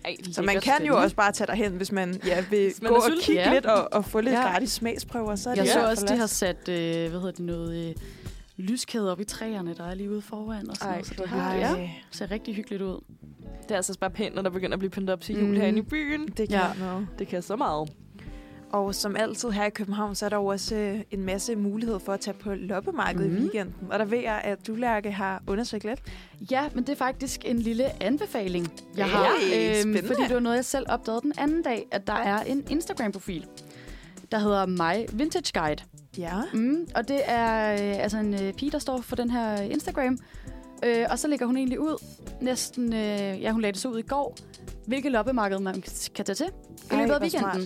Ej, 0.06 0.16
Så 0.32 0.42
man 0.42 0.62
kan 0.62 0.86
jo 0.86 0.98
også 1.02 1.16
bare 1.16 1.32
tage 1.32 1.48
derhen, 1.48 1.72
hvis 1.72 1.92
man 1.92 2.22
ja, 2.26 2.44
vil 2.50 2.60
Hvis 2.64 2.82
man 2.82 2.92
gå 2.92 2.96
og 2.98 3.04
kigge 3.22 3.42
Ja. 3.42 3.54
lidt 3.54 3.66
og, 3.66 3.94
og 3.94 4.06
få 4.06 4.22
lidt 4.22 4.36
Ja. 4.36 4.42
gratis 4.42 4.72
smagsprøver. 4.72 5.36
Så 5.36 5.50
er 5.50 5.54
Jeg 5.56 5.64
det 5.64 5.74
så 5.74 5.90
også, 5.90 6.06
de 6.06 6.18
har 6.18 6.26
sat, 6.28 6.70
øh, 6.70 6.76
hvad 7.10 7.20
hedder 7.20 7.32
det, 7.32 7.40
noget 7.46 7.88
øh, 7.90 7.96
lyskæder 8.58 9.12
op 9.12 9.20
i 9.20 9.24
træerne, 9.24 9.74
der 9.74 9.84
er 9.84 9.94
lige 9.94 10.12
ude 10.12 10.22
foran. 10.22 10.70
Og 10.70 10.76
sådan 10.76 10.90
Ej, 10.90 10.96
noget, 10.96 11.08
så 11.08 11.14
det 11.24 11.32
ja, 11.32 11.76
Ej, 11.76 11.90
ser 12.12 12.32
rigtig 12.32 12.56
hyggeligt 12.56 12.82
ud. 12.84 13.04
Det 13.64 13.72
er 13.72 13.76
altså 13.76 14.00
bare 14.00 14.12
pænt, 14.12 14.36
når 14.36 14.42
der 14.42 14.50
begynder 14.50 14.74
at 14.74 14.80
blive 14.80 14.90
pyntet 14.92 15.10
op 15.10 15.22
til 15.22 15.36
jul 15.40 15.48
Mm. 15.50 15.56
herinde 15.56 15.80
i 15.80 15.82
byen. 15.82 16.28
det 16.28 16.36
kan 16.36 16.48
ja. 16.50 16.68
noget. 16.80 17.08
Det 17.20 17.28
kan 17.28 17.42
så 17.42 17.56
meget. 17.56 17.90
Og 18.72 18.96
som 18.96 19.16
altid 19.16 19.50
her 19.50 19.66
i 19.66 19.70
København, 19.70 20.16
så 20.16 20.26
er 20.26 20.30
der 20.30 20.38
jo 20.38 20.46
også 20.46 20.76
øh, 20.76 21.00
en 21.12 21.24
masse 21.26 21.56
mulighed 21.56 22.00
for 22.00 22.14
at 22.14 22.20
tage 22.20 22.34
på 22.40 22.54
loppemarkedet 22.54 23.28
Mhm. 23.30 23.36
mm. 23.40 23.46
i 23.46 23.50
weekenden. 23.50 23.88
Og 23.92 24.00
der 24.00 24.06
ved 24.06 24.18
jeg, 24.20 24.42
at 24.44 24.68
du, 24.68 24.76
Lærke, 24.76 25.12
har 25.12 25.44
undersøgt 25.48 25.84
lidt. 25.84 26.00
Ja, 26.52 26.70
men 26.76 26.84
det 26.84 26.90
er 26.92 26.96
faktisk 26.98 27.42
en 27.46 27.60
lille 27.60 28.04
anbefaling, 28.04 28.72
jeg 28.98 29.06
Hey, 29.06 29.12
har. 29.12 29.28
øhm, 29.86 29.98
fordi 30.08 30.22
det 30.24 30.34
var 30.34 30.40
noget, 30.40 30.56
jeg 30.56 30.66
selv 30.66 30.86
opdagede 30.90 31.22
den 31.22 31.34
anden 31.38 31.62
dag, 31.62 31.88
at 31.92 32.08
der 32.08 32.14
er 32.14 32.44
en 32.44 32.64
Instagram-profil, 32.70 33.46
der 34.32 34.40
hedder 34.40 34.66
My 34.66 35.06
Vintage 35.14 35.60
Guide. 35.62 35.84
Ja. 36.18 36.34
Mm, 36.54 36.88
og 36.96 37.08
det 37.08 37.22
er 37.26 37.72
øh, 37.74 38.04
altså 38.04 38.18
en 38.18 38.34
øh, 38.34 38.54
pige, 38.54 38.72
der 38.72 38.80
står 38.80 39.02
for 39.02 39.16
den 39.16 39.30
her 39.30 39.58
Instagram. 39.62 40.18
Øh, 40.86 41.06
og 41.10 41.20
så 41.20 41.28
lægger 41.28 41.46
hun 41.46 41.58
egentlig 41.58 41.80
ud, 41.80 42.04
næsten, 42.42 42.94
øh, 42.94 43.42
ja, 43.42 43.52
hun 43.52 43.62
lagde 43.62 43.74
det 43.74 43.82
så 43.82 43.90
ud 43.90 44.00
i 44.00 44.08
går, 44.08 44.38
hvilke 44.88 45.10
loppemarked 45.10 45.60
man 45.60 45.84
kan 46.16 46.26
tage 46.26 46.36
til 46.36 46.46
i 46.92 46.96
løbet 46.96 47.14
af 47.14 47.20
hvor 47.20 47.30
smart. 47.30 47.58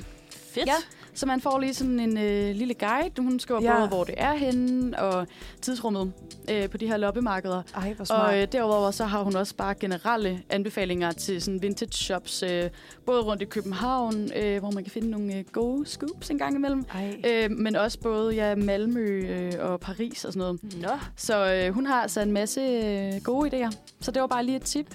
Fedt. 0.54 0.68
Ja, 0.68 0.74
så 1.14 1.26
man 1.26 1.42
får 1.42 1.60
lige 1.60 1.74
sådan 1.74 2.00
en 2.00 2.18
øh, 2.18 2.56
lille 2.56 2.74
guide. 2.74 3.22
Hun 3.22 3.40
skriver 3.40 3.62
Ja. 3.62 3.76
både, 3.78 3.88
hvor 3.88 4.04
det 4.04 4.16
er 4.18 4.34
henne, 4.34 5.00
og 5.00 5.28
tidsrummet 5.62 6.14
øh, 6.52 6.70
på 6.70 6.78
de 6.78 6.88
her 6.88 6.98
loppemarkeder. 6.98 7.62
Ej, 7.76 7.94
hvor 7.94 8.06
smart. 8.06 8.30
Og 8.34 8.42
øh, 8.42 8.48
derudover 8.52 8.92
så 8.92 9.06
har 9.06 9.24
hun 9.24 9.36
også 9.36 9.56
bare 9.56 9.76
generelle 9.76 10.42
anbefalinger 10.50 11.12
til 11.12 11.42
sådan 11.42 11.62
vintage 11.62 11.92
shops, 11.92 12.44
øh, 12.44 12.70
både 13.06 13.22
rundt 13.22 13.42
i 13.42 13.46
København, 13.46 14.30
øh, 14.36 14.60
hvor 14.60 14.72
man 14.72 14.84
kan 14.84 14.92
finde 14.92 15.10
nogle 15.10 15.36
øh, 15.36 15.44
gode 15.52 15.86
scoops 15.86 16.30
en 16.30 16.38
gang 16.38 16.56
imellem, 16.56 16.86
Ej. 16.94 17.16
øh, 17.28 17.52
men 17.52 17.76
også 17.76 18.00
både 18.00 18.34
ja, 18.36 18.56
Malmø 18.56 19.26
øh, 19.28 19.52
og 19.60 19.80
Paris 19.80 20.26
og 20.26 20.34
sådan 20.34 20.40
noget. 20.40 20.82
Nå, 20.82 20.90
Så 21.16 21.54
øh, 21.54 21.74
hun 21.74 21.86
har 21.86 22.02
altså 22.02 22.22
en 22.22 22.32
masse 22.32 22.62
øh, 22.62 23.22
gode 23.24 23.50
idéer. 23.66 23.72
Så 24.02 24.12
det 24.12 24.22
var 24.22 24.28
bare 24.28 24.46
lige 24.46 24.56
et 24.56 24.62
tip, 24.64 24.86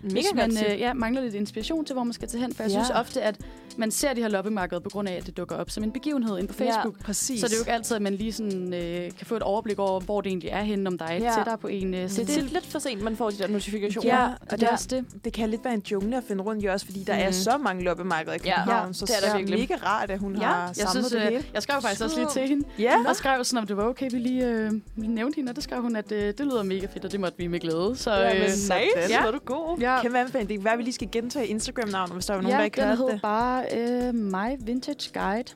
mega 0.00 0.14
hvis 0.14 0.26
man 0.34 0.50
øh, 0.70 0.80
ja, 0.80 0.94
mangler 0.94 1.22
lidt 1.22 1.34
inspiration 1.34 1.84
til, 1.84 1.94
hvor 1.94 2.04
man 2.04 2.12
skal 2.12 2.28
tage 2.28 2.40
hen. 2.42 2.54
For 2.54 2.62
jeg 2.62 2.72
Ja. 2.72 2.84
synes 2.84 2.90
ofte, 2.98 3.22
at 3.22 3.36
man 3.80 3.90
ser 3.90 4.12
de 4.14 4.20
her 4.20 4.28
loppemarkeder 4.28 4.80
på 4.80 4.88
grund 4.90 5.08
af, 5.08 5.12
at 5.12 5.26
det 5.26 5.36
dukker 5.36 5.56
op 5.56 5.70
som 5.70 5.84
en 5.84 5.92
begivenhed 5.92 6.38
inde 6.38 6.48
på 6.52 6.64
Ja. 6.64 6.70
Facebook. 6.76 7.00
Præcis. 7.04 7.40
Så 7.40 7.46
det 7.46 7.52
er 7.52 7.56
jo 7.56 7.62
ikke 7.62 7.72
altid, 7.72 7.96
at 7.96 8.02
man 8.02 8.14
lige 8.14 8.32
sådan, 8.32 8.74
øh, 8.74 9.10
kan 9.18 9.26
få 9.26 9.36
et 9.36 9.42
overblik 9.42 9.78
over, 9.78 10.00
hvor 10.00 10.20
det 10.20 10.30
egentlig 10.30 10.50
er 10.50 10.62
henne, 10.62 10.88
om 10.88 10.98
der 10.98 11.04
er 11.04 11.16
et 11.16 11.20
Ja. 11.22 11.28
ja. 11.30 11.34
tættere 11.36 11.58
på 11.58 11.66
en. 11.68 11.94
Øh, 11.94 12.08
Så 12.08 12.14
så 12.14 12.22
det 12.24 12.36
er 12.38 12.42
lidt 12.42 12.66
for 12.66 12.78
sent, 12.78 13.02
man 13.02 13.16
får 13.16 13.30
de 13.30 13.38
der 13.38 13.48
notifikationer. 13.48 14.14
ja, 14.16 14.24
og 14.40 14.50
det 14.50 14.60
der- 14.60 14.66
er 14.66 14.72
også 14.72 14.86
det. 14.90 15.04
det 15.24 15.32
kan 15.32 15.50
lidt 15.50 15.64
være 15.64 15.74
en 15.74 15.82
jungle 15.90 16.16
at 16.16 16.24
finde 16.28 16.42
rundt 16.42 16.64
i 16.64 16.66
også, 16.66 16.86
fordi 16.86 17.04
der 17.04 17.14
Mhm. 17.14 17.22
er 17.26 17.30
så 17.30 17.58
mange 17.58 17.84
loppemarkeder 17.84 18.32
i 18.34 18.38
Ja, 18.44 18.56
København. 18.56 18.86
ja, 18.88 18.92
så 18.92 19.04
det 19.06 19.16
er 19.16 19.20
der 19.20 19.30
så 19.30 19.36
virkelig. 19.36 19.60
mega 19.60 19.74
rart, 19.86 20.10
at 20.10 20.18
hun 20.18 20.36
Ja, 20.36 20.42
har 20.44 20.66
jeg 20.66 20.76
samlet 20.76 20.90
synes, 21.06 21.08
det 21.08 21.16
øh, 21.16 21.22
hele. 21.32 21.44
jeg 21.54 21.62
skrev 21.62 21.82
faktisk 21.82 22.02
også 22.04 22.16
lige 22.16 22.28
til 22.32 22.48
hende, 22.48 22.64
Ja. 22.78 22.94
og 23.08 23.16
skrev 23.16 23.44
sådan, 23.44 23.58
om 23.58 23.66
det 23.66 23.76
var 23.76 23.84
okay, 23.84 24.08
vi 24.12 24.18
lige, 24.18 24.46
øh, 24.46 24.70
vi 24.96 25.06
nævnte 25.06 25.36
hende, 25.36 25.50
og 25.50 25.56
det 25.56 25.64
skrev 25.64 25.82
hun, 25.82 25.96
at 25.96 26.12
øh, 26.12 26.22
det 26.38 26.40
lyder 26.40 26.62
mega 26.62 26.86
fedt, 26.92 27.04
og 27.04 27.12
det 27.12 27.20
måtte 27.20 27.38
vi 27.38 27.46
med 27.46 27.60
glæde. 27.60 27.92
Så 27.96 28.14
Ja, 28.14 28.32
men 28.32 28.42
øh, 28.42 28.48
nice, 28.48 28.66
sådan. 28.66 28.82
ja. 29.08 29.26
er 29.26 29.30
du 29.30 29.38
god. 29.44 29.78
ja, 29.80 30.02
Kæmpe 30.02 30.18
anbefaling. 30.18 30.48
Det 30.48 30.56
kan 30.58 30.64
være, 30.64 30.72
at 30.72 30.78
vi 30.78 30.84
lige 30.84 30.94
skal 30.94 31.08
gentage 31.12 31.46
Instagram-navnet, 31.46 32.12
hvis 32.14 32.26
der 32.26 32.34
er 32.34 32.36
nogen, 32.40 32.50
ja 32.50 32.58
der 32.58 32.64
ikke 32.64 32.86
hed 32.96 33.06
det. 33.12 33.22
bare 33.22 33.69
øh, 33.74 34.14
My 34.14 34.56
Vintage 34.66 35.10
Guide. 35.14 35.52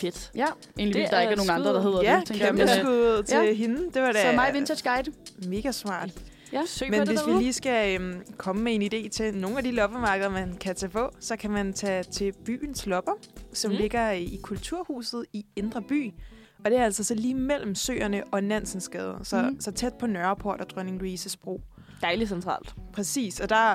Fedt. 0.00 0.30
Ja, 0.34 0.44
egentlig 0.78 0.94
Det 0.94 1.00
vildt, 1.00 1.10
der 1.10 1.16
er 1.16 1.20
ikke 1.20 1.32
er 1.32 1.36
nogen 1.36 1.50
andre, 1.50 1.72
der 1.74 1.80
hedder 1.82 2.02
Ja, 2.02 2.16
det. 2.20 2.26
tænker 2.26 2.46
jeg, 2.46 2.54
kæmpe 2.56 2.72
øh, 2.72 2.78
skud 2.78 3.22
til 3.22 3.36
ja. 3.36 3.52
hende. 3.52 3.90
Det 3.94 4.02
var 4.02 4.12
da 4.12 4.22
Så 4.22 4.32
My 4.32 4.52
Vintage 4.56 4.90
Guide. 4.90 5.12
mega 5.48 5.72
smart. 5.72 6.10
Ja. 6.52 6.62
Søg 6.66 6.88
på 6.88 6.90
Men 6.90 7.00
det 7.00 7.08
hvis 7.08 7.26
vi 7.26 7.32
lige 7.42 7.52
skal 7.52 8.00
øhm, 8.00 8.20
komme 8.36 8.62
med 8.62 8.74
en 8.74 8.82
idé 8.82 9.08
til 9.08 9.34
nogle 9.34 9.58
af 9.58 9.64
de 9.64 9.70
loppemarkeder, 9.70 10.30
man 10.30 10.56
kan 10.60 10.74
tage 10.74 10.90
på, 10.90 11.10
så 11.20 11.36
kan 11.36 11.50
man 11.50 11.72
tage 11.72 12.02
til 12.02 12.32
byens 12.44 12.86
lopper, 12.86 13.12
som 13.52 13.70
Mm. 13.70 13.76
ligger 13.76 14.10
i, 14.10 14.38
Kulturhuset 14.42 15.24
i 15.32 15.46
Indre 15.56 15.82
By. 15.82 16.12
Og 16.64 16.70
det 16.70 16.78
er 16.78 16.84
altså 16.84 17.04
så 17.04 17.14
lige 17.14 17.34
mellem 17.34 17.74
Søerne 17.74 18.22
og 18.32 18.44
Nansensgade, 18.44 19.18
så, 19.22 19.42
mm. 19.42 19.60
så 19.60 19.70
tæt 19.70 19.92
på 20.00 20.06
Nørreport 20.06 20.60
og 20.60 20.70
Dronning 20.70 20.98
Louises 20.98 21.36
Bro. 21.36 21.60
Dejligt 22.00 22.28
centralt. 22.30 22.74
Præcis, 22.92 23.40
og 23.40 23.48
der, 23.48 23.74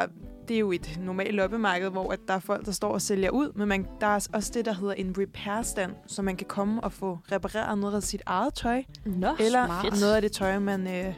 det 0.52 0.56
er 0.58 0.60
jo 0.60 0.72
et 0.72 1.00
normalt 1.00 1.36
loppemarked, 1.36 1.90
hvor 1.90 2.12
at 2.14 2.20
der 2.28 2.34
er 2.34 2.40
folk, 2.40 2.66
der 2.66 2.72
står 2.72 2.94
og 2.94 3.02
sælger 3.02 3.30
ud, 3.30 3.52
men 3.56 3.68
man, 3.68 3.88
der 4.02 4.08
er 4.08 4.28
også 4.34 4.52
det, 4.54 4.66
der 4.66 4.74
hedder 4.74 4.94
en 4.94 5.16
repair 5.20 5.62
stand, 5.64 5.92
så 6.08 6.22
man 6.22 6.36
kan 6.36 6.48
komme 6.48 6.84
og 6.84 6.92
få 6.92 7.20
repareret 7.32 7.78
noget 7.78 7.96
af 7.96 8.04
sit 8.04 8.22
eget 8.26 8.54
tøj, 8.54 8.84
Nå, 9.06 9.36
eller 9.40 9.66
smart. 9.66 10.00
noget 10.02 10.16
af 10.16 10.22
det 10.22 10.32
tøj, 10.32 10.60
man 10.60 10.88
øh, 10.88 11.14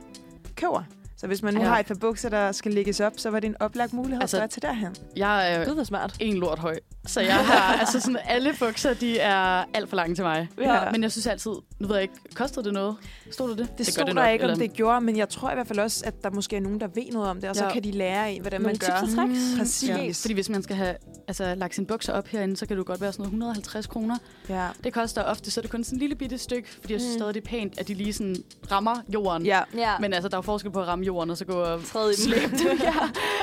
køber. 0.55 0.83
Så 1.17 1.27
hvis 1.27 1.43
man 1.43 1.53
nu 1.53 1.59
Ja. 1.61 1.67
har 1.67 1.79
et 1.79 1.85
par 1.85 1.95
bukser, 1.95 2.29
der 2.29 2.51
skal 2.51 2.71
lægges 2.73 2.99
op, 2.99 3.13
så 3.17 3.29
var 3.29 3.39
det 3.39 3.47
en 3.47 3.55
oplagt 3.59 3.93
mulighed 3.93 4.21
Altså, 4.21 4.41
at 4.41 4.49
tage 4.49 4.67
derhen. 4.67 4.95
Jeg 5.15 5.53
er 5.53 5.65
Det 5.65 5.77
var 5.77 5.83
smart. 5.83 6.15
en 6.19 6.33
lort 6.37 6.59
høj. 6.59 6.79
Så 7.07 7.21
jeg 7.21 7.35
har, 7.35 7.77
altså 7.79 7.99
sådan, 7.99 8.17
alle 8.25 8.53
bukser, 8.59 8.93
de 8.93 9.19
er 9.19 9.63
alt 9.73 9.89
for 9.89 9.95
lange 9.95 10.15
til 10.15 10.23
mig. 10.23 10.47
Ja. 10.57 10.91
Men 10.91 11.03
jeg 11.03 11.11
synes 11.11 11.27
altid, 11.27 11.51
nu 11.83 11.87
ved 11.87 11.95
jeg 11.95 12.01
ikke, 12.03 12.13
kostede 12.35 12.65
det 12.65 12.73
noget? 12.73 12.95
Stod 13.31 13.49
det 13.49 13.57
det? 13.57 13.67
Det, 13.77 13.77
gør 13.77 13.91
stod 13.91 14.05
det 14.05 14.15
der 14.15 14.27
ikke, 14.29 14.51
om 14.51 14.59
det 14.59 14.73
gjorde, 14.73 15.01
men 15.01 15.17
jeg 15.17 15.29
tror 15.29 15.51
i 15.51 15.53
hvert 15.53 15.67
fald 15.67 15.79
også, 15.79 16.03
at 16.05 16.23
der 16.23 16.29
måske 16.29 16.55
er 16.55 16.59
nogen, 16.59 16.79
der 16.79 16.87
ved 16.87 17.03
noget 17.11 17.29
om 17.29 17.41
det, 17.41 17.49
og 17.49 17.55
så 17.55 17.63
Ja. 17.65 17.71
kan 17.73 17.83
de 17.83 17.91
lære 17.91 18.33
en, 18.33 18.41
hvordan 18.41 18.61
Nogle 18.61 18.77
man 18.81 18.91
gør. 18.91 18.99
tips 18.99 19.13
og 19.13 19.17
tricks. 19.27 19.51
Mm, 19.53 19.57
Præcis. 19.59 19.89
Ja. 19.89 20.09
Fordi 20.21 20.33
hvis 20.33 20.49
man 20.49 20.63
skal 20.63 20.75
have 20.75 20.95
altså, 21.27 21.55
lagt 21.55 21.75
sine 21.75 21.87
bukser 21.87 22.13
op 22.13 22.27
herinde, 22.27 22.57
så 22.57 22.65
kan 22.65 22.77
det 22.77 22.83
jo 22.83 22.87
godt 22.87 23.01
være 23.01 23.11
sådan 23.11 23.21
noget 23.23 23.31
150 23.31 23.87
kroner. 23.87 24.17
Ja. 24.49 24.67
Det 24.83 24.93
koster 24.93 25.23
ofte, 25.23 25.51
så 25.51 25.59
er 25.59 25.61
det 25.61 25.71
kun 25.71 25.83
sådan 25.83 25.95
en 25.95 25.99
lille 25.99 26.15
bitte 26.15 26.37
stykke, 26.37 26.69
fordi 26.81 26.93
jeg 26.93 27.01
synes 27.01 27.13
Mm. 27.15 27.19
stadig, 27.19 27.33
det 27.33 27.41
er 27.43 27.47
pænt, 27.47 27.79
at 27.79 27.87
de 27.87 27.93
lige 27.93 28.13
sådan 28.13 28.35
rammer 28.71 28.95
jorden. 29.13 29.45
ja. 29.45 29.61
Ja, 29.77 29.97
Men 29.99 30.13
altså, 30.13 30.29
der 30.29 30.35
er 30.35 30.37
jo 30.37 30.41
forskel 30.41 30.71
på 30.71 30.81
at 30.81 30.87
ramme 30.87 31.05
jorden, 31.05 31.29
og 31.29 31.37
så 31.37 31.45
gå 31.45 31.53
og 31.53 31.83
træde 31.85 32.11
i 32.13 32.15
slæbe 32.15 32.51
det 32.51 32.65
ja, 32.83 32.93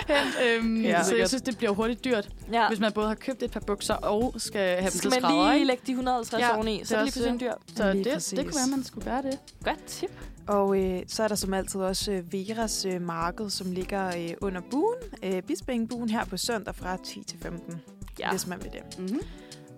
hen. 0.08 0.26
Øhm, 0.64 0.82
Ja. 0.82 1.02
så 1.04 1.16
jeg 1.16 1.28
synes, 1.28 1.42
det 1.42 1.58
bliver 1.58 1.72
hurtigt 1.72 2.04
dyrt, 2.04 2.28
Ja. 2.52 2.68
hvis 2.68 2.80
man 2.80 2.92
både 2.92 3.06
har 3.08 3.14
købt 3.14 3.42
et 3.42 3.50
par 3.50 3.60
bukser 3.60 3.94
og 3.94 4.34
skal 4.36 4.60
have 4.60 4.80
dem 4.80 4.88
Skal 4.90 5.00
til 5.00 5.10
man 5.10 5.20
skrædder, 5.20 5.44
lige 5.44 5.54
ikke? 5.54 5.66
lægge 5.66 5.82
de 5.86 5.92
150 5.92 6.40
Ja, 6.40 6.56
oveni, 6.56 6.78
det 6.78 6.88
så 6.88 6.94
er 6.96 7.00
er 7.00 7.04
det 7.04 7.14
lige 7.14 7.22
pludselig 7.24 7.48
en 7.48 7.54
dyr. 7.68 7.74
Så 7.76 7.92
Lige 7.92 8.04
det, 8.04 8.22
præcis. 8.30 8.38
det 8.38 8.46
kunne 8.46 8.70
være, 8.70 8.76
man 8.76 8.84
skulle 8.84 9.04
gøre 9.04 9.22
det. 9.22 9.38
Godt 9.64 9.84
tip. 9.86 10.10
Og 10.46 10.82
øh, 10.82 11.02
så 11.06 11.22
er 11.22 11.28
der 11.28 11.34
som 11.34 11.54
altid 11.54 11.80
også 11.80 12.12
øh, 12.12 12.32
Veras 12.32 12.84
øh, 12.84 13.02
marked, 13.02 13.50
som 13.50 13.72
ligger 13.72 14.06
øh, 14.06 14.30
under 14.40 14.60
buen, 14.70 14.98
øh, 15.22 15.42
Bispingbuen 15.42 16.08
her 16.10 16.24
på 16.24 16.36
søndag 16.36 16.74
fra 16.74 16.96
10 16.96 17.24
til 17.24 17.38
15, 17.38 17.74
ja. 18.18 18.30
hvis 18.30 18.46
man 18.46 18.62
vil 18.62 18.72
det. 18.72 18.98
Mm-hmm. 18.98 19.20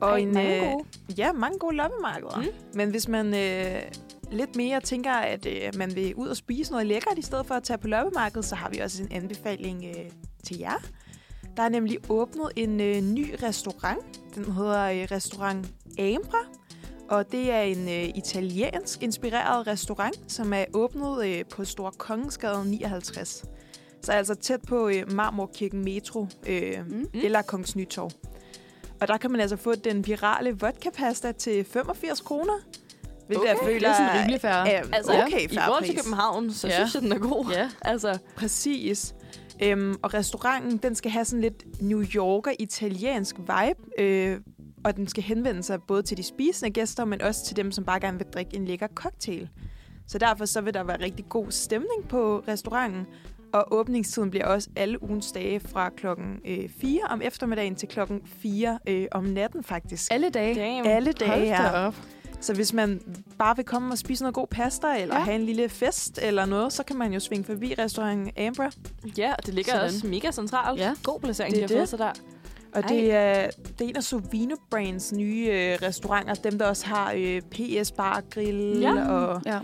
Og 0.00 0.10
Ej, 0.10 0.18
en, 0.18 0.34
mange 0.34 0.56
øh, 0.56 0.72
gode. 0.72 0.84
Ja, 1.18 1.32
mange 1.32 1.58
gode 1.58 1.76
loppemarkeder. 1.76 2.40
Mm. 2.40 2.74
Men 2.74 2.90
hvis 2.90 3.08
man 3.08 3.34
øh, 3.34 3.82
lidt 4.30 4.56
mere 4.56 4.80
tænker, 4.80 5.12
at 5.12 5.46
øh, 5.46 5.72
man 5.76 5.94
vil 5.94 6.14
ud 6.14 6.28
og 6.28 6.36
spise 6.36 6.70
noget 6.70 6.86
lækkert, 6.86 7.18
i 7.18 7.22
stedet 7.22 7.46
for 7.46 7.54
at 7.54 7.62
tage 7.62 7.78
på 7.78 7.88
loppemarkedet, 7.88 8.44
så 8.44 8.54
har 8.54 8.70
vi 8.70 8.78
også 8.78 9.02
en 9.02 9.12
anbefaling 9.12 9.84
øh, 9.84 10.10
til 10.44 10.58
jer. 10.58 10.82
Der 11.56 11.62
er 11.62 11.68
nemlig 11.68 11.98
åbnet 12.10 12.48
en 12.56 12.80
øh, 12.80 13.00
ny 13.00 13.34
restaurant. 13.42 14.20
Den 14.34 14.52
hedder 14.52 14.82
øh, 14.82 15.08
Restaurant 15.10 15.66
Ambra. 15.98 16.38
Og 17.12 17.32
det 17.32 17.50
er 17.50 17.60
en 17.60 17.88
øh, 17.88 18.08
italiensk 18.14 19.02
inspireret 19.02 19.66
restaurant, 19.66 20.18
som 20.32 20.52
er 20.52 20.64
åbnet 20.74 21.26
øh, 21.26 21.44
på 21.50 21.64
Stor 21.64 21.94
Kongensgade 21.98 22.64
59. 22.70 23.44
Så 24.02 24.12
altså 24.12 24.34
tæt 24.34 24.60
på 24.68 24.88
øh, 24.88 25.12
Marmorkirken 25.12 25.84
Metro 25.84 26.26
øh, 26.46 26.78
Mm. 26.90 27.06
eller 27.14 27.42
Kongens 27.42 27.76
Nytorv. 27.76 28.10
Og 29.00 29.08
der 29.08 29.16
kan 29.16 29.30
man 29.30 29.40
altså 29.40 29.56
få 29.56 29.74
den 29.74 30.06
virale 30.06 30.58
vodka-pasta 30.58 31.32
til 31.32 31.64
85 31.64 32.20
kroner. 32.20 32.54
Hvilket 33.26 33.42
Okay. 33.42 33.48
jeg 33.54 33.58
føler 33.64 33.78
Det 33.78 33.88
er 33.88 33.94
sådan 34.06 34.20
rimelig 34.20 34.40
fair. 34.40 34.50
er 34.50 34.82
Altså, 34.92 35.12
okay 35.26 35.40
I 35.40 35.48
fair 35.48 35.64
forhold 35.64 35.84
til. 35.84 35.96
København, 35.96 36.52
så 36.52 36.68
Ja. 36.68 36.74
synes 36.74 36.94
jeg, 36.94 37.02
den 37.02 37.12
er 37.12 37.18
god. 37.18 37.46
Ja. 37.52 37.68
Altså, 37.90 38.18
Præcis. 38.36 39.14
Øhm, 39.62 39.96
og 40.02 40.14
restauranten, 40.14 40.76
den 40.76 40.94
skal 40.94 41.10
have 41.10 41.24
sådan 41.24 41.40
lidt 41.40 41.82
New 41.82 42.02
Yorker-italiensk 42.14 43.36
vibe. 43.38 44.02
Øh, 44.02 44.40
og 44.84 44.96
den 44.96 45.08
skal 45.08 45.22
henvende 45.22 45.62
sig 45.62 45.82
både 45.82 46.02
til 46.02 46.16
de 46.16 46.22
spisende 46.22 46.70
gæster, 46.70 47.04
men 47.04 47.22
også 47.22 47.44
til 47.46 47.56
dem, 47.56 47.72
som 47.72 47.84
bare 47.84 48.00
gerne 48.00 48.18
vil 48.18 48.26
drikke 48.34 48.56
en 48.56 48.64
lækker 48.64 48.86
cocktail. 48.94 49.48
Så 50.06 50.18
derfor 50.18 50.44
så 50.44 50.60
vil 50.60 50.74
der 50.74 50.84
være 50.84 51.00
rigtig 51.00 51.24
god 51.28 51.46
stemning 51.50 52.08
på 52.08 52.42
restauranten. 52.48 53.06
Og 53.52 53.64
åbningstiden 53.70 54.30
bliver 54.30 54.46
også 54.46 54.68
alle 54.76 55.02
ugens 55.02 55.32
dage 55.32 55.60
fra 55.60 55.90
klokken 55.96 56.40
øh, 56.44 56.68
4 56.80 57.00
om 57.10 57.22
eftermiddagen 57.24 57.74
til 57.74 57.88
klokken 57.88 58.20
4 58.42 58.78
øh, 58.88 59.06
om 59.12 59.24
natten 59.24 59.64
faktisk. 59.64 60.12
Alle 60.12 60.30
dage. 60.30 60.54
damn. 60.54 60.86
Alle 60.88 61.12
dage 61.12 61.30
Hold 61.30 61.40
her. 61.42 61.70
op. 61.70 61.94
Så 62.40 62.54
hvis 62.54 62.72
man 62.72 63.00
bare 63.38 63.56
vil 63.56 63.64
komme 63.64 63.92
og 63.94 63.98
spise 63.98 64.22
noget 64.22 64.34
god 64.34 64.46
pasta, 64.50 64.86
eller 64.86 65.14
Ja. 65.14 65.18
ja. 65.20 65.24
have 65.24 65.34
en 65.36 65.42
lille 65.46 65.68
fest 65.68 66.18
eller 66.22 66.44
noget, 66.44 66.72
så 66.72 66.82
kan 66.82 66.96
man 66.96 67.12
jo 67.12 67.20
svinge 67.20 67.44
forbi 67.44 67.74
restaurant 67.78 68.38
Ambra. 68.38 68.70
Ja, 69.18 69.32
og 69.38 69.46
det 69.46 69.54
ligger 69.54 69.72
Sådan. 69.72 69.84
også 69.86 70.06
mega 70.06 70.30
centralt. 70.30 70.80
Ja. 70.80 70.94
God 71.02 71.20
placering, 71.20 71.50
Det 71.54 71.56
de 71.56 71.62
har 71.62 71.68
det. 71.68 71.76
fået 71.76 71.88
sig 71.88 71.98
der. 71.98 72.12
Og 72.74 72.80
Ej. 72.82 72.88
det 72.88 73.12
er, 73.14 73.50
det 73.78 73.84
er 73.84 73.88
en 73.88 73.96
af 73.96 74.02
Sovino 74.02 74.56
Brands 74.70 75.12
nye 75.12 75.46
øh, 75.52 75.78
restauranter. 75.82 76.34
Dem, 76.34 76.58
der 76.58 76.66
også 76.66 76.86
har 76.86 77.12
øh, 77.16 77.40
PS 77.42 77.90
Bar 77.92 78.22
Grill 78.30 78.80
Ja. 78.80 79.08
og, 79.08 79.42
Ja. 79.46 79.58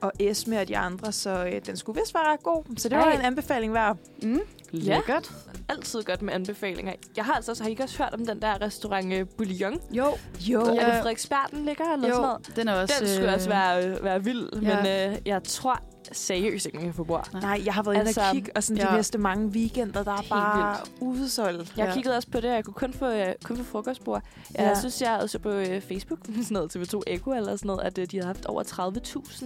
og 0.00 0.12
Esme 0.20 0.60
og 0.60 0.68
de 0.68 0.76
andre. 0.78 1.12
Så 1.12 1.44
øh, 1.46 1.60
den 1.66 1.76
skulle 1.76 2.00
vist 2.00 2.14
være 2.14 2.22
ret 2.32 2.42
god. 2.42 2.64
Så 2.78 2.88
det 2.88 2.98
var 2.98 3.04
Ej. 3.04 3.14
en 3.14 3.20
anbefaling 3.20 3.74
værd. 3.74 3.96
Mm. 4.22 4.40
Ja. 4.72 4.94
Lækkert. 4.96 5.30
Altid 5.68 6.02
godt 6.02 6.22
med 6.22 6.32
anbefalinger. 6.34 6.92
Jeg 7.16 7.24
har 7.24 7.32
altså, 7.32 7.58
har 7.62 7.68
I 7.68 7.70
ikke 7.70 7.82
også 7.82 7.98
hørt 8.02 8.14
om 8.14 8.26
den 8.26 8.42
der 8.42 8.60
restaurant 8.62 9.12
uh, 9.14 9.28
Bouillon? 9.36 9.80
Jo. 9.90 10.04
Jo. 10.40 10.64
Ja. 10.66 10.72
Ja. 10.72 10.80
Er 10.80 10.84
det 10.84 10.94
Frederiksberg, 10.94 11.50
den 11.50 11.64
ligger, 11.64 11.84
eller 11.92 12.08
sådan 12.08 12.16
Jo, 12.16 12.22
noget? 12.22 12.56
den 12.56 12.68
er 12.68 12.72
også... 12.74 12.94
Den 13.00 13.08
skulle 13.08 13.34
også 13.34 13.48
være, 13.48 13.86
øh, 13.88 14.04
være 14.04 14.24
vild, 14.24 14.48
ja. 14.62 14.82
men 14.82 15.12
øh, 15.12 15.18
jeg 15.26 15.42
tror 15.44 15.80
seriøst 16.12 16.66
ikke, 16.66 16.78
man 16.78 16.84
kan 16.86 16.94
få 16.94 17.04
bord. 17.04 17.28
Nej, 17.32 17.62
jeg 17.64 17.74
har 17.74 17.82
været 17.82 17.94
inde 17.94 18.06
Altså, 18.06 18.20
og 18.20 18.32
kigge, 18.32 18.50
og 18.56 18.62
sådan 18.62 18.82
ja. 18.82 18.88
de 18.90 18.96
næste 18.96 19.18
mange 19.18 19.46
weekender, 19.48 20.02
der 20.04 20.12
er 20.12 20.16
Helt 20.16 20.28
bare 20.28 20.76
udsolgt. 21.00 21.72
Jeg 21.76 21.86
Ja. 21.88 21.94
kiggede 21.94 22.16
også 22.16 22.28
på 22.30 22.40
det, 22.40 22.50
og 22.50 22.56
jeg 22.56 22.64
kunne 22.64 22.74
kun 22.74 22.92
få, 22.92 23.06
uh, 23.10 23.18
kun 23.44 23.56
få 23.56 23.64
frokostbord. 23.64 24.22
Jeg 24.54 24.60
Ja. 24.64 24.78
synes, 24.80 25.02
jeg 25.02 25.22
så 25.26 25.38
på 25.38 25.48
uh, 25.58 25.64
Facebook, 25.88 26.18
sådan 26.26 26.44
noget 26.50 26.76
TV2 26.76 27.00
Echo 27.06 27.32
eller 27.32 27.56
sådan 27.56 27.66
noget, 27.66 27.80
at 27.82 27.98
uh, 27.98 28.04
de 28.04 28.16
havde 28.16 28.26
haft 28.26 28.46
over 28.46 28.62
30.000 28.62 29.44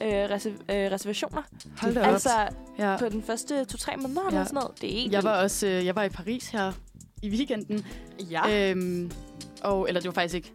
uh, 0.00 0.06
reserv- 0.06 0.48
uh, 0.48 0.92
reservationer. 0.92 1.42
Hold 1.80 1.94
da 1.94 2.00
op. 2.00 2.06
Altså 2.06 2.30
ja. 2.78 2.96
på 2.96 3.08
den 3.08 3.22
første 3.22 3.64
to-tre 3.64 3.92
måneder 3.96 4.22
Ja. 4.22 4.28
eller 4.28 4.44
sådan 4.44 4.54
noget. 4.54 4.80
Det 4.80 4.90
er 4.90 4.94
helt 4.94 5.12
Jeg 5.12 5.24
var 5.24 5.42
også 5.42 5.66
øh, 5.66 5.86
jeg 5.86 5.96
var 5.96 6.02
i 6.02 6.08
Paris 6.08 6.48
her 6.48 6.72
i 7.22 7.30
weekenden. 7.30 7.86
Ja. 8.30 8.70
Øhm, 8.70 9.10
og, 9.62 9.88
eller 9.88 10.00
det 10.00 10.08
var 10.08 10.14
faktisk 10.14 10.34
ikke... 10.34 10.52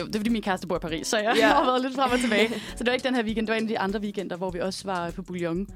Jo, 0.00 0.06
det 0.06 0.14
er 0.14 0.18
fordi 0.18 0.30
min 0.30 0.42
kæreste 0.42 0.66
bor 0.66 0.76
i 0.76 0.78
Paris, 0.78 1.06
så 1.06 1.18
jeg 1.18 1.34
Ja. 1.36 1.46
har 1.54 1.64
været 1.64 1.82
lidt 1.82 1.94
frem 1.94 2.10
og 2.12 2.18
tilbage. 2.20 2.48
Så 2.76 2.78
det 2.78 2.86
var 2.86 2.92
ikke 2.92 3.04
den 3.08 3.14
her 3.14 3.22
weekend, 3.24 3.46
det 3.46 3.52
var 3.52 3.58
en 3.58 3.64
af 3.64 3.68
de 3.68 3.78
andre 3.78 4.00
weekender, 4.00 4.36
hvor 4.36 4.50
vi 4.50 4.60
også 4.60 4.82
var 4.84 5.10
på 5.10 5.22
Bouillon 5.22 5.66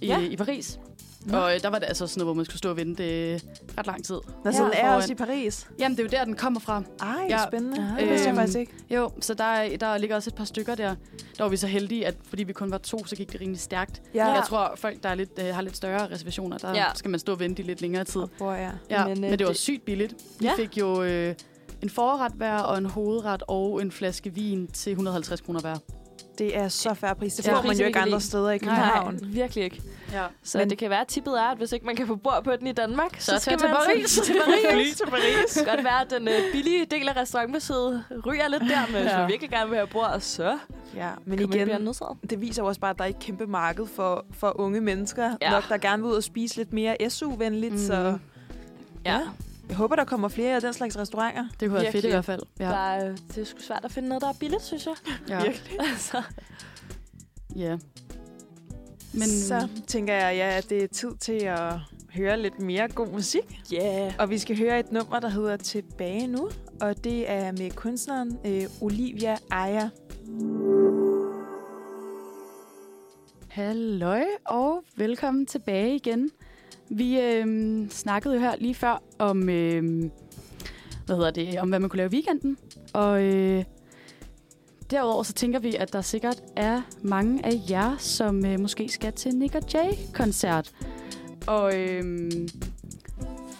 i, 0.00 0.06
Ja. 0.06 0.20
i 0.20 0.36
Paris. 0.36 0.78
Nå. 1.24 1.38
Og 1.38 1.54
øh, 1.54 1.62
der 1.62 1.68
var 1.70 1.78
det 1.78 1.86
altså 1.86 2.06
sådan 2.06 2.20
noget, 2.20 2.26
hvor 2.26 2.34
man 2.34 2.44
skulle 2.44 2.58
stå 2.58 2.70
og 2.70 2.76
vente 2.76 3.30
øh, 3.32 3.40
ret 3.78 3.86
lang 3.86 4.04
tid. 4.04 4.14
Så 4.14 4.22
Ja, 4.44 4.50
den 4.50 4.70
er 4.72 4.90
også 4.94 5.12
i 5.12 5.14
Paris. 5.14 5.66
Jamen, 5.78 5.96
det 5.96 6.02
er 6.02 6.04
jo 6.04 6.18
der, 6.18 6.24
den 6.24 6.36
kommer 6.36 6.60
fra. 6.60 6.82
Ej, 7.00 7.26
Ja. 7.28 7.38
spændende. 7.48 7.78
Ah. 7.92 8.00
Det 8.00 8.08
vidste 8.08 8.26
jeg 8.26 8.32
Øhm, 8.32 8.36
faktisk 8.36 8.58
ikke. 8.58 8.72
Jo, 8.90 9.10
så 9.20 9.34
der, 9.34 9.76
der 9.76 9.98
ligger 9.98 10.16
også 10.16 10.30
et 10.30 10.34
par 10.34 10.44
stykker 10.44 10.74
der. 10.74 10.94
Der 11.38 11.42
var 11.44 11.48
vi 11.48 11.56
så 11.56 11.66
heldige, 11.66 12.06
at 12.06 12.14
fordi 12.28 12.42
vi 12.44 12.52
kun 12.52 12.70
var 12.70 12.78
to, 12.78 13.04
så 13.06 13.16
gik 13.16 13.32
det 13.32 13.40
rimelig 13.40 13.60
stærkt. 13.60 14.02
Ja. 14.14 14.26
Jeg 14.26 14.42
tror, 14.48 14.72
folk, 14.76 15.02
der 15.02 15.08
er 15.08 15.14
lidt, 15.14 15.30
øh, 15.38 15.54
har 15.54 15.62
lidt 15.62 15.76
større 15.76 16.10
reservationer, 16.10 16.58
der 16.58 16.68
Ja. 16.70 16.76
ja. 16.76 16.84
skal 16.94 17.10
man 17.10 17.20
stå 17.20 17.32
og 17.32 17.40
vente 17.40 17.62
i 17.62 17.66
lidt 17.66 17.80
længere 17.80 18.04
tid. 18.04 18.22
Hvor 18.36 18.52
jeg. 18.52 18.72
Ja, 18.90 19.04
Men, 19.06 19.14
men, 19.14 19.24
øh, 19.24 19.30
men 19.30 19.38
det 19.38 19.46
var 19.46 19.52
sygt 19.52 19.84
billigt. 19.84 20.12
Vi 20.40 20.46
Ja. 20.46 20.50
ja. 20.58 20.62
fik 20.62 20.78
jo 20.78 21.02
øh, 21.02 21.34
en 21.82 21.90
forret 21.90 22.32
hver, 22.32 22.58
og 22.58 22.78
en 22.78 22.86
hovedret, 22.86 23.42
og 23.48 23.82
en 23.82 23.92
flaske 23.92 24.34
vin 24.34 24.66
til 24.66 24.90
150 24.92 25.40
kroner 25.40 25.60
hver. 25.60 25.74
Det 26.38 26.56
er 26.56 26.68
så 26.68 26.94
færre 26.94 27.14
pris. 27.14 27.34
Det 27.34 27.46
Ja. 27.46 27.52
får 27.52 27.56
man 27.62 27.66
Priser, 27.66 27.84
jo 27.84 27.86
ikke 27.86 27.98
andre 27.98 28.20
steder 28.20 28.50
i 28.50 28.58
Nej, 28.58 28.58
København. 28.58 29.18
virkelig 29.22 29.64
ikke. 29.64 29.82
Ja. 30.12 30.24
Så 30.42 30.58
Men- 30.58 30.70
det 30.70 30.78
kan 30.78 30.90
være, 30.90 31.00
at 31.00 31.06
tippet 31.06 31.38
er, 31.40 31.42
at 31.42 31.58
hvis 31.58 31.72
ikke 31.72 31.86
man 31.86 31.96
kan 31.96 32.06
få 32.06 32.14
bord 32.16 32.44
på 32.44 32.56
den 32.56 32.66
i 32.66 32.72
Danmark, 32.72 33.16
Så 33.20 33.24
skal 33.24 33.40
tag 33.40 33.58
til 33.58 33.68
man 33.68 33.76
Paris. 33.76 34.14
til 34.24 34.34
Paris. 34.46 34.96
til 34.96 35.06
Paris. 35.06 35.62
Godt 35.66 35.84
være, 35.84 36.00
at 36.00 36.10
den 36.10 36.28
øh, 36.28 36.34
billige 36.52 36.84
del 36.90 37.08
af 37.08 37.16
restaurantbesøget 37.16 38.04
ryger 38.26 38.48
lidt 38.48 38.62
der, 38.62 38.86
men 38.92 39.00
hvis 39.02 39.10
Ja. 39.12 39.18
man 39.18 39.28
virkelig 39.28 39.50
gerne 39.50 39.68
vil 39.70 39.76
have 39.76 39.86
bord, 39.92 40.16
så 40.20 40.58
Ja, 40.96 41.08
men 41.24 41.38
kan 41.38 41.48
man 41.48 41.58
igen, 41.68 41.94
det 42.30 42.40
viser 42.40 42.62
jo 42.62 42.66
også 42.68 42.80
bare, 42.80 42.90
at 42.90 42.98
der 42.98 43.04
er 43.04 43.08
et 43.08 43.18
kæmpe 43.18 43.46
marked 43.46 43.86
for, 43.86 44.24
for 44.32 44.60
unge 44.60 44.80
mennesker. 44.80 45.24
Ja. 45.24 45.36
Ja. 45.42 45.50
Nok, 45.50 45.68
der 45.68 45.78
gerne 45.78 46.02
vil 46.02 46.10
ud 46.12 46.16
og 46.16 46.22
spise 46.22 46.56
lidt 46.56 46.72
mere 46.72 46.96
SU-venligt. 47.10 47.72
Mm. 47.72 47.78
Så 47.78 48.18
Ja. 49.06 49.20
Jeg 49.68 49.76
håber, 49.76 49.96
der 49.96 50.04
kommer 50.04 50.28
flere 50.28 50.54
af 50.54 50.60
den 50.60 50.72
slags 50.72 50.98
restauranter. 50.98 51.48
Det 51.60 51.68
kunne 51.68 51.82
være 51.82 51.92
fedt 51.92 52.04
i 52.04 52.08
hvert 52.08 52.24
fald. 52.24 52.42
Ja. 52.58 52.64
Der 52.64 52.76
er, 52.76 53.16
det 53.28 53.38
er 53.38 53.44
sgu 53.44 53.60
svært 53.60 53.84
at 53.84 53.92
finde 53.92 54.08
noget, 54.08 54.22
der 54.22 54.28
er 54.28 54.36
billigt, 54.40 54.62
synes 54.62 54.86
jeg. 54.86 54.94
ja. 55.28 55.42
Virkelig. 55.42 55.80
altså, 55.90 56.22
ja. 57.56 57.76
Men 59.12 59.28
så 59.28 59.68
tænker 59.86 60.14
jeg, 60.14 60.36
ja, 60.36 60.56
at 60.56 60.70
det 60.70 60.82
er 60.82 60.86
tid 60.86 61.16
til 61.20 61.44
at 61.44 61.72
høre 62.14 62.40
lidt 62.40 62.60
mere 62.60 62.88
god 62.88 63.08
musik. 63.08 63.60
yeah. 63.74 64.12
Og 64.18 64.30
vi 64.30 64.38
skal 64.38 64.58
høre 64.58 64.80
et 64.80 64.92
nummer, 64.92 65.20
der 65.20 65.28
hedder 65.28 65.56
Tilbage 65.56 66.26
Nu. 66.26 66.48
Og 66.80 67.04
det 67.04 67.30
er 67.30 67.52
med 67.52 67.70
kunstneren 67.70 68.38
øh, 68.44 68.62
Olivia 68.80 69.36
Aya. 69.50 69.88
Halløj, 73.48 74.24
og 74.46 74.84
velkommen 74.96 75.46
tilbage 75.46 75.94
igen. 75.96 76.30
Vi 76.88 77.20
øh, 77.20 77.46
snakkede 77.90 78.34
jo 78.34 78.40
her 78.40 78.54
lige 78.58 78.74
før 78.74 79.02
om, 79.18 79.48
øh, 79.48 80.10
hvad 81.06 81.16
hedder 81.16 81.30
det, 81.30 81.58
om 81.58 81.68
hvad 81.68 81.78
man 81.78 81.90
kunne 81.90 81.96
lave 81.96 82.10
i 82.10 82.14
weekenden. 82.14 82.58
Og 82.92 83.22
øh, 83.22 83.64
derudover 84.90 85.22
så 85.22 85.32
tænker 85.32 85.58
vi, 85.58 85.74
at 85.74 85.92
der 85.92 86.00
sikkert 86.00 86.42
er 86.56 86.82
mange 87.02 87.46
af 87.46 87.60
jer, 87.70 87.96
som 87.98 88.46
øh, 88.46 88.60
måske 88.60 88.88
skal 88.88 89.12
til 89.12 89.34
Nick 89.34 89.54
og 89.54 89.62
Jay-koncert. 89.74 90.72
Og 91.46 91.78
øh, 91.78 92.30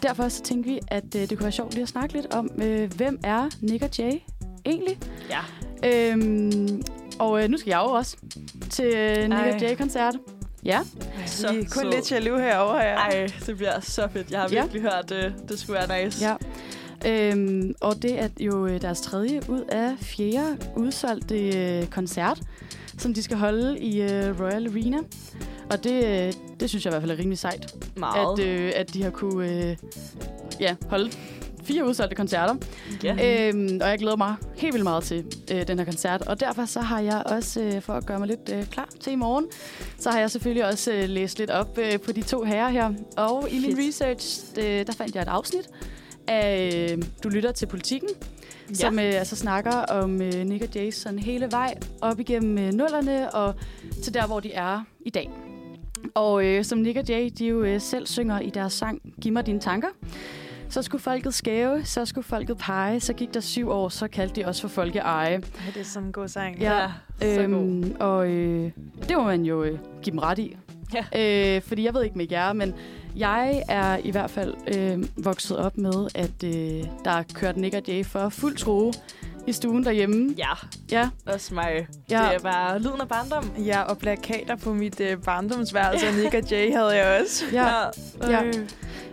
derfor 0.03 0.29
så 0.29 0.43
tænkte 0.43 0.71
vi, 0.71 0.81
at 0.89 1.15
øh, 1.15 1.21
det 1.21 1.29
kunne 1.29 1.45
være 1.45 1.53
sjovt 1.53 1.75
lige 1.75 1.83
at 1.83 1.89
snakke 1.89 2.15
lidt 2.15 2.35
om, 2.35 2.51
øh, 2.63 2.95
hvem 2.95 3.19
er 3.25 3.49
Nick 3.61 3.83
og 3.83 3.99
Jay 3.99 4.13
egentlig? 4.67 4.99
Ja. 5.31 5.41
Øhm, 5.85 6.83
og 7.19 7.43
øh, 7.43 7.49
nu 7.49 7.57
skal 7.57 7.71
jeg 7.71 7.83
jo 7.87 7.91
også 7.91 8.17
til 8.71 8.87
øh, 8.97 9.17
Nick 9.17 9.33
Ej. 9.33 9.53
og 9.55 9.61
Jay-koncert. 9.61 10.17
Ja. 10.67 10.81
Så 11.27 11.53
vi 11.53 11.59
er 11.59 11.65
kun 11.71 11.83
sød. 11.83 11.91
lidt 11.93 12.13
jaloux 12.13 12.41
herovre 12.41 12.81
her. 12.81 12.97
Ej, 12.97 13.27
det 13.47 13.57
bliver 13.57 13.81
så 13.81 14.09
fedt. 14.13 14.31
Jeg 14.31 14.41
har 14.41 14.49
Ja. 14.53 14.61
virkelig 14.61 14.83
hørt, 14.83 15.05
det, 15.09 15.35
det 15.49 15.59
skulle 15.59 15.79
være 15.89 16.05
nice. 16.05 16.25
ja. 16.29 16.35
Øhm, 17.07 17.75
og 17.81 18.03
det 18.03 18.21
er 18.21 18.29
jo 18.41 18.67
øh, 18.67 18.81
deres 18.83 19.01
tredje 19.01 19.41
ud 19.49 19.61
af 19.69 19.91
fjerde 20.01 20.57
udsolgte 20.77 21.57
øh, 21.59 21.87
koncert, 21.87 22.41
som 22.99 23.15
de 23.15 23.23
skal 23.23 23.37
holde 23.37 23.79
i 23.79 24.03
øh, 24.03 24.41
Royal 24.41 24.67
Arena. 24.67 24.99
Og 25.71 25.85
det, 25.85 26.05
øh, 26.05 26.33
det 26.61 26.69
synes 26.69 26.85
jeg 26.85 26.91
i 26.91 26.93
hvert 26.93 27.03
fald 27.03 27.11
er 27.13 27.19
rimelig 27.19 27.39
sejt, 27.39 27.75
Meget. 27.97 28.41
at, 28.41 28.47
øh, 28.47 28.73
at 28.77 28.95
de 28.95 29.03
har 29.03 29.11
kunne 29.11 29.49
øh, 29.71 29.77
ja, 30.61 30.75
holde 30.89 31.11
fire 31.67 31.87
udsolgte 31.87 32.17
koncerter. 32.17 32.55
ja. 33.05 33.49
Øhm, 33.49 33.79
og 33.83 33.89
jeg 33.89 33.99
glæder 33.99 34.17
mig 34.17 34.35
helt 34.57 34.75
vildt 34.75 34.85
meget 34.85 35.05
til 35.05 35.25
øh, 35.53 35.67
den 35.69 35.79
her 35.79 35.85
koncert. 35.85 36.23
Og 36.23 36.41
derfor 36.41 36.65
så 36.65 36.81
har 36.81 37.01
jeg 37.01 37.23
også, 37.27 37.61
øh, 37.61 37.83
for 37.83 37.93
at 37.93 38.07
gøre 38.07 38.19
mig 38.19 38.29
lidt 38.29 38.51
øh, 38.53 38.67
klar 38.67 38.89
til 39.01 39.13
i 39.13 39.17
morgen, 39.17 39.45
så 39.99 40.11
har 40.11 40.19
jeg 40.19 40.31
selvfølgelig 40.31 40.67
også 40.67 40.93
øh, 40.93 41.09
læst 41.09 41.39
lidt 41.39 41.51
op 41.51 41.79
øh, 41.79 42.01
på 42.01 42.13
de 42.13 42.23
to 42.23 42.43
herrer 42.43 42.69
her. 42.69 42.93
Og 43.17 43.49
i 43.51 43.59
min 43.59 43.77
Fedt. 43.77 43.89
research, 43.89 44.45
øh, 44.59 44.87
der 44.87 44.93
fandt 44.93 45.15
jeg 45.15 45.23
et 45.23 45.29
afsnit 45.29 45.69
af 46.29 46.89
øh, 46.91 47.03
Du 47.23 47.29
lytter 47.29 47.53
til 47.53 47.67
politikken, 47.67 48.09
ja. 48.69 48.75
som 48.75 48.99
øh, 48.99 49.05
altså 49.05 49.37
snakker 49.37 49.73
om 49.73 50.23
øh, 50.23 50.35
Nick 50.35 50.63
og 50.63 50.69
Jay 50.75 50.91
sådan 50.91 51.19
hele 51.19 51.49
vej 51.51 51.75
op 52.01 52.21
igennem 52.21 52.59
øh, 52.59 52.73
nullerne 52.73 53.35
og 53.35 53.55
til 54.03 54.15
der, 54.15 54.27
hvor 54.27 54.41
de 54.41 54.53
er 54.53 54.81
i 55.07 55.11
dag. 55.11 55.31
Og 56.15 56.47
øh, 56.47 56.65
som 56.65 56.79
Nick 56.79 56.99
og 56.99 57.05
Jay, 57.09 57.31
de 57.39 57.47
jo 57.47 57.63
øh, 57.63 57.81
selv 57.81 58.07
synger 58.07 58.41
i 58.41 58.51
deres 58.51 58.73
sang 58.73 59.01
Giv 59.21 59.33
mig 59.33 59.47
dine 59.47 59.61
tanker, 59.61 59.89
Så 60.71 60.83
skulle 60.83 61.03
folket 61.03 61.35
skæve, 61.35 61.85
så 61.85 62.05
skulle 62.07 62.25
folket 62.25 62.59
pege, 62.59 63.01
så 63.01 63.13
gik 63.13 63.35
der 63.35 63.41
syv 63.41 63.71
år, 63.71 63.89
så 63.89 64.09
kaldte 64.09 64.41
de 64.41 64.47
os 64.47 64.61
for 64.61 64.69
folkeeje. 64.69 65.35
Ej, 65.35 65.41
det 65.75 65.81
er 65.81 65.85
sådan 65.85 66.07
en 66.07 66.13
god 66.13 66.29
sang. 66.29 66.59
Ja, 66.59 66.87
så 67.23 67.27
god. 67.27 67.39
Øhm, 67.39 67.97
og 68.01 68.29
øh, 68.29 68.71
det 69.09 69.17
må 69.17 69.25
man 69.25 69.43
jo 69.43 69.63
øh, 69.63 69.79
give 70.03 70.11
dem 70.13 70.19
ret 70.19 70.39
i. 70.39 70.57
Ja. 70.95 71.57
Øh, 71.57 71.63
fordi 71.63 71.85
jeg 71.85 71.95
ved 71.95 72.05
ikke 72.05 72.19
med 72.19 72.27
jer, 72.31 72.53
men 72.53 72.75
jeg 73.17 73.63
er 73.69 73.97
i 73.97 74.11
hvert 74.11 74.31
fald 74.31 74.55
øh, 74.77 75.05
vokset 75.25 75.57
op 75.57 75.79
med, 75.79 76.09
at 76.15 76.45
øh, 76.45 76.85
der 77.05 77.11
er 77.11 77.23
kørt 77.35 77.57
Nick 77.57 77.75
og 77.75 77.83
Jay 77.89 78.05
for 78.05 78.29
fuld 78.29 78.59
skrue 78.59 78.93
i 79.47 79.53
stuen 79.53 79.85
derhjemme. 79.85 80.35
Ja, 80.39 80.53
Ja, 80.91 81.09
også 81.27 81.55
mig. 81.55 81.87
Ja. 82.11 82.23
Det 82.23 82.35
er 82.35 82.39
bare 82.39 82.79
lyden 82.79 83.01
af 83.01 83.09
barndom. 83.09 83.51
Ja, 83.65 83.83
og 83.83 83.99
plakater 83.99 84.57
på 84.57 84.73
mit 84.73 85.01
øh, 85.01 85.19
barndomsværelse, 85.23 86.09
og 86.09 86.15
Nick 86.15 86.35
og 86.35 86.51
Jay 86.51 86.73
havde 86.73 86.91
jeg 86.97 87.21
også. 87.23 87.45
ja, 87.53 87.67
ja. 88.31 88.43
Øh. 88.45 88.55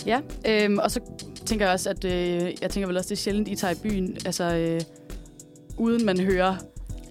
ja. 0.06 0.20
Øhm, 0.48 0.78
og 0.80 0.92
så 0.92 1.00
tænker 1.46 1.66
jeg 1.66 1.74
også, 1.74 1.90
at 1.90 2.06
øh, 2.06 2.52
jeg 2.62 2.70
tænker 2.70 2.88
vel 2.88 2.98
også, 2.98 3.08
det 3.10 3.16
er 3.16 3.22
sjældent, 3.22 3.48
I 3.48 3.56
tager 3.56 3.72
i 3.74 3.78
byen, 3.84 4.18
altså 4.26 4.44
øh, 4.56 4.82
uden 5.78 6.06
man 6.06 6.20
hører 6.20 6.56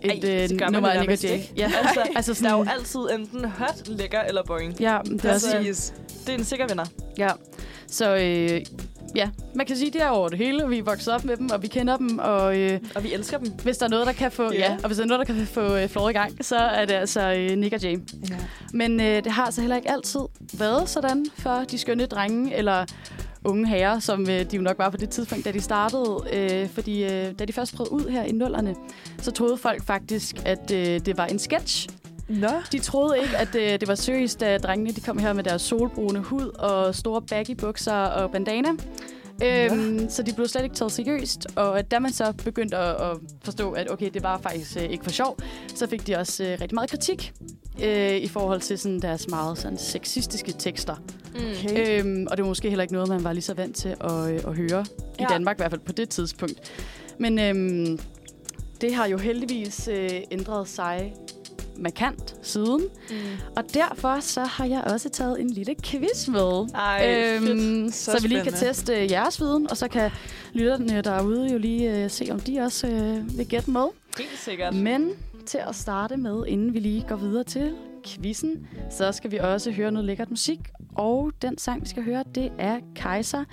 et 0.03 0.25
Ej, 0.25 0.49
øh, 0.65 0.73
nummer 0.73 0.89
af 0.89 1.07
Nick 1.09 1.25
Jay. 1.25 1.41
Ja, 1.57 1.65
Altså, 1.83 2.01
altså 2.17 2.43
der 2.43 2.49
er 2.49 2.59
jo 2.59 2.65
sådan, 2.65 2.79
altid 2.79 3.01
enten 3.01 3.45
hot, 3.45 3.89
lækker 3.89 4.21
eller 4.21 4.43
boing. 4.43 4.81
ja, 4.81 4.99
det 5.05 5.25
er 5.25 5.35
også, 5.35 5.57
Altså, 5.57 5.93
Det 6.27 6.35
er 6.35 6.39
en 6.39 6.45
sikker 6.45 6.67
vinder. 6.69 6.85
Ja, 7.19 7.29
så 7.87 8.17
øh, 8.17 8.61
ja, 9.17 9.29
man 9.55 9.67
kan 9.67 9.77
sige, 9.77 9.91
det 9.91 10.03
er 10.03 10.09
over 10.09 10.29
det 10.29 10.39
hele. 10.39 10.69
Vi 10.69 10.79
er 10.79 10.83
vokset 10.83 11.15
op 11.15 11.25
med 11.25 11.37
dem, 11.37 11.51
og 11.51 11.63
vi 11.63 11.69
kender 11.69 11.97
dem, 11.97 12.19
og 12.19 12.59
øh, 12.59 12.81
Og 12.95 13.05
vi 13.05 13.13
elsker 13.15 13.39
dem. 13.39 13.53
hvis 13.63 13.79
der 13.79 13.87
er 13.87 13.91
noget, 13.91 14.07
der 14.07 14.13
kan 14.13 14.33
få, 14.33 14.53
Ja. 14.53 14.59
ja. 14.59 14.77
og 14.83 14.87
hvis 14.87 14.97
der 14.97 15.05
er 15.05 15.09
noget, 15.09 15.29
der 15.29 15.35
kan 15.35 15.47
få 15.47 15.77
øh, 15.77 15.89
flår 15.89 16.09
i 16.09 16.13
gang, 16.13 16.45
så 16.45 16.57
er 16.57 16.85
det 16.85 16.95
altså 16.95 17.21
øh, 17.33 17.57
Nick 17.59 17.75
og 17.75 17.81
Jay. 17.83 17.99
Ja. 18.31 18.37
Men 18.73 19.01
øh, 19.01 19.25
det 19.25 19.33
har 19.33 19.45
altså 19.45 19.61
heller 19.61 19.77
ikke 19.77 19.91
altid 19.91 20.21
været 20.59 20.89
sådan 20.89 21.27
for 21.39 21.65
de 21.71 21.79
skønne 21.79 22.07
drenge, 22.07 22.55
eller 22.57 22.85
unge 23.45 23.67
herrer, 23.69 23.99
som 23.99 24.21
øh, 24.21 24.51
de 24.51 24.57
jo 24.57 24.63
nok 24.63 24.79
var 24.79 24.91
på 24.91 24.97
det 24.97 25.11
tidspunkt, 25.11 25.45
da 25.45 25.53
de 25.53 25.61
startede. 25.61 26.25
Øh, 26.33 26.69
fordi 26.69 27.05
øh, 27.05 27.33
da 27.39 27.45
de 27.45 27.53
først 27.53 27.75
prøvede 27.77 27.93
ud 27.93 28.11
her 28.11 28.23
i 28.23 28.33
nullerne, 28.33 28.75
så 29.19 29.31
troede 29.31 29.57
folk 29.57 29.85
faktisk, 29.85 30.37
at 30.45 30.71
øh, 30.71 31.01
det 31.07 31.19
var 31.19 31.27
en 31.27 31.39
sketch. 31.39 31.89
Nå, 32.29 32.49
De 32.73 32.79
troede 32.79 33.19
ikke, 33.23 33.37
at 33.37 33.55
øh, 33.55 33.81
det 33.81 33.89
var 33.89 33.95
seriøst, 33.95 34.41
da 34.41 34.59
drengene 34.59 34.93
de 34.93 35.01
kom 35.01 35.19
her 35.19 35.33
med 35.33 35.45
deres 35.45 35.63
solbrune 35.63 36.19
hud 36.21 36.47
og 36.59 36.95
store 36.95 37.23
baggy 37.23 37.51
bukser 37.51 37.93
og 37.93 38.31
bandana. 38.31 38.69
Øhm, 39.45 40.11
så 40.11 40.23
de 40.23 40.33
blev 40.33 40.49
slet 40.49 40.63
ikke 40.65 40.77
taget 40.77 40.93
seriøst, 40.93 41.47
og 41.57 41.91
da 41.91 41.99
man 41.99 42.13
så 42.13 42.33
begyndte 42.45 42.77
at, 42.77 43.11
at 43.11 43.17
forstå, 43.45 43.73
at 43.73 43.91
okay, 43.91 44.11
det 44.15 44.23
var 44.23 44.39
faktisk 44.39 44.77
øh, 44.77 44.83
ikke 44.83 45.05
for 45.05 45.11
sjov, 45.11 45.39
så 45.75 45.87
fik 45.87 46.07
de 46.07 46.17
også 46.17 46.45
øh, 46.45 46.51
rigtig 46.51 46.75
meget 46.75 46.91
kritik 46.91 47.33
øh, 47.83 48.17
i 48.17 48.29
forhold 48.29 48.61
til 48.61 48.79
sådan, 48.79 49.01
deres 49.01 49.29
meget 49.29 49.59
sådan, 49.59 49.79
sexistiske 49.79 50.53
tekster. 50.59 50.95
okay. 51.35 52.01
Øhm, 52.01 52.27
og 52.31 52.37
det 52.37 52.43
var 52.43 52.49
måske 52.49 52.69
heller 52.69 52.83
ikke 52.83 52.95
noget, 52.95 53.09
man 53.09 53.25
var 53.25 53.33
lige 53.33 53.43
så 53.43 53.55
vant 53.55 53.77
til 53.77 53.89
at, 54.01 54.13
øh, 54.35 54.41
at 54.47 54.55
høre 54.57 54.85
i 55.19 55.23
Ja. 55.23 55.27
Danmark, 55.29 55.57
i 55.57 55.61
hvert 55.61 55.71
fald 55.71 55.81
på 55.81 55.93
det 55.93 56.09
tidspunkt. 56.09 56.73
Men 57.19 57.39
øhm, 57.39 57.99
det 58.81 58.95
har 58.95 59.07
jo 59.07 59.19
heldigvis 59.19 59.89
øh, 59.93 60.11
ændret 60.31 60.69
sig 60.69 61.15
markant 61.77 62.37
siden. 62.43 62.81
Mm. 63.11 63.17
Og 63.57 63.65
derfor 63.75 64.21
så 64.21 64.41
har 64.41 64.65
jeg 64.65 64.85
også 64.85 65.09
taget 65.09 65.41
en 65.41 65.51
lille 65.51 65.75
quiz 65.85 66.29
med. 66.29 66.69
Ej, 66.75 67.39
fedt. 67.39 67.95
så, 67.95 68.13
Så 68.13 68.23
vi 68.23 68.29
lige 68.29 68.43
kan 68.43 68.53
teste 68.53 69.03
øh, 69.03 69.11
jeres 69.11 69.41
viden, 69.41 69.71
og 69.71 69.77
så 69.77 69.89
kan 69.89 70.11
lytterne 70.53 71.01
derude 71.01 71.53
jo 71.53 71.59
lige 71.59 72.05
øh, 72.05 72.11
se, 72.11 72.29
om 72.31 72.41
de 72.41 72.61
også 72.61 72.87
øh, 72.87 73.39
vil 73.39 73.47
gætte 73.47 73.71
med. 73.71 73.87
Helt 74.19 74.39
sikkert. 74.39 74.75
Men 74.75 75.11
til 75.47 75.61
at 75.69 75.75
starte 75.75 76.17
med, 76.17 76.47
inden 76.47 76.75
vi 76.75 76.79
lige 76.79 77.05
går 77.09 77.17
videre 77.17 77.45
til 77.45 77.75
quizzen, 78.07 78.67
så 78.91 79.13
skal 79.13 79.31
vi 79.31 79.37
også 79.37 79.71
høre 79.71 79.93
noget 79.93 80.07
lækkert 80.07 80.31
musik. 80.31 80.59
Og 80.95 81.33
den 81.43 81.59
sang, 81.59 81.83
vi 81.83 81.89
skal 81.89 82.03
høre, 82.05 82.25
det 82.35 82.53
er 82.59 82.79
Kejser 82.95 83.45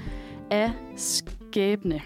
af 0.51 0.71
Skæbne. 0.95 2.01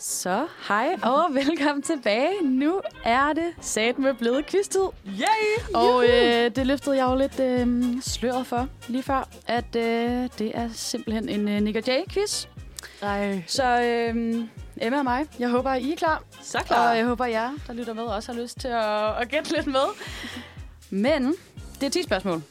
Så 0.00 0.46
hej 0.68 0.96
og 1.02 1.34
velkommen 1.34 1.82
tilbage. 1.82 2.42
Nu 2.42 2.80
er 3.04 3.32
det 3.32 3.52
sat 3.60 3.98
med 3.98 4.14
blevet 4.14 4.46
quiztid. 4.46 4.80
Yay! 5.06 5.74
Og 5.74 6.04
øh, 6.08 6.50
det 6.56 6.66
løftede 6.66 6.96
jeg 6.96 7.04
jo 7.10 7.14
lidt 7.16 7.40
øh, 7.40 8.02
sløret 8.02 8.46
for 8.46 8.68
lige 8.88 9.02
før, 9.02 9.28
at 9.46 9.76
øh, 9.76 9.82
det 10.38 10.52
er 10.54 10.68
simpelthen 10.74 11.28
en 11.28 11.48
øh, 11.48 11.60
Nick 11.60 11.76
og 11.76 11.82
Jay-quiz. 11.88 12.46
Ej, 13.02 13.42
Så 13.46 13.80
øh, 13.82 14.36
Emma 14.82 14.98
og 14.98 15.04
mig, 15.04 15.26
jeg 15.38 15.48
håber, 15.48 15.74
I 15.74 15.92
er 15.92 15.96
klar. 15.96 16.22
så 16.42 16.58
Og 16.58 16.64
klar. 16.64 16.92
jeg 16.92 17.04
håber, 17.06 17.26
jer, 17.26 17.50
der 17.66 17.72
lytter 17.72 17.92
med, 17.94 18.02
også 18.02 18.32
har 18.32 18.40
lyst 18.40 18.60
til 18.60 18.68
at, 18.68 19.20
at 19.20 19.28
gætte 19.28 19.52
lidt 19.56 19.66
med. 19.66 19.86
Men 20.90 21.34
det 21.80 21.86
er 21.86 21.90
10 21.90 22.02
spørgsmål. 22.02 22.42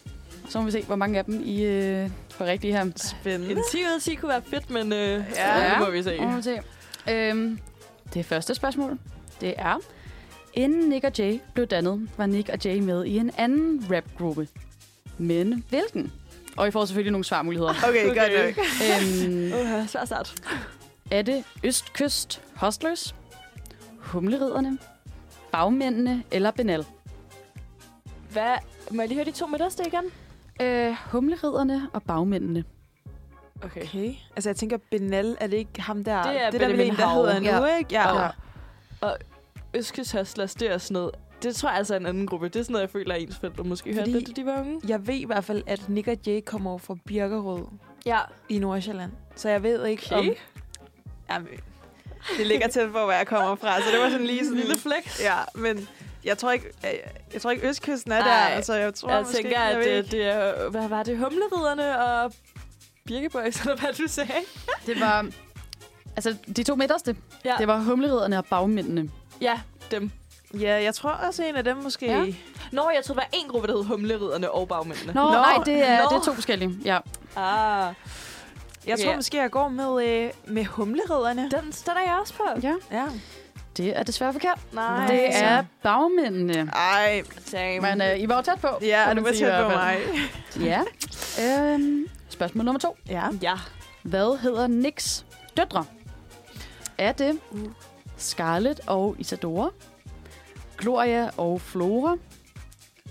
Så 0.49 0.59
må 0.59 0.65
vi 0.65 0.71
se, 0.71 0.83
hvor 0.83 0.95
mange 0.95 1.19
af 1.19 1.25
dem 1.25 1.41
I 1.45 1.63
øh, 1.65 2.09
får 2.29 2.45
rigtige 2.45 2.73
her. 2.73 2.85
Spændende. 2.95 3.51
En 3.51 3.61
10 3.71 3.77
ud 3.77 3.95
af 3.95 4.01
10 4.01 4.15
kunne 4.15 4.29
være 4.29 4.41
fedt, 4.49 4.69
men 4.69 4.93
øh, 4.93 5.23
Ja. 5.35 5.69
det 5.69 5.79
må 5.79 5.89
vi 5.91 6.03
se. 6.03 6.17
Og 6.19 6.25
må 6.27 6.35
vi 6.35 6.41
se. 6.41 6.59
Øhm, 7.11 7.59
det 8.13 8.25
første 8.25 8.55
spørgsmål, 8.55 8.99
det 9.41 9.53
er... 9.57 9.75
Inden 10.53 10.89
Nick 10.89 11.03
og 11.05 11.11
Jay 11.19 11.39
blev 11.53 11.65
dannet, 11.67 12.09
var 12.17 12.25
Nick 12.25 12.49
og 12.49 12.57
Jay 12.65 12.79
med 12.79 13.05
i 13.05 13.17
en 13.17 13.31
anden 13.37 13.85
rapgruppe. 13.91 14.47
Men 15.17 15.63
hvilken? 15.69 16.11
Og 16.57 16.67
I 16.67 16.71
får 16.71 16.85
selvfølgelig 16.85 17.11
nogle 17.11 17.25
svarmuligheder. 17.25 17.73
Okay, 17.87 18.05
Okay. 18.11 18.55
godt 18.55 18.57
nok. 18.57 18.65
øhm, 19.25 19.81
Uh, 19.81 19.87
svær 19.87 20.05
start. 20.05 20.33
er 21.11 21.21
det 21.21 21.43
Østkyst 21.63 22.41
Hustlers, 22.55 23.15
Humleriderne, 23.99 24.77
Bagmændene 25.51 26.23
eller 26.31 26.51
Benal? 26.51 26.85
Hvad? 28.31 28.55
Må 28.91 29.01
jeg 29.01 29.07
lige 29.09 29.15
høre 29.17 29.25
de 29.25 29.31
to 29.31 29.47
midterste 29.47 29.83
igen? 29.87 30.03
Øh, 30.61 30.95
humleriderne 31.11 31.87
og 31.93 32.03
bagmændene. 32.03 32.63
Okay. 33.63 33.81
Okay. 33.83 34.13
Altså, 34.35 34.49
jeg 34.49 34.55
tænker, 34.55 34.77
Benal, 34.91 35.37
er 35.39 35.47
det 35.47 35.57
ikke 35.57 35.81
ham 35.81 36.03
der? 36.03 36.23
Det 36.23 36.41
er 36.41 36.49
det 36.51 36.61
er 36.61 36.67
der 36.67 36.67
Benjamin 36.67 36.91
en, 36.91 36.97
der 36.97 37.05
Hav. 37.07 37.25
hedder 37.25 37.39
nu, 37.59 37.65
Ja. 37.65 37.77
ikke? 37.77 37.93
Ja. 37.93 38.21
Ja. 38.23 38.29
Og 39.01 39.17
Østkyst 39.73 40.11
Hustlers, 40.17 40.55
det 40.55 40.71
er 40.71 40.77
sådan 40.77 40.93
noget... 40.93 41.11
Det 41.43 41.55
tror 41.55 41.69
jeg 41.69 41.77
altså 41.77 41.93
er 41.93 41.99
en 41.99 42.05
anden 42.05 42.27
gruppe. 42.27 42.47
Det 42.49 42.55
er 42.55 42.63
sådan 42.63 42.71
noget, 42.73 42.81
jeg 42.81 42.89
føler, 42.89 43.15
at 43.15 43.21
ens 43.21 43.37
forældre 43.37 43.63
måske 43.63 43.93
hørte 43.93 43.99
Fordi- 43.99 44.11
lidt, 44.11 44.27
da 44.27 44.41
de 44.41 44.45
var 44.45 44.59
unge. 44.59 44.81
Jeg 44.87 45.07
ved 45.07 45.15
i 45.15 45.25
hvert 45.25 45.43
fald, 45.43 45.63
at 45.67 45.89
Nick 45.89 46.07
og 46.07 46.17
Jay 46.27 46.41
kommer 46.45 46.69
over 46.69 46.79
fra 46.79 46.95
Birkerød 47.05 47.63
Ja. 48.05 48.19
i 48.49 48.59
Nordsjælland. 48.59 49.11
Så 49.35 49.49
jeg 49.49 49.63
ved 49.63 49.85
ikke, 49.85 50.03
Okay. 50.15 50.29
om... 50.29 50.35
Jamen, 51.31 51.47
det 52.37 52.47
ligger 52.47 52.67
tæt 52.67 52.85
på, 52.87 52.91
hvor 52.99 53.11
jeg 53.11 53.27
kommer 53.27 53.55
fra, 53.55 53.79
så 53.81 53.85
det 53.93 53.99
var 54.03 54.09
sådan 54.09 54.25
lige 54.25 54.43
sådan... 54.45 54.57
Lille 54.57 54.77
flex. 54.77 55.21
Ja, 55.23 55.35
men 55.55 55.87
jeg 56.25 56.37
tror 56.37 56.51
ikke, 56.51 56.65
jeg, 56.83 56.99
jeg 57.33 57.41
tror 57.41 57.51
ikke 57.51 57.67
Østkysten 57.69 58.11
er 58.11 58.15
Ej, 58.21 58.27
der. 58.27 58.33
Altså, 58.55 58.73
jeg 58.73 58.93
tror 58.93 59.09
Jeg 59.11 59.21
måske, 59.21 59.35
tænker, 59.35 59.61
jeg 59.61 59.71
at 59.71 59.77
ved 59.77 60.03
det, 60.03 60.11
det 60.11 60.25
er... 60.25 60.69
Hvad 60.69 60.87
var 60.87 61.03
det? 61.03 61.17
Humleriderne 61.17 61.99
og 62.05 62.33
Birkebøjs, 63.07 63.61
eller 63.61 63.75
hvad 63.75 63.93
du 63.93 64.03
sagde? 64.07 64.31
Det 64.85 64.99
var... 64.99 65.25
Altså, 66.15 66.35
de 66.57 66.63
to 66.63 66.75
midterste, 66.75 67.15
Ja. 67.45 67.55
det 67.59 67.67
var 67.67 67.79
humleriderne 67.79 68.37
og 68.37 68.45
bagmændene. 68.45 69.09
Ja, 69.41 69.59
dem. 69.91 70.11
Ja, 70.59 70.83
jeg 70.83 70.95
tror 70.95 71.09
også 71.09 71.43
en 71.43 71.55
af 71.55 71.63
dem 71.63 71.77
måske. 71.77 72.05
Ja. 72.05 72.25
Nå, 72.71 72.89
jeg 72.95 73.03
troede, 73.03 73.21
det 73.21 73.27
var 73.33 73.37
en 73.43 73.47
gruppe, 73.49 73.67
der 73.67 73.77
hed 73.77 73.83
Humleriderne 73.85 74.51
og 74.51 74.67
Bagmændene. 74.67 75.13
Nå, 75.13 75.21
Nå, 75.23 75.31
nej, 75.31 75.57
det 75.65 75.87
er, 75.87 75.97
nå. 76.03 76.09
det 76.09 76.15
er 76.17 76.21
to 76.25 76.33
forskellige. 76.33 76.71
Ja. 76.85 76.97
Ah, 77.35 77.93
Jeg 78.87 78.99
tror 78.99 79.09
Ja. 79.09 79.15
måske, 79.15 79.37
jeg 79.37 79.51
går 79.51 79.67
med, 79.69 80.07
øh, 80.07 80.29
med 80.47 80.65
humleriderne. 80.65 81.41
den, 81.41 81.51
den 81.51 81.97
er 81.97 82.01
jeg 82.11 82.17
også 82.21 82.33
på. 82.33 82.43
ja, 82.63 82.73
Ja. 82.91 83.05
det 83.77 83.97
er 83.99 84.03
desværre 84.03 84.33
forkert. 84.33 84.59
Nej. 84.71 85.07
Det 85.07 85.35
er 85.41 85.63
bagmændene. 85.83 86.71
Ej, 86.75 87.23
Damn. 87.51 87.81
Men 87.81 88.01
øh, 88.01 88.19
I 88.19 88.29
var 88.29 88.35
jo 88.35 88.41
tæt 88.41 88.59
på. 88.61 88.67
ja, 88.81 89.13
du 89.17 89.21
var 89.21 89.31
tæt 89.31 89.63
på 89.63 89.69
mig. 89.69 89.97
Ja. 90.59 90.81
Øhm, 91.43 92.07
spørgsmål 92.37 92.65
nummer 92.65 92.79
to. 92.79 92.97
Ja. 93.09 93.23
Ja. 93.41 93.53
Hvad 94.03 94.37
hedder 94.37 94.67
Nicks 94.67 95.25
døtre? 95.57 95.85
Er 96.97 97.11
det 97.11 97.39
Uh. 97.51 97.59
Scarlett 98.17 98.79
og 98.87 99.15
Isadora? 99.19 99.69
Gloria 100.77 101.29
og 101.37 101.61
Flora? 101.61 102.15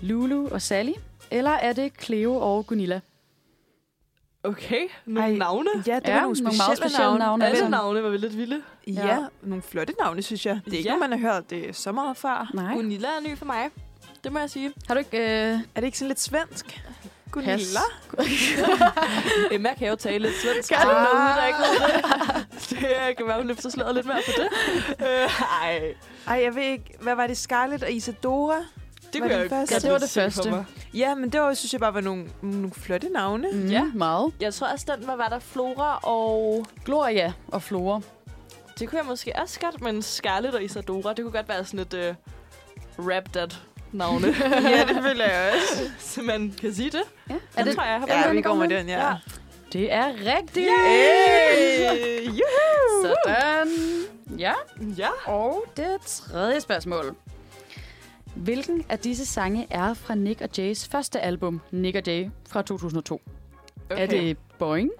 Lulu 0.01 0.47
og 0.51 0.61
Sally? 0.61 0.91
Eller 1.31 1.51
er 1.51 1.73
det 1.73 1.91
Cleo 2.01 2.35
og 2.35 2.67
Gunilla? 2.67 2.99
Okay, 4.43 4.87
nogle 5.05 5.29
Ej, 5.31 5.37
navne. 5.37 5.69
Ja, 5.87 5.95
det 5.95 6.07
Ja, 6.07 6.13
var 6.13 6.21
nogle 6.21 6.21
nogle 6.21 6.35
specielle, 6.35 6.57
meget 6.57 6.77
specielle 6.77 7.03
navne. 7.03 7.19
navne. 7.19 7.45
Alle 7.45 7.57
altså. 7.57 7.69
navne 7.69 8.03
var 8.03 8.09
lidt 8.09 8.37
vilde. 8.37 8.61
Ja, 8.87 9.07
Ja. 9.07 9.25
nogle 9.41 9.61
flotte 9.61 9.93
navne, 9.99 10.21
synes 10.21 10.45
jeg. 10.45 10.59
Det 10.65 10.73
er 10.73 10.77
ikke 10.77 10.89
ja. 10.89 10.95
noget, 10.95 11.09
man 11.09 11.19
har 11.19 11.33
hørt 11.33 11.49
det 11.49 11.75
så 11.75 11.91
meget 11.91 12.17
før. 12.17 12.51
Nej. 12.53 12.73
Gunilla 12.73 13.07
er 13.07 13.21
ny 13.29 13.37
for 13.37 13.45
mig. 13.45 13.69
Det 14.23 14.31
må 14.31 14.39
jeg 14.39 14.49
sige. 14.49 14.73
Har 14.87 14.93
du 14.93 14.97
ikke... 14.99 15.17
Øh, 15.17 15.53
Er 15.53 15.59
det 15.75 15.83
ikke 15.83 15.97
sådan 15.97 16.07
lidt 16.07 16.19
svensk? 16.19 16.83
Gunilla? 17.31 17.79
Emma 19.51 19.73
kan 19.73 19.87
jo 19.87 19.95
tale 19.95 20.19
lidt 20.19 20.33
svensk. 20.41 20.69
Kan 20.69 20.81
du? 20.81 20.87
nogen, 20.87 21.27
der 21.37 21.45
ikke 21.47 21.59
ved 21.59 21.79
det. 22.69 22.79
det 23.09 23.17
kan 23.17 23.27
være, 23.27 23.37
hun 23.37 23.47
løfter 23.47 23.69
sløret 23.69 23.95
lidt 23.95 24.05
mere 24.05 24.21
på 24.25 24.31
det. 24.37 24.47
Øh, 25.07 25.29
ej, 25.63 25.93
Ej, 26.27 26.41
jeg 26.43 26.55
ved 26.55 26.63
ikke. 26.63 26.93
Hvad 27.01 27.15
var 27.15 27.27
det? 27.27 27.37
Scarlett 27.37 27.83
og 27.83 27.91
Isadora? 27.91 28.55
det 29.13 29.21
Var 29.21 29.27
kunne 29.27 29.37
jeg 29.37 29.49
første? 29.49 29.75
Ja, 29.75 29.79
det 29.79 29.91
var 29.91 29.97
det 29.97 30.09
for 30.09 30.21
første. 30.21 30.65
Ja, 30.93 31.15
men 31.15 31.29
det 31.29 31.41
var, 31.41 31.53
synes 31.53 31.73
jeg 31.73 31.79
bare 31.81 31.93
var 31.93 32.01
nogle, 32.01 32.25
nogle 32.41 32.71
flotte 32.71 33.09
navne. 33.09 33.47
mm, 33.51 33.67
Ja. 33.67 33.83
Meget. 33.95 34.33
Jeg 34.39 34.53
tror 34.53 34.67
også, 34.67 34.85
den 34.99 35.07
var, 35.07 35.15
var 35.15 35.27
der 35.29 35.39
Flora 35.39 35.99
og... 36.03 36.65
Gloria 36.85 37.33
og 37.47 37.61
Flora. 37.61 38.01
Det 38.79 38.89
kunne 38.89 38.97
jeg 38.97 39.05
måske 39.05 39.33
også 39.41 39.59
godt, 39.59 39.81
men 39.81 40.01
Scarlett 40.01 40.55
og 40.55 40.63
Isadora, 40.63 41.13
det 41.13 41.23
kunne 41.25 41.31
godt 41.31 41.49
være 41.49 41.65
sådan 41.65 41.79
et 41.79 42.15
uh, 42.97 43.07
rap 43.09 43.23
that 43.33 43.59
navne. 43.91 44.27
ja, 44.75 44.85
det 44.87 45.03
føler 45.03 45.25
jeg 45.25 45.53
også. 45.55 45.91
Så 46.13 46.21
man 46.21 46.53
kan 46.61 46.73
sige 46.73 46.89
det. 46.89 47.01
Ja. 47.29 47.35
Er 47.57 47.63
det, 47.63 47.75
tror 47.75 47.83
jeg, 47.83 47.91
jeg 48.07 48.15
har 48.15 48.27
Ja, 48.27 48.33
vi 48.33 48.41
går 48.41 48.53
med 48.55 48.67
den, 48.69 48.87
ja. 48.89 49.13
det 49.73 49.93
er 49.93 50.07
rigtigt. 50.07 50.69
Hey! 50.87 52.25
Juhu! 52.25 53.07
Sådan. 53.25 53.67
Ja. 54.39 54.53
Ja. 54.97 55.09
Og 55.25 55.63
det 55.77 55.97
tredje 56.05 56.61
spørgsmål. 56.61 57.15
Hvilken 58.35 58.85
af 58.89 58.99
disse 58.99 59.25
sange 59.25 59.67
er 59.69 59.93
fra 59.93 60.15
Nick 60.15 60.41
og 60.41 60.49
Jays 60.57 60.87
første 60.87 61.19
album, 61.19 61.61
Nick 61.71 61.95
og 61.97 62.03
Jay, 62.07 62.29
fra 62.49 62.61
2002? 62.61 63.21
Okay. 63.91 64.03
Er 64.03 64.05
det 64.05 64.37
Boing? 64.59 64.91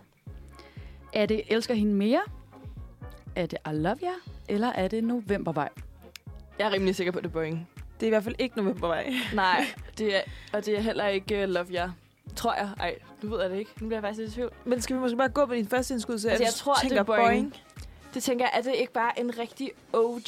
Er 1.14 1.26
det 1.26 1.42
Elsker 1.48 1.74
hende 1.74 1.94
mere? 1.94 2.22
Er 3.36 3.46
det 3.46 3.58
I 3.66 3.70
Love 3.74 3.98
Ya? 4.04 4.12
Eller 4.50 4.68
er 4.68 4.88
det 4.88 5.04
Novembervej? 5.04 5.70
Jeg 6.60 6.68
er 6.68 6.72
rimelig 6.72 6.96
sikker 6.96 7.12
på, 7.12 7.18
at 7.18 7.24
det 7.24 7.30
er 7.30 7.34
Boeing. 7.34 7.70
Det 8.00 8.04
er 8.04 8.08
i 8.08 8.10
hvert 8.10 8.24
fald 8.24 8.36
ikke 8.40 8.58
novembervej. 8.58 9.14
Nej, 9.34 9.66
det 9.98 10.16
er, 10.16 10.22
og 10.54 10.66
det 10.66 10.78
er 10.78 10.82
heller 10.82 11.08
ikke 11.08 11.44
uh, 11.44 11.50
Love 11.50 11.66
Ya. 11.72 11.88
Tror 12.36 12.54
jeg. 12.54 12.70
Ej, 12.80 12.96
nu 13.22 13.30
ved 13.30 13.42
jeg 13.42 13.50
det 13.50 13.58
ikke. 13.58 13.72
Nu 13.80 13.88
bliver 13.88 13.98
jeg 13.98 14.04
faktisk 14.04 14.20
lidt 14.20 14.32
i 14.32 14.34
tvivl. 14.34 14.52
Men 14.66 14.82
skal 14.82 14.96
vi 14.96 15.00
måske 15.02 15.18
bare 15.18 15.30
gå 15.30 15.46
med 15.46 15.58
din 15.58 15.68
første 15.68 15.94
indskud, 15.94 16.20
så 16.20 16.30
Altså, 16.30 16.44
jeg 16.44 16.54
tror, 16.54 16.74
det 16.74 16.82
tænker 16.82 17.00
er 17.00 17.04
Boing. 17.04 17.56
Det 18.14 18.24
tænker 18.24 18.46
jeg, 18.46 18.60
er 18.60 18.62
det 18.62 18.76
ikke 18.76 18.94
bare 18.94 19.20
en 19.20 19.40
rigtig 19.40 19.72
OG 19.94 20.22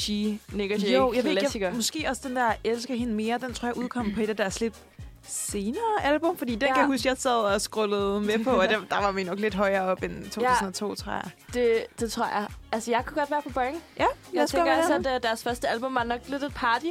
Nick 0.51 0.84
Jay 0.84 0.93
Jo, 0.93 1.13
jeg 1.13 1.24
ved 1.24 1.32
ikke, 1.32 1.59
jeg, 1.65 1.74
måske 1.76 2.05
også 2.09 2.28
den 2.28 2.36
der 2.36 2.51
Elsker 2.63 2.95
hende 2.95 3.13
mere, 3.13 3.38
den 3.38 3.53
tror 3.53 3.67
jeg 3.67 3.78
udkom 3.78 4.11
på 4.15 4.22
et 4.22 4.30
af 4.30 4.38
deres 4.38 4.61
lidt 4.61 4.76
senere 5.24 6.03
album, 6.03 6.38
fordi 6.38 6.51
den 6.53 6.61
Ja. 6.61 6.67
kan 6.67 6.78
jeg 6.78 6.88
huske, 6.88 7.07
jeg 7.09 7.17
sad 7.17 7.32
og 7.32 7.61
scrollede 7.61 8.22
med 8.22 8.43
på, 8.43 8.49
og 8.49 8.70
der, 8.70 8.80
der 8.89 9.01
var 9.01 9.11
vi 9.11 9.24
nok 9.24 9.39
lidt 9.39 9.53
højere 9.53 9.82
op 9.82 10.03
end 10.03 10.30
2002, 10.30 10.89
ja. 10.89 10.95
tror 10.95 11.11
jeg. 11.11 11.32
Det, 11.53 11.86
det 11.99 12.11
tror 12.11 12.26
jeg. 12.26 12.47
Altså, 12.72 12.91
jeg 12.91 13.05
kunne 13.05 13.20
godt 13.20 13.32
være 13.32 13.41
på 13.41 13.49
Boeing. 13.49 13.84
Ja, 13.99 14.05
Jeg 14.34 14.47
tænker 14.49 14.78
også, 14.78 14.93
at 14.93 14.99
uh, 15.05 15.24
deres 15.24 15.43
første 15.43 15.67
album 15.67 15.95
var 15.95 16.03
nok 16.03 16.20
lidt 16.28 16.43
et 16.43 16.53
party. 16.53 16.86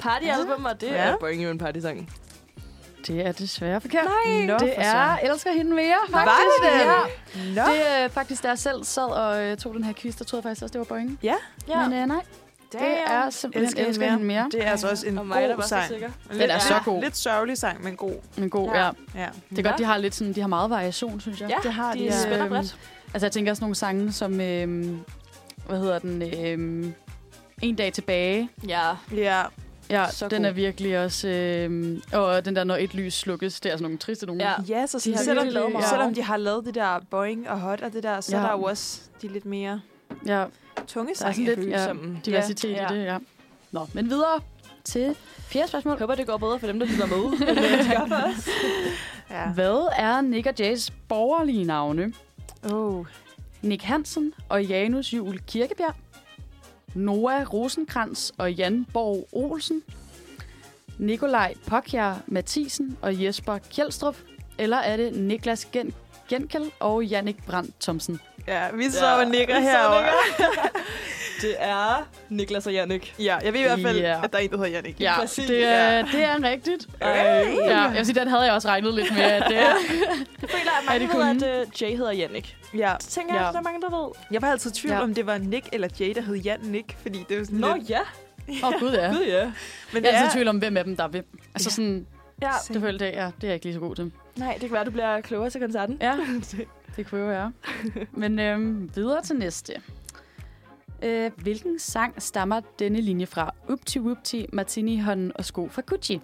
Partyalbum, 0.00 0.64
og 0.64 0.80
det 0.80 0.86
Ja. 0.86 0.94
er 0.94 1.16
Boeing 1.16 1.44
jo 1.44 1.50
en 1.50 1.58
partysang. 1.58 2.10
Det 3.06 3.26
er 3.26 3.32
desværre 3.32 3.80
forkert. 3.80 4.04
Nej, 4.26 4.46
Nå, 4.46 4.52
det 4.52 4.60
for 4.74 4.82
er 4.82 4.92
søren. 4.92 5.18
Elsker 5.32 5.52
hende 5.52 5.74
mere, 5.74 5.94
Var 6.08 6.24
faktisk. 6.24 6.72
det 6.72 6.80
det? 6.80 7.54
Ja. 7.56 7.62
Nå. 7.66 7.72
Det 7.72 7.90
er 8.04 8.08
faktisk, 8.08 8.42
da 8.42 8.48
jeg 8.48 8.58
selv 8.58 8.84
sad 8.84 9.02
og 9.04 9.44
øh, 9.44 9.56
tog 9.56 9.74
den 9.74 9.84
her 9.84 9.92
quiz, 9.92 10.16
der 10.16 10.24
troede 10.24 10.40
jeg 10.40 10.50
faktisk 10.50 10.62
også, 10.62 10.72
det 10.72 10.78
var 10.78 10.84
Boing. 10.84 11.18
Ja, 11.22 11.34
Ja. 11.68 11.88
Men 11.88 11.98
øh, 11.98 12.06
nej, 12.06 12.20
det 12.72 12.80
er 13.06 13.30
simpelthen 13.30 13.64
Elsker 13.64 13.86
Elsker, 13.86 14.04
hende 14.04 14.18
hende 14.18 14.26
mere. 14.26 14.48
det 14.52 14.66
er 14.66 14.70
altså 14.70 14.88
også 14.88 15.06
en 15.08 15.18
og 15.18 15.26
mig, 15.26 15.48
var 15.48 15.54
god 15.54 15.62
så 15.62 15.68
sang. 15.68 15.88
sikker. 15.88 16.10
Den 16.32 16.40
er 16.50 16.58
så 16.58 16.74
god. 16.84 17.02
Lidt 17.02 17.16
sørgelig 17.16 17.58
sang, 17.58 17.84
men 17.84 17.96
god. 17.96 18.14
Men 18.36 18.50
god, 18.50 18.70
Ja. 18.70 18.84
ja. 18.84 18.90
Ja. 19.14 19.28
Det 19.50 19.58
er 19.58 19.62
godt, 19.62 19.78
de 19.78 19.84
har 19.84 19.96
lidt 19.98 20.14
sådan, 20.14 20.32
de 20.32 20.40
har 20.40 20.48
meget 20.48 20.70
variation, 20.70 21.20
synes 21.20 21.40
jeg. 21.40 21.48
Ja, 21.50 21.56
det 21.62 21.72
har 21.72 21.92
de 21.92 21.98
de, 21.98 22.04
de 22.04 22.08
ja. 22.14 22.20
spænder 22.22 22.40
Øhm, 22.40 22.48
bredt. 22.48 22.76
Altså, 23.14 23.26
jeg 23.26 23.32
tænker 23.32 23.52
også 23.52 23.60
nogle 23.60 23.74
sange 23.74 24.12
som, 24.12 24.40
øhm, 24.40 25.00
hvad 25.66 25.78
hedder 25.78 25.98
den, 25.98 26.22
øhm, 26.46 26.94
En 27.62 27.74
dag 27.76 27.92
tilbage. 27.92 28.50
Ja, 28.68 28.90
Ja, 29.12 29.42
Ja, 29.90 30.10
Så 30.10 30.28
den 30.28 30.42
god. 30.42 30.48
er 30.48 30.52
virkelig 30.52 30.98
også, 31.04 31.28
øhm, 31.28 32.02
og 32.12 32.44
den 32.44 32.56
der, 32.56 32.64
når 32.64 32.76
et 32.76 32.94
lys 32.94 33.14
slukkes, 33.14 33.60
det 33.60 33.72
er 33.72 33.76
sådan 33.76 33.82
nogle 33.82 33.98
triste 33.98 34.26
nogle. 34.26 34.44
Ja. 34.44 34.52
ja 34.68 34.86
så 34.86 34.96
De 34.98 35.02
sådan, 35.02 35.16
har 35.16 35.24
selvom, 35.24 35.44
virkelig 35.44 35.54
lavet 35.60 35.72
meget. 35.72 35.88
selvom 35.88 36.14
de 36.14 36.22
har 36.22 36.36
lavet 36.36 36.64
det 36.66 36.74
der 36.74 37.00
Boeing 37.10 37.50
og 37.50 37.60
Hot 37.60 37.80
og 37.80 37.92
det 37.92 38.02
der, 38.02 38.20
så 38.20 38.32
Ja. 38.32 38.38
ja. 38.38 38.44
er 38.44 38.50
der 38.50 38.56
jo 38.58 38.62
også 38.64 39.00
de 39.22 39.28
lidt 39.28 39.44
mere 39.46 39.80
ja 40.26 40.44
tunge 40.86 41.06
der 41.06 41.26
er 41.26 41.32
sange. 41.32 41.46
sådan 41.46 41.64
lidt 41.64 41.70
ja, 41.70 41.92
diversitet 42.24 42.70
Ja. 42.70 42.92
i 42.92 42.96
det, 42.98 43.04
ja. 43.04 43.18
Nå, 43.72 43.86
men 43.92 44.10
videre 44.10 44.40
til 44.84 45.16
fjerde 45.38 45.68
spørgsmål. 45.68 45.92
Jeg 45.92 45.98
håber, 46.00 46.14
det 46.14 46.26
går 46.26 46.36
bedre 46.36 46.58
for 46.58 46.66
dem, 46.66 46.78
der 46.78 46.86
lytter 46.86 47.06
med. 47.06 47.38
Men 47.46 47.48
øh, 47.58 47.78
det 47.78 47.86
gør 47.96 48.06
for 48.06 48.28
os. 48.28 48.48
Ja. 49.30 49.48
Hvad 49.48 49.88
er 49.98 50.20
Nick 50.20 50.46
og 50.46 50.54
Jays 50.58 50.90
borgerlige 51.08 51.64
navne? 51.64 52.12
Oh. 52.72 53.06
Nick 53.62 53.82
Hansen 53.82 54.32
og 54.48 54.64
Janus 54.64 55.12
Jul 55.12 55.38
Kirkebjerg. 55.46 55.94
Noah 56.94 57.52
Rosenkrantz 57.52 58.30
og 58.38 58.52
Jan 58.52 58.86
Borg 58.92 59.28
Olsen. 59.32 59.82
Nikolaj 60.98 61.54
Pokjær 61.66 62.22
Mathisen 62.26 62.96
og 63.02 63.24
Jesper 63.24 63.58
Kjeldstrup. 63.70 64.16
Eller 64.58 64.76
er 64.76 64.96
det 64.96 65.16
Niklas 65.16 65.68
Gen 65.72 65.94
Genkel 66.28 66.72
og 66.80 67.04
Jannik 67.04 67.46
Brandt 67.46 67.74
Thomsen? 67.80 68.20
Ja, 68.48 68.62
vi 68.74 68.90
så 68.90 69.06
Ja, 69.06 69.18
ja, 69.18 69.24
nikker 69.28 69.54
så 69.54 69.60
herovre. 69.60 70.08
Det 71.42 71.54
er 71.58 72.08
Niklas 72.28 72.66
og 72.66 72.72
Jannik. 72.72 73.14
Ja, 73.18 73.36
jeg 73.44 73.52
ved 73.52 73.60
i 73.60 73.62
hvert 73.62 73.80
fald, 73.82 73.98
Ja. 73.98 74.20
at 74.24 74.32
der 74.32 74.38
er 74.38 74.42
en, 74.42 74.50
der 74.50 74.56
hedder 74.56 74.70
Jannik. 74.70 75.00
Ja, 75.00 75.14
Præcis. 75.20 75.46
det 75.46 75.64
er, 75.64 76.04
det 76.04 76.24
er 76.24 76.42
rigtigt. 76.42 76.86
Ej. 77.00 77.10
Ja, 77.10 77.80
jeg 77.82 77.92
vil 77.96 78.06
sige, 78.06 78.20
den 78.20 78.28
havde 78.28 78.42
jeg 78.42 78.52
også 78.52 78.68
regnet 78.68 78.94
lidt 78.94 79.14
med. 79.14 79.22
At 79.22 79.44
det 79.48 79.58
er. 79.58 79.62
Jeg 80.42 80.50
føler, 80.50 80.70
at 80.70 80.82
Er 80.82 80.86
mange 80.90 81.08
det 81.08 81.42
ved, 81.42 81.48
at 81.62 81.66
uh, 81.66 81.82
Jay 81.82 81.96
hedder 81.96 82.12
Jannik. 82.12 82.56
Ja. 82.74 82.94
Det 83.00 83.08
tænker 83.08 83.34
jeg, 83.34 83.42
Ja. 83.42 83.48
at 83.48 83.52
der 83.52 83.58
er 83.58 83.62
mange, 83.62 83.80
der 83.80 83.96
ved. 84.04 84.12
Jeg 84.30 84.42
var 84.42 84.50
altid 84.50 84.70
i 84.70 84.74
tvivl, 84.74 84.92
Ja. 84.92 84.96
ja. 84.98 85.02
om 85.04 85.14
det 85.14 85.26
var 85.26 85.38
Nick 85.38 85.66
eller 85.72 85.88
Jay, 86.00 86.14
der 86.14 86.20
hed 86.22 86.34
Jan 86.36 86.60
Nick, 86.62 86.96
fordi 87.02 87.24
det 87.28 87.38
var 87.38 87.44
sådan 87.44 87.58
Nå 87.58 87.74
lidt... 87.74 87.90
ja, 87.90 88.00
Åh, 88.62 88.68
oh, 88.68 88.80
gud 88.80 88.92
ja. 88.92 89.08
gud 89.12 89.24
ja. 89.26 89.44
Men 89.44 89.52
Jeg 89.92 89.96
er 89.96 90.00
det 90.00 90.06
altid 90.18 90.28
i 90.28 90.32
tvivl 90.32 90.48
om, 90.48 90.58
hvem 90.58 90.76
af 90.76 90.84
dem, 90.84 90.96
der 90.96 91.04
er 91.04 91.08
hvem. 91.08 91.26
Altså 91.54 91.68
Ja. 91.70 91.74
sådan, 91.74 92.06
Ja, 92.42 92.50
det 92.74 92.80
følte 92.82 93.04
jeg, 93.04 93.14
ja, 93.14 93.20
det 93.26 93.44
er 93.44 93.48
jeg 93.48 93.54
ikke 93.54 93.66
lige 93.66 93.74
så 93.74 93.80
god 93.80 93.94
til. 93.96 94.12
nej, 94.36 94.52
det 94.52 94.60
kan 94.60 94.70
være, 94.72 94.80
at 94.80 94.86
du 94.86 94.90
bliver 94.90 95.20
klogere 95.20 95.50
til 95.50 95.60
koncerten. 95.60 95.98
Ja, 96.00 96.12
det 96.98 97.06
kunne 97.10 97.20
jo 97.20 97.26
være. 97.26 97.52
Men 98.12 98.38
øhm, 98.38 98.90
videre 98.94 99.22
til 99.22 99.36
næste. 99.36 99.72
Øh, 101.02 101.30
hvilken 101.36 101.78
sang 101.78 102.22
stammer 102.22 102.60
denne 102.78 103.00
linje 103.00 103.26
fra? 103.26 103.54
Upti 103.68 103.98
Wupti, 104.00 104.46
Martini, 104.52 104.98
hånden 105.00 105.32
og 105.34 105.44
sko 105.44 105.68
fra 105.68 105.82
Gucci. 105.86 106.20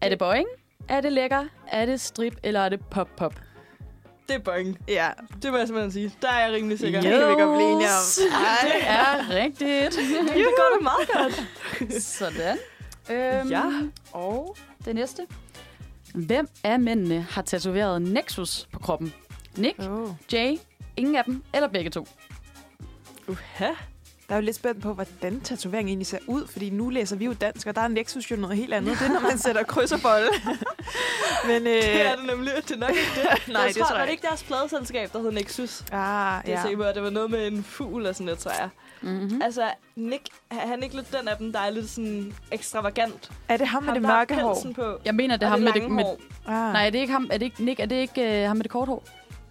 Er 0.00 0.08
det 0.08 0.18
Boeing? 0.18 0.46
Er 0.88 1.00
det 1.00 1.12
lækker? 1.12 1.44
Er 1.68 1.86
det 1.86 2.00
strip? 2.00 2.36
Eller 2.42 2.60
er 2.60 2.68
det 2.68 2.80
pop 2.90 3.08
pop? 3.16 3.34
Det 4.28 4.34
er 4.36 4.40
Boeing. 4.40 4.78
Ja, 4.88 5.08
Det 5.42 5.50
må 5.50 5.56
jeg 5.58 5.66
simpelthen 5.66 5.92
sige. 5.92 6.14
Der 6.22 6.28
er 6.28 6.44
jeg 6.46 6.52
rimelig 6.52 6.78
sikker. 6.78 7.00
det 7.00 7.10
kan 7.10 7.20
vi 7.20 7.24
godt 7.34 7.56
blive 7.56 7.70
enige 7.72 7.88
om. 7.88 8.02
Yes. 8.02 8.20
Det 8.62 8.80
er 8.86 9.30
rigtigt. 9.30 9.96
Det 10.34 10.46
går 10.56 10.76
da 10.78 10.82
meget 10.82 11.08
godt. 11.12 12.02
Sådan. 12.02 12.58
Øhm, 13.10 13.48
Ja. 13.50 13.62
Og 14.12 14.56
det 14.84 14.94
næste. 14.94 15.22
Hvem 16.14 16.48
af 16.64 16.80
mændene 16.80 17.26
har 17.30 17.42
tatoveret 17.42 18.02
Nexus 18.02 18.68
på 18.72 18.78
kroppen? 18.78 19.12
Nick, 19.56 19.78
Oh. 19.78 20.08
Jay, 20.32 20.56
ingen 20.96 21.16
af 21.16 21.24
dem, 21.24 21.42
eller 21.54 21.68
begge 21.68 21.90
to? 21.90 22.06
Uha. 23.28 23.66
Der 24.28 24.36
er 24.36 24.40
jo 24.40 24.44
lidt 24.44 24.56
spændt 24.56 24.82
på, 24.82 24.92
hvordan 24.92 25.40
tatoveringen 25.40 25.88
egentlig 25.88 26.06
ser 26.06 26.18
ud, 26.26 26.46
fordi 26.46 26.70
nu 26.70 26.88
læser 26.88 27.16
vi 27.16 27.24
jo 27.24 27.32
dansk, 27.32 27.66
og 27.66 27.74
der 27.74 27.80
er 27.80 27.88
Nexus 27.88 28.30
jo 28.30 28.36
noget 28.36 28.56
helt 28.56 28.74
andet. 28.74 28.98
Det 28.98 29.06
er, 29.08 29.12
når 29.12 29.20
man 29.20 29.38
sætter 29.38 29.62
kryds 29.62 29.92
og 29.92 30.00
bold. 30.02 30.28
Men, 31.48 31.66
øh, 31.66 31.72
Det 31.72 32.06
er 32.06 32.16
det 32.16 32.26
nemlig. 32.26 32.52
Det 32.68 32.70
er 32.70 32.76
nok 32.76 32.90
ikke 32.90 33.00
det. 33.16 33.48
Nej, 33.52 33.60
jeg 33.62 33.68
det 33.68 33.76
tror, 33.76 33.84
tror 33.86 33.94
var 33.94 33.98
jeg 33.98 34.06
det 34.06 34.12
ikke 34.12 34.26
deres 34.26 34.42
pladeselskab, 34.42 35.12
der 35.12 35.22
hed 35.22 35.32
Nexus? 35.32 35.80
Ah, 35.92 36.44
Det 36.46 36.54
er 36.54 36.68
ja. 36.70 36.76
på, 36.76 36.82
at 36.82 36.94
det 36.94 37.02
var 37.02 37.10
noget 37.10 37.30
med 37.30 37.46
en 37.46 37.64
fugl 37.64 38.06
og 38.06 38.14
sådan 38.14 38.24
noget, 38.24 38.38
tror 38.38 38.50
jeg. 38.58 38.68
Mm-hmm. 39.02 39.42
Altså, 39.42 39.70
Nick, 39.96 40.22
er 40.50 40.66
han 40.66 40.82
ikke 40.82 40.96
lidt 40.96 41.12
den 41.18 41.28
af 41.28 41.36
dem, 41.36 41.52
der 41.52 41.60
er 41.60 41.70
lidt 41.70 41.90
sådan 41.90 42.34
ekstravagant? 42.52 43.30
Er 43.48 43.56
det 43.56 43.66
ham 43.66 43.82
med 43.82 43.88
Ham, 43.92 43.94
det 43.94 44.02
der 44.02 44.08
har 44.08 44.18
mørke 44.18 44.34
hår? 44.34 44.66
På, 44.74 44.98
Jeg 45.04 45.14
mener, 45.14 45.36
det 45.36 45.46
er 45.46 45.50
ham 45.50 45.60
med 45.60 45.72
det... 45.72 45.90
Med, 45.90 46.04
hår. 46.04 46.20
Ah. 46.46 46.72
nej, 46.72 46.86
er 46.86 46.90
det 46.90 46.98
ikke 46.98 47.12
ham? 47.12 47.28
Er 47.32 47.38
det 47.38 47.44
ikke 47.46 47.64
Nick? 47.64 47.80
Er 47.80 47.86
det 47.86 47.96
ikke 47.96 48.40
uh, 48.42 48.46
ham 48.48 48.56
med 48.56 48.62
det 48.62 48.70
korte 48.70 48.88
hår? 48.88 49.04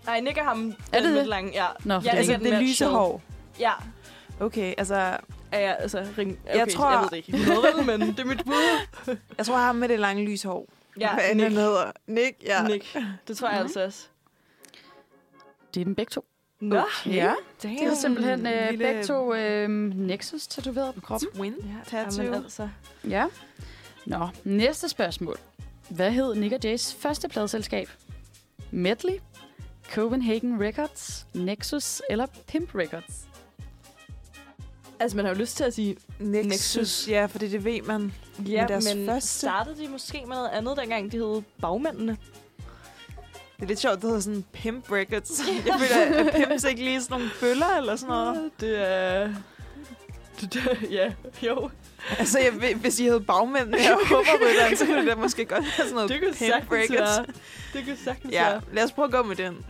Nej, 0.10 0.20
Nick 0.20 0.38
er 0.38 0.43
ham. 0.43 0.74
Er 0.93 0.97
den 0.97 1.03
det 1.05 1.12
med 1.14 1.20
det? 1.20 1.28
Lange, 1.28 1.51
ja. 1.53 1.68
Nå, 1.86 1.93
Ja, 1.93 1.97
fordi- 1.99 2.07
altså, 2.18 2.34
den 2.34 2.41
det 2.41 2.51
mere 2.51 2.62
lyse 2.62 2.86
hår. 2.86 3.22
Ja. 3.60 3.72
Okay, 4.39 4.74
altså, 4.78 4.95
Er 5.51 5.60
jeg, 5.60 5.78
altså, 5.80 6.05
ring, 6.18 6.39
okay, 6.45 6.57
Jeg 6.57 6.68
tror- 6.74 6.91
jeg 6.91 6.99
ved 7.01 7.10
det 7.10 7.18
ikke. 7.18 7.32
Noget, 7.49 7.86
men 7.86 8.01
det 8.01 8.20
er 8.20 8.26
mit 8.26 8.45
bud. 8.45 8.86
jeg 9.38 9.45
tror 9.45 9.57
ham 9.57 9.76
med 9.76 9.89
det 9.89 9.99
lange 9.99 10.26
lyse 10.26 10.47
hår. 10.47 10.68
Ja, 10.99 11.14
Hvad 11.14 11.24
Nick. 11.36 11.43
han 11.43 11.51
hedder. 11.51 11.91
Nick, 12.07 12.43
ja. 12.43 12.64
Nick. 12.68 12.97
Det 13.28 13.38
tror 13.38 13.47
jeg 13.47 13.55
Mhm. 13.57 13.64
altså 13.66 13.84
også. 13.86 14.07
Det 15.74 15.82
er 15.82 15.86
dem 15.86 15.95
begge 15.95 16.10
to. 16.10 16.26
Nå. 16.60 16.82
Ja. 17.05 17.34
De 17.64 17.78
har 17.88 17.95
simpelthen 17.95 18.39
uh, 18.39 18.51
Lille 18.72 18.78
begge 18.86 19.03
to 19.03 19.32
uh, 19.34 19.70
Nexus 19.95 20.47
tatoveret 20.47 20.95
på 20.95 21.01
kroppen. 21.01 21.30
Twin 21.36 21.53
Ja, 21.60 21.89
tattoo. 21.97 22.24
jamen, 22.24 22.43
altså. 22.43 22.70
Ja. 23.10 23.26
Nå, 24.05 24.28
næste 24.43 24.89
spørgsmål. 24.89 25.38
Hvad 25.89 26.12
hed 26.12 26.36
Nick 26.36 26.53
og 26.53 26.60
Jays 26.64 26.93
første 26.99 27.30
pladeselskab? 27.30 27.89
Medley, 28.72 29.14
Copenhagen 29.93 30.61
Records, 30.61 31.25
Nexus 31.33 32.01
eller 32.09 32.25
Pimp 32.47 32.75
Records? 32.75 33.25
altså, 34.99 35.15
man 35.17 35.25
har 35.25 35.33
jo 35.33 35.39
lyst 35.39 35.57
til 35.57 35.63
at 35.63 35.73
sige, 35.73 35.97
Nexus. 36.19 36.49
Nexus. 36.49 37.07
Ja, 37.07 37.25
fordi 37.25 37.47
det 37.47 37.63
ved 37.65 37.81
man. 37.81 38.13
ja, 38.47 38.65
deres 38.67 38.95
men 38.95 39.05
første. 39.05 39.29
startede 39.29 39.78
de 39.83 39.87
måske 39.87 40.17
med 40.28 40.36
noget 40.36 40.49
andet, 40.49 40.78
dengang 40.78 41.11
de 41.11 41.17
hed 41.17 41.41
Bagmændene? 41.61 42.17
Det 43.55 43.63
er 43.63 43.67
lidt 43.67 43.79
sjovt, 43.79 43.95
det 43.95 44.03
hedder 44.03 44.20
sådan 44.20 44.45
Pimp 44.53 44.91
Records. 44.91 45.41
Jeg 45.66 45.74
føler, 45.79 46.29
at 46.29 46.36
Pimps 46.47 46.63
ikke 46.63 46.83
lige 46.83 47.01
sådan 47.01 47.17
nogle 47.17 47.32
bøller 47.39 47.78
eller 47.78 47.95
sådan 47.95 48.09
noget. 48.16 48.51
Det 48.59 48.87
er... 48.89 49.33
Det, 50.41 50.53
det, 50.53 50.87
ja, 50.91 51.13
jo. 51.41 51.70
Altså, 52.20 52.39
jeg, 52.39 52.61
ved- 52.61 52.75
hvis 52.75 52.99
I 52.99 53.03
hed 53.03 53.20
bagmænd, 53.20 53.75
jeg 53.75 53.97
håber 54.09 54.24
på 54.24 54.45
det, 54.70 54.78
så 54.79 54.86
kunne 54.86 54.97
det 54.99 55.07
da 55.07 55.16
måske 55.16 55.45
godt 55.45 55.63
være 55.63 55.71
sådan 55.78 55.93
noget 55.93 56.09
Det 56.09 56.20
kunne 56.21 56.33
Pimp 56.33 56.71
Records. 56.71 56.89
være. 57.17 57.25
Det 57.74 57.86
kunne 57.86 57.97
sagtens 58.03 58.33
Ja, 58.33 58.49
være. 58.49 58.61
lad 58.74 58.83
os 58.83 58.91
prøve 58.91 59.05
at 59.05 59.11
gå 59.11 59.24
med 59.24 59.36
den. 59.36 59.66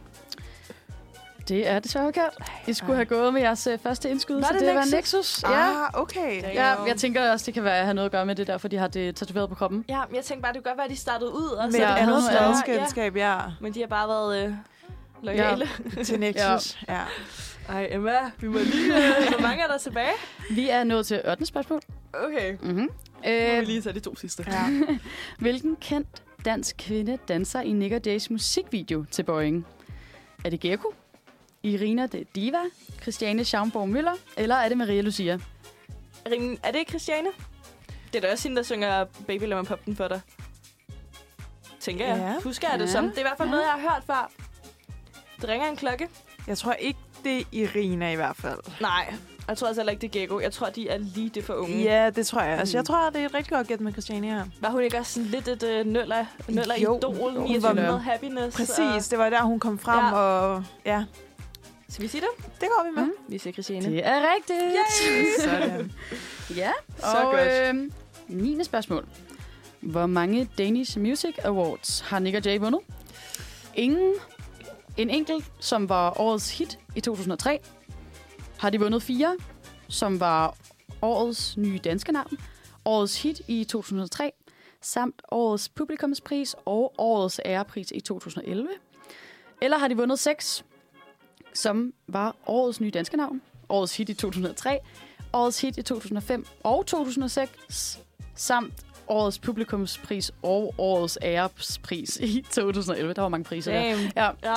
Det 1.50 1.68
er 1.68 1.80
desværre 1.80 2.06
forkert. 2.06 2.34
I 2.68 2.74
skulle 2.74 2.92
Ej. 2.94 2.96
have 2.98 3.06
gået 3.06 3.34
med 3.34 3.42
jeres 3.42 3.68
uh, 3.68 3.80
første 3.84 4.10
indskud, 4.10 4.36
Var 4.36 4.42
så 4.48 4.54
det 4.54 4.62
det 4.62 4.70
var 4.76 4.80
Nexus? 4.80 4.94
Nexus. 4.94 5.44
Ja. 5.44 5.84
Ah, 5.86 5.90
okay. 6.02 6.42
Ja. 6.42 6.50
ja, 6.72 6.84
jeg 6.84 6.96
tænker 6.98 7.32
også, 7.32 7.46
det 7.46 7.54
kan 7.54 7.64
være, 7.64 7.78
at 7.78 7.84
have 7.86 7.94
noget 7.94 8.06
at 8.06 8.12
gøre 8.12 8.26
med 8.26 8.36
det 8.36 8.48
der, 8.48 8.58
for 8.58 8.68
de 8.68 8.78
har 8.78 8.88
det 8.88 9.16
tatoveret 9.16 9.50
på 9.50 9.56
kroppen. 9.56 9.86
Ja, 9.90 10.02
men 10.08 10.16
jeg 10.16 10.26
tænkte 10.26 10.42
bare, 10.42 10.54
det 10.54 10.64
kunne 10.64 10.70
godt 10.70 10.78
være, 10.78 10.86
at 10.86 10.92
de 10.92 10.98
startede 10.98 11.32
ud. 11.34 11.50
Og 11.50 11.66
Med 11.66 11.72
så 11.72 11.78
et 11.78 11.82
Ja, 11.82 11.96
andet 11.96 12.14
andet. 12.16 12.30
pladeskabskab, 12.32 13.16
ja. 13.16 13.38
Men 13.62 13.74
de 13.74 13.80
har 13.80 13.88
bare 13.88 14.08
været 14.08 14.46
øh, 14.46 14.54
lojale. 15.22 15.70
Til 16.04 16.20
Nexus. 16.26 16.78
Ja. 16.90 17.00
Ej, 17.70 17.88
Emma, 17.92 18.12
vi 18.40 18.48
må 18.48 18.58
lige... 18.60 18.96
Øh, 18.98 19.30
hvor 19.30 19.42
mange 19.42 19.64
er 19.64 19.68
der 19.68 19.78
tilbage? 19.78 20.12
Vi 20.56 20.70
er 20.70 20.84
nået 20.84 21.06
til 21.06 21.22
8. 21.30 21.46
spørgsmål. 21.46 21.82
Okay. 22.14 22.58
Mm-hmm. 22.62 22.76
Nu 22.76 22.82
må 22.82 22.90
vi 23.24 23.30
Øh, 23.32 23.64
lige 23.64 23.82
tage 23.82 23.94
de 23.94 24.00
to 24.00 24.16
sidste. 24.16 24.46
Ja. 24.48 24.66
hvilken 25.40 25.76
kendt 25.82 26.08
dansk 26.46 26.76
kvinde 26.80 27.18
danser 27.28 27.62
i 27.62 27.72
Nick 27.72 28.06
Days 28.06 28.30
musikvideo 28.30 29.06
til 29.12 29.24
Boeing? 29.24 29.66
Er 30.46 30.50
det 30.50 30.60
Gekko, 30.60 30.94
Irina 31.64 32.08
de 32.08 32.26
Diva, 32.36 32.58
Christiane 33.02 33.46
Schaumborg 33.46 33.90
Møller, 33.90 34.14
eller 34.38 34.56
er 34.56 34.70
det 34.70 34.78
Maria 34.78 35.02
Lucia? 35.02 35.40
Er 36.64 36.72
det 36.72 36.90
Christiane? 36.90 37.28
Det 38.14 38.16
er 38.24 38.28
da 38.28 38.32
også 38.32 38.48
hende, 38.48 38.58
der 38.58 38.64
synger 38.64 39.06
Baby 39.28 39.44
Lad 39.44 39.58
mig 39.58 39.66
pop 39.66 39.86
den 39.86 39.96
for 39.96 40.08
dig. 40.08 40.22
Tænker 41.80 42.08
jeg. 42.08 42.18
Ja. 42.18 42.42
Husker 42.44 42.68
jeg 42.72 42.80
det 42.80 42.86
Ja. 42.86 42.92
som. 42.92 43.04
Det 43.10 43.16
er 43.16 43.20
i 43.20 43.24
hvert 43.24 43.38
fald 43.38 43.48
Ja. 43.48 43.52
noget, 43.52 43.64
jeg 43.66 43.72
har 43.74 43.80
hørt 43.80 44.04
før. 44.08 44.32
Det 45.42 45.50
ringer 45.50 45.70
en 45.70 45.76
klokke. 45.76 46.10
Jeg 46.48 46.58
tror 46.58 46.74
ikke, 46.74 47.00
det 47.24 47.38
er 47.40 47.44
Irina 47.52 48.12
i 48.12 48.16
hvert 48.16 48.36
fald. 48.36 48.60
Nej, 48.82 49.14
jeg 49.48 49.58
tror 49.58 49.68
altså 49.68 49.82
heller 49.82 49.92
ikke, 49.92 50.02
det 50.02 50.16
er 50.16 50.20
Gekko. 50.20 50.40
Jeg 50.40 50.52
tror, 50.52 50.70
de 50.70 50.90
er 50.90 50.98
lige 50.98 51.30
det 51.30 51.44
for 51.44 51.54
unge. 51.54 51.84
Ja, 51.84 52.10
det 52.10 52.28
tror 52.28 52.42
jeg. 52.42 52.60
Mm. 52.64 52.70
Jeg 52.74 52.86
tror, 52.86 53.10
det 53.10 53.22
er 53.22 53.26
et 53.26 53.34
rigtig 53.34 53.52
godt 53.54 53.68
gæt 53.68 53.82
med 53.82 53.92
Christiane 53.92 54.28
her. 54.28 54.46
Var 54.62 54.70
hun 54.70 54.82
ikke 54.84 54.98
også 54.98 55.14
sådan 55.14 55.30
lidt 55.30 55.48
et 55.48 55.64
øh, 55.64 55.86
nøller, 55.86 56.26
nøller 56.50 56.76
Jo, 56.76 56.98
idol? 56.98 57.16
hun 57.38 57.48
i 57.56 57.62
var 57.64 57.74
med. 57.74 58.00
happiness. 58.00 58.58
Præcis, 58.58 59.08
det 59.08 59.20
var 59.20 59.30
der, 59.30 59.42
hun 59.44 59.60
kom 59.60 59.80
frem, 59.80 60.06
Ja. 60.06 60.12
og 60.14 60.64
ja, 60.86 61.04
Skal 61.90 62.04
vi 62.04 62.08
sige 62.08 62.22
det? 62.22 62.46
det 62.62 62.68
går 62.78 62.84
vi 62.90 62.96
med. 62.96 63.04
Mm. 63.06 63.12
Vi 63.28 63.38
siger 63.38 63.54
Christiane. 63.54 63.86
Det 63.86 64.06
er 64.06 64.22
rigtigt. 64.36 64.86
Sådan. 65.44 65.92
Ja, 66.56 66.72
Så 66.98 67.06
og 67.06 67.32
godt. 67.32 67.76
øh, 67.76 67.92
9. 68.28 68.64
spørgsmål. 68.64 69.08
Hvor 69.80 70.06
mange 70.06 70.50
Danish 70.58 71.00
Music 71.00 71.36
Awards 71.44 72.00
har 72.00 72.20
Nick 72.20 72.36
og 72.38 72.46
Jay 72.46 72.60
vundet? 72.60 72.82
Ingen. 73.76 74.14
En 74.98 75.10
enkelt, 75.10 75.46
som 75.60 75.90
var 75.90 76.20
årets 76.20 76.58
hit 76.58 76.80
i 76.96 77.00
2003. 77.02 77.60
Har 78.60 78.70
de 78.70 78.80
vundet 78.80 79.04
fire, 79.04 79.38
som 79.88 80.20
var 80.20 80.56
årets 81.02 81.58
nye 81.58 81.80
danske 81.84 82.12
navn. 82.12 82.38
Årets 82.86 83.22
hit 83.24 83.42
i 83.48 83.64
2003. 83.64 84.32
Samt 84.82 85.22
årets 85.32 85.70
publikumspris 85.70 86.56
og 86.66 86.94
årets 86.98 87.42
ærepris 87.46 87.92
i 87.96 88.00
2011. 88.00 88.68
Eller 89.62 89.78
har 89.78 89.88
de 89.88 89.98
vundet 89.98 90.20
seks, 90.20 90.66
som 91.62 91.94
var 92.08 92.36
årets 92.48 92.80
nye 92.82 92.92
danske 92.92 93.18
navn. 93.18 93.42
Årets 93.70 93.98
hit 93.98 94.10
i 94.10 94.14
2003 94.14 94.80
årets 95.34 95.62
hit 95.62 95.78
i 95.78 95.82
2005 95.82 96.46
og 96.64 96.86
2006, 96.86 98.00
samt 98.36 98.74
årets 99.08 99.40
publikumspris 99.40 100.32
og 100.44 100.74
årets 100.78 101.18
ærespris 101.22 102.16
i 102.18 102.42
2011. 102.52 103.14
Der 103.14 103.22
var 103.22 103.30
mange 103.30 103.44
priser 103.44 103.72
der. 103.72 103.82
Damn. 103.96 104.12
Ja, 104.16 104.30
Ja. 104.44 104.56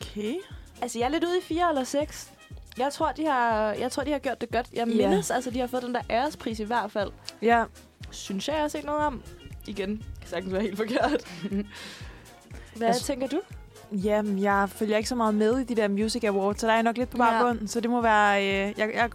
Okay. 0.00 0.34
Altså, 0.82 0.98
jeg 0.98 1.06
er 1.06 1.10
lidt 1.10 1.24
ude 1.24 1.38
i 1.38 1.42
fire 1.42 1.68
eller 1.68 1.84
seks. 1.84 2.32
Jeg 2.78 2.92
tror, 2.92 3.12
de 3.12 3.24
har, 3.26 3.72
jeg 3.72 3.92
tror, 3.92 4.04
de 4.04 4.10
har 4.12 4.18
gjort 4.18 4.40
det 4.40 4.50
godt. 4.50 4.66
Jeg 4.72 4.88
Ja. 4.88 5.08
mindes, 5.08 5.30
altså, 5.30 5.50
de 5.50 5.58
har 5.58 5.66
fået 5.66 5.82
den 5.82 5.94
der 5.94 6.00
ærespris 6.10 6.60
i 6.60 6.64
hvert 6.64 6.90
fald. 6.90 7.10
Ja, 7.42 7.64
Synes 8.10 8.48
jeg, 8.48 8.54
jeg 8.54 8.62
har 8.62 8.68
set 8.68 8.84
noget 8.84 9.00
om. 9.06 9.22
Igen, 9.66 9.96
kan 10.20 10.28
sagtens 10.28 10.52
være 10.52 10.62
helt 10.62 10.76
forkert. 10.76 11.24
Hvad 12.76 12.88
Altså- 12.88 13.04
tænker 13.06 13.26
du? 13.26 13.40
Jamen, 13.92 14.38
jeg 14.42 14.68
følger 14.70 14.96
ikke 14.96 15.08
så 15.08 15.14
meget 15.14 15.34
med 15.34 15.58
i 15.58 15.64
de 15.64 15.74
der 15.76 15.88
Music 15.88 16.24
Awards, 16.24 16.60
så 16.60 16.66
der 16.66 16.72
er 16.72 16.76
jeg 16.76 16.82
nok 16.82 16.96
lidt 16.96 17.10
på 17.10 17.16
Ja. 17.24 17.30
baggrund. 17.30 17.68
Så 17.68 17.80
det 17.80 17.90
må 17.90 18.00
være... 18.00 18.42
Øh, 18.44 18.74
jeg, 18.78 18.90
jeg 18.94 19.10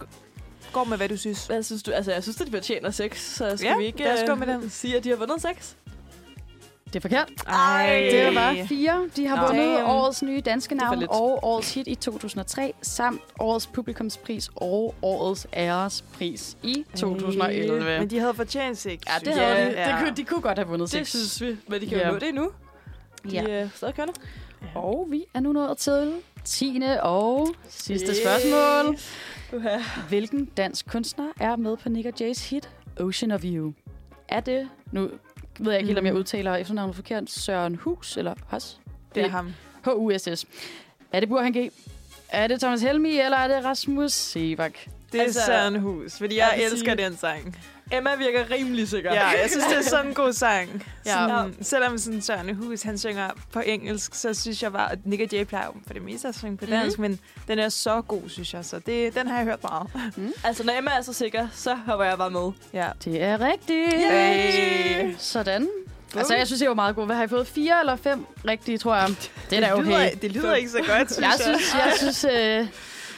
går 0.72 0.84
med, 0.84 0.96
hvad 0.96 1.08
du 1.08 1.16
synes. 1.16 1.46
Hvad 1.46 1.62
synes 1.62 1.82
du? 1.82 1.90
Altså, 1.90 2.12
jeg 2.12 2.22
synes, 2.22 2.40
at 2.40 2.46
de 2.46 2.52
fortjener 2.52 2.90
seks, 2.90 3.34
så 3.34 3.56
skal 3.56 3.68
Ja, 3.68 3.76
vi 3.78 3.84
ikke 3.84 3.98
lad 3.98 4.22
os 4.22 4.26
gå 4.28 4.32
øh, 4.32 4.38
med 4.38 4.46
den. 4.46 4.70
sige, 4.70 4.96
at 4.96 5.04
de 5.04 5.08
har 5.08 5.16
vundet 5.16 5.42
seks? 5.42 5.76
det 6.86 6.96
er 6.96 7.00
forkert. 7.00 7.30
Ej. 7.48 8.08
Det 8.12 8.34
var 8.34 8.56
fire. 8.68 9.08
De 9.16 9.26
har 9.26 9.36
Nå. 9.36 9.46
vundet 9.46 9.76
Damn. 9.76 9.90
årets 9.90 10.22
nye 10.22 10.40
danske 10.40 10.74
Det 10.74 10.82
navn 10.82 11.02
og 11.08 11.44
årets 11.44 11.74
hit 11.74 11.88
i 11.88 11.94
2003, 11.94 12.72
samt 12.82 13.20
årets 13.40 13.66
publikumspris 13.66 14.50
og 14.56 14.94
årets 15.02 15.46
ærespris 15.54 16.56
i 16.62 16.84
2011. 16.96 17.98
Men 17.98 18.10
de 18.10 18.18
havde 18.18 18.34
fortjent 18.34 18.78
seks. 18.78 19.02
Ja, 19.08 19.30
det 19.30 19.34
havde 19.34 19.56
jeg. 19.56 19.86
de. 19.86 19.92
Det 19.92 19.98
kunne, 20.04 20.16
de 20.16 20.24
kunne 20.24 20.40
godt 20.40 20.58
have 20.58 20.68
vundet 20.68 20.92
Det 20.92 21.06
seks. 21.06 21.10
synes 21.10 21.40
vi, 21.40 21.56
men 21.68 21.80
de 21.80 21.86
kan 21.86 21.98
Ja. 21.98 22.06
jo 22.06 22.12
nå 22.12 22.18
det 22.18 22.28
endnu. 22.28 22.50
De 23.24 23.28
Ja. 23.30 23.42
er 23.48 23.68
stadig 23.74 23.94
kørende. 23.94 24.14
Og 24.74 25.06
vi 25.10 25.24
er 25.34 25.40
nu 25.40 25.52
nået 25.52 25.78
til 25.78 26.12
10. 26.44 26.80
og 27.02 27.48
sidste 27.68 28.08
Yes. 28.08 28.16
spørgsmål. 28.18 28.98
Uha. 29.52 29.78
Hvilken 30.08 30.44
dansk 30.44 30.86
kunstner 30.86 31.28
er 31.40 31.56
med 31.56 31.76
på 31.76 31.88
Nick 31.88 32.06
og 32.06 32.12
Jays 32.20 32.50
hit 32.50 32.70
Ocean 33.00 33.30
of 33.32 33.40
You? 33.44 33.72
Er 34.28 34.40
det, 34.40 34.68
nu 34.92 35.10
ved 35.58 35.72
jeg 35.72 35.80
ikke 35.80 35.86
helt, 35.86 35.98
om 35.98 36.04
jeg 36.06 36.12
Mm. 36.14 36.18
udtaler 36.18 36.54
efternavnet 36.56 36.96
forkert, 36.96 37.30
Søren 37.30 37.74
Hus 37.76 38.16
eller 38.16 38.34
Hus? 38.50 38.80
Det 39.14 39.24
er 39.24 39.28
ham. 39.28 39.52
H-U-S-S. 39.84 40.46
Er 41.12 41.20
det 41.20 41.28
Burhan 41.28 41.52
G? 41.52 41.72
Er 42.28 42.46
det 42.46 42.60
Thomas 42.60 42.82
Helmi, 42.82 43.18
eller 43.20 43.36
er 43.36 43.48
det 43.56 43.64
Rasmus 43.64 44.12
Sevak? 44.12 44.78
Det 45.12 45.20
er 45.20 45.24
Altså, 45.24 45.40
Søren 45.46 45.76
Hus, 45.80 46.12
fordi 46.18 46.36
jeg 46.36 46.52
jeg, 46.56 46.64
elsker 46.64 46.94
sige- 46.96 47.04
den 47.04 47.16
sang. 47.18 47.56
Emma 47.92 48.14
virker 48.14 48.50
rimelig 48.50 48.88
sikker. 48.88 49.14
Ja, 49.14 49.26
jeg 49.26 49.46
synes, 49.50 49.64
det 49.64 49.76
er 49.78 49.82
sådan 49.82 50.06
en 50.06 50.14
god 50.14 50.32
sang. 50.32 50.84
Ja. 51.06 51.12
Sådan, 51.12 51.54
selvom 51.62 51.98
sådan 51.98 52.22
Søren 52.22 52.54
Hus, 52.54 52.82
han 52.82 52.98
synger 52.98 53.30
på 53.52 53.60
engelsk, 53.66 54.14
så 54.14 54.34
synes 54.34 54.62
jeg 54.62 54.72
bare, 54.72 54.92
at 54.92 54.98
Nick 55.06 55.22
og 55.22 55.28
Jay 55.32 55.44
plejer 55.44 55.68
for 55.86 55.92
det 55.92 56.02
meste 56.02 56.28
at 56.28 56.38
synge 56.38 56.56
på 56.56 56.66
dansk, 56.66 56.98
Mhm. 56.98 57.10
men 57.10 57.18
den 57.48 57.58
er 57.58 57.68
så 57.68 58.00
god, 58.00 58.22
synes 58.28 58.54
jeg. 58.54 58.64
Så 58.64 58.78
det, 58.78 59.14
den 59.14 59.26
har 59.28 59.36
jeg 59.36 59.44
hørt 59.44 59.62
meget. 59.62 59.86
Altså, 60.44 60.64
når 60.64 60.72
Emma 60.78 60.90
er 60.90 61.02
så 61.02 61.12
sikker, 61.12 61.48
så 61.54 61.74
hopper 61.74 62.04
jeg 62.04 62.18
bare 62.18 62.30
med. 62.30 62.50
Ja. 62.72 62.88
Det 63.04 63.22
er 63.22 63.40
rigtigt. 63.40 63.94
Yay. 64.12 65.14
Sådan. 65.18 65.68
Altså, 66.16 66.34
jeg 66.34 66.46
synes, 66.46 66.60
det 66.60 66.68
var 66.68 66.74
meget 66.74 66.96
godt. 66.96 67.06
Hvad 67.06 67.16
har 67.16 67.24
I 67.24 67.28
fået? 67.28 67.46
Fire 67.46 67.80
eller 67.80 67.96
fem 67.96 68.26
rigtige, 68.48 68.78
tror 68.78 68.96
jeg. 68.96 69.08
Det 69.50 69.58
er 69.64 69.68
da 69.68 69.76
det, 69.76 69.84
lyder, 69.86 69.96
okay. 69.96 70.10
det 70.22 70.32
lyder 70.32 70.54
ikke 70.54 70.70
så 70.70 70.78
godt, 70.78 71.12
synes 71.12 71.18
Jeg 71.20 71.32
jeg. 71.46 71.56
synes, 71.58 71.74
jeg 71.74 71.92
synes, 71.98 72.24
øh, 72.60 72.66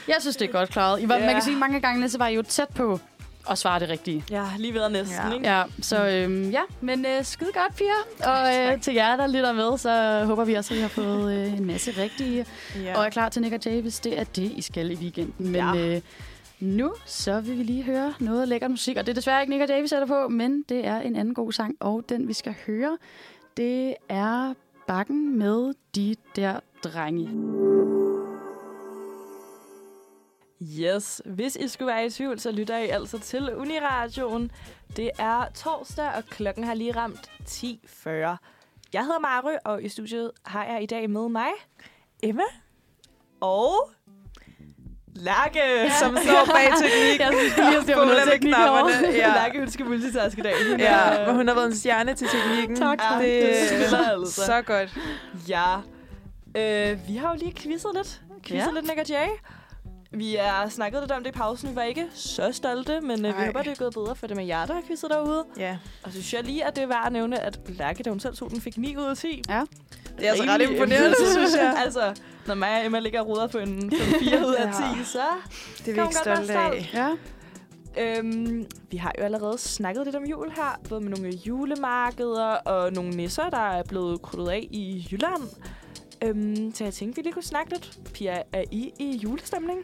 jeg 0.09 0.17
synes 0.19 0.35
det 0.35 0.47
er 0.47 0.51
godt 0.51 0.69
klaret. 0.69 1.01
I 1.01 1.09
var, 1.09 1.15
Ja. 1.15 1.25
Man 1.25 1.33
kan 1.33 1.41
sige, 1.43 1.55
mange 1.55 1.79
gange 1.79 2.09
så 2.09 2.17
var 2.17 2.27
I 2.27 2.35
jo 2.35 2.41
tæt 2.41 2.69
på 2.75 2.99
at 3.49 3.57
svare 3.57 3.79
det 3.79 3.89
rigtige. 3.89 4.23
Ja, 4.31 4.43
lige 4.57 4.73
ved 4.73 4.89
næsten, 4.89 5.17
Ja. 5.29 5.33
ikke? 5.33 5.47
Ja, 5.47 5.63
så 5.81 6.07
øhm, 6.07 6.49
ja, 6.49 6.61
men 6.81 7.05
øh, 7.05 7.23
skide 7.23 7.49
godt, 7.53 7.75
piger. 7.75 8.29
Og 8.31 8.73
øh, 8.75 8.81
til 8.81 8.93
jer, 8.93 9.15
der 9.15 9.27
lytter 9.27 9.53
med, 9.53 9.77
så 9.77 10.23
håber 10.25 10.43
vi 10.45 10.53
også, 10.53 10.73
at 10.73 10.77
I 10.77 10.81
har 10.81 10.87
fået 10.87 11.33
øh, 11.37 11.53
en 11.57 11.65
masse 11.65 11.91
rigtige. 12.01 12.45
Ja. 12.83 12.97
Og 12.97 13.05
er 13.05 13.09
klar 13.09 13.29
til 13.29 13.41
Nick 13.41 13.53
og 13.53 13.59
Jay, 13.65 13.81
hvis 13.81 13.99
det 13.99 14.19
er 14.19 14.23
det, 14.23 14.51
I 14.55 14.61
skal 14.61 14.91
i 14.91 14.95
weekenden. 14.95 15.33
Men 15.51 15.55
Ja. 15.55 15.95
øh, 15.95 16.01
nu, 16.59 16.93
så 17.05 17.41
vil 17.41 17.57
vi 17.57 17.63
lige 17.63 17.83
høre 17.83 18.13
noget 18.19 18.47
lækker 18.47 18.67
musik. 18.67 18.97
Og 18.97 19.05
det 19.05 19.11
er 19.11 19.15
desværre 19.15 19.41
ikke 19.41 19.51
Nick 19.53 19.61
og 19.63 19.69
Jay, 19.69 19.81
vi 19.81 19.87
sætter 19.87 20.07
på, 20.07 20.27
men 20.27 20.63
det 20.69 20.87
er 20.87 21.01
en 21.01 21.15
anden 21.15 21.33
god 21.33 21.51
sang. 21.51 21.75
Og 21.79 22.03
den, 22.09 22.27
vi 22.27 22.33
skal 22.33 22.55
høre, 22.67 22.97
det 23.57 23.95
er 24.09 24.53
Bakken 24.87 25.37
med 25.39 25.73
de 25.95 26.15
der 26.35 26.59
drenge. 26.83 27.29
Yes. 30.63 31.21
Hvis 31.25 31.55
I 31.55 31.67
skulle 31.67 31.87
være 31.87 32.05
i 32.05 32.09
tvivl, 32.09 32.39
så 32.39 32.51
lytter 32.51 32.77
I 32.77 32.87
altså 32.89 33.19
til 33.19 33.55
Uniradioen. 33.55 34.51
Det 34.95 35.11
er 35.19 35.45
torsdag, 35.55 36.11
og 36.17 36.23
klokken 36.25 36.63
har 36.63 36.73
lige 36.73 36.95
ramt 36.95 37.31
10.40. 37.49 38.09
Jeg 38.93 39.03
hedder 39.03 39.19
Mary, 39.19 39.55
og 39.65 39.83
i 39.83 39.89
studiet 39.89 40.31
har 40.45 40.65
jeg 40.65 40.83
i 40.83 40.85
dag 40.85 41.09
med 41.09 41.29
mig 41.29 41.47
Emma, 42.23 42.43
og 43.41 43.89
Lærke, 45.15 45.59
ja. 45.59 45.91
som 45.99 46.17
står 46.23 46.45
bag 46.53 46.69
teknik. 46.81 47.19
Jeg 47.25 47.33
synes 47.39 47.57
lige, 47.57 47.77
at 47.81 47.87
det 47.87 47.95
var 47.95 48.05
noget 48.05 48.21
teknik. 48.31 48.53
Ja. 49.21 49.27
Lærke, 49.33 49.59
hun 49.59 49.69
skal 49.69 49.85
multitaske 49.85 50.39
i 50.39 50.43
dag. 50.43 50.53
Hun 50.71 50.79
Ja, 50.79 50.99
er- 50.99 51.25
men 51.27 51.35
hun 51.35 51.47
har 51.47 51.55
været 51.55 51.67
en 51.67 51.75
stjerne 51.75 52.13
til 52.13 52.27
teknikken. 52.27 52.75
Tak, 52.75 52.99
tak. 52.99 53.21
Det 53.21 53.43
Det 53.43 53.67
spiller 53.69 54.09
altså. 54.09 54.45
så 54.45 54.61
godt. 54.61 54.97
Ja. 55.49 55.75
Øh, 56.57 57.07
vi 57.07 57.15
har 57.15 57.29
jo 57.33 57.35
lige 57.39 57.53
quizzet 57.55 57.91
lidt. 57.95 58.21
Quizzet 58.45 58.67
Ja. 58.67 58.73
lidt 58.73 58.85
Nick 58.87 58.99
og 58.99 59.09
Jay. 59.09 59.27
Vi 60.11 60.35
har 60.39 60.69
snakket 60.69 61.01
lidt 61.01 61.11
om 61.11 61.23
det 61.23 61.29
i 61.29 61.33
pausen. 61.33 61.69
Vi 61.69 61.75
var 61.75 61.83
ikke 61.83 62.07
så 62.13 62.51
stolte, 62.51 63.01
men 63.01 63.25
øh, 63.25 63.37
vi 63.39 63.45
håber, 63.45 63.61
det 63.61 63.71
er 63.71 63.75
gået 63.75 63.93
bedre 63.93 64.15
for 64.15 64.27
dem 64.27 64.39
af 64.39 64.47
jer, 64.47 64.65
der 64.65 64.73
har 64.73 64.81
quizzet 64.87 65.09
derude. 65.09 65.45
Ja. 65.57 65.77
Og 66.03 66.11
så 66.11 66.21
synes 66.21 66.33
jeg 66.33 66.43
lige, 66.43 66.65
at 66.65 66.75
det 66.75 66.83
er 66.83 66.87
værd 66.87 67.05
at 67.05 67.11
nævne, 67.11 67.39
at 67.39 67.59
Lærke, 67.67 68.03
da 68.03 68.09
hun 68.09 68.19
selv 68.19 68.35
tog 68.35 68.49
den, 68.49 68.61
fik 68.61 68.77
9 68.77 68.97
ud 68.97 69.03
af 69.03 69.17
10. 69.17 69.41
Ja. 69.49 69.63
Det 70.17 70.27
er 70.27 70.31
altså 70.31 70.43
ret 70.47 70.61
imponerende, 70.61 71.15
synes 71.31 71.55
jeg. 71.55 71.75
altså, 71.85 72.13
når 72.47 72.55
mig 72.55 72.79
og 72.79 72.85
Emma 72.85 72.99
ligger 72.99 73.21
og 73.21 73.27
ruder 73.27 73.47
på 73.47 73.57
en, 73.57 73.89
på 73.89 73.95
en 73.95 74.19
4 74.29 74.47
ud 74.47 74.53
af 74.53 74.65
Ja. 74.81 74.95
10, 74.97 75.03
så... 75.03 75.19
Det 75.77 75.87
er 75.87 75.93
vi 75.93 76.01
ikke 76.01 76.15
stolte 76.15 76.53
af. 76.53 76.89
Ja. 76.93 77.09
Øhm, 77.97 78.65
vi 78.91 78.97
har 78.97 79.13
jo 79.19 79.23
allerede 79.23 79.57
snakket 79.57 80.05
lidt 80.05 80.15
om 80.15 80.23
jul 80.23 80.51
her, 80.55 80.79
både 80.89 81.01
med 81.01 81.09
nogle 81.09 81.29
julemarkeder 81.29 82.45
og 82.45 82.93
nogle 82.93 83.09
nisser, 83.09 83.49
der 83.49 83.57
er 83.57 83.83
blevet 83.83 84.21
krydret 84.21 84.51
af 84.51 84.67
i 84.71 85.07
Jylland. 85.11 85.43
Øhm, 86.23 86.73
så 86.75 86.83
jeg 86.83 86.93
tænkte, 86.93 87.15
vi 87.15 87.21
lige 87.21 87.33
kunne 87.33 87.43
snakke 87.43 87.71
lidt. 87.71 87.99
Pia, 88.13 88.41
er 88.53 88.63
I 88.71 88.91
i 88.99 89.17
julestemning? 89.23 89.79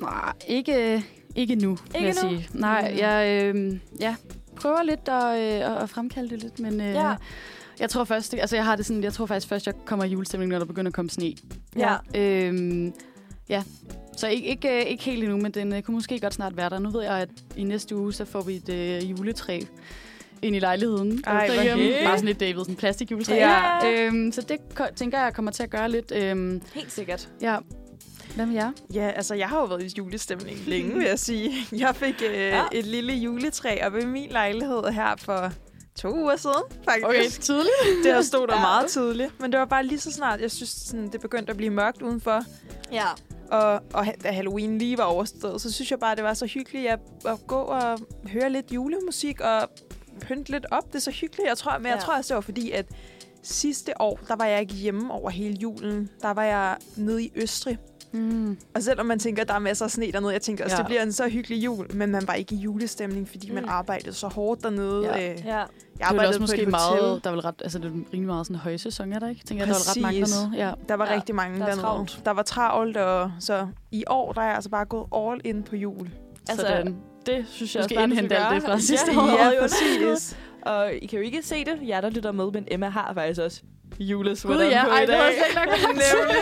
Nej, 0.00 0.32
ikke, 0.48 1.04
ikke 1.36 1.54
nu, 1.54 1.68
vil 1.92 2.02
Ikke 2.04 2.06
jeg 2.06 2.14
nu? 2.22 2.28
sige. 2.36 2.48
Nej, 2.52 2.90
Mm. 2.92 2.98
jeg 2.98 3.44
øh, 3.54 3.78
ja, 4.00 4.16
prøver 4.56 4.82
lidt 4.82 5.08
at, 5.08 5.64
øh, 5.72 5.82
at 5.82 5.90
fremkalde 5.90 6.30
det 6.30 6.42
lidt, 6.42 6.60
men 6.60 6.80
øh, 6.80 6.86
Ja. 6.86 7.14
jeg 7.80 7.90
tror 7.90 8.04
først, 8.04 8.34
altså 8.34 8.56
jeg 8.56 8.64
har 8.64 8.76
det 8.76 8.86
sådan, 8.86 9.02
jeg 9.02 9.12
tror 9.12 9.26
faktisk 9.26 9.48
først, 9.48 9.66
jeg 9.66 9.74
kommer 9.86 10.04
i 10.04 10.08
julestemning, 10.08 10.50
når 10.52 10.58
der 10.58 10.66
begynder 10.66 10.88
at 10.90 10.94
komme 10.94 11.10
sne. 11.10 11.32
Ja. 11.76 11.96
Øhm, 12.16 12.92
ja, 13.48 13.62
så 14.16 14.28
ikke, 14.28 14.48
ikke, 14.48 14.68
øh, 14.80 14.82
ikke 14.86 15.04
helt 15.04 15.22
endnu, 15.24 15.36
men 15.38 15.52
den 15.52 15.72
øh, 15.74 15.82
kunne 15.82 15.94
måske 15.94 16.20
godt 16.20 16.34
snart 16.34 16.56
være 16.56 16.70
der. 16.70 16.78
Nu 16.78 16.90
ved 16.90 17.02
jeg, 17.02 17.12
at 17.18 17.28
i 17.56 17.64
næste 17.64 17.96
uge, 17.96 18.12
så 18.12 18.24
får 18.24 18.42
vi 18.42 18.54
et 18.54 18.68
øh, 18.68 19.10
juletræ 19.10 19.60
ind 20.42 20.56
i 20.56 20.58
lejligheden. 20.58 21.22
Ej, 21.26 21.46
derhjemme. 21.46 21.82
hyggeligt. 21.82 22.04
Bare 22.04 22.18
sådan 22.18 22.28
et 22.28 22.40
David, 22.40 22.58
sådan 22.58 22.76
plastikjuletræ. 22.76 23.34
Ja. 23.34 23.90
Øhm, 23.90 24.32
så 24.32 24.40
det 24.40 24.58
tænker 24.96 25.22
jeg 25.22 25.34
kommer 25.34 25.50
til 25.50 25.62
at 25.62 25.70
gøre 25.70 25.90
lidt. 25.90 26.12
Øhm, 26.16 26.62
Helt 26.74 26.92
sikkert. 26.92 27.28
ja, 27.42 27.56
Hvad 28.34 28.46
med 28.46 28.54
jer? 28.54 28.72
Ja, 28.94 29.10
altså 29.16 29.34
jeg 29.34 29.48
har 29.48 29.58
jo 29.60 29.64
været 29.64 29.82
i 29.82 29.94
julestemning 29.98 30.58
længe, 30.66 30.94
vil 30.94 31.06
jeg 31.06 31.18
sige. 31.18 31.52
Jeg 31.84 31.96
fik 31.96 32.22
øh, 32.30 32.34
ja. 32.38 32.62
et 32.72 32.86
lille 32.86 33.12
juletræ 33.12 33.78
op 33.86 33.96
i 33.96 34.04
min 34.04 34.30
lejlighed 34.30 34.84
her 34.84 35.16
for 35.18 35.50
to 35.98 36.14
uger 36.14 36.36
siden, 36.36 36.62
faktisk. 36.84 37.06
Okay, 37.06 37.28
tidligt. 37.30 38.04
Det 38.04 38.12
har 38.12 38.22
stået 38.22 38.48
der 38.48 38.54
Ja. 38.54 38.60
meget 38.60 38.90
tidligt. 38.90 39.40
Men 39.40 39.52
det 39.52 39.60
var 39.60 39.66
bare 39.66 39.86
lige 39.86 39.98
så 40.00 40.12
snart, 40.12 40.40
jeg 40.40 40.50
synes, 40.50 40.70
sådan, 40.70 41.08
det 41.12 41.20
begyndte 41.20 41.50
at 41.50 41.56
blive 41.56 41.70
mørkt 41.70 42.02
udenfor. 42.02 42.42
Ja. 42.92 43.06
Og, 43.50 43.80
og 43.92 44.06
da 44.22 44.30
Halloween 44.30 44.78
lige 44.78 44.98
var 44.98 45.04
overstået, 45.04 45.60
så 45.60 45.72
synes 45.72 45.90
jeg 45.90 45.98
bare, 45.98 46.16
det 46.16 46.24
var 46.24 46.34
så 46.34 46.46
hyggeligt 46.46 46.88
at, 46.90 46.98
at 47.26 47.38
gå 47.46 47.56
og 47.58 47.98
høre 48.28 48.50
lidt 48.50 48.72
julemusik 48.72 49.40
og 49.40 49.68
pynte 50.20 50.50
lidt 50.50 50.66
op. 50.70 50.86
Det 50.86 50.94
er 50.94 50.98
så 51.00 51.10
hyggeligt, 51.10 51.48
jeg 51.48 51.58
tror. 51.58 51.78
Men 51.78 51.86
jeg 51.86 51.94
Ja. 51.94 52.00
tror 52.00 52.16
også, 52.16 52.28
det 52.28 52.34
var 52.34 52.40
fordi, 52.40 52.70
at 52.70 52.86
sidste 53.42 54.00
år, 54.00 54.20
der 54.28 54.36
var 54.36 54.44
jeg 54.44 54.60
ikke 54.60 54.74
hjemme 54.74 55.12
over 55.12 55.30
hele 55.30 55.54
julen. 55.54 56.10
Der 56.22 56.30
var 56.30 56.44
jeg 56.44 56.76
nede 56.96 57.24
i 57.24 57.32
Østrig. 57.36 57.78
Mm. 58.14 58.56
Og 58.74 58.82
selvom 58.82 59.06
man 59.06 59.18
tænker, 59.18 59.42
at 59.42 59.48
der 59.48 59.54
er 59.54 59.58
masser 59.58 59.84
af 59.84 59.90
sne 59.90 60.12
dernede, 60.12 60.32
jeg 60.32 60.42
tænker 60.42 60.64
også, 60.64 60.76
Ja. 60.76 60.78
det 60.78 60.86
bliver 60.86 61.02
en 61.02 61.12
så 61.12 61.28
hyggelig 61.28 61.64
jul, 61.64 61.94
men 61.94 62.10
man 62.10 62.22
var 62.26 62.34
ikke 62.34 62.54
i 62.54 62.58
julestemning, 62.58 63.28
fordi 63.28 63.50
man 63.50 63.62
Mm. 63.62 63.68
arbejdede 63.68 64.12
så 64.12 64.28
hårdt 64.28 64.62
dernede. 64.62 65.04
Ja. 65.06 65.32
Øh, 65.32 65.38
Ja. 65.46 65.56
Jeg 65.56 65.66
Det 65.98 66.00
er 66.00 66.12
vel 66.12 66.20
arbejdede 66.20 66.28
også 66.28 66.38
på 66.38 66.42
måske 66.42 66.66
meget, 66.66 67.24
der 67.24 67.30
er 67.30 67.34
vel 67.34 67.40
ret, 67.42 67.54
altså 67.62 67.78
det 67.78 67.86
er 67.86 67.90
rimelig 67.90 68.26
meget 68.26 68.46
sådan 68.46 68.56
en 68.56 68.60
højsæson, 68.60 69.12
er 69.12 69.18
der 69.18 69.28
ikke? 69.28 69.44
Tænker 69.44 69.64
jeg, 69.64 69.68
der 69.68 69.74
er 69.74 69.78
vel 69.78 69.88
ret 69.96 70.02
mange 70.02 70.20
Præcis. 70.20 70.36
dernede. 70.36 70.56
Ja. 70.66 70.72
Der 70.88 70.94
var 70.94 71.06
Ja, 71.06 71.14
rigtig 71.16 71.34
mange 71.34 71.58
der 71.58 71.62
er 71.64 71.68
dernede. 71.68 71.86
travlt. 71.86 72.20
Der 72.24 72.30
var 72.30 72.42
travlt, 72.42 72.96
og 72.96 73.30
så 73.40 73.68
i 73.92 74.04
år, 74.06 74.32
der 74.32 74.40
er 74.40 74.46
jeg 74.46 74.54
altså 74.54 74.70
bare 74.70 74.84
gået 74.84 75.06
all 75.16 75.40
in 75.44 75.62
på 75.62 75.76
jul. 75.76 76.10
Altså, 76.48 76.66
Sådan. 76.66 76.96
det 77.26 77.44
synes 77.48 77.72
Du 77.72 77.78
jeg 77.78 77.84
skal 77.84 77.96
også 77.98 78.06
du 78.06 78.12
indhente 78.12 78.36
alt 78.36 78.54
det 78.54 78.62
fra 78.70 78.78
sidste 78.90 79.12
ja, 79.12 79.20
år. 79.20 79.26
Ja, 79.26 79.50
Ja, 79.50 79.60
præcis. 79.60 80.36
Og 80.62 80.92
I 81.02 81.06
kan 81.06 81.18
jo 81.18 81.24
ikke 81.24 81.42
se 81.42 81.64
det, 81.64 81.78
jer 81.88 82.00
der 82.00 82.10
lytter 82.10 82.32
med, 82.32 82.50
men 82.52 82.64
Emma 82.70 82.88
har 82.88 83.12
faktisk 83.14 83.40
også 83.40 83.62
julesweateren 83.98 84.66
Gud, 84.66 84.72
ja. 84.72 84.84
på 84.84 84.90
Ej, 84.90 84.98
i 84.98 85.00
det 85.00 85.08
dag. 85.08 85.16
havde 85.16 85.30
jeg 85.36 85.44
slet 85.52 85.62
ikke. 85.76 85.86
Nemlig. 85.88 86.36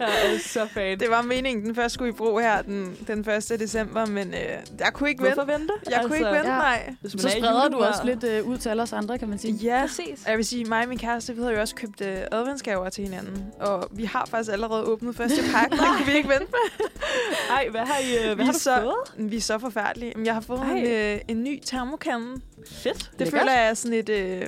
Jeg 0.00 0.08
er 0.34 0.38
så 0.38 0.66
fan. 0.74 1.00
Det 1.00 1.10
var 1.10 1.22
meningen, 1.22 1.64
den 1.66 1.74
først 1.74 1.94
skulle 1.94 2.08
i 2.10 2.12
brug 2.12 2.40
her 2.40 2.62
den, 2.62 2.96
den 3.06 3.18
1. 3.20 3.60
december, 3.60 4.06
men 4.06 4.28
øh, 4.34 4.40
jeg 4.78 4.90
kunne 4.92 5.08
ikke 5.08 5.22
vente. 5.22 5.34
Hvorfor 5.34 5.52
vente? 5.58 5.72
Jeg 5.90 6.00
kunne 6.06 6.16
ikke 6.16 6.28
vente, 6.30 6.50
ja. 6.50 6.56
nej. 6.56 6.94
Så 7.08 7.26
er 7.28 7.30
spreder 7.30 7.68
du 7.68 7.76
også 7.78 8.00
lidt 8.04 8.24
øh, 8.24 8.44
ud 8.46 8.58
til 8.58 8.68
alle 8.68 8.82
os 8.82 8.92
andre, 8.92 9.18
kan 9.18 9.28
man 9.28 9.38
sige. 9.38 9.52
Ja, 9.54 9.80
Præcis. 9.86 10.26
jeg 10.26 10.36
vil 10.36 10.44
sige, 10.44 10.64
mig 10.64 10.82
og 10.82 10.88
min 10.88 10.98
kæreste, 10.98 11.34
vi 11.34 11.40
havde 11.42 11.54
jo 11.54 11.60
også 11.60 11.74
købt 11.74 12.00
øh, 12.00 12.16
adventsgaver 12.32 12.88
til 12.88 13.04
hinanden. 13.04 13.44
Og 13.60 13.88
vi 13.90 14.04
har 14.04 14.26
faktisk 14.30 14.52
allerede 14.52 14.82
åbnet 14.84 15.16
første 15.16 15.42
pakke. 15.54 15.70
Det 15.76 15.80
kunne 15.96 16.06
vi 16.06 16.16
ikke 16.16 16.28
vente 16.28 16.46
med. 16.46 16.86
Ej, 17.56 17.66
hvad 17.70 17.80
har, 17.80 17.98
I, 17.98 18.16
øh, 18.16 18.28
Vi 18.30 18.34
hvad 18.34 18.44
har 18.44 18.52
er 18.52 18.52
du 18.52 18.58
så- 18.58 18.80
fået? 18.82 19.30
Vi 19.30 19.36
er 19.36 19.40
så 19.40 19.58
forfærdelige. 19.58 20.12
Men 20.16 20.26
Jeg 20.26 20.34
har 20.34 20.40
fået 20.40 20.60
en, 20.62 20.86
øh, 20.86 21.18
en 21.28 21.44
ny 21.44 21.60
termokande. 21.64 22.40
Fedt. 22.72 22.98
Det 22.98 23.06
Lækkert. 23.18 23.40
føler 23.40 23.52
jeg 23.52 23.68
er 23.70 23.74
sådan 23.74 23.98
et 23.98 24.08
øh, 24.08 24.42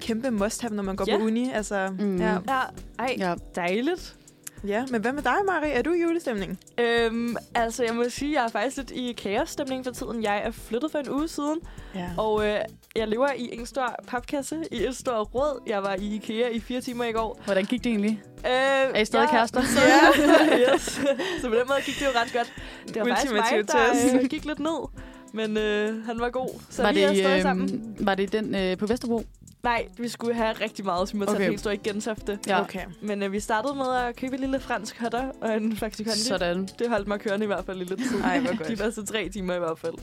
kæmpe 0.00 0.30
must-have, 0.30 0.74
når 0.74 0.82
man 0.82 0.96
går 0.96 1.04
Ja. 1.08 1.16
på 1.18 1.24
uni. 1.24 1.50
Altså, 1.54 1.88
Mm. 1.98 2.16
ja. 2.20 2.32
Ja, 2.48 2.60
ej, 2.98 3.14
Ja. 3.18 3.34
dejligt. 3.54 4.16
ja, 4.66 4.84
men 4.90 5.00
hvad 5.00 5.12
med 5.12 5.22
dig, 5.22 5.34
Marie? 5.46 5.70
Er 5.72 5.82
du 5.82 5.92
i 5.92 6.00
julestemning? 6.02 6.58
Øhm, 6.78 7.36
altså, 7.54 7.84
jeg 7.84 7.94
må 7.94 8.04
sige, 8.08 8.32
jeg 8.40 8.44
er 8.44 8.48
faktisk 8.48 8.76
lidt 8.76 8.90
i 8.90 9.12
kaosstemning 9.12 9.84
for 9.84 9.92
tiden. 9.92 10.22
Jeg 10.22 10.42
er 10.44 10.50
flyttet 10.50 10.90
for 10.92 10.98
en 10.98 11.10
uge 11.10 11.28
siden, 11.28 11.58
Ja. 11.94 12.08
og 12.18 12.46
øh, 12.48 12.58
jeg 12.96 13.08
lever 13.08 13.28
i 13.36 13.48
en 13.52 13.66
stor 13.66 13.94
papkasse 14.06 14.56
i 14.72 14.84
et 14.86 14.96
stort 14.96 15.34
råd. 15.34 15.62
Jeg 15.66 15.82
var 15.82 15.94
i 15.94 16.14
IKEA 16.14 16.48
i 16.48 16.60
fire 16.60 16.80
timer 16.80 17.04
i 17.04 17.12
går. 17.12 17.40
Hvordan 17.44 17.64
gik 17.64 17.84
det 17.84 17.90
egentlig? 17.90 18.22
Øh, 18.46 18.50
Er 18.50 19.00
I 19.00 19.04
stadig 19.04 19.24
ja, 19.24 19.30
kærester? 19.30 19.60
Ja, 19.76 20.74
yes. 20.74 20.82
Så 21.40 21.48
på 21.48 21.54
den 21.54 21.62
måde 21.68 21.78
gik 21.84 21.94
det 21.98 22.02
jo 22.06 22.10
ret 22.20 22.32
godt. 22.32 22.52
Det 22.94 22.96
var 23.00 23.06
faktisk 23.08 23.32
mig, 23.32 23.68
der 23.68 24.20
øh, 24.22 24.24
gik 24.28 24.44
lidt 24.44 24.58
ned. 24.58 24.88
Men 25.34 25.56
øh, 25.56 26.04
han 26.06 26.20
var 26.20 26.30
god, 26.30 26.48
så 26.70 26.82
var, 26.82 26.92
vi 26.92 27.00
er 27.02 27.08
det, 27.08 27.16
stadig 27.18 27.36
øh, 27.36 27.42
sammen. 27.42 27.96
var 28.00 28.14
det 28.14 28.32
den 28.32 28.54
øh, 28.54 28.76
på 28.78 28.86
Vesterbro? 28.86 29.22
Nej, 29.62 29.88
vi 29.98 30.08
skulle 30.08 30.34
have 30.34 30.52
rigtig 30.52 30.84
meget, 30.84 31.08
så 31.08 31.14
vi 31.14 31.18
måtte 31.18 31.30
okay. 31.30 31.36
Okay. 31.36 31.44
tage 31.44 31.50
helt 31.50 31.60
stor 31.60 31.70
i 31.70 31.76
Gentofte. 31.76 32.38
Ja. 32.46 32.60
Okay. 32.60 32.84
Men 33.02 33.22
øh, 33.22 33.32
vi 33.32 33.40
startede 33.40 33.74
med 33.74 33.94
at 33.94 34.16
købe 34.16 34.34
en 34.34 34.40
lille 34.40 34.60
fransk 34.60 35.00
hotter 35.00 35.32
og 35.40 35.56
en 35.56 35.76
Faxi 35.76 36.02
Kondi. 36.02 36.18
Sådan. 36.18 36.68
Det 36.78 36.88
holdt 36.88 37.08
mig 37.08 37.20
kørende 37.20 37.44
i 37.44 37.46
hvert 37.46 37.64
fald 37.64 37.80
i 37.80 37.84
lidt 37.84 38.00
tid. 38.00 38.20
Ej, 38.20 38.40
hvor 38.40 38.56
godt. 38.56 38.68
De 38.68 38.76
første 38.76 39.04
tre 39.06 39.28
timer 39.28 39.54
i 39.54 39.58
hvert 39.58 39.78
fald. 39.78 39.94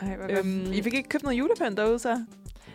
Ej, 0.00 0.16
hvor 0.16 0.28
godt. 0.28 0.38
Øhm, 0.38 0.72
I 0.72 0.82
fik 0.82 0.94
ikke 0.94 1.08
købt 1.08 1.22
noget 1.24 1.38
julepynt 1.38 1.76
derude, 1.76 1.98
så? 1.98 2.24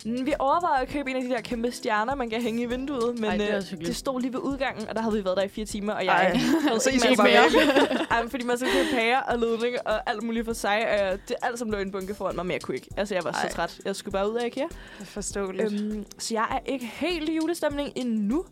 Mm, 0.06 0.26
Vi 0.26 0.34
overvejede 0.40 0.82
at 0.82 0.90
købe 0.90 1.10
en 1.10 1.16
af 1.16 1.24
de 1.24 1.30
der 1.30 1.42
kæmpe 1.42 1.72
stjerner, 1.72 2.16
man 2.16 2.30
kan 2.30 2.42
hænge 2.42 2.62
i 2.62 2.66
vinduet, 2.66 3.20
men 3.20 3.30
Ej, 3.30 3.38
det 3.38 3.52
er 3.54 3.58
øh, 3.58 3.86
det 3.86 3.96
stod 3.96 4.22
lige 4.22 4.34
ved 4.34 4.40
udgangen, 4.40 4.90
og 4.90 4.96
der 4.96 5.02
havde 5.02 5.16
vi 5.16 5.26
været 5.26 5.38
der 5.38 5.44
i 5.44 5.48
fire 5.48 5.66
timer, 5.66 5.94
og 5.94 6.06
jeg 6.06 6.14
Ej, 6.14 6.36
havde 6.68 6.80
så 6.80 6.90
ikke 6.90 7.24
mere. 7.24 8.08
Ej, 8.12 8.28
fordi 8.30 8.44
man 8.44 8.58
skulle 8.58 8.74
pærer 8.94 9.20
og 9.22 9.40
ledning 9.40 9.76
og 9.86 10.10
alt 10.10 10.24
muligt 10.24 10.46
for 10.46 10.54
sig. 10.54 10.78
Og 11.12 11.20
det 11.28 11.36
er 11.42 11.48
alt, 11.48 11.60
som 11.60 11.72
lå 11.72 11.78
i 11.78 11.82
en 11.82 11.92
bunke 11.92 12.16
foran 12.16 12.36
mig, 12.36 12.46
men 12.46 12.52
jeg 12.54 12.62
kunne 12.62 12.76
ikke. 12.76 12.88
Altså, 12.98 13.16
jeg 13.16 13.24
var 13.24 13.32
Ej. 13.32 13.50
så 13.50 13.56
træt. 13.56 13.80
Jeg 13.86 13.96
skulle 13.96 14.14
bare 14.14 14.32
ud 14.32 14.36
af 14.36 14.46
IKEA. 14.46 14.66
Forståeligt. 15.04 15.74
Øhm, 15.74 16.06
så 16.20 16.34
jeg 16.34 16.48
er 16.52 16.60
ikke 16.72 16.86
helt 16.86 17.30
i 17.30 17.36
julestemning 17.36 17.90
endnu, 17.96 18.46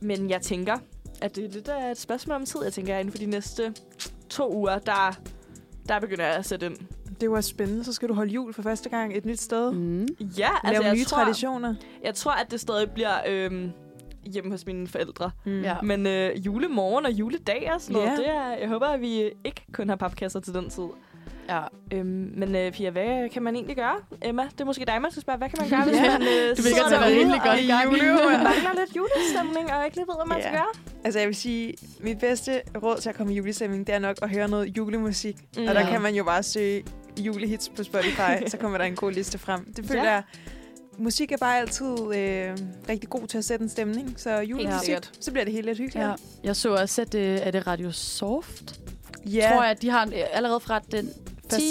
men 0.00 0.30
jeg 0.30 0.42
tænker, 0.42 0.78
at 1.20 1.36
det 1.36 1.44
er 1.44 1.48
lidt 1.48 1.68
af 1.68 1.90
et 1.90 1.98
spørgsmål 2.00 2.36
om 2.36 2.44
tid. 2.46 2.60
Jeg 2.64 2.72
tænker, 2.72 2.94
at 2.94 3.00
inden 3.00 3.12
for 3.12 3.18
de 3.18 3.26
næste 3.26 3.74
to 4.30 4.52
uger, 4.54 4.78
der, 4.78 5.18
der 5.88 6.00
begynder 6.00 6.24
jeg 6.24 6.34
at 6.34 6.46
sætte 6.46 6.66
ind. 6.66 6.76
Det 7.20 7.30
var 7.30 7.40
spændende. 7.40 7.84
Så 7.84 7.92
skal 7.92 8.08
du 8.08 8.14
holde 8.14 8.32
jul 8.32 8.52
for 8.54 8.62
første 8.62 8.88
gang 8.88 9.16
et 9.16 9.24
nyt 9.26 9.40
sted. 9.40 9.72
Mm. 9.72 9.78
Mm. 9.78 10.06
Ja, 10.38 10.48
Lave 10.48 10.50
altså, 10.64 10.82
jeg 10.82 10.94
nye 10.94 11.04
tror, 11.04 11.16
traditioner. 11.18 11.74
jeg 12.04 12.14
tror, 12.14 12.32
at 12.32 12.50
det 12.50 12.60
stadig 12.60 12.90
bliver 12.90 13.14
øhm, 13.28 13.70
hjemme 14.32 14.50
hos 14.50 14.66
mine 14.66 14.86
forældre. 14.88 15.30
Mm. 15.46 15.60
Ja. 15.62 15.74
Men 15.82 16.06
øh, 16.06 16.46
julemorgen 16.46 17.06
og 17.06 17.12
juledag 17.12 17.70
og 17.74 17.80
sådan 17.80 17.92
noget, 17.94 18.08
Ja. 18.08 18.16
det 18.16 18.28
er, 18.30 18.56
jeg 18.60 18.68
håber, 18.68 18.86
at 18.86 19.00
vi 19.00 19.22
ikke 19.44 19.62
kun 19.72 19.88
har 19.88 19.96
papkasser 19.96 20.40
til 20.40 20.54
den 20.54 20.70
tid. 20.70 20.84
Ja. 21.48 21.60
Øhm, 21.92 22.32
men 22.36 22.56
øh, 22.56 22.72
Pia, 22.72 22.90
hvad 22.90 23.28
kan 23.28 23.42
man 23.42 23.54
egentlig 23.54 23.76
gøre? 23.76 23.94
Emma, 24.22 24.42
det 24.52 24.60
er 24.60 24.64
måske 24.64 24.84
dig, 24.84 25.02
man 25.02 25.10
skal 25.10 25.20
spørge. 25.20 25.38
Hvad 25.38 25.48
kan 25.48 25.58
man 25.60 25.68
gøre, 25.70 25.84
hvis 25.88 25.96
Ja. 25.96 26.18
man 26.18 26.22
øh, 26.22 26.28
Du 26.28 26.62
virker 26.62 26.88
sidder 26.88 26.88
derude 26.88 27.34
og 27.34 27.40
godt 27.44 27.60
i 27.60 27.66
gang. 27.66 27.90
mangler 27.92 28.84
lidt 28.84 28.96
julestemning 28.96 29.72
og 29.72 29.84
ikke 29.84 29.96
lige 29.96 30.06
ved, 30.08 30.14
hvad 30.16 30.26
man 30.26 30.36
Ja. 30.38 30.42
skal 30.42 30.52
gøre? 30.52 30.72
Altså, 31.04 31.18
jeg 31.20 31.28
vil 31.28 31.36
sige, 31.36 31.74
mit 32.00 32.18
bedste 32.18 32.60
råd 32.82 32.96
til 32.96 33.08
at 33.08 33.14
komme 33.14 33.32
i 33.32 33.36
julestemning, 33.36 33.86
det 33.86 33.94
er 33.94 33.98
nok 33.98 34.16
at 34.22 34.30
høre 34.30 34.48
noget 34.48 34.76
julemusik. 34.76 35.36
Mm. 35.36 35.42
Og 35.56 35.60
Mm. 35.60 35.66
der 35.66 35.80
Ja. 35.80 35.90
kan 35.90 36.00
man 36.02 36.14
jo 36.14 36.24
bare 36.24 36.42
søge 36.42 36.84
julehits 37.18 37.68
på 37.68 37.82
Spotify, 37.84 38.32
så 38.50 38.56
kommer 38.56 38.78
der 38.78 38.84
en 38.84 38.94
god 38.96 39.12
liste 39.12 39.38
frem. 39.38 39.72
Det 39.76 39.86
føler 39.86 40.04
Ja. 40.04 40.10
jeg, 40.12 40.22
musik 40.98 41.32
er 41.32 41.36
bare 41.36 41.58
altid 41.58 41.86
øh, 42.14 42.56
rigtig 42.88 43.08
god 43.10 43.26
til 43.26 43.38
at 43.38 43.44
sætte 43.44 43.62
en 43.62 43.68
stemning. 43.68 44.14
Så 44.20 44.38
julemusik, 44.40 44.84
sikkert. 44.84 45.10
så 45.20 45.30
bliver 45.32 45.44
det 45.44 45.52
helt 45.54 45.66
lidt 45.66 45.78
hyggeligt. 45.78 46.06
Ja. 46.06 46.12
Jeg 46.44 46.56
så 46.56 46.74
også, 46.74 47.02
at 47.02 47.12
det, 47.12 47.46
er 47.46 47.50
det 47.50 47.66
Radio 47.66 47.92
Soft? 47.92 48.80
ja. 49.26 49.50
Tror 49.54 49.62
jeg, 49.62 49.70
at 49.70 49.82
de 49.82 49.90
har 49.90 50.02
en- 50.02 50.12
allerede 50.32 50.60
fra 50.60 50.80
den 50.92 51.10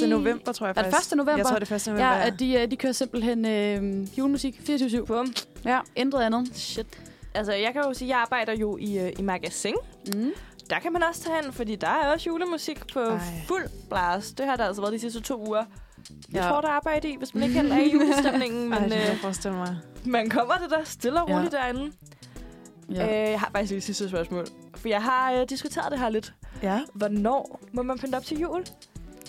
1. 0.04 0.10
november, 0.10 0.52
tror 0.52 0.68
jeg 0.68 0.74
Er 0.78 0.82
det 0.82 0.92
faktisk. 0.94 1.12
1. 1.12 1.18
november? 1.18 1.38
Jeg 1.38 1.46
tror, 1.46 1.60
det 1.60 1.72
er 1.72 1.76
1. 1.76 1.88
november. 1.88 2.06
Ja, 2.06 2.28
at 2.28 2.34
de, 2.40 2.54
øh, 2.54 2.72
de 2.72 2.76
kører 2.76 2.94
simpelthen 2.94 3.46
øh, 3.46 4.18
julemusik 4.18 4.60
24-7. 4.70 5.06
Bum. 5.06 5.34
Ja, 5.66 5.80
intet 5.96 6.20
andet. 6.20 6.50
Shit. 6.58 6.88
Altså, 7.34 7.54
jeg 7.54 7.74
kan 7.74 7.82
jo 7.82 7.94
sige, 7.94 8.06
at 8.08 8.10
jeg 8.10 8.18
arbejder 8.20 8.54
jo 8.54 8.78
i, 8.78 9.00
øh, 9.00 9.12
i 9.20 9.22
magasin. 9.22 9.76
Mm. 10.16 10.32
Der 10.70 10.80
kan 10.80 10.94
man 10.94 11.04
også 11.04 11.22
tage 11.24 11.44
hen, 11.44 11.54
fordi 11.54 11.76
der 11.76 11.88
er 11.88 12.12
også 12.14 12.30
julemusik 12.30 12.94
på 12.94 13.00
Ej. 13.00 13.14
Ej. 13.16 13.20
fuld 13.48 13.70
blast. 13.90 14.38
Det 14.38 14.46
har 14.46 14.56
der 14.56 14.66
altså 14.66 14.82
været 14.82 14.94
de 14.94 15.00
sidste 15.00 15.22
to 15.22 15.48
uger. 15.48 15.64
Jeg 16.34 16.44
Ja. 16.44 16.50
tror, 16.50 16.62
der 16.62 16.68
er 16.68 16.72
arbejde 16.72 17.10
i, 17.10 17.16
hvis 17.18 17.34
man 17.34 17.44
ikke 17.44 17.62
helt 17.62 17.74
er 17.74 17.78
i 17.78 17.92
julestemningen. 17.94 18.74
Ej, 18.74 18.80
Men 18.80 18.92
jeg 18.92 19.18
øh, 19.46 19.54
mig. 19.54 19.78
man 20.06 20.30
kommer 20.30 20.54
det 20.54 20.70
der 20.70 20.84
stille 20.84 21.22
og 21.22 21.30
Ja. 21.30 21.36
roligt 21.38 21.52
derinde. 21.52 21.92
Ja. 22.92 23.24
Øh, 23.26 23.32
jeg 23.32 23.40
har 23.40 23.50
faktisk 23.52 23.70
lige 23.72 23.78
et 23.78 23.84
sidste 23.84 24.10
spørgsmål. 24.10 24.46
For 24.76 24.88
jeg 24.90 25.04
har 25.04 25.32
øh, 25.34 25.46
diskuteret 25.50 25.92
det 25.92 26.00
her 26.00 26.10
lidt. 26.10 26.34
Ja. 26.64 26.82
Hvornår 26.94 27.60
må 27.74 27.84
man 27.84 27.98
pynte 28.00 28.16
op 28.16 28.24
til 28.26 28.40
jul? 28.40 28.66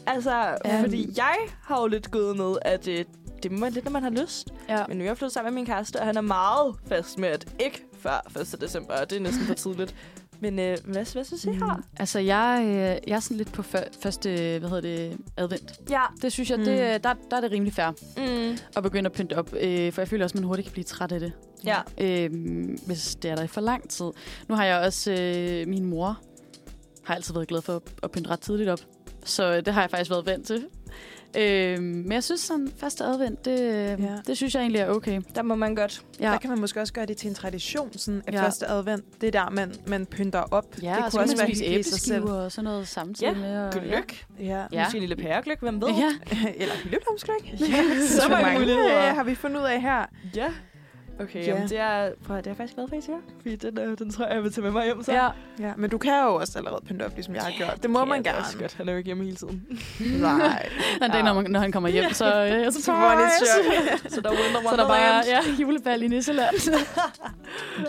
Altså, 0.07 0.57
um, 0.65 0.71
fordi 0.81 1.09
jeg 1.17 1.37
har 1.63 1.81
jo 1.81 1.87
lidt 1.87 2.11
gået 2.11 2.37
med, 2.37 2.57
at 2.63 2.89
øh, 2.89 3.05
det 3.43 3.53
må 3.53 3.59
man 3.59 3.73
lidt, 3.73 3.85
når 3.85 3.93
man 3.93 4.03
har 4.03 4.11
lyst. 4.11 4.49
ja. 4.69 4.85
Men 4.89 4.97
nu 4.97 5.05
er 5.05 5.09
jeg 5.09 5.19
flyttet 5.19 5.33
sammen 5.35 5.55
med 5.55 5.61
min 5.63 5.67
kæreste, 5.67 5.97
og 6.01 6.07
han 6.07 6.17
er 6.17 6.21
meget 6.21 6.75
fast 6.89 7.19
med, 7.19 7.29
at 7.29 7.47
ikke 7.61 7.85
før 8.01 8.27
1. 8.41 8.61
december, 8.61 8.95
og 9.01 9.11
det 9.11 9.17
er 9.19 9.23
næsten 9.23 9.45
for 9.47 9.55
tidligt. 9.55 9.95
Men 10.41 10.59
øh, 10.59 10.77
hvad, 10.85 11.13
hvad 11.13 11.25
synes 11.25 11.45
I? 11.45 11.49
Mm. 11.51 11.63
Altså, 11.97 12.19
jeg, 12.19 12.61
øh, 12.65 13.09
jeg 13.11 13.17
er 13.17 13.21
sådan 13.21 13.37
lidt 13.37 13.53
på 13.53 13.63
før, 13.63 13.81
første, 14.03 14.29
hvad 14.59 14.69
hedder 14.69 14.81
det, 14.81 15.17
advent. 15.37 15.73
Ja. 15.91 16.03
Det 16.23 16.33
synes 16.33 16.51
jeg, 16.51 16.59
Mm. 16.59 16.65
det, 16.65 17.05
der, 17.05 17.15
der 17.31 17.37
er 17.37 17.41
det 17.41 17.51
rimelig 17.53 17.73
fair 17.73 17.91
Mm. 18.51 18.59
at 18.77 18.83
begynde 18.83 19.07
at 19.07 19.13
pynte 19.13 19.39
op. 19.39 19.55
Øh, 19.61 19.93
for 19.93 20.01
jeg 20.01 20.09
føler 20.09 20.25
også, 20.25 20.33
at 20.35 20.41
man 20.41 20.45
hurtigt 20.45 20.67
kan 20.67 20.73
blive 20.73 20.85
træt 20.85 21.13
af 21.13 21.21
det. 21.21 21.33
Ja. 21.65 21.79
Øh, 22.01 22.31
hvis 22.87 23.15
det 23.23 23.31
er 23.31 23.35
der 23.37 23.43
i 23.43 23.47
for 23.47 23.61
lang 23.61 23.89
tid. 23.91 24.07
Nu 24.49 24.55
har 24.55 24.65
jeg 24.65 24.79
også, 24.81 25.13
øh, 25.13 25.69
min 25.69 25.85
mor 25.85 26.19
har 27.05 27.15
altid 27.15 27.35
været 27.35 27.49
glad 27.49 27.63
for 27.63 27.77
at, 27.77 27.83
at 28.03 28.11
pynte 28.11 28.31
ret 28.31 28.41
tidligt 28.41 28.69
op. 28.69 28.81
Så 29.25 29.53
øh, 29.57 29.65
det 29.65 29.75
har 29.75 29.81
jeg 29.81 29.91
faktisk 29.91 30.11
været 30.11 30.27
vant 30.27 30.47
til. 30.47 30.65
Øh, 31.37 31.83
men 31.83 32.13
jeg 32.13 32.25
synes 32.25 32.41
sådan, 32.41 32.73
første 32.79 33.05
advent, 33.05 33.45
det, 33.45 33.59
ja. 33.61 33.91
Ja. 33.91 33.97
det 34.27 34.37
synes 34.37 34.55
jeg 34.55 34.61
egentlig 34.61 34.81
er 34.81 34.89
okay. 34.91 35.21
Der 35.35 35.43
må 35.43 35.55
man 35.55 35.75
godt. 35.75 36.03
Ja, 36.21 36.27
Der 36.31 36.39
kan 36.39 36.51
man 36.51 36.61
måske 36.61 36.81
også 36.81 36.93
gøre 36.93 37.07
det 37.07 37.17
til 37.17 37.29
en 37.29 37.35
tradition, 37.35 37.93
sådan 37.93 38.23
at 38.27 38.35
Ja. 38.35 38.45
første 38.45 38.67
advent, 38.67 39.21
det 39.21 39.27
er 39.27 39.31
der, 39.45 39.51
man, 39.51 39.75
man 39.87 40.07
pynter 40.07 40.41
op. 40.41 40.65
ja 40.83 40.95
det 40.97 41.05
og 41.05 41.13
så 41.13 41.19
kan 41.19 41.29
man 41.29 41.37
spise 41.47 41.65
hyggeligt 41.65 41.89
sig 41.89 42.01
selv. 42.01 42.25
og 42.25 42.53
sådan 42.53 42.65
noget 42.65 42.89
samtidig 42.89 43.33
Ja, 43.33 43.39
med. 43.41 43.59
Og, 43.67 43.73
Gløk. 43.73 44.27
Ja. 44.41 44.45
Ja. 44.45 44.65
Ja. 44.73 44.85
Måske 44.85 44.97
en 44.97 45.01
lille 45.01 45.17
pæregløk, 45.17 45.61
hvem 45.61 45.81
ved? 45.83 45.89
Ja. 45.89 46.11
Eller 46.63 46.75
hyldeblomsgløk. 46.85 47.43
Ja, 47.61 48.07
så 48.07 48.29
mange 48.31 48.59
muligheder. 48.59 49.03
Ja, 49.07 49.15
har 49.15 49.25
vi 49.25 49.35
fundet 49.35 49.61
ud 49.61 49.65
af 49.67 49.81
her. 49.83 50.05
Ja. 50.37 50.47
Okay, 51.21 51.47
Ja. 51.47 51.47
jamen 51.55 51.69
det 51.69 51.79
er, 51.79 52.11
prøv, 52.27 52.37
det 52.37 52.47
er 52.47 52.51
jeg 52.51 52.57
faktisk 52.57 52.75
glad 52.75 52.89
for, 52.89 52.97
at 52.97 53.03
I 53.03 53.07
siger. 53.07 53.19
Fordi 53.41 53.57
den, 53.57 53.79
øh, 53.79 53.99
den 53.99 54.11
tror 54.11 54.25
jeg, 54.27 54.35
jeg 54.35 54.43
vil 54.43 54.53
tage 54.53 54.63
med 54.63 54.71
mig 54.71 54.85
hjem 54.85 55.03
så. 55.03 55.13
Ja. 55.13 55.29
Ja, 55.61 55.73
men 55.77 55.91
du 55.91 55.99
kan 55.99 56.23
jo 56.23 56.35
også 56.35 56.59
allerede 56.59 56.81
pynte 56.89 57.03
op, 57.07 57.13
ligesom 57.15 57.35
jeg 57.35 57.43
har 57.43 57.53
gjort. 57.59 57.83
Det 57.83 57.91
må 57.91 58.05
man 58.05 58.19
det 58.25 58.27
er 58.31 58.35
også 58.35 58.51
gerne. 58.51 58.61
godt. 58.63 58.75
Han 58.75 58.89
er 58.89 58.93
jo 58.93 58.99
ikke 58.99 59.07
hjemme 59.09 59.25
hele 59.25 59.37
tiden. 59.37 59.67
Nej. 60.21 60.69
Den 61.03 61.11
dag, 61.11 61.23
når, 61.23 61.33
man, 61.35 61.51
når 61.51 61.61
han 61.61 61.73
kommer 61.73 61.89
hjem, 61.89 62.13
så, 62.13 62.25
øh, 62.45 62.73
så, 62.73 62.83
Så 62.83 62.93
et 62.93 63.31
chok. 64.05 64.11
så 64.13 64.21
der 64.21 64.31
er 64.31 64.33
Winter 64.35 64.61
så 64.63 64.69
er 64.69 64.77
der 64.77 64.89
bare 64.89 65.15
Wonderland. 65.15 65.27
ja, 65.27 65.41
julebal 65.63 66.03
i 66.03 66.09
Nisseland. 66.09 66.57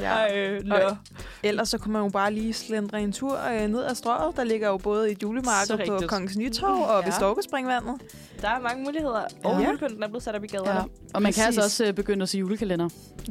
Ja. 0.01 0.09
Ej, 0.13 0.37
øh, 0.37 0.63
nå. 0.63 0.75
Og- 0.75 0.97
Ellers 1.43 1.69
så 1.69 1.77
kunne 1.77 1.93
man 1.93 2.01
jo 2.03 2.09
bare 2.09 2.33
lige 2.33 2.53
slendre 2.53 3.01
en 3.01 3.11
tur 3.11 3.37
øh, 3.51 3.67
ned 3.67 3.83
ad 3.83 3.95
strøget. 3.95 4.35
Der 4.35 4.43
ligger 4.43 4.67
jo 4.69 4.77
både 4.77 5.11
et 5.11 5.17
Så 5.21 5.27
julemarked 5.27 5.87
på. 5.87 6.07
Kongens 6.07 6.37
Nytorv 6.37 6.81
og 6.81 6.97
ved 6.97 7.03
Ja. 7.03 7.11
Storkespringvandet. 7.11 7.95
Der 8.41 8.47
er 8.49 8.59
mange 8.59 8.83
muligheder. 8.83 9.21
Og 9.43 9.61
Ja. 9.61 9.65
julepynten 9.65 10.03
er 10.03 10.07
blevet 10.07 10.23
sat 10.23 10.35
op 10.35 10.43
i 10.43 10.47
gaderne. 10.47 10.69
ja. 10.79 10.81
Og 11.13 11.21
man 11.21 11.33
kan 11.33 11.43
altså 11.45 11.61
Præcis. 11.61 11.79
også 11.79 11.85
øh, 11.85 11.93
begynde 11.93 12.23
at 12.23 12.29
se 12.29 12.37
julekalender. 12.37 12.89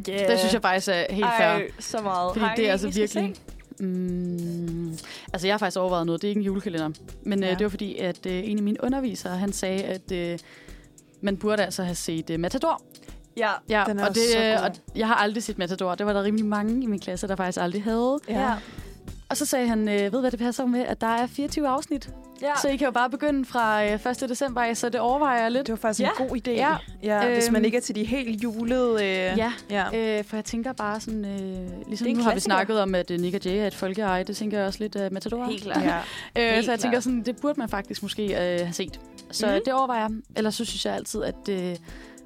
Yeah. 0.09 0.31
Det 0.31 0.39
synes 0.39 0.55
jeg 0.55 0.63
faktisk 0.63 0.89
er 0.89 1.05
helt 1.11 1.27
fair. 1.39 1.59
Så 1.79 2.03
meget. 2.03 2.33
Fordi 2.33 2.45
Har 2.45 2.55
I 2.55 2.57
det 2.57 2.65
er 2.65 2.69
en, 2.69 2.73
altså 2.73 2.89
I 2.89 2.93
skal 2.93 3.01
virkelig... 3.01 3.37
se? 3.37 3.85
Mm, 3.85 4.99
altså, 5.33 5.47
jeg 5.47 5.55
har 5.55 5.59
faktisk 5.59 5.79
overvejet 5.79 6.07
noget. 6.07 6.23
Det 6.23 6.29
er 6.29 6.31
ikke 6.31 6.39
en 6.39 6.45
julekalender. 6.45 6.91
Men 7.23 7.39
ja. 7.39 7.47
Ja. 7.47 7.53
øh, 7.53 7.59
det 7.59 7.65
var 7.65 7.71
fordi, 7.71 7.97
at 7.97 8.27
øh, 8.27 8.51
en 8.51 8.57
af 8.57 8.63
mine 8.63 8.85
undervisere, 8.85 9.37
han 9.37 9.53
sagde, 9.53 9.83
at 9.83 10.13
øh, 10.13 10.39
man 11.21 11.37
burde 11.37 11.65
altså 11.65 11.83
have 11.83 11.95
set 11.95 12.31
øh, 12.31 12.41
Matador. 12.41 12.83
Ja. 13.37 13.51
Ja, 13.69 13.85
Den 13.87 13.99
er 13.99 14.09
og, 14.09 14.15
det, 14.15 14.23
så 14.33 14.39
god. 14.39 14.69
og 14.71 14.77
jeg 14.97 15.07
har 15.07 15.15
aldrig 15.15 15.43
set 15.43 15.59
Matador. 15.59 15.95
Det 15.95 16.07
var 16.07 16.13
der 16.13 16.23
rimelig 16.23 16.47
mange 16.47 16.83
i 16.83 16.87
min 16.87 17.01
klasse, 17.01 17.29
der 17.29 17.37
faktisk 17.37 17.59
aldrig 17.63 17.83
havde. 17.85 18.19
Ja. 18.29 18.55
Og 19.29 19.37
så 19.37 19.47
sagde 19.47 19.69
han, 19.69 19.89
øh, 19.89 20.13
ved 20.13 20.21
hvad 20.21 20.31
det 20.31 20.39
passer 20.39 20.67
med, 20.67 20.81
at 20.81 21.01
der 21.01 21.07
er 21.07 21.27
24 21.27 21.69
afsnit. 21.69 22.11
Ja. 22.43 22.53
Så 22.63 22.69
I 22.69 22.77
kan 22.77 22.85
jo 22.85 22.91
bare 22.91 23.11
begynde 23.11 23.45
fra 23.45 23.85
øh, 23.85 23.93
1. 24.23 24.29
december 24.29 24.61
af, 24.63 24.77
så 24.77 24.89
det 24.89 25.01
overvejer 25.01 25.43
jeg 25.43 25.51
lidt. 25.53 25.67
Det 25.67 25.73
var 25.73 25.77
faktisk 25.77 26.01
Ja. 26.01 26.23
en 26.25 26.29
god 26.29 26.37
idé. 26.37 26.51
Ja. 26.51 26.77
ja 27.03 27.33
hvis 27.35 27.51
man 27.51 27.57
Øhm. 27.57 27.65
ikke 27.65 27.77
er 27.77 27.81
til 27.81 27.95
de 27.95 28.05
helt 28.05 28.43
julede... 28.43 28.93
Øh, 28.95 29.39
Ja, 29.39 29.53
ja. 29.71 30.19
øh, 30.19 30.25
for 30.25 30.37
jeg 30.37 30.45
tænker 30.45 30.73
bare 30.73 31.01
sådan, 31.01 31.25
øh, 31.25 31.87
ligesom 31.89 32.07
nu 32.09 32.15
har 32.15 32.23
vi 32.23 32.23
klassiker. 32.23 32.41
snakket 32.41 32.81
om, 32.81 32.95
at 32.95 33.11
øh, 33.11 33.21
Nick 33.21 33.35
og 33.35 33.45
Jay 33.45 33.57
er 33.63 33.67
et 33.67 33.75
folkeeje. 33.75 34.23
Det 34.25 34.37
tænker 34.37 34.59
jeg 34.59 34.67
også 34.67 34.79
lidt 34.81 34.97
uh, 34.97 35.13
Matador. 35.13 35.45
Helt 35.45 35.63
klart. 35.63 35.85
ja. 35.85 35.97
Øh, 36.43 36.53
Helt 36.55 36.65
så 36.65 36.73
jeg 36.73 36.81
tænker 36.81 37.01
sådan, 37.01 37.23
det 37.23 37.37
burde 37.41 37.61
man 37.61 37.69
faktisk 37.69 38.03
måske 38.03 38.25
øh, 38.27 38.31
have 38.61 38.73
set. 38.73 39.01
Så 39.31 39.47
mm. 39.47 39.61
det 39.65 39.73
overvejer 39.73 40.01
jeg. 40.01 40.11
Ellers 40.37 40.55
så 40.55 40.65
synes 40.65 40.87
jeg 40.87 40.95
altid, 40.95 41.23
at 41.23 41.49
øh, 41.51 41.77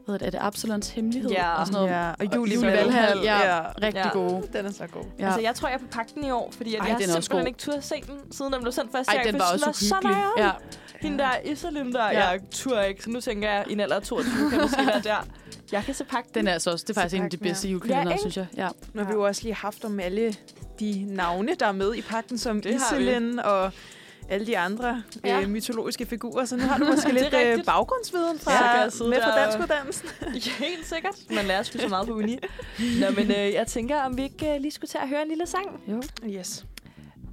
hvad 0.07 0.19
det, 0.19 0.27
er 0.27 0.31
det 0.31 0.39
Absalons 0.43 0.89
hemmelighed 0.91 1.31
Ja. 1.31 1.55
og 1.55 1.67
sådan 1.67 1.81
noget. 1.83 1.95
ja. 1.95 2.11
Og 2.11 2.35
jul 2.35 2.51
i 2.51 2.55
Jul 2.55 2.63
i 2.65 2.67
Valhall. 2.67 2.87
Valhall, 2.93 3.21
ja. 3.23 3.57
ja. 3.57 3.63
Rigtig 3.73 3.95
Ja. 4.05 4.09
gode. 4.13 4.43
Den 4.53 4.67
er 4.67 4.71
så 4.73 4.87
god. 4.87 5.05
Ja. 5.19 5.25
Altså, 5.27 5.41
jeg 5.41 5.55
tror, 5.55 5.69
jeg 5.69 5.75
er 5.75 5.79
på 5.79 5.87
pakken 5.91 6.25
i 6.25 6.31
år, 6.31 6.53
fordi 6.57 6.75
at 6.75 6.81
Ej, 6.81 6.87
jeg 6.89 6.97
den 7.01 7.11
er 7.11 7.17
også 7.17 7.27
simpelthen 7.27 7.41
god. 7.45 7.47
ikke 7.47 7.59
turde 7.59 7.77
at 7.79 7.85
se 7.85 7.95
den, 8.07 8.33
siden 8.33 8.53
den 8.53 8.61
blev 8.63 8.73
sendt 8.73 8.93
første 8.93 9.11
Ej, 9.11 9.17
gang. 9.23 9.27
den 9.33 9.41
for 9.41 9.47
var 9.47 9.53
også 9.53 9.65
den 9.67 9.75
så 9.75 9.97
nøjeren. 10.03 10.33
Ja. 10.39 10.51
Hende 11.01 11.19
der 11.19 11.31
Iselin 11.45 11.93
der, 11.93 12.05
Ja. 12.05 12.29
jeg 12.29 12.41
turde 12.51 12.89
ikke. 12.89 13.03
Så 13.03 13.11
nu 13.11 13.21
tænker 13.21 13.51
jeg, 13.51 13.65
i 13.69 13.73
en 13.73 13.81
alder 13.81 13.97
af 13.97 14.03
22 14.03 14.51
kan 14.51 14.61
måske 14.61 14.87
være 14.87 15.01
der. 15.01 15.27
Jeg 15.73 15.83
kan 15.85 15.95
se 15.95 16.05
pakken. 16.05 16.35
Den 16.35 16.49
er 16.49 16.53
altså 16.53 16.71
også, 16.71 16.85
det 16.89 16.97
er 16.97 17.01
faktisk 17.01 17.19
en 17.19 17.25
af 17.25 17.31
de 17.31 17.37
bedste 17.37 17.69
julekalender, 17.69 18.11
Ja, 18.13 18.17
synes 18.19 18.37
jeg. 18.37 18.47
Ja. 18.57 18.69
Nu 18.95 19.01
har 19.03 19.09
vi 19.09 19.13
jo 19.15 19.23
også 19.27 19.43
lige 19.43 19.55
haft 19.55 19.85
om 19.85 20.01
alle 20.01 20.35
de 20.81 21.05
navne, 21.09 21.55
der 21.61 21.67
er 21.67 21.73
med 21.73 21.95
i 21.95 22.03
pakken, 22.03 22.39
som 22.39 22.63
har. 22.67 22.71
Iselin 22.97 23.39
og 23.39 23.73
alle 24.29 24.47
de 24.47 24.59
andre 24.59 25.03
Ja. 25.25 25.41
øh, 25.41 25.49
mytologiske 25.49 26.07
figurer. 26.07 26.45
Så 26.45 26.57
nu 26.57 26.63
har 26.63 26.79
du 26.79 26.85
måske 26.85 27.13
lidt 27.23 27.35
øh, 27.35 27.41
rigtigt. 27.41 27.67
baggrundsviden 27.67 28.39
fra, 28.39 28.53
Ja, 28.83 28.91
så 28.91 29.05
med 29.05 29.19
fra 29.23 29.31
og- 29.31 29.37
danskuddannelsen. 29.37 30.09
Ja, 30.47 30.65
helt 30.67 30.87
sikkert. 30.87 31.15
Man 31.31 31.45
lærer 31.45 31.63
sgu 31.63 31.79
så 31.79 31.89
meget 31.89 32.07
på 32.09 32.15
uni. 32.15 32.39
Nå, 33.01 33.07
men 33.17 33.31
øh, 33.31 33.53
jeg 33.53 33.67
tænker, 33.67 34.01
om 34.03 34.17
vi 34.17 34.23
ikke 34.23 34.55
øh, 34.55 34.61
lige 34.61 34.73
skulle 34.73 34.89
tage 34.89 35.03
at 35.03 35.09
høre 35.09 35.23
en 35.23 35.29
lille 35.29 35.47
sang. 35.47 35.81
Jo. 35.89 36.03
Yes. 36.27 36.67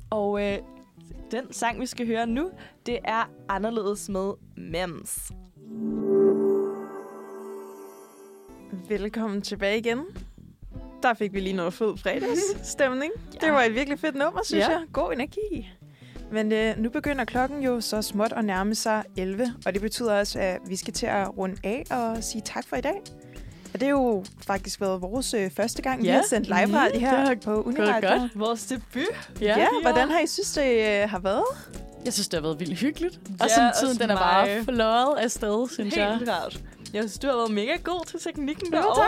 Og 0.09 0.43
øh, 0.45 0.57
den 1.31 1.53
sang, 1.53 1.81
vi 1.81 1.85
skal 1.85 2.07
høre 2.07 2.27
nu, 2.27 2.51
det 2.85 2.99
er 3.03 3.29
anderledes 3.49 4.09
med 4.09 4.31
Mems. 4.57 5.19
Velkommen 8.89 9.41
tilbage 9.41 9.77
igen. 9.77 9.99
Der 11.03 11.13
fik 11.13 11.33
vi 11.33 11.39
lige 11.39 11.53
noget 11.55 11.73
fed 11.73 11.97
fredagsstemning. 11.97 13.11
Ja. 13.33 13.45
Det 13.45 13.53
var 13.53 13.61
et 13.61 13.75
virkelig 13.75 13.99
fedt 13.99 14.15
nummer, 14.15 14.41
synes 14.43 14.65
Ja. 14.67 14.69
jeg. 14.71 14.81
God 14.93 15.13
energi. 15.13 15.69
Men 16.31 16.51
øh, 16.51 16.77
nu 16.77 16.89
begynder 16.89 17.25
klokken 17.25 17.63
jo 17.63 17.81
så 17.81 18.01
småt 18.01 18.33
at 18.35 18.45
nærme 18.45 18.75
sig 18.75 19.03
11, 19.17 19.53
og 19.65 19.73
det 19.73 19.81
betyder 19.81 20.13
også, 20.19 20.39
at 20.39 20.57
vi 20.67 20.75
skal 20.75 20.93
til 20.93 21.05
at 21.05 21.37
runde 21.37 21.55
af 21.63 21.83
og 21.91 22.23
sige 22.23 22.41
tak 22.45 22.67
for 22.67 22.75
i 22.75 22.81
dag. 22.81 23.01
Og 23.73 23.79
det 23.79 23.83
har 23.87 23.89
jo 23.89 24.23
faktisk 24.47 24.81
været 24.81 25.01
vores 25.01 25.33
øh, 25.33 25.51
første 25.51 25.81
gang, 25.81 26.01
vi 26.01 26.07
Ja. 26.07 26.13
har 26.13 26.23
sendt 26.29 26.47
live 26.47 26.77
radio 26.77 26.91
det 26.93 27.01
her 27.01 27.15
har 27.25 27.35
på 27.43 27.61
Uniradio. 27.61 28.09
godt. 28.09 28.39
Vores 28.39 28.65
debut. 28.65 29.31
Ja, 29.41 29.67
hvordan 29.81 30.09
har 30.09 30.19
I 30.19 30.27
synes, 30.27 30.51
det 30.53 31.01
øh, 31.03 31.09
har 31.09 31.19
været? 31.19 31.43
Jeg 32.05 32.13
synes, 32.13 32.27
det 32.27 32.37
har 32.37 32.41
været 32.41 32.59
vildt 32.59 32.79
hyggeligt. 32.79 33.19
Ja, 33.39 33.43
og 33.43 33.49
sådan 33.49 33.71
tiden, 33.79 33.97
den 33.99 34.09
er 34.09 34.15
bare 34.15 34.63
fløjet 34.63 35.17
afsted, 35.17 35.69
synes 35.69 35.97
jeg. 35.97 36.09
Helt 36.11 36.23
klart. 36.23 36.59
Jeg 36.93 37.01
synes, 37.03 37.19
du 37.19 37.27
har 37.27 37.35
været 37.35 37.51
mega 37.51 37.75
god 37.83 38.05
til 38.05 38.19
teknikken 38.19 38.71
derovre. 38.73 39.05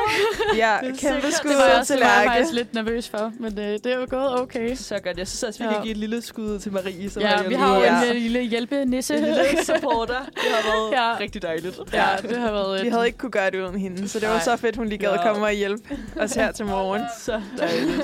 Ja, 0.56 0.78
Det 0.84 0.90
er 1.04 1.12
kæmpe 1.12 1.32
skud 1.32 1.50
Det 1.50 1.58
var 1.58 1.64
jeg, 1.64 1.72
til 1.74 1.80
også, 1.80 1.94
det 1.94 2.02
var 2.02 2.08
jeg 2.08 2.18
Lærke. 2.26 2.30
faktisk 2.38 2.54
lidt 2.54 2.74
nervøs 2.74 3.10
for, 3.10 3.32
men 3.40 3.60
øh, 3.60 3.66
det 3.66 3.86
er 3.86 3.96
jo 3.96 4.08
gået 4.10 4.40
okay. 4.42 4.76
Så 4.76 5.00
godt. 5.04 5.18
Jeg 5.18 5.28
synes 5.28 5.44
også, 5.44 5.60
vi 5.60 5.66
Ja. 5.66 5.74
kan 5.74 5.82
give 5.82 5.92
et 5.92 5.98
lille 5.98 6.22
skud 6.22 6.60
til 6.60 6.72
Marie. 6.72 7.10
Som 7.10 7.22
Ja, 7.22 7.44
vi 7.48 7.54
har 7.54 7.76
jo 7.76 7.82
hjemme. 7.82 8.04
en 8.10 8.16
øh, 8.16 8.22
lille 8.22 8.42
hjælpenisse. 8.42 9.16
en 9.18 9.24
lille 9.24 9.66
supporter. 9.66 10.20
Det 10.34 10.44
har 10.52 10.72
været 10.72 10.92
Ja. 10.92 11.20
rigtig 11.20 11.42
dejligt. 11.42 11.80
ja, 11.94 12.08
det 12.22 12.38
har 12.38 12.52
været 12.52 12.80
et... 12.80 12.86
Vi 12.86 12.90
havde 12.90 13.06
ikke 13.06 13.18
kunne 13.18 13.32
gøre 13.32 13.52
det 13.52 13.62
uden 13.62 13.80
hende, 13.80 14.08
så 14.10 14.20
det 14.20 14.28
var 14.28 14.34
Nej. 14.36 14.44
så 14.44 14.58
fedt, 14.58 14.76
hun 14.76 14.88
lige 14.88 14.98
gad 15.00 15.10
Ja. 15.12 15.24
komme 15.24 15.46
og 15.46 15.52
hjælpe 15.52 15.98
os 16.20 16.34
her 16.34 16.52
til 16.52 16.66
morgen. 16.66 17.02
Så 17.26 17.42
dejligt. 17.58 18.04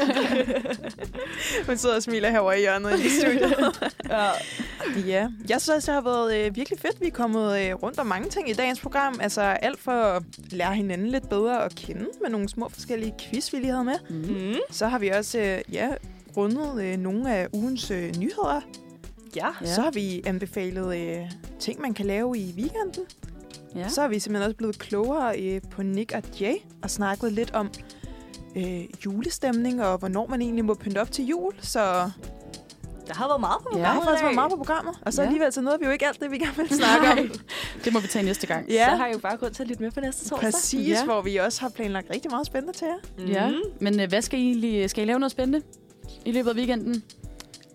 Hun 1.68 1.78
sidder 1.78 1.96
og 1.96 2.04
smiler 2.04 2.30
herovre 2.30 2.58
i 2.58 2.62
hjørnet 2.62 3.00
i 3.00 3.10
studiet. 3.10 3.56
ja. 4.10 4.26
Ja, 5.08 5.28
jeg 5.50 5.62
synes 5.62 5.70
også, 5.70 5.92
det 5.92 6.04
har 6.04 6.12
været 6.12 6.36
øh, 6.46 6.56
virkelig 6.56 6.80
fedt. 6.80 7.02
Vi 7.02 7.08
er 7.08 7.12
kommet 7.12 7.60
øh, 7.62 7.74
rundt 7.76 8.00
om 8.00 8.06
mange 8.06 8.30
ting 8.30 8.50
i 8.50 8.54
dagens 8.54 8.80
program. 8.80 9.20
Altså 9.22 9.58
alt 9.68 9.80
for 9.80 9.92
at 9.92 10.24
lære 10.52 10.76
hinanden 10.76 11.08
lidt 11.08 11.30
bedre 11.30 11.66
at 11.66 11.76
kende 11.76 12.06
med 12.22 12.30
nogle 12.30 12.50
små 12.50 12.70
forskellige 12.70 13.14
quiz, 13.20 13.54
vi 13.54 13.58
lige 13.58 13.72
havde 13.72 13.84
med. 13.84 13.96
Mm. 14.10 14.16
Mm. 14.16 14.56
Så 14.72 14.88
har 14.88 15.00
vi 15.00 15.10
også 15.10 15.40
øh, 15.40 15.74
ja, 15.74 15.90
rundet 16.38 16.84
øh, 16.84 16.98
nogle 16.98 17.36
af 17.36 17.48
ugens 17.54 17.92
øh, 17.92 18.16
nyheder. 18.16 18.62
Ja. 19.36 19.48
Ja. 19.62 19.74
Så 19.74 19.82
har 19.82 19.92
vi 19.92 20.22
anbefalet 20.26 20.98
øh, 20.98 21.32
ting, 21.60 21.82
man 21.82 21.94
kan 21.94 22.06
lave 22.06 22.38
i 22.38 22.54
weekenden. 22.58 23.04
Ja. 23.76 23.90
Så 23.90 24.02
er 24.02 24.08
vi 24.08 24.20
simpelthen 24.20 24.46
også 24.46 24.58
blevet 24.58 24.80
klogere 24.80 25.40
øh, 25.42 25.62
på 25.72 25.84
Nick 25.84 26.12
og 26.16 26.24
Jay 26.42 26.56
og 26.84 26.90
snakket 26.90 27.34
lidt 27.34 27.52
om 27.52 27.70
øh, 28.56 28.84
julestemning 29.06 29.84
og 29.84 29.98
hvornår 29.98 30.28
man 30.28 30.42
egentlig 30.42 30.66
må 30.66 30.74
pynte 30.74 31.02
op 31.02 31.12
til 31.12 31.26
jul. 31.26 31.54
Så 31.62 32.12
Der 33.08 33.14
har 33.14 33.28
været 33.28 33.40
meget 33.40 33.62
på 33.64 33.70
Ja. 33.74 33.80
der 33.80 33.86
har 33.86 33.94
programmet 33.94 34.06
faktisk 34.08 34.24
været 34.24 34.36
meget 34.36 34.52
på 34.52 34.58
programmet. 34.58 34.96
Og 35.06 35.14
så 35.14 35.22
Ja. 35.22 35.26
alligevel 35.28 35.54
så 35.54 35.62
nåede 35.62 35.80
vi 35.80 35.86
jo 35.86 35.92
ikke 35.92 36.08
alt 36.08 36.20
det, 36.22 36.32
vi 36.32 36.38
gerne 36.38 36.56
ville 36.58 36.76
snakke 36.76 37.22
om. 37.22 37.32
Det 37.84 37.94
må 37.94 38.00
vi 38.00 38.08
tage 38.08 38.26
næste 38.26 38.48
gang. 38.48 38.70
Ja. 38.70 38.90
Så 38.90 38.96
har 38.96 39.08
I 39.08 39.12
jo 39.12 39.18
bare 39.18 39.38
grund 39.38 39.54
til 39.54 39.64
at 39.64 39.70
lytte 39.70 39.84
med 39.84 39.92
på 39.92 40.00
næste 40.00 40.30
torsdag. 40.30 40.52
Præcis, 40.52 40.88
Ja. 40.90 41.06
hvor 41.06 41.22
vi 41.22 41.36
også 41.36 41.62
har 41.62 41.70
planlagt 41.70 42.08
rigtig 42.14 42.32
meget 42.32 42.48
spændende 42.48 42.78
til 42.78 42.88
jer. 42.88 43.26
Mm. 43.26 43.32
Ja. 43.32 43.52
Men 43.82 44.00
øh, 44.00 44.10
hvad 44.10 44.22
skal 44.22 44.40
I 44.40 44.44
egentlig... 44.52 44.90
Skal 44.90 45.04
I 45.04 45.08
lave 45.08 45.20
noget 45.20 45.32
spændende 45.32 45.62
i 46.26 46.32
løbet 46.32 46.50
af 46.50 46.56
weekenden? 46.56 47.04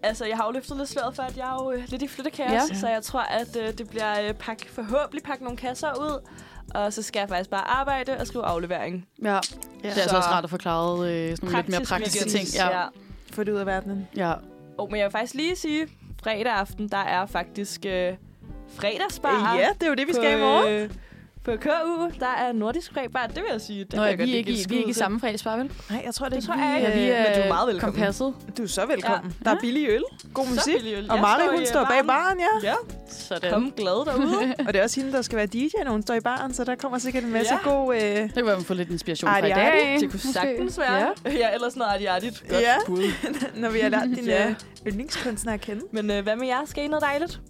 Altså, 0.02 0.24
jeg 0.24 0.36
har 0.36 0.44
jo 0.46 0.50
løftet 0.50 0.76
lidt 0.76 0.88
sløret 0.88 1.16
for, 1.16 1.22
at 1.22 1.36
jeg 1.36 1.48
er 1.48 1.64
jo 1.64 1.72
øh, 1.72 1.84
lidt 1.88 2.02
i 2.02 2.08
flyttekaos, 2.08 2.52
Ja. 2.52 2.74
så 2.80 2.88
jeg 2.88 3.02
tror, 3.02 3.20
at 3.20 3.56
øh, 3.60 3.78
det 3.78 3.88
bliver 3.90 4.28
øh, 4.28 4.34
pak, 4.34 4.58
forhåbentlig 4.68 5.22
pakke 5.22 5.44
nogle 5.44 5.56
kasser 5.56 5.88
ud, 6.00 6.28
og 6.74 6.92
så 6.92 7.02
skal 7.02 7.20
jeg 7.20 7.28
faktisk 7.28 7.50
bare 7.50 7.68
arbejde 7.68 8.16
og 8.20 8.26
skrive 8.26 8.44
aflevering. 8.44 9.06
Ja. 9.24 9.32
Ja. 9.34 9.38
Det 9.82 9.96
er 9.96 10.02
altså 10.02 10.16
også 10.16 10.28
rart 10.28 10.44
at 10.44 10.50
få 10.50 10.56
klaret 10.56 11.08
øh, 11.08 11.30
sådan 11.30 11.36
nogle 11.42 11.56
lidt 11.58 11.68
mere 11.68 11.80
praktiske 11.84 12.28
ting. 12.30 12.48
Ja. 12.54 12.80
ja. 12.80 12.86
Få 13.32 13.44
det 13.44 13.52
ud 13.52 13.58
af 13.58 13.66
verdenen. 13.66 14.08
ja. 14.16 14.32
Oh, 14.78 14.90
men 14.90 14.98
jeg 14.98 15.04
vil 15.04 15.12
faktisk 15.12 15.34
lige 15.34 15.56
sige, 15.56 15.86
fredag 16.24 16.52
aften, 16.52 16.88
der 16.88 16.96
er 16.96 17.26
faktisk 17.26 17.86
øh, 17.86 18.12
fredagsbar. 18.76 19.56
Ja, 19.58 19.68
det 19.74 19.82
er 19.82 19.88
jo 19.88 19.94
det, 19.94 20.06
vi 20.06 20.12
på, 20.12 20.16
skal 20.16 20.38
i 20.38 20.40
morgen. 20.40 20.72
Øh, 20.72 20.90
på 21.44 21.50
KU, 21.60 22.10
der 22.20 22.26
er 22.38 22.52
nordisk 22.52 22.92
fredagsbar. 22.92 23.26
Det 23.26 23.36
vil 23.36 23.44
jeg 23.52 23.60
sige. 23.60 23.84
Det 23.84 23.94
Nå, 23.94 24.02
jeg 24.04 24.18
godt 24.18 24.18
vi, 24.18 24.22
er 24.22 24.26
lige 24.26 24.36
ikke, 24.38 24.52
i, 24.52 24.60
et 24.60 24.70
vi 24.70 24.74
er 24.74 24.78
ikke 24.78 24.90
i 24.90 24.92
samme 24.92 25.20
fredagsbar, 25.20 25.56
vel? 25.56 25.70
Nej, 25.90 26.02
jeg 26.04 26.14
tror, 26.14 26.28
det, 26.28 26.36
Det 26.36 26.44
tror 26.44 26.54
vi, 26.56 26.62
jeg 26.62 26.80
ikke. 26.80 26.92
Vi 26.92 27.00
øh, 27.00 27.08
er, 27.16 27.22
men 27.28 27.34
du 27.38 27.40
er 27.40 27.48
meget 27.48 27.68
velkommen. 27.68 27.94
kompasset. 27.94 28.34
Du 28.58 28.62
er 28.62 28.66
så 28.66 28.86
velkommen. 28.86 29.34
Ja. 29.44 29.50
Der 29.50 29.56
er 29.56 29.60
billig 29.60 29.88
øl, 29.88 30.02
god 30.34 30.46
musik. 30.48 30.74
billig 30.76 30.94
øl. 30.94 31.10
Og 31.10 31.16
Jeg 31.16 31.20
Mari, 31.22 31.40
står 31.42 31.52
hun 31.52 31.62
i 31.62 31.66
står 31.66 31.84
bag 31.84 32.06
baren, 32.06 32.38
ja. 32.40 32.68
Ja, 32.68 32.74
Sådan. 33.12 33.50
kom 33.52 33.72
glad 33.76 34.04
derude. 34.06 34.54
Og 34.66 34.72
det 34.72 34.76
er 34.78 34.82
også 34.82 35.00
hende, 35.00 35.12
der 35.16 35.22
skal 35.22 35.36
være 35.36 35.46
DJ, 35.46 35.66
når 35.84 35.90
hun 35.92 36.02
står 36.02 36.14
i 36.14 36.20
baren, 36.20 36.54
så 36.54 36.64
der 36.64 36.74
kommer 36.74 36.98
sikkert 36.98 37.24
en 37.24 37.32
masse 37.32 37.54
Ja. 37.64 37.70
god... 37.70 37.94
Øh... 37.94 38.00
Det 38.00 38.34
kunne 38.34 38.46
være, 38.46 38.56
man 38.56 38.64
får 38.64 38.74
lidt 38.74 38.90
inspiration 38.90 39.28
fra 39.28 39.36
Arti, 39.36 39.48
i 39.48 39.50
arti. 39.50 39.60
dag. 39.86 40.00
Det 40.00 40.10
kunne 40.10 40.20
sagtens 40.32 40.78
være. 40.78 41.12
Ja. 41.24 41.30
Ja, 41.30 41.54
ellers 41.54 41.76
noget 41.76 42.06
artigt. 42.08 42.44
Godt 42.48 42.60
Ja. 42.62 42.74
bud. 42.86 43.02
når 43.60 43.70
vi 43.70 43.80
har 43.80 43.88
lært 43.88 44.08
dine 44.16 44.32
Ja. 44.32 44.48
ja. 44.48 44.54
yndlingskunstnere 44.86 45.54
at 45.54 45.60
kende. 45.60 45.82
Men 45.92 46.10
øh, 46.10 46.22
hvad 46.22 46.36
med 46.36 46.46
jer? 46.46 46.64
Skal 46.66 46.84
I 46.84 46.88
noget 46.88 47.02
dejligt? 47.02 47.40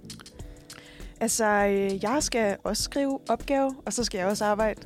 Altså, 1.20 1.44
øh, 1.44 2.02
jeg 2.04 2.16
skal 2.20 2.56
også 2.64 2.82
skrive 2.82 3.18
opgave, 3.28 3.74
og 3.86 3.92
så 3.92 4.04
skal 4.04 4.18
jeg 4.18 4.26
også 4.26 4.44
arbejde. 4.44 4.80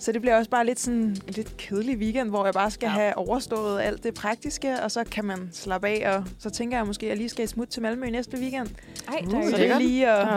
Så 0.00 0.12
det 0.12 0.20
bliver 0.20 0.36
også 0.38 0.50
bare 0.50 0.66
lidt 0.66 0.80
sådan 0.80 0.98
en 1.00 1.16
lidt 1.28 1.56
kedelig 1.56 1.98
weekend, 1.98 2.28
hvor 2.28 2.44
jeg 2.44 2.54
bare 2.54 2.70
skal 2.70 2.86
Ja. 2.86 2.92
have 2.92 3.18
overstået 3.18 3.80
alt 3.80 4.04
det 4.04 4.14
praktiske, 4.14 4.82
og 4.82 4.90
så 4.90 5.04
kan 5.04 5.24
man 5.24 5.48
slappe 5.52 5.88
af, 5.88 6.16
og 6.16 6.24
så 6.38 6.50
tænker 6.50 6.76
jeg 6.76 6.86
måske, 6.86 7.06
at 7.06 7.10
jeg 7.10 7.16
lige 7.16 7.28
skal 7.28 7.48
smutte 7.48 7.72
til 7.72 7.82
Malmø 7.82 8.10
næste 8.10 8.36
weekend. 8.38 8.68
Ej, 9.08 9.14
Uh, 9.26 9.44
Så 9.50 9.56
det 9.56 9.70
er 9.70 9.78
lige 9.78 10.08
at 10.10 10.28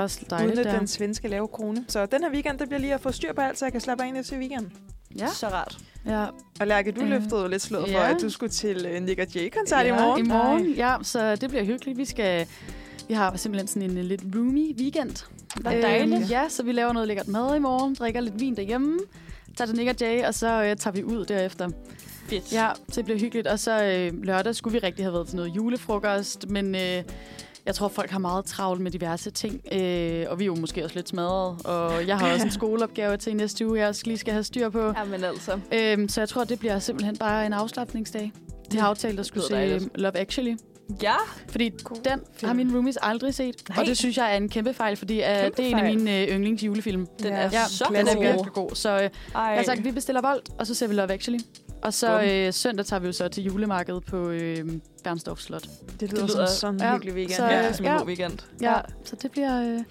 udnytte 0.44 0.64
der. 0.64 0.78
den 0.78 0.88
svenske 0.88 1.28
lave 1.28 1.48
krone. 1.48 1.86
Så 1.88 2.06
den 2.06 2.24
her 2.24 2.32
weekend, 2.32 2.58
det 2.60 2.68
bliver 2.68 2.80
lige 2.80 2.94
at 2.94 3.02
få 3.02 3.12
styr 3.12 3.34
på 3.34 3.42
alt, 3.42 3.60
så 3.60 3.66
jeg 3.66 3.72
kan 3.72 3.82
slappe 3.82 4.04
af 4.04 4.14
næste 4.14 4.38
weekend. 4.38 4.66
Ja. 5.20 5.28
Så 5.28 5.48
rart. 5.48 5.78
ja. 6.06 6.26
Og 6.60 6.68
Lærke, 6.68 6.92
du 6.92 7.02
Øh, 7.02 7.10
løftede 7.10 7.42
jo 7.42 7.48
lidt 7.48 7.62
slået 7.62 7.86
for, 7.92 7.98
ja. 8.00 8.10
at 8.16 8.22
du 8.22 8.30
skulle 8.30 8.50
til 8.50 8.86
øh, 8.90 9.02
Nick 9.04 9.20
og 9.20 9.28
Jay-koncert 9.36 9.86
ja, 9.86 9.94
i 9.96 10.00
morgen. 10.00 10.26
I 10.26 10.30
morgen, 10.30 10.72
ja. 10.74 10.96
Så 11.04 11.36
det 11.36 11.50
bliver 11.50 11.64
hyggeligt. 11.64 11.98
Vi 11.98 12.06
skal... 12.06 12.48
Vi 13.08 13.14
har 13.14 13.38
simpelthen 13.38 13.68
sådan 13.68 13.90
en 13.92 13.98
uh, 13.98 14.04
lidt 14.04 14.22
roomy 14.36 14.76
weekend. 14.80 15.26
Hvor 15.62 15.72
dejligt. 15.72 16.30
ja, 16.32 16.50
så 16.50 16.64
vi 16.64 16.72
laver 16.72 16.94
noget 16.94 17.08
lækkert 17.08 17.28
mad 17.28 17.56
i 17.56 17.60
morgen, 17.60 17.94
drikker 17.94 18.22
lidt 18.22 18.40
vin 18.40 18.56
derhjemme, 18.56 19.00
tager 19.58 19.66
til 19.66 19.78
Nick 19.78 19.90
og 19.90 19.96
Jay, 20.02 20.26
og 20.26 20.34
så 20.34 20.64
øh, 20.64 20.76
tager 20.76 20.92
vi 20.92 21.04
ud 21.04 21.26
derefter. 21.26 21.70
Fedt. 22.28 22.54
Ja, 22.54 22.70
så 22.90 22.96
det 22.96 23.06
bliver 23.06 23.20
hyggeligt. 23.20 23.48
Og 23.48 23.60
så 23.60 23.84
øh, 23.84 24.24
lørdag 24.24 24.56
skulle 24.56 24.74
vi 24.74 24.80
rigtig 24.80 25.06
have 25.06 25.14
været 25.14 25.28
til 25.28 25.36
noget 25.36 25.56
julefrokost, 25.56 26.50
men 26.50 26.76
øh, 26.76 27.04
jeg 27.66 27.76
tror, 27.76 27.88
folk 27.88 28.10
har 28.10 28.20
meget 28.20 28.46
travlt 28.46 28.82
med 28.82 28.92
diverse 28.92 29.32
ting. 29.32 29.62
Øh, 29.74 30.26
og 30.30 30.40
vi 30.40 30.44
er 30.44 30.46
jo 30.46 30.56
måske 30.56 30.84
også 30.84 30.96
lidt 30.96 31.10
smadret. 31.10 31.66
Og 31.66 32.08
jeg 32.08 32.18
har 32.18 32.34
også 32.34 32.46
en 32.46 32.52
skoleopgave 32.62 33.18
til 33.18 33.36
næste 33.36 33.68
uge, 33.68 33.80
jeg 33.80 33.88
også 33.88 34.02
lige 34.06 34.18
skal 34.18 34.34
have 34.34 34.44
styr 34.44 34.70
på. 34.70 34.94
Jamen 34.98 35.24
altså. 35.24 35.60
Øhm, 35.74 36.10
så 36.10 36.22
jeg 36.22 36.30
tror, 36.30 36.44
det 36.44 36.60
bliver 36.60 36.80
simpelthen 36.80 37.18
bare 37.18 37.46
en 37.46 37.54
afslappningsdag. 37.54 38.32
De 38.72 38.80
har 38.80 38.88
aftalt 38.88 39.20
at 39.20 39.26
skulle 39.26 39.48
se 39.48 39.56
øh. 39.56 39.82
Love 39.96 40.18
Actually. 40.18 40.56
Ja. 41.04 41.14
Fordi 41.50 41.70
den 42.06 42.20
har 42.44 42.54
mine 42.54 42.74
roomies 42.74 42.98
aldrig 43.02 43.34
set. 43.34 43.56
Nej. 43.70 43.80
Og 43.80 43.86
det 43.86 43.98
synes 43.98 44.18
jeg 44.18 44.34
er 44.34 44.38
en 44.38 44.50
kæmpe 44.50 44.74
fejl, 44.74 44.96
fordi 44.98 45.20
uh, 45.20 45.26
Kæmpe 45.26 45.58
det 45.58 45.66
er 45.66 45.70
en 45.70 45.76
af 45.76 45.80
fejl. 45.82 45.98
mine 45.98 46.12
uh, 46.12 46.36
yndlings 46.36 46.64
julefilm. 46.64 47.08
Den 47.20 47.28
Ja, 47.28 47.34
er 47.40 47.50
Ja, 47.52 47.66
så 47.68 47.86
den 47.90 48.08
er 48.08 48.14
god. 48.16 48.24
virkelig 48.24 48.54
god. 48.54 48.70
Så 48.76 48.96
uh, 48.96 49.02
Ej. 49.02 49.10
jeg 49.34 49.58
har 49.58 49.64
sagt, 49.64 49.80
at 49.80 49.86
vi 49.86 49.92
bestiller 49.92 50.22
Volt, 50.22 50.50
og 50.60 50.68
så 50.68 50.74
ser 50.74 50.88
vi 50.88 50.94
Love 50.94 51.12
Actually. 51.12 51.40
Og 51.82 51.94
så 51.94 52.18
Bum. 52.20 52.30
øh, 52.30 52.54
søndag 52.54 52.86
tager 52.86 53.00
vi 53.00 53.06
jo 53.08 53.14
så 53.14 53.28
til 53.28 53.44
julemarkedet 53.44 54.04
på 54.06 54.30
øh, 54.30 54.66
Bernstorff 55.04 55.42
Slot. 55.42 55.64
Det 56.00 56.12
lyder, 56.12 56.28
lyder- 56.28 56.46
som 56.46 56.56
sådan 56.56 56.76
en 56.76 56.82
ja, 56.82 56.94
hyggelig 56.94 57.14
weekend. 57.14 57.38
så- 57.38 57.46
Ja, 57.46 57.68
Øh, 57.68 57.76
som 57.76 57.86
en 57.86 57.92
ja. 57.92 57.98
god 57.98 58.08
weekend. 58.08 58.38
Ja, 58.62 58.76
så 59.06 59.16
det 59.22 59.32
bliver, 59.32 59.62
øh, 59.62 59.68
det 59.68 59.84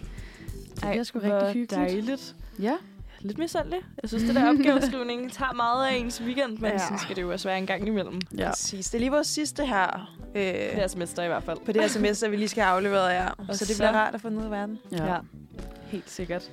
bliver 0.81 1.03
sgu 1.03 1.19
rigtig 1.19 1.41
hyggeligt. 1.49 1.71
dejligt. 1.71 2.35
Ja. 2.63 2.75
Lidt 3.21 3.39
misundelig. 3.39 3.79
Jeg 4.03 4.09
synes, 4.09 4.25
det 4.25 4.35
der 4.35 4.49
opgaveskrivning 4.51 5.33
tager 5.33 5.53
meget 5.53 5.87
af 5.87 5.95
ens 5.95 6.23
weekend, 6.23 6.59
men 6.59 6.71
Ja. 6.73 6.79
sådan 6.79 6.99
skal 6.99 7.17
det 7.17 7.23
jo 7.23 7.33
også 7.33 7.49
være 7.49 7.59
en 7.59 7.67
gang 7.67 7.87
imellem. 7.87 8.21
ja. 8.39 8.49
Præcis. 8.51 8.87
Det 8.87 8.95
er 8.95 8.99
lige 8.99 9.11
vores 9.11 9.27
sidste 9.27 9.67
her. 9.67 10.17
Øh, 10.35 10.43
Det 10.43 10.53
her 10.55 10.87
semester 10.87 11.23
i 11.23 11.27
hvert 11.27 11.43
fald. 11.43 11.59
på 11.67 11.73
det 11.73 11.81
her 11.81 11.89
semester, 11.89 12.29
vi 12.29 12.37
lige 12.37 12.49
skal 12.49 12.63
have 12.63 12.75
afleveret 12.77 13.13
jer. 13.15 13.29
Og 13.49 13.57
Så 13.57 13.65
det 13.65 13.77
så- 13.77 13.83
bliver 13.83 13.93
rart 13.93 14.15
at 14.15 14.21
få 14.21 14.29
ud 14.29 14.43
af 14.45 14.51
verden. 14.51 14.79
Ja. 14.93 15.05
Ja. 15.07 15.17
Helt 15.87 16.11
sikkert. 16.11 16.51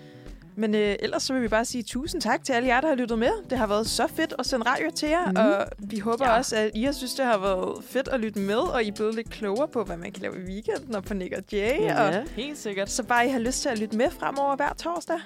Men 0.60 0.76
øh, 0.76 0.96
ellers 1.00 1.24
så 1.24 1.34
vil 1.34 1.42
vi 1.42 1.48
bare 1.48 1.66
sige 1.66 1.84
tusind 1.84 2.22
tak 2.22 2.44
til 2.44 2.54
alle 2.54 2.68
jer, 2.68 2.82
der 2.82 2.88
har 2.88 2.96
lyttet 2.96 3.20
med. 3.20 3.30
Det 3.50 3.58
har 3.58 3.68
været 3.68 3.88
så 3.88 4.08
fedt 4.16 4.34
at 4.40 4.46
sende 4.46 4.66
radio 4.66 4.88
til 4.96 5.10
jer, 5.10 5.30
mm. 5.32 5.36
og 5.38 5.66
vi 5.78 6.00
håber 6.00 6.26
Ja. 6.26 6.38
også, 6.38 6.56
at 6.56 6.72
I 6.76 6.84
har 6.84 6.92
synes, 6.92 7.14
det 7.14 7.26
har 7.26 7.38
været 7.38 7.84
fedt 7.84 8.08
at 8.08 8.20
lytte 8.20 8.40
med, 8.40 8.56
og 8.58 8.84
I 8.84 8.88
er 8.88 8.92
blevet 8.92 9.16
lidt 9.16 9.30
klogere 9.30 9.68
på, 9.68 9.84
hvad 9.84 9.98
man 9.98 10.12
kan 10.12 10.22
lave 10.22 10.36
i 10.36 10.46
weekenden 10.52 10.96
og 10.96 11.04
på 11.04 11.14
Nick 11.14 11.34
og 11.38 11.44
Jay. 11.52 11.82
Ja. 11.82 12.08
Og 12.20 12.24
Helt 12.36 12.58
sikkert. 12.58 12.90
så 12.90 13.04
bare 13.04 13.26
I 13.28 13.30
har 13.30 13.40
lyst 13.40 13.62
til 13.62 13.70
at 13.70 13.80
lytte 13.80 13.98
med 13.98 14.10
fremover 14.20 14.56
hver 14.56 14.74
torsdag. 14.74 15.20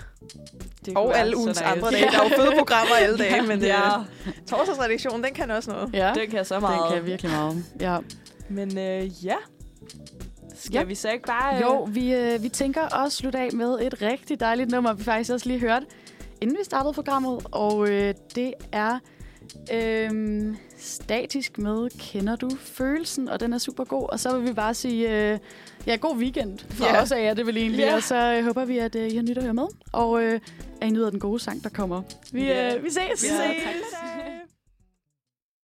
Det 0.85 0.97
Og 0.97 1.17
alle 1.17 1.37
ugens 1.37 1.61
andre 1.61 1.91
dage. 1.91 2.05
Der 2.11 2.19
er 2.19 2.23
jo 2.29 2.35
fede 2.35 2.51
programmer 2.57 2.95
alle 2.95 3.17
dage, 3.23 3.41
men 3.41 3.59
ja, 3.61 3.89
ja. 3.91 3.97
torsdagsredaktionen, 4.47 5.23
den 5.23 5.33
kan 5.33 5.51
også 5.51 5.71
noget. 5.71 5.89
ja. 5.93 6.13
den 6.15 6.29
kan 6.31 6.45
så 6.45 6.55
Den 6.55 6.61
meget. 6.61 6.93
kan 6.93 7.05
virkelig 7.05 7.31
meget. 7.31 7.63
Ja. 7.79 7.97
Men 8.49 8.77
øh, 8.77 9.25
ja. 9.25 9.35
Skal 10.65 10.73
Ja. 10.77 10.83
vi 10.83 10.95
så 10.95 11.09
ikke 11.11 11.25
bare... 11.27 11.55
Øh, 11.55 11.61
Jo, 11.61 11.83
vi, 11.83 12.13
øh, 12.13 12.43
vi 12.43 12.49
tænker 12.49 13.03
at 13.05 13.11
slutte 13.11 13.39
af 13.39 13.49
med 13.53 13.77
et 13.81 14.01
rigtig 14.01 14.39
dejligt 14.39 14.71
nummer, 14.71 14.93
vi 14.93 15.03
faktisk 15.03 15.31
også 15.33 15.47
lige 15.47 15.59
hørte, 15.59 15.85
inden 16.41 16.57
vi 16.59 16.63
startede 16.63 16.93
programmet. 16.93 17.39
Og 17.51 17.89
øh, 17.89 18.13
det 18.35 18.53
er 18.71 18.99
øh, 19.73 20.55
statisk 20.77 21.57
med 21.57 21.89
Kender 21.99 22.35
du 22.35 22.49
følelsen? 22.59 23.29
Og 23.29 23.39
den 23.39 23.53
er 23.53 23.57
super 23.57 23.83
god. 23.83 24.09
Og 24.11 24.19
så 24.19 24.37
vil 24.37 24.47
vi 24.47 24.53
bare 24.53 24.73
sige, 24.73 25.31
øh, 25.33 25.39
ja, 25.87 25.95
god 25.95 26.15
weekend 26.17 26.59
for 26.69 26.85
Ja. 26.85 27.01
os 27.01 27.11
af 27.11 27.23
jer, 27.23 27.33
det 27.33 27.45
vil 27.45 27.57
egentlig. 27.57 27.79
Ja. 27.79 27.95
Og 27.95 28.03
så 28.03 28.15
øh, 28.37 28.45
håber 28.45 28.65
vi, 28.65 28.77
at 28.77 28.95
øh, 28.95 29.11
I 29.11 29.15
har 29.15 29.23
nyt 29.23 29.37
at 29.37 29.43
høre 29.43 29.53
med. 29.53 29.67
Og 29.93 30.23
øh, 30.23 30.39
at 30.81 30.87
I 30.87 30.91
nyder 30.91 31.09
den 31.09 31.19
gode 31.19 31.39
sang, 31.39 31.63
der 31.63 31.69
kommer. 31.69 32.01
Vi, 32.31 32.51
øh, 32.51 32.83
vi 32.83 32.89
ses! 32.89 33.23
Vi 33.23 33.27
Vi 33.27 33.33
Ja, 33.33 33.53
ses! 33.53 33.63
tak. 33.63 34.50